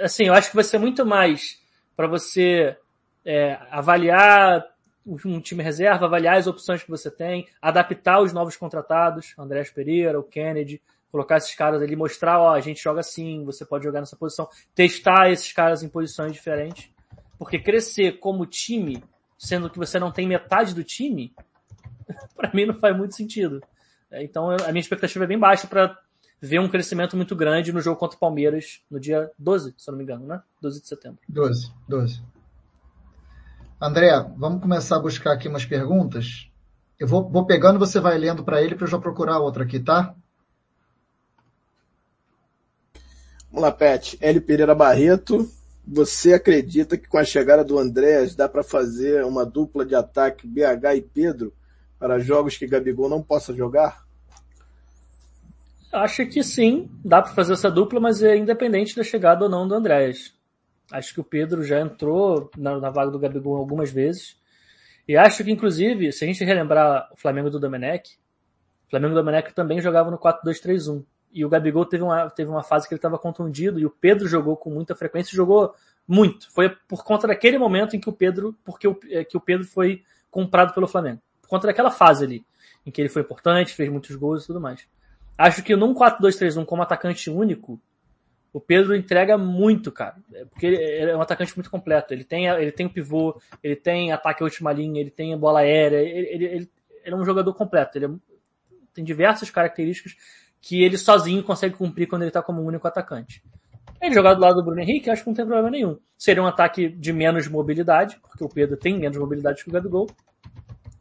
Assim, 0.00 0.24
eu 0.24 0.34
acho 0.34 0.50
que 0.50 0.54
vai 0.54 0.64
ser 0.64 0.78
muito 0.78 1.04
mais 1.04 1.60
para 1.96 2.06
você 2.06 2.76
é, 3.24 3.58
avaliar 3.70 4.64
um 5.06 5.40
time 5.40 5.62
reserva, 5.62 6.04
avaliar 6.04 6.36
as 6.36 6.46
opções 6.46 6.82
que 6.82 6.90
você 6.90 7.10
tem, 7.10 7.48
adaptar 7.62 8.20
os 8.20 8.32
novos 8.32 8.56
contratados, 8.56 9.34
Andrés 9.38 9.70
Pereira, 9.70 10.20
o 10.20 10.22
Kennedy, 10.22 10.82
colocar 11.10 11.36
esses 11.36 11.54
caras 11.54 11.82
ali, 11.82 11.96
mostrar, 11.96 12.38
ó, 12.40 12.54
a 12.54 12.60
gente 12.60 12.82
joga 12.82 13.00
assim, 13.00 13.44
você 13.44 13.64
pode 13.64 13.84
jogar 13.84 14.00
nessa 14.00 14.16
posição, 14.16 14.48
testar 14.74 15.30
esses 15.30 15.52
caras 15.52 15.82
em 15.82 15.88
posições 15.88 16.32
diferentes. 16.32 16.90
Porque 17.38 17.58
crescer 17.58 18.18
como 18.18 18.44
time, 18.46 19.02
sendo 19.38 19.70
que 19.70 19.78
você 19.78 19.98
não 19.98 20.10
tem 20.10 20.26
metade 20.26 20.74
do 20.74 20.82
time, 20.82 21.32
para 22.36 22.52
mim 22.52 22.66
não 22.66 22.74
faz 22.74 22.96
muito 22.96 23.14
sentido. 23.14 23.62
É, 24.10 24.22
então 24.22 24.50
a 24.50 24.72
minha 24.72 24.80
expectativa 24.80 25.24
é 25.24 25.28
bem 25.28 25.38
baixa 25.38 25.66
para 25.66 25.96
ver 26.40 26.60
um 26.60 26.68
crescimento 26.68 27.16
muito 27.16 27.34
grande 27.34 27.72
no 27.72 27.80
jogo 27.80 27.98
contra 27.98 28.16
o 28.16 28.20
Palmeiras 28.20 28.82
no 28.90 28.98
dia 28.98 29.30
12, 29.38 29.74
se 29.76 29.88
eu 29.88 29.92
não 29.92 29.98
me 29.98 30.04
engano, 30.04 30.26
né? 30.26 30.40
12 30.60 30.80
de 30.80 30.88
setembro. 30.88 31.18
12, 31.28 31.72
12. 31.88 32.22
André, 33.80 34.10
vamos 34.36 34.60
começar 34.60 34.96
a 34.96 35.00
buscar 35.00 35.32
aqui 35.32 35.48
umas 35.48 35.64
perguntas. 35.64 36.50
Eu 36.98 37.06
vou, 37.06 37.28
vou 37.28 37.46
pegando, 37.46 37.78
você 37.78 38.00
vai 38.00 38.18
lendo 38.18 38.42
para 38.42 38.60
ele 38.60 38.74
para 38.74 38.84
eu 38.84 38.90
já 38.90 38.98
procurar 38.98 39.38
outra 39.38 39.62
aqui, 39.62 39.78
tá? 39.78 40.14
Vamos 43.50 43.62
lá, 43.62 43.72
Pet. 43.72 44.18
L. 44.20 44.40
Pereira 44.40 44.74
Barreto. 44.74 45.50
Você 45.86 46.34
acredita 46.34 46.98
que 46.98 47.08
com 47.08 47.16
a 47.16 47.24
chegada 47.24 47.64
do 47.64 47.78
Andréas 47.78 48.34
dá 48.34 48.46
para 48.46 48.62
fazer 48.62 49.24
uma 49.24 49.46
dupla 49.46 49.86
de 49.86 49.94
ataque 49.94 50.46
BH 50.46 50.96
e 50.96 51.00
Pedro 51.00 51.54
para 51.98 52.18
jogos 52.18 52.58
que 52.58 52.66
Gabigol 52.66 53.08
não 53.08 53.22
possa 53.22 53.54
jogar? 53.54 54.06
Acho 55.90 56.26
que 56.26 56.42
sim, 56.42 56.90
dá 57.02 57.22
para 57.22 57.32
fazer 57.32 57.54
essa 57.54 57.70
dupla, 57.70 57.98
mas 57.98 58.22
é 58.22 58.36
independente 58.36 58.94
da 58.94 59.02
chegada 59.02 59.44
ou 59.44 59.50
não 59.50 59.66
do 59.66 59.74
Andréas. 59.74 60.34
Acho 60.92 61.14
que 61.14 61.20
o 61.20 61.24
Pedro 61.24 61.62
já 61.62 61.80
entrou 61.80 62.50
na, 62.54 62.78
na, 62.78 62.90
vaga 62.90 63.10
do 63.10 63.18
Gabigol 63.18 63.56
algumas 63.56 63.90
vezes. 63.90 64.38
E 65.08 65.16
acho 65.16 65.42
que, 65.42 65.50
inclusive, 65.50 66.12
se 66.12 66.22
a 66.22 66.26
gente 66.26 66.44
relembrar 66.44 67.08
o 67.14 67.16
Flamengo 67.16 67.48
do 67.48 67.58
Domenech, 67.58 68.18
o 68.86 68.90
Flamengo 68.90 69.14
do 69.14 69.20
Domenech 69.20 69.54
também 69.54 69.80
jogava 69.80 70.10
no 70.10 70.18
4-2-3-1 70.18 71.02
e 71.32 71.44
o 71.44 71.48
Gabigol 71.48 71.84
teve 71.84 72.02
uma, 72.02 72.30
teve 72.30 72.50
uma 72.50 72.62
fase 72.62 72.88
que 72.88 72.94
ele 72.94 72.98
estava 72.98 73.18
contundido 73.18 73.78
e 73.78 73.86
o 73.86 73.90
Pedro 73.90 74.26
jogou 74.26 74.56
com 74.56 74.70
muita 74.70 74.94
frequência, 74.94 75.36
jogou 75.36 75.74
muito. 76.06 76.50
Foi 76.52 76.70
por 76.88 77.04
conta 77.04 77.26
daquele 77.26 77.58
momento 77.58 77.94
em 77.94 78.00
que 78.00 78.08
o 78.08 78.12
Pedro, 78.12 78.56
porque 78.64 78.88
o, 78.88 78.98
é, 79.10 79.24
que 79.24 79.36
o 79.36 79.40
Pedro 79.40 79.66
foi 79.66 80.02
comprado 80.30 80.72
pelo 80.72 80.88
Flamengo. 80.88 81.20
Por 81.42 81.48
conta 81.48 81.66
daquela 81.66 81.90
fase 81.90 82.24
ali, 82.24 82.44
em 82.84 82.90
que 82.90 83.00
ele 83.00 83.08
foi 83.08 83.22
importante, 83.22 83.74
fez 83.74 83.90
muitos 83.90 84.16
gols 84.16 84.44
e 84.44 84.46
tudo 84.46 84.60
mais. 84.60 84.86
Acho 85.36 85.62
que 85.62 85.76
num 85.76 85.94
4-2-3-1 85.94 86.64
como 86.64 86.82
atacante 86.82 87.30
único, 87.30 87.80
o 88.52 88.60
Pedro 88.60 88.96
entrega 88.96 89.36
muito, 89.36 89.92
cara. 89.92 90.16
É, 90.32 90.44
porque 90.46 90.66
ele 90.66 91.10
é 91.10 91.16
um 91.16 91.20
atacante 91.20 91.54
muito 91.54 91.70
completo. 91.70 92.12
Ele 92.12 92.24
tem, 92.24 92.46
ele 92.46 92.72
tem 92.72 92.86
o 92.86 92.90
pivô, 92.90 93.40
ele 93.62 93.76
tem 93.76 94.12
ataque 94.12 94.42
à 94.42 94.44
última 94.44 94.72
linha, 94.72 95.00
ele 95.00 95.10
tem 95.10 95.36
bola 95.38 95.60
aérea, 95.60 95.98
ele, 95.98 96.28
ele, 96.28 96.44
ele, 96.44 96.70
ele 97.04 97.14
é 97.14 97.16
um 97.16 97.24
jogador 97.24 97.52
completo. 97.54 97.98
Ele 97.98 98.06
é, 98.06 98.10
tem 98.94 99.04
diversas 99.04 99.50
características 99.50 100.16
que 100.60 100.82
ele 100.82 100.98
sozinho 100.98 101.42
consegue 101.42 101.76
cumprir 101.76 102.06
quando 102.06 102.22
ele 102.22 102.30
está 102.30 102.42
como 102.42 102.62
único 102.62 102.86
atacante. 102.86 103.42
Ele 104.00 104.14
jogar 104.14 104.34
do 104.34 104.40
lado 104.40 104.56
do 104.56 104.64
Bruno 104.64 104.80
Henrique, 104.80 105.10
acho 105.10 105.22
que 105.22 105.28
não 105.28 105.34
tem 105.34 105.44
problema 105.44 105.70
nenhum. 105.70 105.98
Seria 106.16 106.42
um 106.42 106.46
ataque 106.46 106.88
de 106.88 107.12
menos 107.12 107.48
mobilidade, 107.48 108.18
porque 108.20 108.44
o 108.44 108.48
Pedro 108.48 108.76
tem 108.76 108.98
menos 108.98 109.16
mobilidade 109.16 109.64
que 109.64 109.70
o 109.70 109.72
Gabigol, 109.72 110.08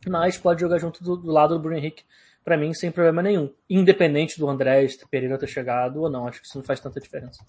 mas 0.08 0.38
pode 0.38 0.62
jogar 0.62 0.80
junto 0.80 1.04
do, 1.04 1.16
do 1.18 1.32
lado 1.32 1.54
do 1.54 1.60
Bruno 1.60 1.78
Henrique 1.78 2.04
para 2.44 2.58
mim, 2.58 2.74
sem 2.74 2.92
problema 2.92 3.22
nenhum. 3.22 3.54
Independente 3.70 4.40
do 4.40 4.50
André 4.50 4.88
Pereira 5.12 5.38
ter 5.38 5.48
chegado 5.48 6.02
ou 6.02 6.10
não. 6.10 6.26
Acho 6.28 6.40
que 6.40 6.48
isso 6.48 6.58
não 6.58 6.64
faz 6.64 6.80
tanta 6.80 7.00
diferença. 7.00 7.44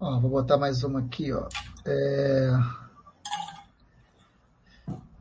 Ó, 0.00 0.18
vou 0.20 0.30
botar 0.30 0.58
mais 0.58 0.82
uma 0.82 0.98
aqui, 0.98 1.32
ó. 1.32 1.48
É... 1.86 2.50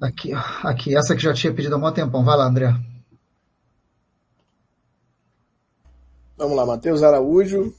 Aqui, 0.02 0.32
aqui, 0.64 0.98
essa 0.98 1.15
que 1.15 1.22
já 1.22 1.34
tinha 1.34 1.53
pedido 1.53 1.76
há 1.76 1.77
um 1.77 1.94
tempão. 1.94 2.26
Vai 2.26 2.36
lá, 2.36 2.45
André. 2.45 2.73
Vamos 6.38 6.57
lá, 6.57 6.66
Matheus 6.66 7.02
Araújo. 7.02 7.74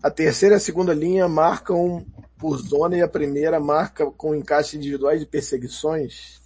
A 0.00 0.10
terceira 0.10 0.54
e 0.54 0.58
a 0.58 0.60
segunda 0.60 0.94
linha 0.94 1.26
marcam 1.26 2.06
por 2.38 2.56
zona 2.56 2.96
e 2.96 3.02
a 3.02 3.08
primeira 3.08 3.58
marca 3.58 4.06
com 4.12 4.32
encaixe 4.32 4.76
individuais 4.76 5.18
de 5.18 5.26
perseguições. 5.26 6.40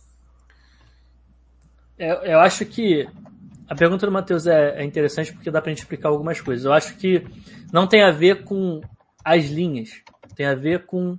Eu, 1.99 2.17
eu 2.23 2.41
acho 2.41 2.65
que 2.65 3.07
a 3.69 3.75
pergunta 3.75 4.07
do 4.07 4.13
Matheus 4.13 4.47
é, 4.47 4.81
é, 4.81 4.85
interessante 4.85 5.35
porque 5.35 5.51
dá 5.51 5.61
pra 5.61 5.71
gente 5.71 5.81
explicar 5.81 6.09
algumas 6.09 6.41
coisas. 6.41 6.65
Eu 6.65 6.73
acho 6.73 6.97
que 6.97 7.27
não 7.71 7.87
tem 7.87 8.03
a 8.03 8.11
ver 8.11 8.45
com 8.45 8.81
as 9.23 9.45
linhas, 9.47 10.03
tem 10.35 10.47
a 10.47 10.55
ver 10.55 10.87
com 10.87 11.19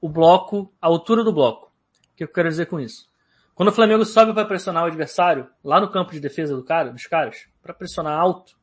o 0.00 0.08
bloco, 0.08 0.72
a 0.80 0.86
altura 0.86 1.22
do 1.22 1.32
bloco. 1.32 1.70
O 2.12 2.16
que 2.16 2.24
eu 2.24 2.28
quero 2.28 2.48
dizer 2.48 2.66
com 2.66 2.80
isso? 2.80 3.06
Quando 3.54 3.68
o 3.68 3.72
Flamengo 3.72 4.04
sobe 4.06 4.32
para 4.32 4.46
pressionar 4.46 4.84
o 4.84 4.86
adversário, 4.86 5.46
lá 5.62 5.78
no 5.78 5.90
campo 5.90 6.12
de 6.12 6.20
defesa 6.20 6.56
do 6.56 6.64
cara, 6.64 6.90
dos 6.90 7.06
caras, 7.06 7.46
para 7.62 7.74
pressionar 7.74 8.18
alto, 8.18 8.56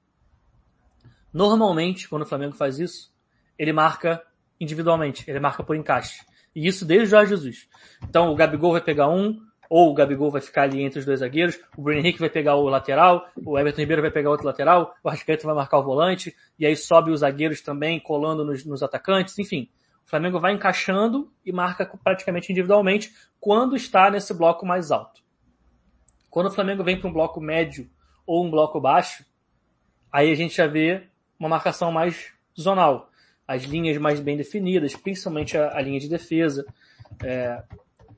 normalmente, 1.33 2.07
quando 2.07 2.23
o 2.23 2.25
Flamengo 2.25 2.55
faz 2.55 2.79
isso, 2.79 3.13
ele 3.57 3.73
marca 3.73 4.21
individualmente, 4.59 5.29
ele 5.29 5.39
marca 5.39 5.63
por 5.63 5.75
encaixe. 5.75 6.25
E 6.55 6.67
isso 6.67 6.85
desde 6.85 7.07
o 7.07 7.09
Jorge 7.09 7.29
Jesus. 7.29 7.67
Então 8.03 8.31
o 8.31 8.35
Gabigol 8.35 8.71
vai 8.71 8.81
pegar 8.81 9.09
um, 9.09 9.39
ou 9.69 9.91
o 9.91 9.93
Gabigol 9.93 10.31
vai 10.31 10.41
ficar 10.41 10.63
ali 10.63 10.81
entre 10.81 10.99
os 10.99 11.05
dois 11.05 11.19
zagueiros, 11.19 11.59
o 11.77 11.81
Bruno 11.81 11.99
Henrique 11.99 12.19
vai 12.19 12.29
pegar 12.29 12.55
o 12.55 12.67
lateral, 12.67 13.29
o 13.35 13.57
Everton 13.57 13.81
Ribeiro 13.81 14.01
vai 14.01 14.11
pegar 14.11 14.31
outro 14.31 14.47
lateral, 14.47 14.95
o 15.03 15.07
Arrascaeta 15.07 15.45
vai 15.45 15.55
marcar 15.55 15.77
o 15.77 15.83
volante, 15.83 16.35
e 16.57 16.65
aí 16.65 16.75
sobe 16.75 17.11
os 17.11 17.19
zagueiros 17.19 17.61
também, 17.61 17.99
colando 17.99 18.43
nos, 18.43 18.65
nos 18.65 18.81
atacantes, 18.81 19.37
enfim. 19.37 19.69
O 20.05 20.09
Flamengo 20.09 20.39
vai 20.39 20.53
encaixando 20.53 21.31
e 21.45 21.51
marca 21.51 21.85
praticamente 22.03 22.51
individualmente 22.51 23.13
quando 23.39 23.75
está 23.75 24.09
nesse 24.09 24.33
bloco 24.33 24.65
mais 24.65 24.89
alto. 24.89 25.21
Quando 26.31 26.47
o 26.47 26.51
Flamengo 26.51 26.83
vem 26.83 26.99
para 26.99 27.07
um 27.09 27.13
bloco 27.13 27.39
médio 27.39 27.87
ou 28.25 28.43
um 28.43 28.49
bloco 28.49 28.81
baixo, 28.81 29.23
aí 30.11 30.31
a 30.31 30.35
gente 30.35 30.55
já 30.55 30.65
vê 30.65 31.07
uma 31.39 31.49
marcação 31.49 31.91
mais 31.91 32.31
zonal. 32.59 33.09
As 33.47 33.63
linhas 33.63 33.97
mais 33.97 34.19
bem 34.19 34.37
definidas, 34.37 34.95
principalmente 34.95 35.57
a, 35.57 35.75
a 35.75 35.81
linha 35.81 35.99
de 35.99 36.09
defesa. 36.09 36.65
É, 37.23 37.63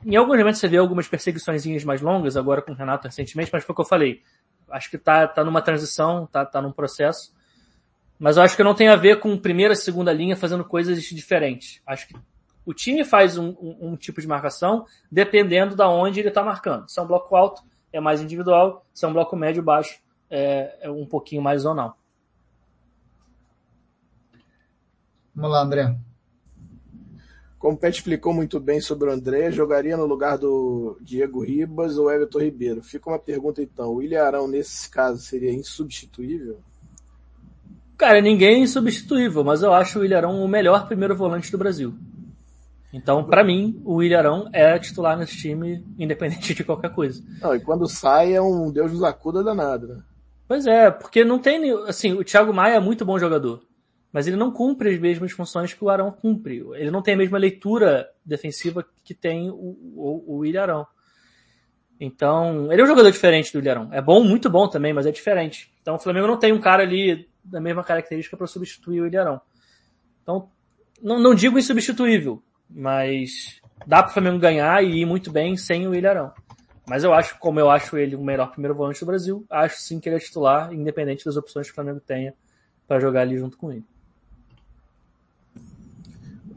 em 0.05 0.15
alguns 0.15 0.37
momentos 0.37 0.59
você 0.59 0.67
vê 0.67 0.77
algumas 0.77 1.07
perseguições 1.07 1.83
mais 1.85 2.01
longas, 2.01 2.35
agora 2.35 2.61
com 2.61 2.71
o 2.71 2.75
Renato 2.75 3.07
recentemente, 3.07 3.51
mas 3.53 3.63
foi 3.63 3.71
o 3.71 3.75
que 3.75 3.81
eu 3.81 3.85
falei. 3.85 4.21
Acho 4.69 4.89
que 4.89 4.97
tá, 4.97 5.27
tá 5.27 5.43
numa 5.43 5.61
transição, 5.61 6.25
tá, 6.25 6.45
tá 6.45 6.61
num 6.61 6.71
processo. 6.71 7.33
Mas 8.17 8.37
eu 8.37 8.43
acho 8.43 8.55
que 8.55 8.63
não 8.63 8.73
tem 8.73 8.87
a 8.87 8.95
ver 8.95 9.19
com 9.19 9.37
primeira 9.37 9.73
e 9.73 9.77
segunda 9.77 10.11
linha 10.11 10.35
fazendo 10.35 10.63
coisas 10.63 11.01
diferentes. 11.03 11.81
Acho 11.85 12.07
que 12.07 12.15
o 12.65 12.73
time 12.73 13.03
faz 13.03 13.37
um, 13.37 13.49
um, 13.59 13.77
um 13.81 13.95
tipo 13.95 14.21
de 14.21 14.27
marcação 14.27 14.85
dependendo 15.11 15.75
da 15.75 15.89
onde 15.89 16.19
ele 16.19 16.29
está 16.29 16.43
marcando. 16.43 16.89
Se 16.89 16.99
é 16.99 17.03
um 17.03 17.07
bloco 17.07 17.35
alto, 17.35 17.63
é 17.91 17.99
mais 17.99 18.21
individual. 18.21 18.85
Se 18.93 19.05
é 19.05 19.07
um 19.07 19.13
bloco 19.13 19.35
médio 19.35 19.63
baixo, 19.63 19.99
é, 20.29 20.77
é 20.81 20.89
um 20.89 21.05
pouquinho 21.05 21.41
mais 21.41 21.63
zonal. 21.63 21.97
Vamos 25.33 25.51
lá, 25.51 25.61
André. 25.61 25.95
Como 27.57 27.75
o 27.75 27.77
Pet 27.77 27.95
explicou 27.95 28.33
muito 28.33 28.59
bem 28.59 28.81
sobre 28.81 29.07
o 29.07 29.13
André, 29.13 29.51
jogaria 29.51 29.95
no 29.95 30.07
lugar 30.07 30.35
do 30.35 30.97
Diego 30.99 31.43
Ribas 31.43 31.95
ou 31.95 32.11
Everton 32.11 32.39
Ribeiro. 32.39 32.81
Fica 32.81 33.07
uma 33.07 33.19
pergunta 33.19 33.61
então, 33.61 33.93
o 33.93 34.01
Ilharão 34.01 34.47
nesse 34.47 34.89
caso 34.89 35.21
seria 35.21 35.53
insubstituível? 35.53 36.59
Cara, 37.95 38.19
ninguém 38.19 38.55
é 38.55 38.59
insubstituível, 38.63 39.43
mas 39.43 39.61
eu 39.61 39.71
acho 39.71 39.99
o 39.99 40.05
Ilharão 40.05 40.43
o 40.43 40.47
melhor 40.47 40.87
primeiro 40.87 41.15
volante 41.15 41.51
do 41.51 41.57
Brasil. 41.57 41.93
Então, 42.91 43.23
para 43.23 43.43
mim, 43.43 43.79
o 43.85 44.01
Ilharão 44.01 44.49
é 44.51 44.77
titular 44.79 45.15
nesse 45.15 45.37
time, 45.37 45.85
independente 45.99 46.55
de 46.55 46.63
qualquer 46.63 46.91
coisa. 46.91 47.23
Não, 47.39 47.55
e 47.55 47.59
quando 47.59 47.87
sai 47.87 48.33
é 48.33 48.41
um 48.41 48.71
Deus 48.71 48.91
nos 48.91 49.03
acuda 49.03 49.43
danado, 49.43 49.87
né? 49.87 50.03
Pois 50.47 50.65
é, 50.65 50.89
porque 50.89 51.23
não 51.23 51.37
tem, 51.37 51.71
assim, 51.87 52.13
o 52.13 52.23
Thiago 52.23 52.51
Maia 52.51 52.77
é 52.77 52.79
muito 52.79 53.05
bom 53.05 53.19
jogador 53.19 53.61
mas 54.11 54.27
ele 54.27 54.35
não 54.35 54.51
cumpre 54.51 54.93
as 54.93 54.99
mesmas 54.99 55.31
funções 55.31 55.73
que 55.73 55.83
o 55.83 55.89
Arão 55.89 56.11
cumpre. 56.11 56.63
Ele 56.75 56.91
não 56.91 57.01
tem 57.01 57.13
a 57.13 57.17
mesma 57.17 57.37
leitura 57.37 58.09
defensiva 58.25 58.85
que 59.03 59.13
tem 59.13 59.49
o, 59.49 59.77
o, 59.95 60.37
o 60.37 60.45
Ilharão. 60.45 60.85
Então, 61.99 62.71
ele 62.71 62.81
é 62.81 62.83
um 62.83 62.87
jogador 62.87 63.11
diferente 63.11 63.53
do 63.53 63.59
Ilharão. 63.59 63.89
É 63.93 64.01
bom, 64.01 64.23
muito 64.23 64.49
bom 64.49 64.67
também, 64.67 64.91
mas 64.91 65.05
é 65.05 65.11
diferente. 65.11 65.71
Então, 65.81 65.95
o 65.95 65.99
Flamengo 65.99 66.27
não 66.27 66.37
tem 66.37 66.51
um 66.51 66.59
cara 66.59 66.83
ali 66.83 67.29
da 67.43 67.61
mesma 67.61 67.83
característica 67.83 68.35
para 68.35 68.47
substituir 68.47 69.01
o 69.01 69.07
Ilharão. 69.07 69.39
Então, 70.21 70.49
não, 71.01 71.19
não 71.19 71.33
digo 71.33 71.57
insubstituível, 71.57 72.41
mas 72.69 73.61
dá 73.85 74.03
para 74.03 74.09
o 74.11 74.13
Flamengo 74.13 74.39
ganhar 74.39 74.83
e 74.83 75.01
ir 75.01 75.05
muito 75.05 75.31
bem 75.31 75.55
sem 75.55 75.87
o 75.87 75.95
Ilharão. 75.95 76.33
Mas 76.87 77.03
eu 77.03 77.13
acho, 77.13 77.37
como 77.39 77.59
eu 77.59 77.69
acho 77.69 77.97
ele 77.97 78.15
o 78.15 78.23
melhor 78.23 78.51
primeiro 78.51 78.75
volante 78.75 78.99
do 78.99 79.05
Brasil, 79.05 79.45
acho 79.49 79.77
sim 79.77 79.99
que 79.99 80.09
ele 80.09 80.17
é 80.17 80.19
titular, 80.19 80.73
independente 80.73 81.23
das 81.23 81.37
opções 81.37 81.67
que 81.67 81.71
o 81.71 81.75
Flamengo 81.75 81.99
tenha 81.99 82.33
para 82.87 82.99
jogar 82.99 83.21
ali 83.21 83.37
junto 83.37 83.57
com 83.57 83.71
ele. 83.71 83.85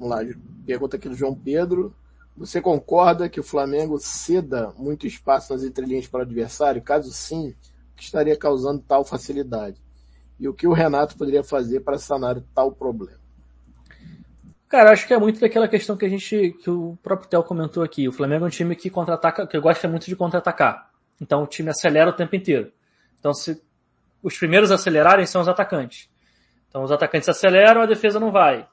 Vamos 0.05 0.19
lá, 0.19 0.35
pergunta 0.67 0.99
aqui 0.99 1.09
do 1.09 1.15
João 1.15 1.35
Pedro. 1.35 1.95
Você 2.37 2.61
concorda 2.61 3.27
que 3.27 3.41
o 3.41 3.43
Flamengo 3.43 3.99
ceda 3.99 4.71
muito 4.77 5.07
espaço 5.07 5.51
nas 5.51 5.63
entrelinhas 5.63 6.07
para 6.07 6.19
o 6.21 6.23
adversário? 6.25 6.83
Caso 6.83 7.11
sim, 7.11 7.49
o 7.49 7.97
que 7.97 8.03
estaria 8.03 8.37
causando 8.37 8.85
tal 8.87 9.03
facilidade? 9.03 9.81
E 10.39 10.47
o 10.47 10.53
que 10.53 10.67
o 10.67 10.75
Renato 10.75 11.17
poderia 11.17 11.43
fazer 11.43 11.81
para 11.81 11.97
sanar 11.97 12.39
tal 12.55 12.71
problema? 12.71 13.19
Cara, 14.69 14.93
acho 14.93 15.07
que 15.07 15.15
é 15.15 15.19
muito 15.19 15.41
daquela 15.41 15.67
questão 15.67 15.97
que 15.97 16.05
a 16.05 16.09
gente, 16.09 16.55
que 16.63 16.69
o 16.69 16.99
próprio 17.03 17.31
Theo 17.31 17.43
comentou 17.43 17.83
aqui. 17.83 18.07
O 18.07 18.13
Flamengo 18.13 18.45
é 18.45 18.49
um 18.49 18.51
time 18.51 18.77
que 18.77 18.91
contra-ataca, 18.91 19.47
que 19.47 19.59
gosta 19.59 19.89
muito 19.89 20.05
de 20.05 20.15
contra-atacar. 20.15 20.91
Então 21.19 21.45
o 21.45 21.47
time 21.47 21.71
acelera 21.71 22.11
o 22.11 22.15
tempo 22.15 22.37
inteiro. 22.37 22.71
Então 23.19 23.33
se 23.33 23.59
os 24.23 24.37
primeiros 24.37 24.71
acelerarem 24.71 25.25
são 25.25 25.41
os 25.41 25.49
atacantes. 25.49 26.11
Então 26.69 26.83
os 26.83 26.93
atacantes 26.93 27.31
aceleram, 27.31 27.81
a 27.81 27.87
defesa 27.87 28.21
não 28.21 28.31
vai 28.31 28.69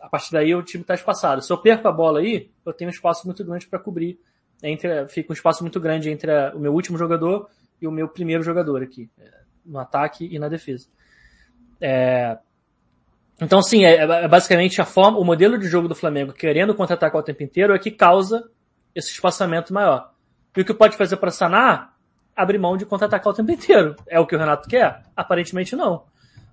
a 0.00 0.08
partir 0.08 0.32
daí 0.32 0.54
o 0.54 0.62
time 0.62 0.82
está 0.82 0.94
espaçado. 0.94 1.42
Se 1.42 1.52
eu 1.52 1.58
perco 1.58 1.88
a 1.88 1.92
bola 1.92 2.20
aí, 2.20 2.50
eu 2.64 2.72
tenho 2.72 2.90
um 2.90 2.92
espaço 2.92 3.26
muito 3.26 3.44
grande 3.44 3.66
para 3.66 3.78
cobrir. 3.78 4.18
Entre, 4.62 5.06
fica 5.08 5.32
um 5.32 5.34
espaço 5.34 5.62
muito 5.62 5.78
grande 5.78 6.10
entre 6.10 6.30
a, 6.30 6.52
o 6.54 6.58
meu 6.58 6.72
último 6.72 6.96
jogador 6.96 7.48
e 7.80 7.86
o 7.86 7.90
meu 7.90 8.08
primeiro 8.08 8.42
jogador 8.42 8.82
aqui, 8.82 9.10
é, 9.18 9.30
no 9.64 9.78
ataque 9.78 10.26
e 10.30 10.38
na 10.38 10.48
defesa. 10.48 10.88
É, 11.80 12.38
então, 13.40 13.60
sim, 13.60 13.84
é, 13.84 13.96
é, 13.96 14.28
basicamente 14.28 14.80
a 14.80 14.84
forma, 14.84 15.18
o 15.18 15.24
modelo 15.24 15.58
de 15.58 15.68
jogo 15.68 15.88
do 15.88 15.94
Flamengo 15.94 16.32
querendo 16.32 16.74
contra-atacar 16.74 17.20
o 17.20 17.24
tempo 17.24 17.42
inteiro 17.42 17.74
é 17.74 17.78
que 17.78 17.90
causa 17.90 18.48
esse 18.94 19.10
espaçamento 19.10 19.74
maior. 19.74 20.12
E 20.56 20.62
o 20.62 20.64
que 20.64 20.72
pode 20.72 20.96
fazer 20.96 21.18
para 21.18 21.30
sanar? 21.30 21.94
Abrir 22.34 22.58
mão 22.58 22.76
de 22.76 22.86
contra-atacar 22.86 23.32
o 23.32 23.36
tempo 23.36 23.50
inteiro. 23.50 23.94
É 24.06 24.18
o 24.18 24.26
que 24.26 24.34
o 24.34 24.38
Renato 24.38 24.68
quer? 24.68 25.02
Aparentemente 25.14 25.76
não. 25.76 26.04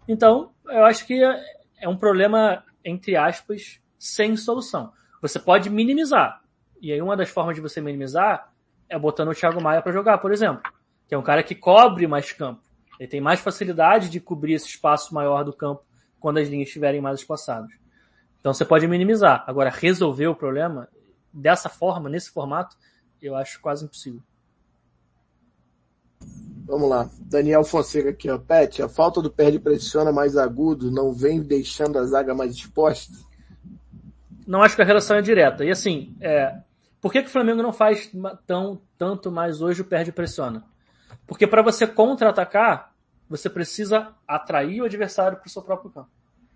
Então, 0.07 0.52
eu 0.68 0.84
acho 0.84 1.06
que 1.07 1.24
é, 1.24 1.41
é 1.82 1.90
um 1.90 1.95
problema 1.95 2.64
entre 2.84 3.16
aspas, 3.16 3.80
sem 3.98 4.36
solução. 4.36 4.92
Você 5.22 5.40
pode 5.40 5.70
minimizar. 5.70 6.42
E 6.82 6.92
aí 6.92 7.02
uma 7.02 7.16
das 7.16 7.30
formas 7.30 7.56
de 7.56 7.62
você 7.62 7.80
minimizar 7.80 8.52
é 8.90 9.00
botando 9.00 9.30
o 9.30 9.36
Thiago 9.36 9.62
Maia 9.62 9.82
para 9.82 9.92
jogar, 9.92 10.18
por 10.18 10.32
exemplo. 10.32 10.62
Que 11.08 11.16
é 11.16 11.18
um 11.18 11.24
cara 11.24 11.42
que 11.44 11.56
cobre 11.56 12.06
mais 12.08 12.32
campo. 12.32 12.62
Ele 13.00 13.08
tem 13.08 13.22
mais 13.22 13.40
facilidade 13.40 14.10
de 14.10 14.20
cobrir 14.20 14.54
esse 14.54 14.68
espaço 14.68 15.14
maior 15.14 15.44
do 15.44 15.54
campo 15.54 15.84
quando 16.20 16.38
as 16.38 16.48
linhas 16.48 16.68
estiverem 16.68 17.02
mais 17.02 17.20
espaçadas. 17.20 17.72
Então 18.40 18.54
você 18.54 18.66
pode 18.66 18.88
minimizar. 18.88 19.44
Agora, 19.48 19.70
resolver 19.70 20.28
o 20.28 20.36
problema 20.36 20.90
dessa 21.34 21.70
forma, 21.70 22.10
nesse 22.10 22.30
formato, 22.30 22.76
eu 23.22 23.36
acho 23.36 23.60
quase 23.62 23.86
impossível. 23.86 24.22
Vamos 26.65 26.90
lá. 26.90 27.10
Daniel 27.19 27.64
Fonseca 27.64 28.10
aqui, 28.10 28.30
ó. 28.30 28.38
Pet, 28.38 28.81
a 28.81 28.90
falta 28.90 29.22
do 29.22 29.30
pé 29.30 29.52
de 29.52 29.60
pressiona 29.60 30.11
mais 30.11 30.38
agudo 30.38 30.90
não 30.90 31.11
vem 31.11 31.41
deixando 31.41 31.99
a 31.99 32.06
zaga 32.06 32.34
mais 32.34 32.53
exposta? 32.53 33.14
Não 34.48 34.61
acho 34.61 34.76
que 34.76 34.81
a 34.81 34.85
relação 34.85 35.18
é 35.18 35.22
direta. 35.22 35.64
E 35.64 35.72
assim, 35.72 36.15
é, 36.22 36.57
Por 37.03 37.11
que, 37.11 37.22
que 37.22 37.27
o 37.27 37.31
Flamengo 37.31 37.61
não 37.61 37.73
faz 37.73 38.10
tão, 38.48 38.81
tanto 38.98 39.30
mais 39.30 39.61
hoje 39.61 39.81
o 39.81 39.85
perde 39.85 40.10
pressiona? 40.10 40.64
Porque 41.27 41.45
para 41.45 41.61
você 41.61 41.85
contra-atacar, 41.85 42.94
você 43.27 43.49
precisa 43.49 44.14
atrair 44.26 44.81
o 44.81 44.85
adversário 44.85 45.38
para 45.38 45.45
o 45.45 45.49
seu 45.49 45.61
próprio 45.61 45.91
campo. 45.91 46.10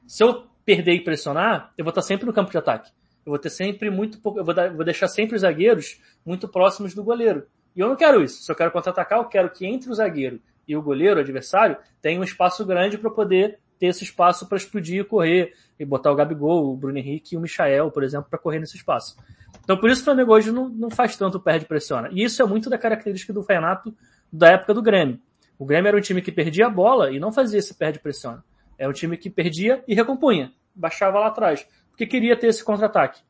Se 0.08 0.24
eu 0.24 0.48
perder 0.64 0.94
e 0.94 1.04
pressionar, 1.04 1.74
eu 1.78 1.84
vou 1.84 1.90
estar 1.90 2.02
sempre 2.02 2.26
no 2.26 2.32
campo 2.32 2.50
de 2.50 2.58
ataque. 2.58 2.92
Eu 3.26 3.32
vou 3.32 3.40
ter 3.40 3.50
sempre 3.50 3.90
muito 3.90 4.20
pouco, 4.22 4.40
eu 4.40 4.46
vou, 4.46 4.54
dar, 4.54 4.74
vou 4.74 4.86
deixar 4.86 5.10
sempre 5.10 5.36
os 5.36 5.42
zagueiros 5.42 6.00
muito 6.26 6.48
próximos 6.48 6.94
do 6.94 7.04
goleiro. 7.04 7.46
E 7.78 7.80
eu 7.80 7.88
não 7.88 7.96
quero 7.96 8.24
isso. 8.24 8.42
Se 8.42 8.52
eu 8.52 8.56
quero 8.56 8.72
contra-atacar, 8.72 9.20
eu 9.20 9.26
quero 9.26 9.52
que 9.52 9.64
entre 9.64 9.92
o 9.92 9.94
zagueiro 9.94 10.42
e 10.68 10.76
o 10.76 10.82
goleiro, 10.82 11.18
o 11.18 11.20
adversário, 11.20 11.78
tenha 12.02 12.20
um 12.20 12.24
espaço 12.24 12.66
grande 12.66 12.98
para 12.98 13.12
poder 13.12 13.60
ter 13.78 13.86
esse 13.86 14.04
espaço 14.04 14.48
para 14.48 14.58
explodir 14.58 15.02
e 15.02 15.04
correr 15.04 15.54
e 15.80 15.86
botar 15.86 16.12
o 16.12 16.16
Gabigol, 16.16 16.74
o 16.74 16.76
Bruno 16.76 16.98
Henrique 16.98 17.36
e 17.36 17.38
o 17.38 17.42
Michael, 17.42 17.92
por 17.92 18.04
exemplo, 18.04 18.28
para 18.32 18.40
correr 18.40 18.58
nesse 18.58 18.76
espaço. 18.76 19.16
Então 19.64 19.78
por 19.78 19.92
isso 19.92 20.02
o 20.02 20.06
Flamengo 20.06 20.34
hoje 20.34 20.52
não, 20.52 20.68
não 20.68 20.90
faz 20.90 21.16
tanto 21.16 21.40
perde 21.40 21.68
pressiona. 21.68 22.10
E 22.12 22.24
isso 22.24 22.42
é 22.42 22.46
muito 22.46 22.68
da 22.68 22.80
característica 22.80 23.32
do 23.32 23.42
Renato 23.42 23.96
da 24.34 24.50
época 24.50 24.74
do 24.74 24.82
Grêmio. 24.82 25.20
O 25.60 25.66
Grêmio 25.66 25.88
era 25.88 25.98
um 25.98 26.02
time 26.02 26.22
que 26.22 26.32
perdia 26.32 26.66
a 26.66 26.70
bola 26.70 27.12
e 27.12 27.20
não 27.20 27.32
fazia 27.32 27.60
esse 27.60 27.76
perde 27.76 28.00
pressiona. 28.00 28.44
É 28.78 28.88
um 28.90 28.94
time 28.94 29.18
que 29.18 29.30
perdia 29.30 29.84
e 29.88 29.94
recompunha, 29.94 30.52
baixava 30.74 31.20
lá 31.20 31.28
atrás, 31.28 31.68
porque 31.92 32.08
queria 32.08 32.36
ter 32.36 32.48
esse 32.48 32.64
contra-ataque. 32.64 33.22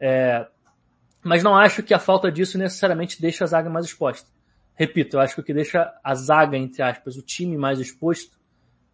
É, 0.00 0.46
mas 1.24 1.42
não 1.42 1.56
acho 1.56 1.82
que 1.82 1.94
a 1.94 1.98
falta 1.98 2.30
disso 2.30 2.58
necessariamente 2.58 3.20
deixa 3.20 3.44
a 3.44 3.46
zaga 3.46 3.70
mais 3.70 3.86
exposta. 3.86 4.30
Repito, 4.74 5.16
eu 5.16 5.20
acho 5.20 5.34
que 5.34 5.40
o 5.40 5.44
que 5.44 5.54
deixa 5.54 5.92
a 6.02 6.14
zaga, 6.14 6.56
entre 6.56 6.82
aspas, 6.82 7.16
o 7.16 7.22
time 7.22 7.56
mais 7.56 7.80
exposto, 7.80 8.38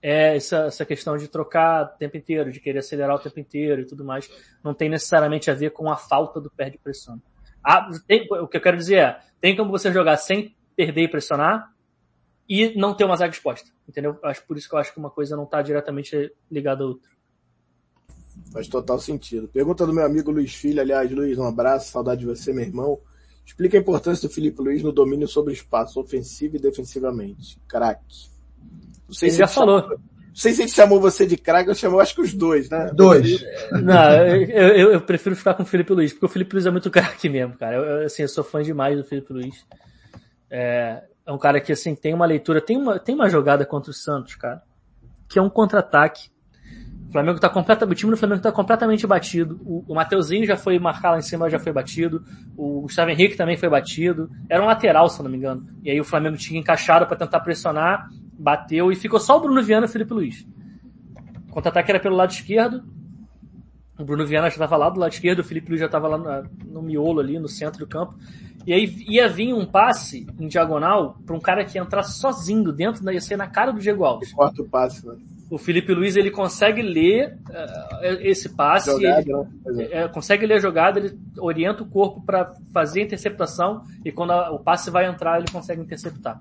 é 0.03 0.37
essa, 0.37 0.67
essa 0.67 0.85
questão 0.85 1.17
de 1.17 1.29
trocar 1.29 1.85
o 1.85 1.99
tempo 1.99 2.17
inteiro, 2.17 2.51
de 2.51 2.61
querer 2.61 2.79
acelerar 2.79 3.17
o 3.17 3.19
tempo 3.19 3.39
inteiro 3.39 3.83
e 3.83 3.87
tudo 3.87 4.05
mais. 4.05 4.31
Não 4.63 4.73
tem 4.73 4.89
necessariamente 4.89 5.51
a 5.51 5.55
ver 5.55 5.71
com 5.71 5.91
a 5.91 5.97
falta 5.97 6.41
do 6.41 6.51
perde 6.51 6.79
pressão. 6.79 7.21
Ah, 7.63 7.89
tem, 8.07 8.27
o 8.31 8.49
que 8.49 8.57
eu 8.57 8.61
quero 8.61 8.77
dizer 8.77 8.97
é, 8.97 9.21
tem 9.41 9.57
como 9.57 9.71
você 9.71 9.93
jogar 9.93 10.17
sem 10.17 10.55
perder 10.75 11.03
e 11.03 11.09
pressionar 11.09 11.73
e 12.49 12.75
não 12.79 12.95
ter 12.95 13.05
uma 13.05 13.17
zaga 13.17 13.33
exposta. 13.33 13.71
Entendeu? 13.89 14.19
Acho 14.23 14.47
por 14.47 14.57
isso 14.57 14.69
que 14.69 14.75
eu 14.75 14.79
acho 14.79 14.93
que 14.93 14.99
uma 14.99 15.11
coisa 15.11 15.37
não 15.37 15.45
está 15.45 15.61
diretamente 15.61 16.33
ligada 16.51 16.85
à 16.85 16.87
outra. 16.87 17.11
Faz 18.53 18.67
total 18.69 18.99
sentido. 18.99 19.49
Pergunta 19.49 19.87
do 19.87 19.93
meu 19.93 20.05
amigo 20.05 20.31
Luiz 20.31 20.55
Filho, 20.55 20.81
aliás, 20.81 21.11
Luiz, 21.11 21.39
um 21.39 21.47
abraço, 21.47 21.91
saudade 21.91 22.21
de 22.21 22.27
você, 22.27 22.53
meu 22.53 22.65
irmão. 22.65 22.99
Explica 23.47 23.77
a 23.77 23.81
importância 23.81 24.29
do 24.29 24.33
Felipe 24.33 24.61
Luiz 24.63 24.83
no 24.83 24.93
domínio 24.93 25.27
sobre 25.27 25.53
o 25.53 25.55
espaço, 25.55 26.01
ofensivo 26.01 26.57
e 26.57 26.59
defensivamente. 26.61 27.59
Craque. 27.67 28.29
Não 29.09 29.15
sei 29.15 29.29
ele 29.29 29.33
se 29.33 29.39
já 29.39 29.47
falou. 29.47 29.81
Chamou, 29.81 29.99
não 30.31 30.37
sei 30.37 30.53
se 30.53 30.63
ele 30.63 30.71
chamou 30.71 31.01
você 31.01 31.27
de 31.27 31.37
craque 31.37 31.69
ou 31.69 31.75
chamou 31.75 32.01
acho 32.01 32.15
que 32.15 32.21
os 32.21 32.33
dois, 32.33 32.71
né? 32.71 32.91
Dois. 32.95 33.45
Não, 33.73 34.27
eu, 34.27 34.69
eu, 34.69 34.93
eu, 34.93 35.01
prefiro 35.01 35.35
ficar 35.35 35.55
com 35.55 35.65
o 35.65 35.67
Felipe 35.67 35.93
Luiz, 35.93 36.13
porque 36.13 36.27
o 36.27 36.29
Felipe 36.29 36.55
Luiz 36.55 36.67
é 36.67 36.71
muito 36.71 36.91
craque 36.91 37.29
mesmo, 37.29 37.57
cara. 37.57 37.77
Eu, 37.77 38.07
assim, 38.07 38.23
eu 38.23 38.29
sou 38.29 38.45
fã 38.45 38.63
demais 38.63 38.97
do 38.97 39.05
Felipe 39.05 39.33
Luiz. 39.33 39.67
É, 40.49 41.03
é 41.27 41.33
um 41.33 41.39
cara 41.39 41.61
que, 41.61 41.73
assim, 41.73 41.95
tem 41.97 42.15
uma 42.15 42.27
leitura, 42.27 42.61
tem 42.61 42.77
uma, 42.77 42.99
tem 42.99 43.15
uma 43.15 43.29
jogada 43.29 43.67
contra 43.67 43.91
o 43.91 43.95
Santos, 43.95 44.37
cara, 44.37 44.63
que 45.29 45.39
é 45.39 45.43
um 45.43 45.51
contra-ataque. 45.51 46.31
O 47.11 47.13
Flamengo 47.13 47.41
tá 47.41 47.49
completamente, 47.49 47.97
o 47.97 47.99
time 47.99 48.13
do 48.13 48.17
Flamengo 48.17 48.41
tá 48.41 48.53
completamente 48.53 49.05
batido. 49.05 49.61
O, 49.65 49.85
o 49.89 49.95
Mateuzinho 49.97 50.47
já 50.47 50.57
foi 50.57 50.79
marcar 50.79 51.11
lá 51.11 51.19
em 51.19 51.23
cima, 51.23 51.51
já 51.51 51.59
foi 51.59 51.73
batido. 51.73 52.23
O 52.57 52.83
Gustavo 52.83 53.11
Henrique 53.11 53.37
também 53.37 53.57
foi 53.57 53.69
batido. 53.69 54.31
Era 54.49 54.63
um 54.63 54.67
lateral, 54.67 55.09
se 55.09 55.19
eu 55.19 55.25
não 55.25 55.31
me 55.31 55.37
engano. 55.37 55.67
E 55.83 55.91
aí 55.91 56.01
o 56.01 56.05
Flamengo 56.05 56.37
tinha 56.37 56.61
encaixado 56.61 57.07
para 57.07 57.17
tentar 57.17 57.41
pressionar 57.41 58.09
bateu 58.41 58.91
e 58.91 58.97
ficou 58.97 59.21
só 59.21 59.37
o 59.37 59.41
Bruno 59.41 59.63
Viana 59.63 59.87
e 59.87 59.89
o 59.89 59.93
Felipe 59.93 60.15
Luiz. 60.15 60.47
O 61.49 61.53
contra-ataque 61.53 61.91
era 61.91 62.01
pelo 62.01 62.17
lado 62.17 62.31
esquerdo. 62.31 62.83
O 63.99 64.05
Bruno 64.05 64.25
Viana 64.25 64.49
já 64.49 64.55
estava 64.55 64.77
lá 64.77 64.89
do 64.89 64.99
lado 64.99 65.13
esquerdo, 65.13 65.41
o 65.41 65.45
Felipe 65.45 65.69
Luiz 65.69 65.81
já 65.81 65.87
estava 65.87 66.09
lá 66.09 66.17
no, 66.17 66.51
no, 66.73 66.83
miolo 66.83 67.21
ali, 67.21 67.39
no 67.39 67.49
centro 67.49 67.81
do 67.81 67.87
campo. 67.87 68.15
E 68.67 68.73
aí 68.73 68.87
ia 69.09 69.29
vir 69.29 69.53
um 69.53 69.67
passe 69.67 70.27
em 70.39 70.47
diagonal 70.47 71.19
para 71.27 71.37
um 71.37 71.41
cara 71.41 71.65
que 71.65 71.77
ia 71.77 71.83
entrar 71.83 72.03
sozinho 72.05 72.73
dentro, 72.73 73.11
ia 73.13 73.21
ser 73.21 73.37
na 73.37 73.49
cara 73.49 73.73
do 73.73 73.81
Diego 73.81 74.05
Alves. 74.05 74.33
Quarto 74.33 74.65
passe, 74.65 75.07
né? 75.07 75.17
O 75.51 75.59
Felipe 75.59 75.93
Luiz 75.93 76.15
ele 76.15 76.31
consegue 76.31 76.81
ler 76.81 77.37
uh, 77.49 78.07
esse 78.21 78.51
passe, 78.51 78.91
jogada, 78.91 79.49
ele, 79.67 79.83
é. 79.93 80.07
consegue 80.07 80.47
ler 80.47 80.55
a 80.55 80.61
jogada, 80.61 81.01
ele 81.01 81.19
orienta 81.39 81.83
o 81.83 81.89
corpo 81.89 82.23
para 82.25 82.55
fazer 82.73 83.01
a 83.01 83.05
interceptação 83.05 83.83
e 84.05 84.13
quando 84.13 84.31
a, 84.31 84.53
o 84.53 84.61
passe 84.61 84.91
vai 84.91 85.07
entrar 85.07 85.39
ele 85.39 85.51
consegue 85.51 85.83
interceptar. 85.83 86.41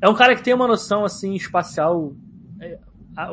É 0.00 0.08
um 0.08 0.14
cara 0.14 0.34
que 0.34 0.42
tem 0.42 0.54
uma 0.54 0.66
noção, 0.66 1.04
assim, 1.04 1.34
espacial. 1.34 2.12
É, 2.60 2.78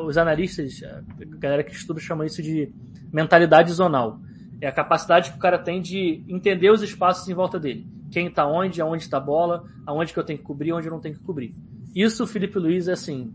os 0.04 0.18
analistas, 0.18 0.82
a 0.82 1.02
galera 1.38 1.62
que 1.62 1.72
estuda 1.72 2.00
chama 2.00 2.26
isso 2.26 2.42
de 2.42 2.72
mentalidade 3.12 3.72
zonal. 3.72 4.18
É 4.60 4.66
a 4.66 4.72
capacidade 4.72 5.30
que 5.30 5.36
o 5.36 5.40
cara 5.40 5.58
tem 5.58 5.80
de 5.80 6.24
entender 6.28 6.70
os 6.70 6.82
espaços 6.82 7.28
em 7.28 7.34
volta 7.34 7.58
dele. 7.58 7.86
Quem 8.10 8.26
está 8.26 8.46
onde, 8.46 8.80
aonde 8.80 9.04
está 9.04 9.18
a 9.18 9.20
bola, 9.20 9.64
aonde 9.86 10.12
que 10.12 10.18
eu 10.18 10.24
tenho 10.24 10.38
que 10.38 10.44
cobrir, 10.44 10.72
onde 10.72 10.88
eu 10.88 10.92
não 10.92 11.00
tenho 11.00 11.14
que 11.14 11.22
cobrir. 11.22 11.54
Isso 11.94 12.24
o 12.24 12.26
Felipe 12.26 12.58
Luiz 12.58 12.88
é 12.88 12.92
assim, 12.92 13.32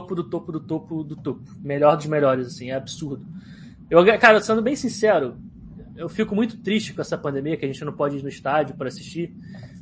topo 0.00 0.14
do 0.14 0.24
topo 0.24 0.52
do 0.52 0.60
topo 0.60 1.02
do 1.02 1.16
topo. 1.16 1.42
Melhor 1.62 1.96
dos 1.96 2.06
melhores, 2.06 2.46
assim, 2.46 2.70
é 2.70 2.74
absurdo. 2.74 3.24
Eu, 3.90 4.04
cara, 4.18 4.40
sendo 4.40 4.60
bem 4.60 4.76
sincero, 4.76 5.36
eu 5.96 6.08
fico 6.08 6.34
muito 6.34 6.58
triste 6.58 6.92
com 6.92 7.00
essa 7.00 7.16
pandemia, 7.16 7.56
que 7.56 7.64
a 7.64 7.68
gente 7.68 7.84
não 7.84 7.92
pode 7.92 8.18
ir 8.18 8.22
no 8.22 8.28
estádio 8.28 8.76
para 8.76 8.88
assistir, 8.88 9.34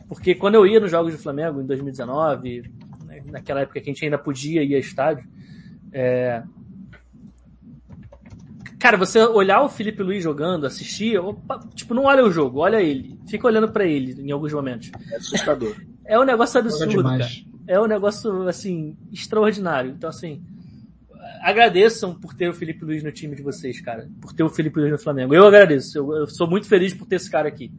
porque 0.09 0.35
quando 0.35 0.55
eu 0.55 0.66
ia 0.66 0.78
nos 0.78 0.91
Jogos 0.91 1.12
do 1.12 1.19
Flamengo 1.19 1.61
em 1.61 1.66
2019, 1.66 2.62
né, 3.07 3.23
naquela 3.27 3.62
época 3.62 3.81
que 3.81 3.91
a 3.91 3.93
gente 3.93 4.05
ainda 4.05 4.19
podia 4.19 4.62
ir 4.62 4.74
a 4.74 4.78
estádio, 4.78 5.27
é... 5.93 6.43
Cara, 8.85 8.98
você 8.98 9.19
olhar 9.19 9.62
o 9.62 9.69
Felipe 9.70 10.02
Luiz 10.02 10.23
jogando, 10.23 10.66
assistir, 10.66 11.19
opa, 11.19 11.59
tipo, 11.74 11.94
não 11.94 12.05
olha 12.05 12.23
o 12.23 12.31
jogo, 12.31 12.59
olha 12.59 12.82
ele. 12.82 13.19
Fica 13.27 13.47
olhando 13.47 13.73
para 13.73 13.86
ele 13.86 14.20
em 14.20 14.31
alguns 14.31 14.52
momentos. 14.52 14.90
É 15.11 15.16
assustador. 15.16 15.74
É 16.06 16.20
um 16.20 16.23
negócio 16.23 16.61
absurdo, 16.61 17.02
cara. 17.02 17.27
É 17.66 17.81
um 17.81 17.86
negócio, 17.86 18.47
assim, 18.47 18.94
extraordinário. 19.11 19.93
Então, 19.93 20.11
assim, 20.11 20.44
agradeçam 21.40 22.15
por 22.15 22.35
ter 22.35 22.51
o 22.51 22.52
Felipe 22.52 22.85
Luiz 22.85 23.02
no 23.02 23.11
time 23.11 23.35
de 23.35 23.43
vocês, 23.43 23.81
cara. 23.81 24.06
Por 24.20 24.35
ter 24.35 24.43
o 24.43 24.51
Felipe 24.51 24.78
Luiz 24.78 24.93
no 24.93 24.98
Flamengo. 24.98 25.35
Eu 25.35 25.47
agradeço. 25.47 25.97
Eu, 25.97 26.15
eu 26.15 26.27
sou 26.27 26.47
muito 26.47 26.66
feliz 26.66 26.93
por 26.93 27.06
ter 27.06 27.16
esse 27.16 27.31
cara 27.31 27.48
aqui. 27.48 27.73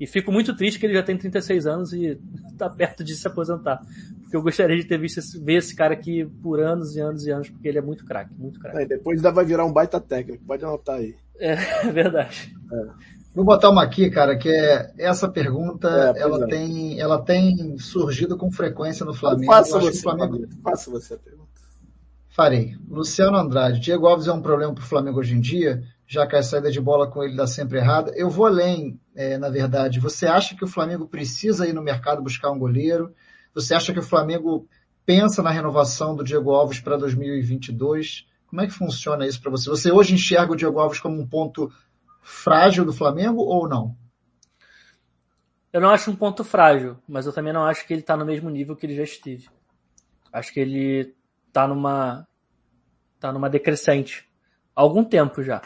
E 0.00 0.06
fico 0.06 0.30
muito 0.30 0.54
triste 0.54 0.78
que 0.78 0.86
ele 0.86 0.94
já 0.94 1.02
tem 1.02 1.16
36 1.16 1.66
anos 1.66 1.92
e 1.92 2.18
está 2.50 2.68
perto 2.70 3.02
de 3.02 3.14
se 3.14 3.26
aposentar. 3.26 3.80
Porque 4.22 4.36
eu 4.36 4.42
gostaria 4.42 4.76
de 4.76 4.84
ter 4.84 4.98
visto 4.98 5.18
esse, 5.18 5.38
ver 5.42 5.56
esse 5.56 5.74
cara 5.74 5.94
aqui 5.94 6.24
por 6.42 6.60
anos 6.60 6.94
e 6.96 7.00
anos 7.00 7.26
e 7.26 7.30
anos, 7.30 7.48
porque 7.48 7.68
ele 7.68 7.78
é 7.78 7.82
muito 7.82 8.04
craque, 8.04 8.32
muito 8.36 8.60
craque. 8.60 8.82
É, 8.82 8.86
depois 8.86 9.18
ainda 9.18 9.32
vai 9.32 9.44
virar 9.44 9.64
um 9.64 9.72
baita 9.72 10.00
técnico, 10.00 10.44
pode 10.44 10.64
anotar 10.64 10.96
aí. 10.96 11.16
É, 11.38 11.52
é 11.88 11.92
verdade. 11.92 12.54
É. 12.72 13.18
Vou 13.34 13.44
botar 13.44 13.70
uma 13.70 13.82
aqui, 13.82 14.10
cara, 14.10 14.36
que 14.36 14.48
é 14.48 14.92
essa 14.98 15.28
pergunta, 15.28 16.12
é, 16.16 16.20
ela, 16.20 16.44
é. 16.44 16.48
tem, 16.48 17.00
ela 17.00 17.22
tem 17.22 17.78
surgido 17.78 18.36
com 18.36 18.50
frequência 18.50 19.06
no 19.06 19.14
Flamengo. 19.14 19.52
Faça 19.52 19.78
você, 19.78 20.02
Flamengo... 20.02 20.46
faça 20.62 20.90
você 20.90 21.14
a 21.14 21.18
pergunta. 21.18 21.48
Farei. 22.28 22.76
Luciano 22.88 23.36
Andrade, 23.36 23.80
Diego 23.80 24.06
Alves 24.06 24.26
é 24.26 24.32
um 24.32 24.42
problema 24.42 24.74
para 24.74 24.82
o 24.82 24.86
Flamengo 24.86 25.20
hoje 25.20 25.34
em 25.34 25.40
dia? 25.40 25.82
Já 26.08 26.26
que 26.26 26.34
a 26.34 26.42
saída 26.42 26.70
de 26.70 26.80
bola 26.80 27.06
com 27.06 27.22
ele 27.22 27.36
dá 27.36 27.46
sempre 27.46 27.76
errada. 27.76 28.10
Eu 28.16 28.30
vou 28.30 28.46
além, 28.46 28.98
é, 29.14 29.36
na 29.36 29.50
verdade. 29.50 30.00
Você 30.00 30.26
acha 30.26 30.56
que 30.56 30.64
o 30.64 30.68
Flamengo 30.68 31.06
precisa 31.06 31.68
ir 31.68 31.74
no 31.74 31.82
mercado 31.82 32.22
buscar 32.22 32.50
um 32.50 32.58
goleiro? 32.58 33.14
Você 33.54 33.74
acha 33.74 33.92
que 33.92 33.98
o 33.98 34.02
Flamengo 34.02 34.66
pensa 35.04 35.42
na 35.42 35.50
renovação 35.50 36.16
do 36.16 36.24
Diego 36.24 36.50
Alves 36.50 36.80
para 36.80 36.96
2022? 36.96 38.26
Como 38.46 38.62
é 38.62 38.66
que 38.66 38.72
funciona 38.72 39.26
isso 39.26 39.38
para 39.42 39.50
você? 39.50 39.68
Você 39.68 39.92
hoje 39.92 40.14
enxerga 40.14 40.52
o 40.52 40.56
Diego 40.56 40.80
Alves 40.80 40.98
como 40.98 41.20
um 41.20 41.26
ponto 41.26 41.70
frágil 42.22 42.86
do 42.86 42.92
Flamengo 42.92 43.42
ou 43.42 43.68
não? 43.68 43.94
Eu 45.70 45.82
não 45.82 45.90
acho 45.90 46.10
um 46.10 46.16
ponto 46.16 46.42
frágil, 46.42 46.96
mas 47.06 47.26
eu 47.26 47.34
também 47.34 47.52
não 47.52 47.64
acho 47.64 47.86
que 47.86 47.92
ele 47.92 48.00
está 48.00 48.16
no 48.16 48.24
mesmo 48.24 48.48
nível 48.48 48.74
que 48.74 48.86
ele 48.86 48.96
já 48.96 49.02
esteve. 49.02 49.46
Acho 50.32 50.54
que 50.54 50.60
ele 50.60 51.14
está 51.48 51.68
numa 51.68 52.26
tá 53.20 53.30
numa 53.30 53.50
decrescente 53.50 54.26
há 54.74 54.80
algum 54.80 55.04
tempo 55.04 55.42
já. 55.42 55.60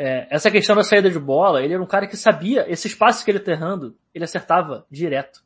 É, 0.00 0.28
essa 0.30 0.48
questão 0.48 0.76
da 0.76 0.84
saída 0.84 1.10
de 1.10 1.18
bola, 1.18 1.60
ele 1.60 1.74
era 1.74 1.82
um 1.82 1.86
cara 1.86 2.06
que 2.06 2.16
sabia, 2.16 2.64
esse 2.70 2.86
espaço 2.86 3.24
que 3.24 3.32
ele 3.32 3.40
tá 3.40 3.50
errando, 3.50 3.98
ele 4.14 4.22
acertava 4.22 4.86
direto. 4.88 5.42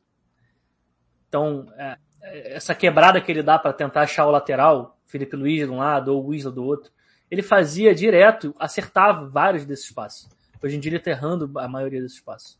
Então, 1.27 1.65
é, 1.75 1.97
essa 2.55 2.75
quebrada 2.75 3.19
que 3.19 3.31
ele 3.31 3.41
dá 3.41 3.57
para 3.57 3.73
tentar 3.73 4.01
achar 4.01 4.27
o 4.27 4.31
lateral, 4.31 4.99
Felipe 5.07 5.35
Luiz 5.35 5.65
de 5.65 5.71
um 5.71 5.77
lado 5.77 6.13
ou 6.13 6.27
Wisla 6.27 6.51
do 6.51 6.63
outro, 6.63 6.91
ele 7.31 7.41
fazia 7.41 7.95
direto, 7.95 8.53
acertava 8.59 9.27
vários 9.27 9.65
desses 9.65 9.91
passos. 9.91 10.29
Hoje 10.61 10.77
em 10.77 10.79
dia 10.79 10.91
ele 10.91 10.97
está 10.97 11.09
errando 11.09 11.51
a 11.57 11.67
maioria 11.67 11.99
desses 11.99 12.21
passos. 12.21 12.59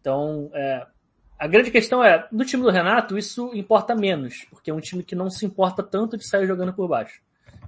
Então, 0.00 0.52
é, 0.54 0.86
a 1.36 1.48
grande 1.48 1.72
questão 1.72 2.04
é, 2.04 2.28
no 2.30 2.44
time 2.44 2.62
do 2.62 2.70
Renato, 2.70 3.18
isso 3.18 3.50
importa 3.54 3.96
menos, 3.96 4.46
porque 4.50 4.70
é 4.70 4.74
um 4.74 4.80
time 4.80 5.02
que 5.02 5.16
não 5.16 5.28
se 5.28 5.44
importa 5.44 5.82
tanto 5.82 6.16
de 6.16 6.24
sair 6.24 6.46
jogando 6.46 6.72
por 6.72 6.86
baixo. 6.86 7.20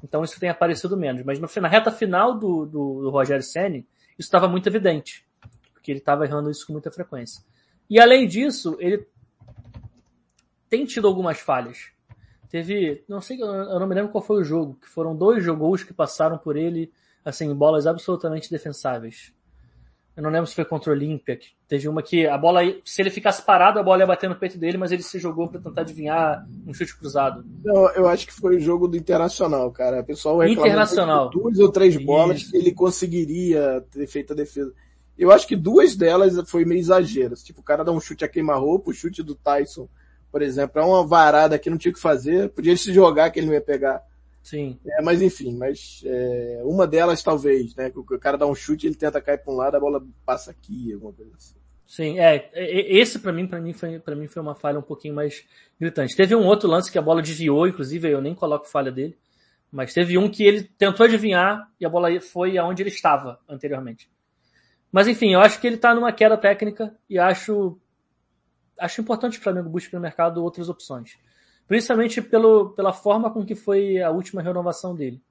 Então 0.04 0.22
isso 0.22 0.38
tem 0.38 0.50
aparecido 0.50 0.98
menos. 0.98 1.22
Mas 1.24 1.40
no, 1.40 1.48
na 1.62 1.68
reta 1.68 1.90
final 1.90 2.38
do, 2.38 2.66
do, 2.66 3.02
do 3.02 3.10
Rogério 3.10 3.42
Senni, 3.42 3.86
isso 4.18 4.26
estava 4.28 4.46
muito 4.46 4.68
evidente. 4.68 5.26
Porque 5.72 5.90
ele 5.90 5.98
estava 5.98 6.26
errando 6.26 6.50
isso 6.50 6.66
com 6.66 6.74
muita 6.74 6.92
frequência. 6.92 7.42
E 7.88 7.98
além 7.98 8.28
disso, 8.28 8.76
ele 8.78 9.06
tem 10.68 10.84
tido 10.84 11.08
algumas 11.08 11.40
falhas. 11.40 11.90
Teve, 12.50 13.02
não 13.08 13.20
sei, 13.20 13.40
eu 13.40 13.80
não 13.80 13.86
me 13.86 13.94
lembro 13.94 14.12
qual 14.12 14.22
foi 14.22 14.40
o 14.40 14.44
jogo, 14.44 14.78
que 14.80 14.88
foram 14.88 15.16
dois 15.16 15.42
jogos 15.42 15.82
que 15.82 15.92
passaram 15.92 16.38
por 16.38 16.56
ele, 16.56 16.92
assim, 17.24 17.52
bolas 17.54 17.86
absolutamente 17.86 18.50
defensáveis. 18.50 19.32
Eu 20.16 20.22
não 20.22 20.30
lembro 20.30 20.46
se 20.46 20.54
foi 20.54 20.64
contra 20.64 20.90
o 20.90 20.94
Olímpia. 20.94 21.38
Teve 21.66 21.88
uma 21.88 22.00
que 22.00 22.26
a 22.26 22.38
bola, 22.38 22.60
se 22.84 23.02
ele 23.02 23.10
ficasse 23.10 23.42
parado, 23.42 23.80
a 23.80 23.82
bola 23.82 24.00
ia 24.00 24.06
bater 24.06 24.28
no 24.28 24.36
peito 24.36 24.56
dele, 24.56 24.78
mas 24.78 24.92
ele 24.92 25.02
se 25.02 25.18
jogou 25.18 25.48
para 25.48 25.60
tentar 25.60 25.80
adivinhar 25.80 26.46
um 26.64 26.72
chute 26.72 26.96
cruzado. 26.96 27.44
Não, 27.64 27.90
eu 27.90 28.06
acho 28.06 28.26
que 28.26 28.32
foi 28.32 28.56
o 28.56 28.60
jogo 28.60 28.86
do 28.86 28.96
Internacional, 28.96 29.70
cara. 29.72 30.00
O 30.00 30.04
pessoal 30.04 30.46
Internacional. 30.46 31.30
duas 31.30 31.58
ou 31.58 31.70
três 31.70 31.96
bolas 31.96 32.42
Isso. 32.42 32.52
que 32.52 32.56
ele 32.56 32.72
conseguiria 32.72 33.84
ter 33.90 34.06
feito 34.06 34.32
a 34.32 34.36
defesa. 34.36 34.72
Eu 35.18 35.32
acho 35.32 35.48
que 35.48 35.56
duas 35.56 35.96
delas 35.96 36.38
foi 36.48 36.64
meio 36.64 36.78
exagero. 36.78 37.34
Tipo, 37.34 37.60
o 37.60 37.64
cara 37.64 37.84
dá 37.84 37.90
um 37.90 38.00
chute 38.00 38.24
a 38.24 38.28
queima-roupa, 38.28 38.90
o 38.90 38.94
chute 38.94 39.22
do 39.22 39.34
Tyson, 39.34 39.88
por 40.30 40.42
exemplo, 40.42 40.80
é 40.80 40.84
uma 40.84 41.04
varada 41.04 41.58
que 41.58 41.70
não 41.70 41.78
tinha 41.78 41.90
o 41.90 41.94
que 41.94 42.00
fazer. 42.00 42.50
Podia 42.50 42.76
se 42.76 42.92
jogar 42.92 43.30
que 43.30 43.40
ele 43.40 43.46
não 43.48 43.54
ia 43.54 43.60
pegar. 43.60 44.00
Sim. 44.44 44.78
É, 44.86 45.00
mas 45.00 45.22
enfim, 45.22 45.56
mas 45.56 46.02
é, 46.04 46.60
uma 46.64 46.86
delas 46.86 47.22
talvez, 47.22 47.74
né? 47.74 47.90
O 47.96 48.04
cara 48.18 48.36
dá 48.36 48.46
um 48.46 48.54
chute, 48.54 48.86
ele 48.86 48.94
tenta 48.94 49.18
cair 49.18 49.38
para 49.38 49.50
um 49.50 49.56
lado, 49.56 49.74
a 49.74 49.80
bola 49.80 50.06
passa 50.24 50.50
aqui, 50.50 50.92
alguma 50.92 51.14
coisa 51.14 51.32
assim. 51.34 51.54
Sim, 51.86 52.20
é, 52.20 52.50
esse 52.54 53.18
para 53.18 53.32
mim, 53.32 53.46
para 53.46 53.58
mim 53.58 53.72
foi, 53.72 53.98
para 53.98 54.14
mim 54.14 54.26
foi 54.26 54.42
uma 54.42 54.54
falha 54.54 54.78
um 54.78 54.82
pouquinho 54.82 55.14
mais 55.14 55.46
gritante. 55.80 56.14
Teve 56.14 56.34
um 56.34 56.44
outro 56.44 56.68
lance 56.68 56.92
que 56.92 56.98
a 56.98 57.02
bola 57.02 57.22
desviou, 57.22 57.66
inclusive 57.66 58.10
eu 58.10 58.20
nem 58.20 58.34
coloco 58.34 58.68
falha 58.68 58.92
dele, 58.92 59.16
mas 59.72 59.94
teve 59.94 60.18
um 60.18 60.30
que 60.30 60.44
ele 60.44 60.62
tentou 60.62 61.06
adivinhar 61.06 61.72
e 61.80 61.86
a 61.86 61.88
bola 61.88 62.20
foi 62.20 62.58
aonde 62.58 62.82
ele 62.82 62.90
estava 62.90 63.40
anteriormente. 63.48 64.10
Mas 64.92 65.08
enfim, 65.08 65.32
eu 65.32 65.40
acho 65.40 65.58
que 65.58 65.66
ele 65.66 65.78
tá 65.78 65.94
numa 65.94 66.12
queda 66.12 66.36
técnica 66.36 66.94
e 67.08 67.18
acho 67.18 67.78
acho 68.78 69.00
importante 69.00 69.34
que 69.34 69.40
o 69.40 69.42
Flamengo 69.42 69.70
busque 69.70 69.94
no 69.94 70.00
mercado 70.00 70.42
outras 70.44 70.68
opções. 70.68 71.16
Principalmente 71.66 72.20
pelo, 72.20 72.70
pela 72.70 72.92
forma 72.92 73.30
com 73.30 73.44
que 73.44 73.54
foi 73.54 74.00
a 74.00 74.10
última 74.10 74.42
renovação 74.42 74.94
dele. 74.94 75.22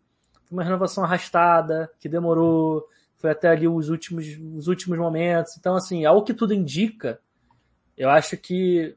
Foi 0.46 0.58
uma 0.58 0.64
renovação 0.64 1.04
arrastada, 1.04 1.92
que 2.00 2.10
demorou, 2.10 2.88
foi 3.18 3.32
até 3.32 3.50
ali 3.50 3.68
os 3.68 3.90
últimos, 3.90 4.26
os 4.56 4.68
últimos 4.68 4.98
momentos. 4.98 5.56
Então, 5.58 5.76
assim, 5.76 6.06
ao 6.06 6.24
que 6.24 6.34
tudo 6.34 6.54
indica, 6.54 7.20
eu 7.98 8.10
acho 8.10 8.36
que 8.38 8.96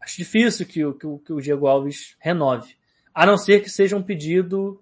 acho 0.00 0.16
difícil 0.16 0.66
que 0.66 0.80
que 0.94 1.18
que 1.24 1.32
o 1.32 1.40
Diego 1.40 1.66
Alves 1.66 2.16
renove. 2.18 2.76
A 3.14 3.24
não 3.24 3.36
ser 3.36 3.60
que 3.60 3.70
seja 3.70 3.96
um 3.96 4.02
pedido 4.02 4.80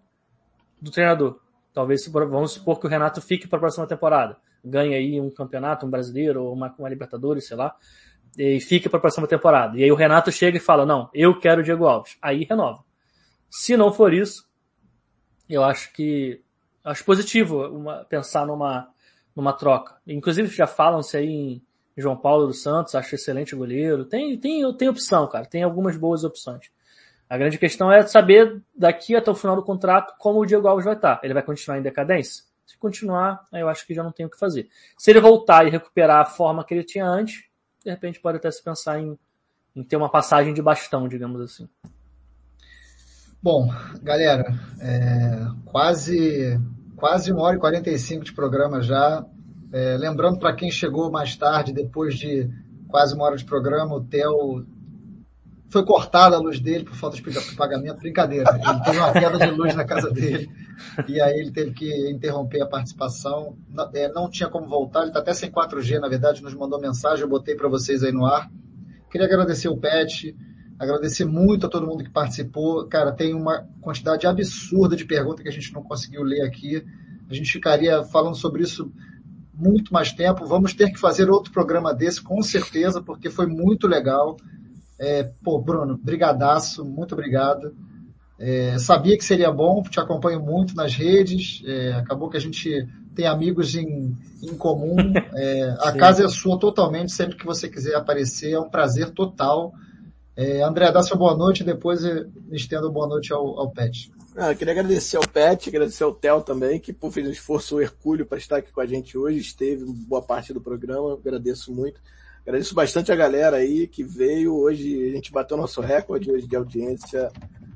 do 0.81 0.91
treinador. 0.91 1.39
Talvez, 1.73 2.07
vamos 2.09 2.53
supor 2.53 2.81
que 2.81 2.87
o 2.87 2.91
Renato 2.91 3.21
fique 3.21 3.47
para 3.47 3.59
a 3.59 3.61
próxima 3.61 3.87
temporada. 3.87 4.37
Ganhe 4.65 4.95
aí 4.95 5.21
um 5.21 5.31
campeonato, 5.31 5.87
um 5.87 5.91
brasileiro, 5.91 6.45
ou 6.45 6.53
uma, 6.53 6.75
uma 6.79 6.89
Libertadores, 6.89 7.47
sei 7.47 7.57
lá 7.57 7.77
e 8.39 8.61
fica 8.61 8.89
para 8.89 8.99
a 8.99 9.01
próxima 9.01 9.27
temporada. 9.27 9.77
E 9.77 9.85
aí 9.85 9.93
o 9.93 9.97
Renato 9.97 10.31
chega 10.31 10.57
e 10.57 10.61
fala: 10.61 10.87
Não, 10.87 11.11
eu 11.15 11.39
quero 11.39 11.61
o 11.61 11.65
Diego 11.65 11.87
Alves. 11.87 12.17
Aí 12.21 12.45
renova. 12.45 12.85
Se 13.51 13.77
não 13.77 13.93
for 13.93 14.13
isso, 14.13 14.49
eu 15.49 15.65
acho 15.65 15.93
que 15.93 16.41
acho 16.85 17.05
positivo 17.05 17.67
uma, 17.67 18.05
pensar 18.05 18.47
numa, 18.47 18.89
numa 19.35 19.53
troca. 19.53 19.97
Inclusive 20.07 20.49
já 20.49 20.67
falam-se 20.67 21.17
aí 21.17 21.27
em 21.29 21.63
João 21.97 22.17
Paulo 22.17 22.47
dos 22.47 22.63
Santos, 22.63 22.95
acho 22.95 23.15
excelente 23.15 23.55
goleiro. 23.55 24.05
Tem, 24.05 24.39
tem, 24.39 24.77
tem 24.77 24.89
opção, 24.89 25.27
cara. 25.27 25.45
Tem 25.45 25.63
algumas 25.63 25.97
boas 25.97 26.25
opções. 26.25 26.71
A 27.29 27.37
grande 27.37 27.59
questão 27.59 27.93
é 27.93 28.03
saber 28.03 28.61
daqui 28.77 29.15
até 29.15 29.31
o 29.31 29.35
final 29.35 29.55
do 29.55 29.63
contrato 29.63 30.15
como 30.19 30.41
o 30.41 30.47
Diego 30.47 30.67
Alves 30.67 30.85
vai 30.85 30.95
estar. 30.95 31.21
Ele 31.23 31.35
vai 31.35 31.43
continuar 31.43 31.79
em 31.79 31.83
decadência? 31.83 32.45
Se 32.67 32.79
continuar, 32.79 33.47
aí 33.53 33.61
eu 33.61 33.69
acho 33.69 33.87
que 33.87 33.95
já 33.95 34.03
não 34.03 34.13
tem 34.13 34.27
o 34.27 34.31
que 34.31 34.39
fazer. 34.39 34.69
Se 34.97 35.11
ele 35.11 35.21
voltar 35.21 35.67
e 35.67 35.71
recuperar 35.71 36.21
a 36.21 36.25
forma 36.25 36.65
que 36.65 36.73
ele 36.73 36.85
tinha 36.85 37.05
antes, 37.05 37.50
de 37.85 37.91
repente 37.91 38.21
pode 38.21 38.39
até 38.39 38.51
se 38.51 38.63
pensar 38.63 39.01
em, 39.01 39.19
em 39.75 39.83
ter 39.83 39.97
uma 39.97 40.11
passagem 40.11 40.53
de 40.53 40.63
bastão, 40.63 41.09
digamos 41.09 41.41
assim. 41.41 41.69
Bom, 43.43 43.73
galera, 44.03 44.53
é, 44.81 45.47
quase, 45.65 46.61
quase 46.97 47.33
uma 47.33 47.43
hora 47.43 47.57
e 47.57 47.61
45 47.61 48.25
de 48.25 48.33
programa 48.35 48.83
já. 48.83 49.25
É, 49.73 49.97
lembrando 49.97 50.39
para 50.39 50.55
quem 50.55 50.71
chegou 50.71 51.11
mais 51.11 51.37
tarde, 51.37 51.73
depois 51.73 52.19
de 52.19 52.51
quase 52.89 53.15
uma 53.15 53.25
hora 53.25 53.37
de 53.37 53.45
programa, 53.45 53.95
o 53.95 54.05
Theo 54.05 54.67
foi 55.71 55.85
cortada 55.85 56.37
a 56.37 56.41
luz 56.41 56.59
dele 56.59 56.85
por 56.85 56.95
falta 56.95 57.17
de 57.17 57.57
pagamento. 57.57 57.99
Brincadeira, 57.99 58.51
ele 58.51 58.81
teve 58.85 58.99
uma 58.99 59.13
queda 59.13 59.39
de 59.39 59.51
luz 59.53 59.75
na 59.75 59.85
casa 59.85 60.11
dele 60.11 60.51
e 61.07 61.21
aí 61.21 61.39
ele 61.39 61.53
teve 61.53 61.73
que 61.73 62.11
interromper 62.11 62.61
a 62.61 62.67
participação. 62.67 63.57
Não, 63.69 63.89
é, 63.95 64.09
não 64.13 64.29
tinha 64.29 64.49
como 64.49 64.69
voltar, 64.69 65.01
ele 65.01 65.09
está 65.09 65.21
até 65.21 65.33
sem 65.33 65.51
4G, 65.51 66.01
na 66.01 66.09
verdade, 66.09 66.43
nos 66.43 66.55
mandou 66.55 66.81
mensagem, 66.81 67.23
eu 67.23 67.29
botei 67.29 67.55
para 67.55 67.69
vocês 67.69 68.03
aí 68.03 68.13
no 68.13 68.27
ar. 68.27 68.51
Queria 69.11 69.27
agradecer 69.27 69.69
o 69.69 69.77
Pet, 69.77 70.37
agradecer 70.79 71.25
muito 71.25 71.67
a 71.67 71.69
todo 71.69 71.87
mundo 71.87 72.03
que 72.03 72.11
participou. 72.11 72.87
Cara, 72.89 73.13
tem 73.13 73.33
uma 73.33 73.65
quantidade 73.81 74.27
absurda 74.27 74.97
de 74.97 75.05
perguntas 75.05 75.43
que 75.43 75.49
a 75.49 75.53
gente 75.53 75.73
não 75.73 75.83
conseguiu 75.83 76.23
ler 76.23 76.43
aqui. 76.43 76.85
A 77.29 77.35
gente 77.35 77.53
ficaria 77.53 78.03
falando 78.03 78.35
sobre 78.35 78.65
isso 78.65 78.93
muito 79.55 79.93
mais 79.93 80.13
tempo. 80.13 80.47
Vamos 80.47 80.75
ter 80.75 80.91
que 80.91 80.99
fazer 80.99 81.31
outro 81.31 81.53
programa 81.53 81.95
desse, 81.95 82.21
com 82.21 82.43
certeza, 82.43 83.01
porque 83.01 83.31
foi 83.31 83.47
muito 83.47 83.87
legal. 83.87 84.37
É, 85.01 85.23
pô, 85.43 85.59
Bruno, 85.59 85.97
brigadaço, 85.97 86.85
muito 86.85 87.15
obrigado. 87.15 87.75
É, 88.39 88.79
sabia 88.79 89.17
que 89.17 89.25
seria 89.25 89.51
bom, 89.51 89.83
te 89.83 89.99
acompanho 89.99 90.41
muito 90.41 90.75
nas 90.77 90.95
redes. 90.95 91.63
É, 91.65 91.93
acabou 91.95 92.29
que 92.29 92.37
a 92.37 92.41
gente 92.41 92.87
tem 93.15 93.27
amigos 93.27 93.75
em, 93.75 94.15
em 94.43 94.57
comum. 94.57 94.97
É, 95.33 95.77
a 95.81 95.93
casa 95.93 96.25
é 96.25 96.29
sua 96.29 96.59
totalmente, 96.59 97.13
sempre 97.13 97.37
que 97.37 97.47
você 97.47 97.69
quiser 97.69 97.95
aparecer, 97.95 98.53
é 98.53 98.61
um 98.61 98.69
prazer 98.69 99.11
total. 99.11 99.73
É, 100.37 100.63
André, 100.63 100.91
dá 100.93 101.03
sua 101.03 101.17
boa 101.17 101.35
noite 101.35 101.61
e 101.61 101.65
depois 101.65 102.03
estendo 102.51 102.91
boa 102.91 103.07
noite 103.07 103.33
ao, 103.33 103.59
ao 103.59 103.71
Pet. 103.71 104.13
Ah, 104.37 104.55
queria 104.55 104.73
agradecer 104.73 105.17
ao 105.17 105.27
Pet, 105.27 105.69
agradecer 105.69 106.05
ao 106.05 106.13
Theo 106.13 106.43
também, 106.43 106.79
que 106.79 106.93
por 106.93 107.11
fez 107.11 107.27
um 107.27 107.31
esforço 107.31 107.81
hercúleo 107.81 108.27
para 108.27 108.39
estar 108.39 108.57
aqui 108.57 108.71
com 108.71 108.81
a 108.81 108.87
gente 108.87 109.17
hoje, 109.17 109.39
esteve 109.39 109.85
boa 109.85 110.21
parte 110.21 110.53
do 110.53 110.61
programa, 110.61 111.15
agradeço 111.15 111.73
muito. 111.73 112.01
Agradeço 112.43 112.75
bastante 112.75 113.13
a 113.13 113.17
galera 113.17 113.59
aí 113.59 113.87
que 113.87 114.03
veio. 114.03 114.57
Hoje 114.57 115.09
a 115.09 115.15
gente 115.15 115.31
bateu 115.31 115.57
nosso 115.57 115.81
recorde 115.81 116.31
hoje 116.31 116.47
de 116.47 116.57
audiência. 116.57 117.31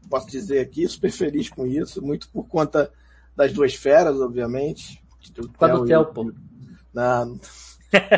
Posso 0.08 0.28
dizer 0.28 0.60
aqui, 0.60 0.86
super 0.88 1.10
feliz 1.10 1.48
com 1.48 1.66
isso. 1.66 2.02
Muito 2.02 2.28
por 2.30 2.48
conta 2.48 2.90
das 3.36 3.52
duas 3.52 3.74
feras, 3.74 4.20
obviamente. 4.20 5.02
Por 5.58 5.70
do 5.70 5.84
Theo, 5.84 6.06
pô. 6.06 6.32
Na... 6.92 7.26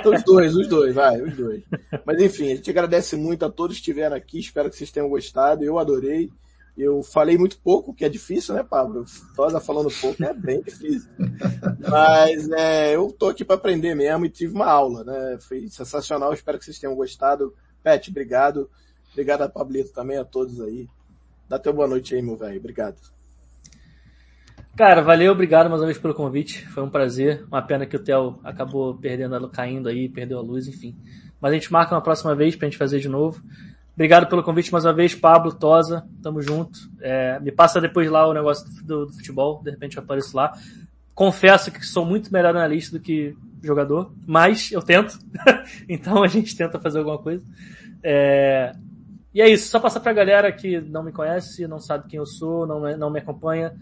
os 0.05 0.23
dois, 0.25 0.55
os 0.57 0.69
dois, 0.69 0.95
vai, 0.95 1.21
os 1.21 1.35
dois. 1.35 1.63
Mas 2.05 2.21
enfim, 2.21 2.53
a 2.53 2.57
gente 2.57 2.71
agradece 2.71 3.17
muito 3.17 3.45
a 3.45 3.51
todos 3.51 3.77
que 3.77 3.81
estiveram 3.81 4.17
aqui. 4.17 4.39
Espero 4.39 4.71
que 4.71 4.77
vocês 4.77 4.91
tenham 4.91 5.09
gostado. 5.09 5.65
Eu 5.65 5.79
adorei. 5.79 6.31
Eu 6.77 7.03
falei 7.03 7.39
muito 7.39 7.59
pouco, 7.59 7.95
que 7.95 8.05
é 8.05 8.09
difícil, 8.09 8.55
né, 8.55 8.63
Pablo? 8.63 9.07
Tosa 9.35 9.59
falando 9.61 9.91
pouco 10.01 10.23
é 10.23 10.35
bem 10.35 10.61
difícil. 10.61 11.11
Mas 11.89 12.51
é, 12.51 12.95
eu 12.95 13.11
tô 13.11 13.29
aqui 13.29 13.45
para 13.45 13.57
aprender 13.57 13.95
mesmo 13.95 14.27
e 14.27 14.31
tive 14.31 14.55
uma 14.55 14.67
aula, 14.67 15.03
né? 15.03 15.39
Foi 15.41 15.69
sensacional. 15.69 16.35
Espero 16.35 16.59
que 16.59 16.65
vocês 16.65 16.79
tenham 16.79 16.95
gostado. 16.95 17.55
Pet, 17.83 18.11
obrigado. 18.11 18.69
Obrigado 19.13 19.43
a 19.43 19.49
Pablito 19.49 19.93
também, 19.95 20.19
a 20.19 20.25
todos 20.25 20.61
aí. 20.61 20.87
Dá 21.49 21.59
teu 21.59 21.73
boa 21.73 21.89
noite 21.89 22.15
aí, 22.15 22.21
meu 22.21 22.37
velho. 22.37 22.59
Obrigado. 22.59 22.97
Cara, 24.77 25.01
valeu, 25.01 25.33
obrigado 25.33 25.71
mais 25.71 25.81
uma 25.81 25.87
vez 25.87 25.97
pelo 25.97 26.13
convite. 26.13 26.67
Foi 26.69 26.83
um 26.83 26.91
prazer. 26.91 27.43
Uma 27.47 27.63
pena 27.63 27.87
que 27.87 27.97
o 27.97 27.99
Theo 27.99 28.39
acabou 28.45 28.95
perdendo, 28.95 29.49
caindo 29.49 29.89
aí, 29.89 30.07
perdeu 30.07 30.39
a 30.39 30.43
luz, 30.43 30.69
enfim. 30.69 30.95
Mas 31.41 31.53
a 31.53 31.55
gente 31.55 31.73
marca 31.73 31.95
uma 31.95 32.03
próxima 32.03 32.35
vez 32.35 32.55
pra 32.55 32.69
gente 32.69 32.77
fazer 32.77 33.01
de 33.01 33.09
novo. 33.09 33.43
Obrigado 33.97 34.29
pelo 34.29 34.43
convite 34.43 34.71
mais 34.71 34.85
uma 34.85 34.93
vez, 34.93 35.15
Pablo, 35.15 35.55
Tosa, 35.55 36.07
tamo 36.23 36.43
junto. 36.43 36.79
É, 37.01 37.41
me 37.41 37.51
passa 37.51 37.81
depois 37.81 38.11
lá 38.11 38.29
o 38.29 38.35
negócio 38.35 38.69
do, 38.85 39.07
do, 39.07 39.13
futebol, 39.15 39.63
de 39.63 39.71
repente 39.71 39.97
eu 39.97 40.03
apareço 40.03 40.37
lá. 40.37 40.53
Confesso 41.15 41.73
que 41.73 41.85
sou 41.85 42.05
muito 42.05 42.31
melhor 42.31 42.55
analista 42.55 42.99
do 42.99 43.03
que 43.03 43.35
jogador, 43.63 44.13
mas 44.27 44.71
eu 44.71 44.83
tento. 44.83 45.19
então 45.89 46.23
a 46.23 46.27
gente 46.27 46.55
tenta 46.55 46.79
fazer 46.79 46.99
alguma 46.99 47.17
coisa. 47.17 47.43
É, 48.03 48.75
e 49.33 49.41
é 49.41 49.49
isso, 49.49 49.71
só 49.71 49.81
passar 49.81 50.01
pra 50.01 50.13
galera 50.13 50.53
que 50.53 50.79
não 50.79 51.03
me 51.03 51.11
conhece, 51.11 51.67
não 51.67 51.79
sabe 51.79 52.07
quem 52.07 52.19
eu 52.19 52.27
sou, 52.27 52.67
não, 52.67 52.99
não 52.99 53.11
me 53.11 53.21
acompanha. 53.21 53.75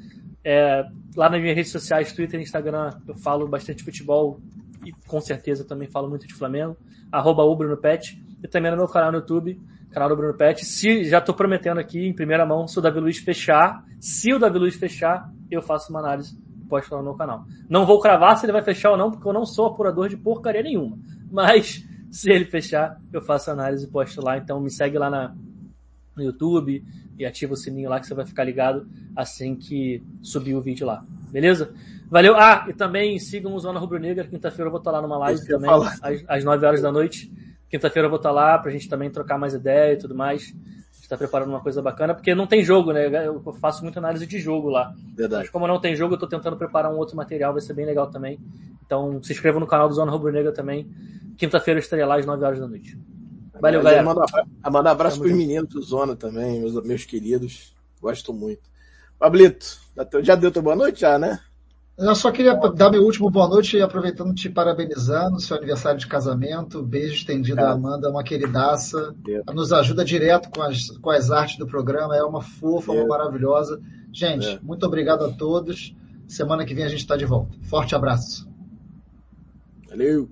É, 0.45 0.85
lá 1.16 1.28
nas 1.28 1.41
minhas 1.41 1.57
redes 1.57 1.73
sociais, 1.73 2.12
Twitter 2.12 2.39
e 2.39 2.45
Instagram, 2.45 2.93
eu 3.09 3.16
falo 3.16 3.49
bastante 3.49 3.82
futebol 3.82 4.41
e 4.85 4.93
com 5.09 5.20
certeza 5.20 5.65
também 5.65 5.89
falo 5.89 6.09
muito 6.09 6.24
de 6.24 6.35
Flamengo. 6.35 6.77
Arroba 7.11 7.43
Ubro 7.43 7.69
no 7.69 7.77
Pet. 7.77 8.23
E 8.45 8.47
também 8.47 8.70
no 8.70 8.77
meu 8.77 8.86
canal 8.86 9.11
no 9.11 9.19
YouTube, 9.19 9.61
canal 9.95 10.09
do 10.09 10.16
Bruno 10.16 10.35
Pet. 10.35 10.65
Se 10.65 11.05
já 11.05 11.19
estou 11.19 11.35
prometendo 11.35 11.79
aqui 11.79 12.07
em 12.07 12.12
primeira 12.12 12.45
mão, 12.45 12.66
se 12.66 12.79
o 12.79 12.83
Davi 12.83 13.01
Luiz 13.01 13.19
fechar, 13.19 13.85
se 14.01 14.33
o 14.33 14.39
Davi 14.39 14.59
Luiz 14.59 14.75
fechar, 14.75 15.31
eu 15.51 15.62
faço 15.62 15.91
uma 15.91 16.01
análise 16.01 16.37
pode 16.75 16.87
falar 16.87 17.03
no 17.03 17.09
meu 17.09 17.16
canal. 17.16 17.45
Não 17.69 17.87
vou 17.87 18.01
cravar 18.01 18.37
se 18.37 18.45
ele 18.45 18.53
vai 18.53 18.62
fechar 18.62 18.91
ou 18.91 18.97
não, 18.97 19.11
porque 19.11 19.27
eu 19.27 19.33
não 19.33 19.47
sou 19.47 19.66
apurador 19.66 20.09
de 20.09 20.16
porcaria 20.16 20.62
nenhuma. 20.62 20.99
Mas 21.31 21.87
se 22.11 22.31
ele 22.31 22.45
fechar, 22.45 23.01
eu 23.12 23.23
faço 23.23 23.51
análise 23.51 23.87
e 23.87 23.89
posto 23.89 24.21
lá. 24.21 24.37
Então 24.37 24.61
me 24.61 24.71
segue 24.71 24.99
lá 24.99 25.09
na, 25.09 25.35
no 26.16 26.23
YouTube 26.23 26.85
e 27.16 27.25
ativa 27.25 27.55
o 27.55 27.57
sininho 27.57 27.89
lá 27.89 28.01
que 28.01 28.07
você 28.07 28.15
vai 28.15 28.27
ficar 28.27 28.45
ligado 28.45 28.89
assim 29.15 29.55
que 29.55 30.03
subir 30.21 30.55
o 30.55 30.61
vídeo 30.61 30.87
lá. 30.87 31.05
Beleza? 31.31 31.73
Valeu. 32.11 32.37
Ah, 32.37 32.66
e 32.69 32.73
também 32.73 33.19
sigam 33.19 33.55
o 33.55 33.59
Zona 33.59 33.79
Rubro 33.79 33.99
Negra. 33.99 34.27
Quinta-feira 34.27 34.66
eu 34.66 34.71
vou 34.71 34.79
estar 34.79 34.91
lá 34.91 35.01
numa 35.01 35.19
live 35.19 35.47
também, 35.47 35.71
às, 35.71 36.25
às 36.29 36.45
9 36.45 36.66
horas 36.66 36.83
da 36.83 36.93
noite. 36.93 37.33
Quinta-feira 37.75 38.07
eu 38.07 38.11
vou 38.11 38.19
estar 38.19 38.31
lá 38.31 38.57
pra 38.57 38.71
gente 38.71 38.89
também 38.89 39.11
trocar 39.11 39.37
mais 39.37 39.53
ideia 39.53 39.95
e 39.95 39.97
tudo 39.97 40.15
mais. 40.15 40.43
A 40.43 40.45
gente 40.45 41.09
tá 41.09 41.17
está 41.17 41.17
preparando 41.17 41.49
uma 41.49 41.61
coisa 41.61 41.83
bacana, 41.83 42.15
porque 42.15 42.33
não 42.33 42.47
tem 42.47 42.63
jogo, 42.63 42.93
né? 42.93 43.27
Eu 43.27 43.43
faço 43.55 43.83
muita 43.83 43.99
análise 43.99 44.25
de 44.29 44.39
jogo 44.39 44.69
lá. 44.69 44.95
Verdade. 45.13 45.43
Mas 45.43 45.51
como 45.51 45.67
não 45.67 45.81
tem 45.81 45.97
jogo, 45.97 46.13
eu 46.13 46.15
estou 46.15 46.29
tentando 46.29 46.57
preparar 46.57 46.93
um 46.93 46.97
outro 46.97 47.17
material, 47.17 47.53
vai 47.53 47.61
ser 47.61 47.75
bem 47.75 47.85
legal 47.85 48.09
também. 48.09 48.39
Então 48.87 49.21
se 49.25 49.33
inscreva 49.33 49.59
no 49.59 49.67
canal 49.67 49.89
do 49.89 49.95
Zona 49.97 50.13
Rubro 50.13 50.31
Negra 50.31 50.53
também. 50.53 50.89
Quinta-feira 51.37 51.81
estreia 51.81 52.07
lá 52.07 52.17
às 52.17 52.25
9 52.25 52.45
horas 52.45 52.61
da 52.61 52.69
noite. 52.69 52.97
Valeu, 53.61 53.83
galera. 53.83 54.05
Manda, 54.05 54.25
manda 54.71 54.91
abraço 54.93 55.19
para 55.19 55.27
os 55.27 55.35
meninos 55.37 55.69
do 55.69 55.83
Zona 55.83 56.15
também, 56.15 56.61
meus, 56.61 56.81
meus 56.85 57.05
queridos. 57.05 57.75
Gosto 58.01 58.33
muito. 58.33 58.63
Pablito, 59.19 59.81
já 60.23 60.37
deu 60.37 60.53
tua 60.53 60.63
boa 60.63 60.77
noite 60.77 61.01
já, 61.01 61.19
né? 61.19 61.41
Eu 61.97 62.15
só 62.16 62.33
queria 62.33 62.55
dar 62.55 62.91
meu 62.91 63.05
último 63.05 63.31
boa 63.31 63.49
noite, 63.49 63.81
aproveitando 63.81 64.35
te 64.35 64.51
parabenizando, 64.51 65.41
seu 65.41 65.57
aniversário 65.57 65.99
de 65.99 66.09
casamento. 66.09 66.83
Beijo 66.83 67.15
estendido 67.15 67.61
à 67.61 67.71
Amanda, 67.71 68.11
uma 68.11 68.25
queridaça. 68.25 69.15
Nos 69.53 69.73
ajuda 69.73 70.05
direto 70.05 70.51
com 70.51 70.61
as, 70.61 70.91
com 70.99 71.11
as 71.11 71.31
artes 71.31 71.57
do 71.57 71.69
programa, 71.69 72.16
é 72.16 72.23
uma 72.23 72.43
fofa, 72.43 72.91
uma 72.91 73.07
maravilhosa. 73.07 73.81
Gente, 74.12 74.47
é. 74.47 74.59
muito 74.61 74.85
obrigado 74.85 75.25
a 75.25 75.33
todos. 75.33 75.95
Semana 76.27 76.65
que 76.65 76.75
vem 76.75 76.85
a 76.85 76.89
gente 76.89 77.01
está 77.01 77.16
de 77.16 77.25
volta. 77.25 77.57
Forte 77.62 77.95
abraço. 77.95 78.49
Valeu! 79.89 80.29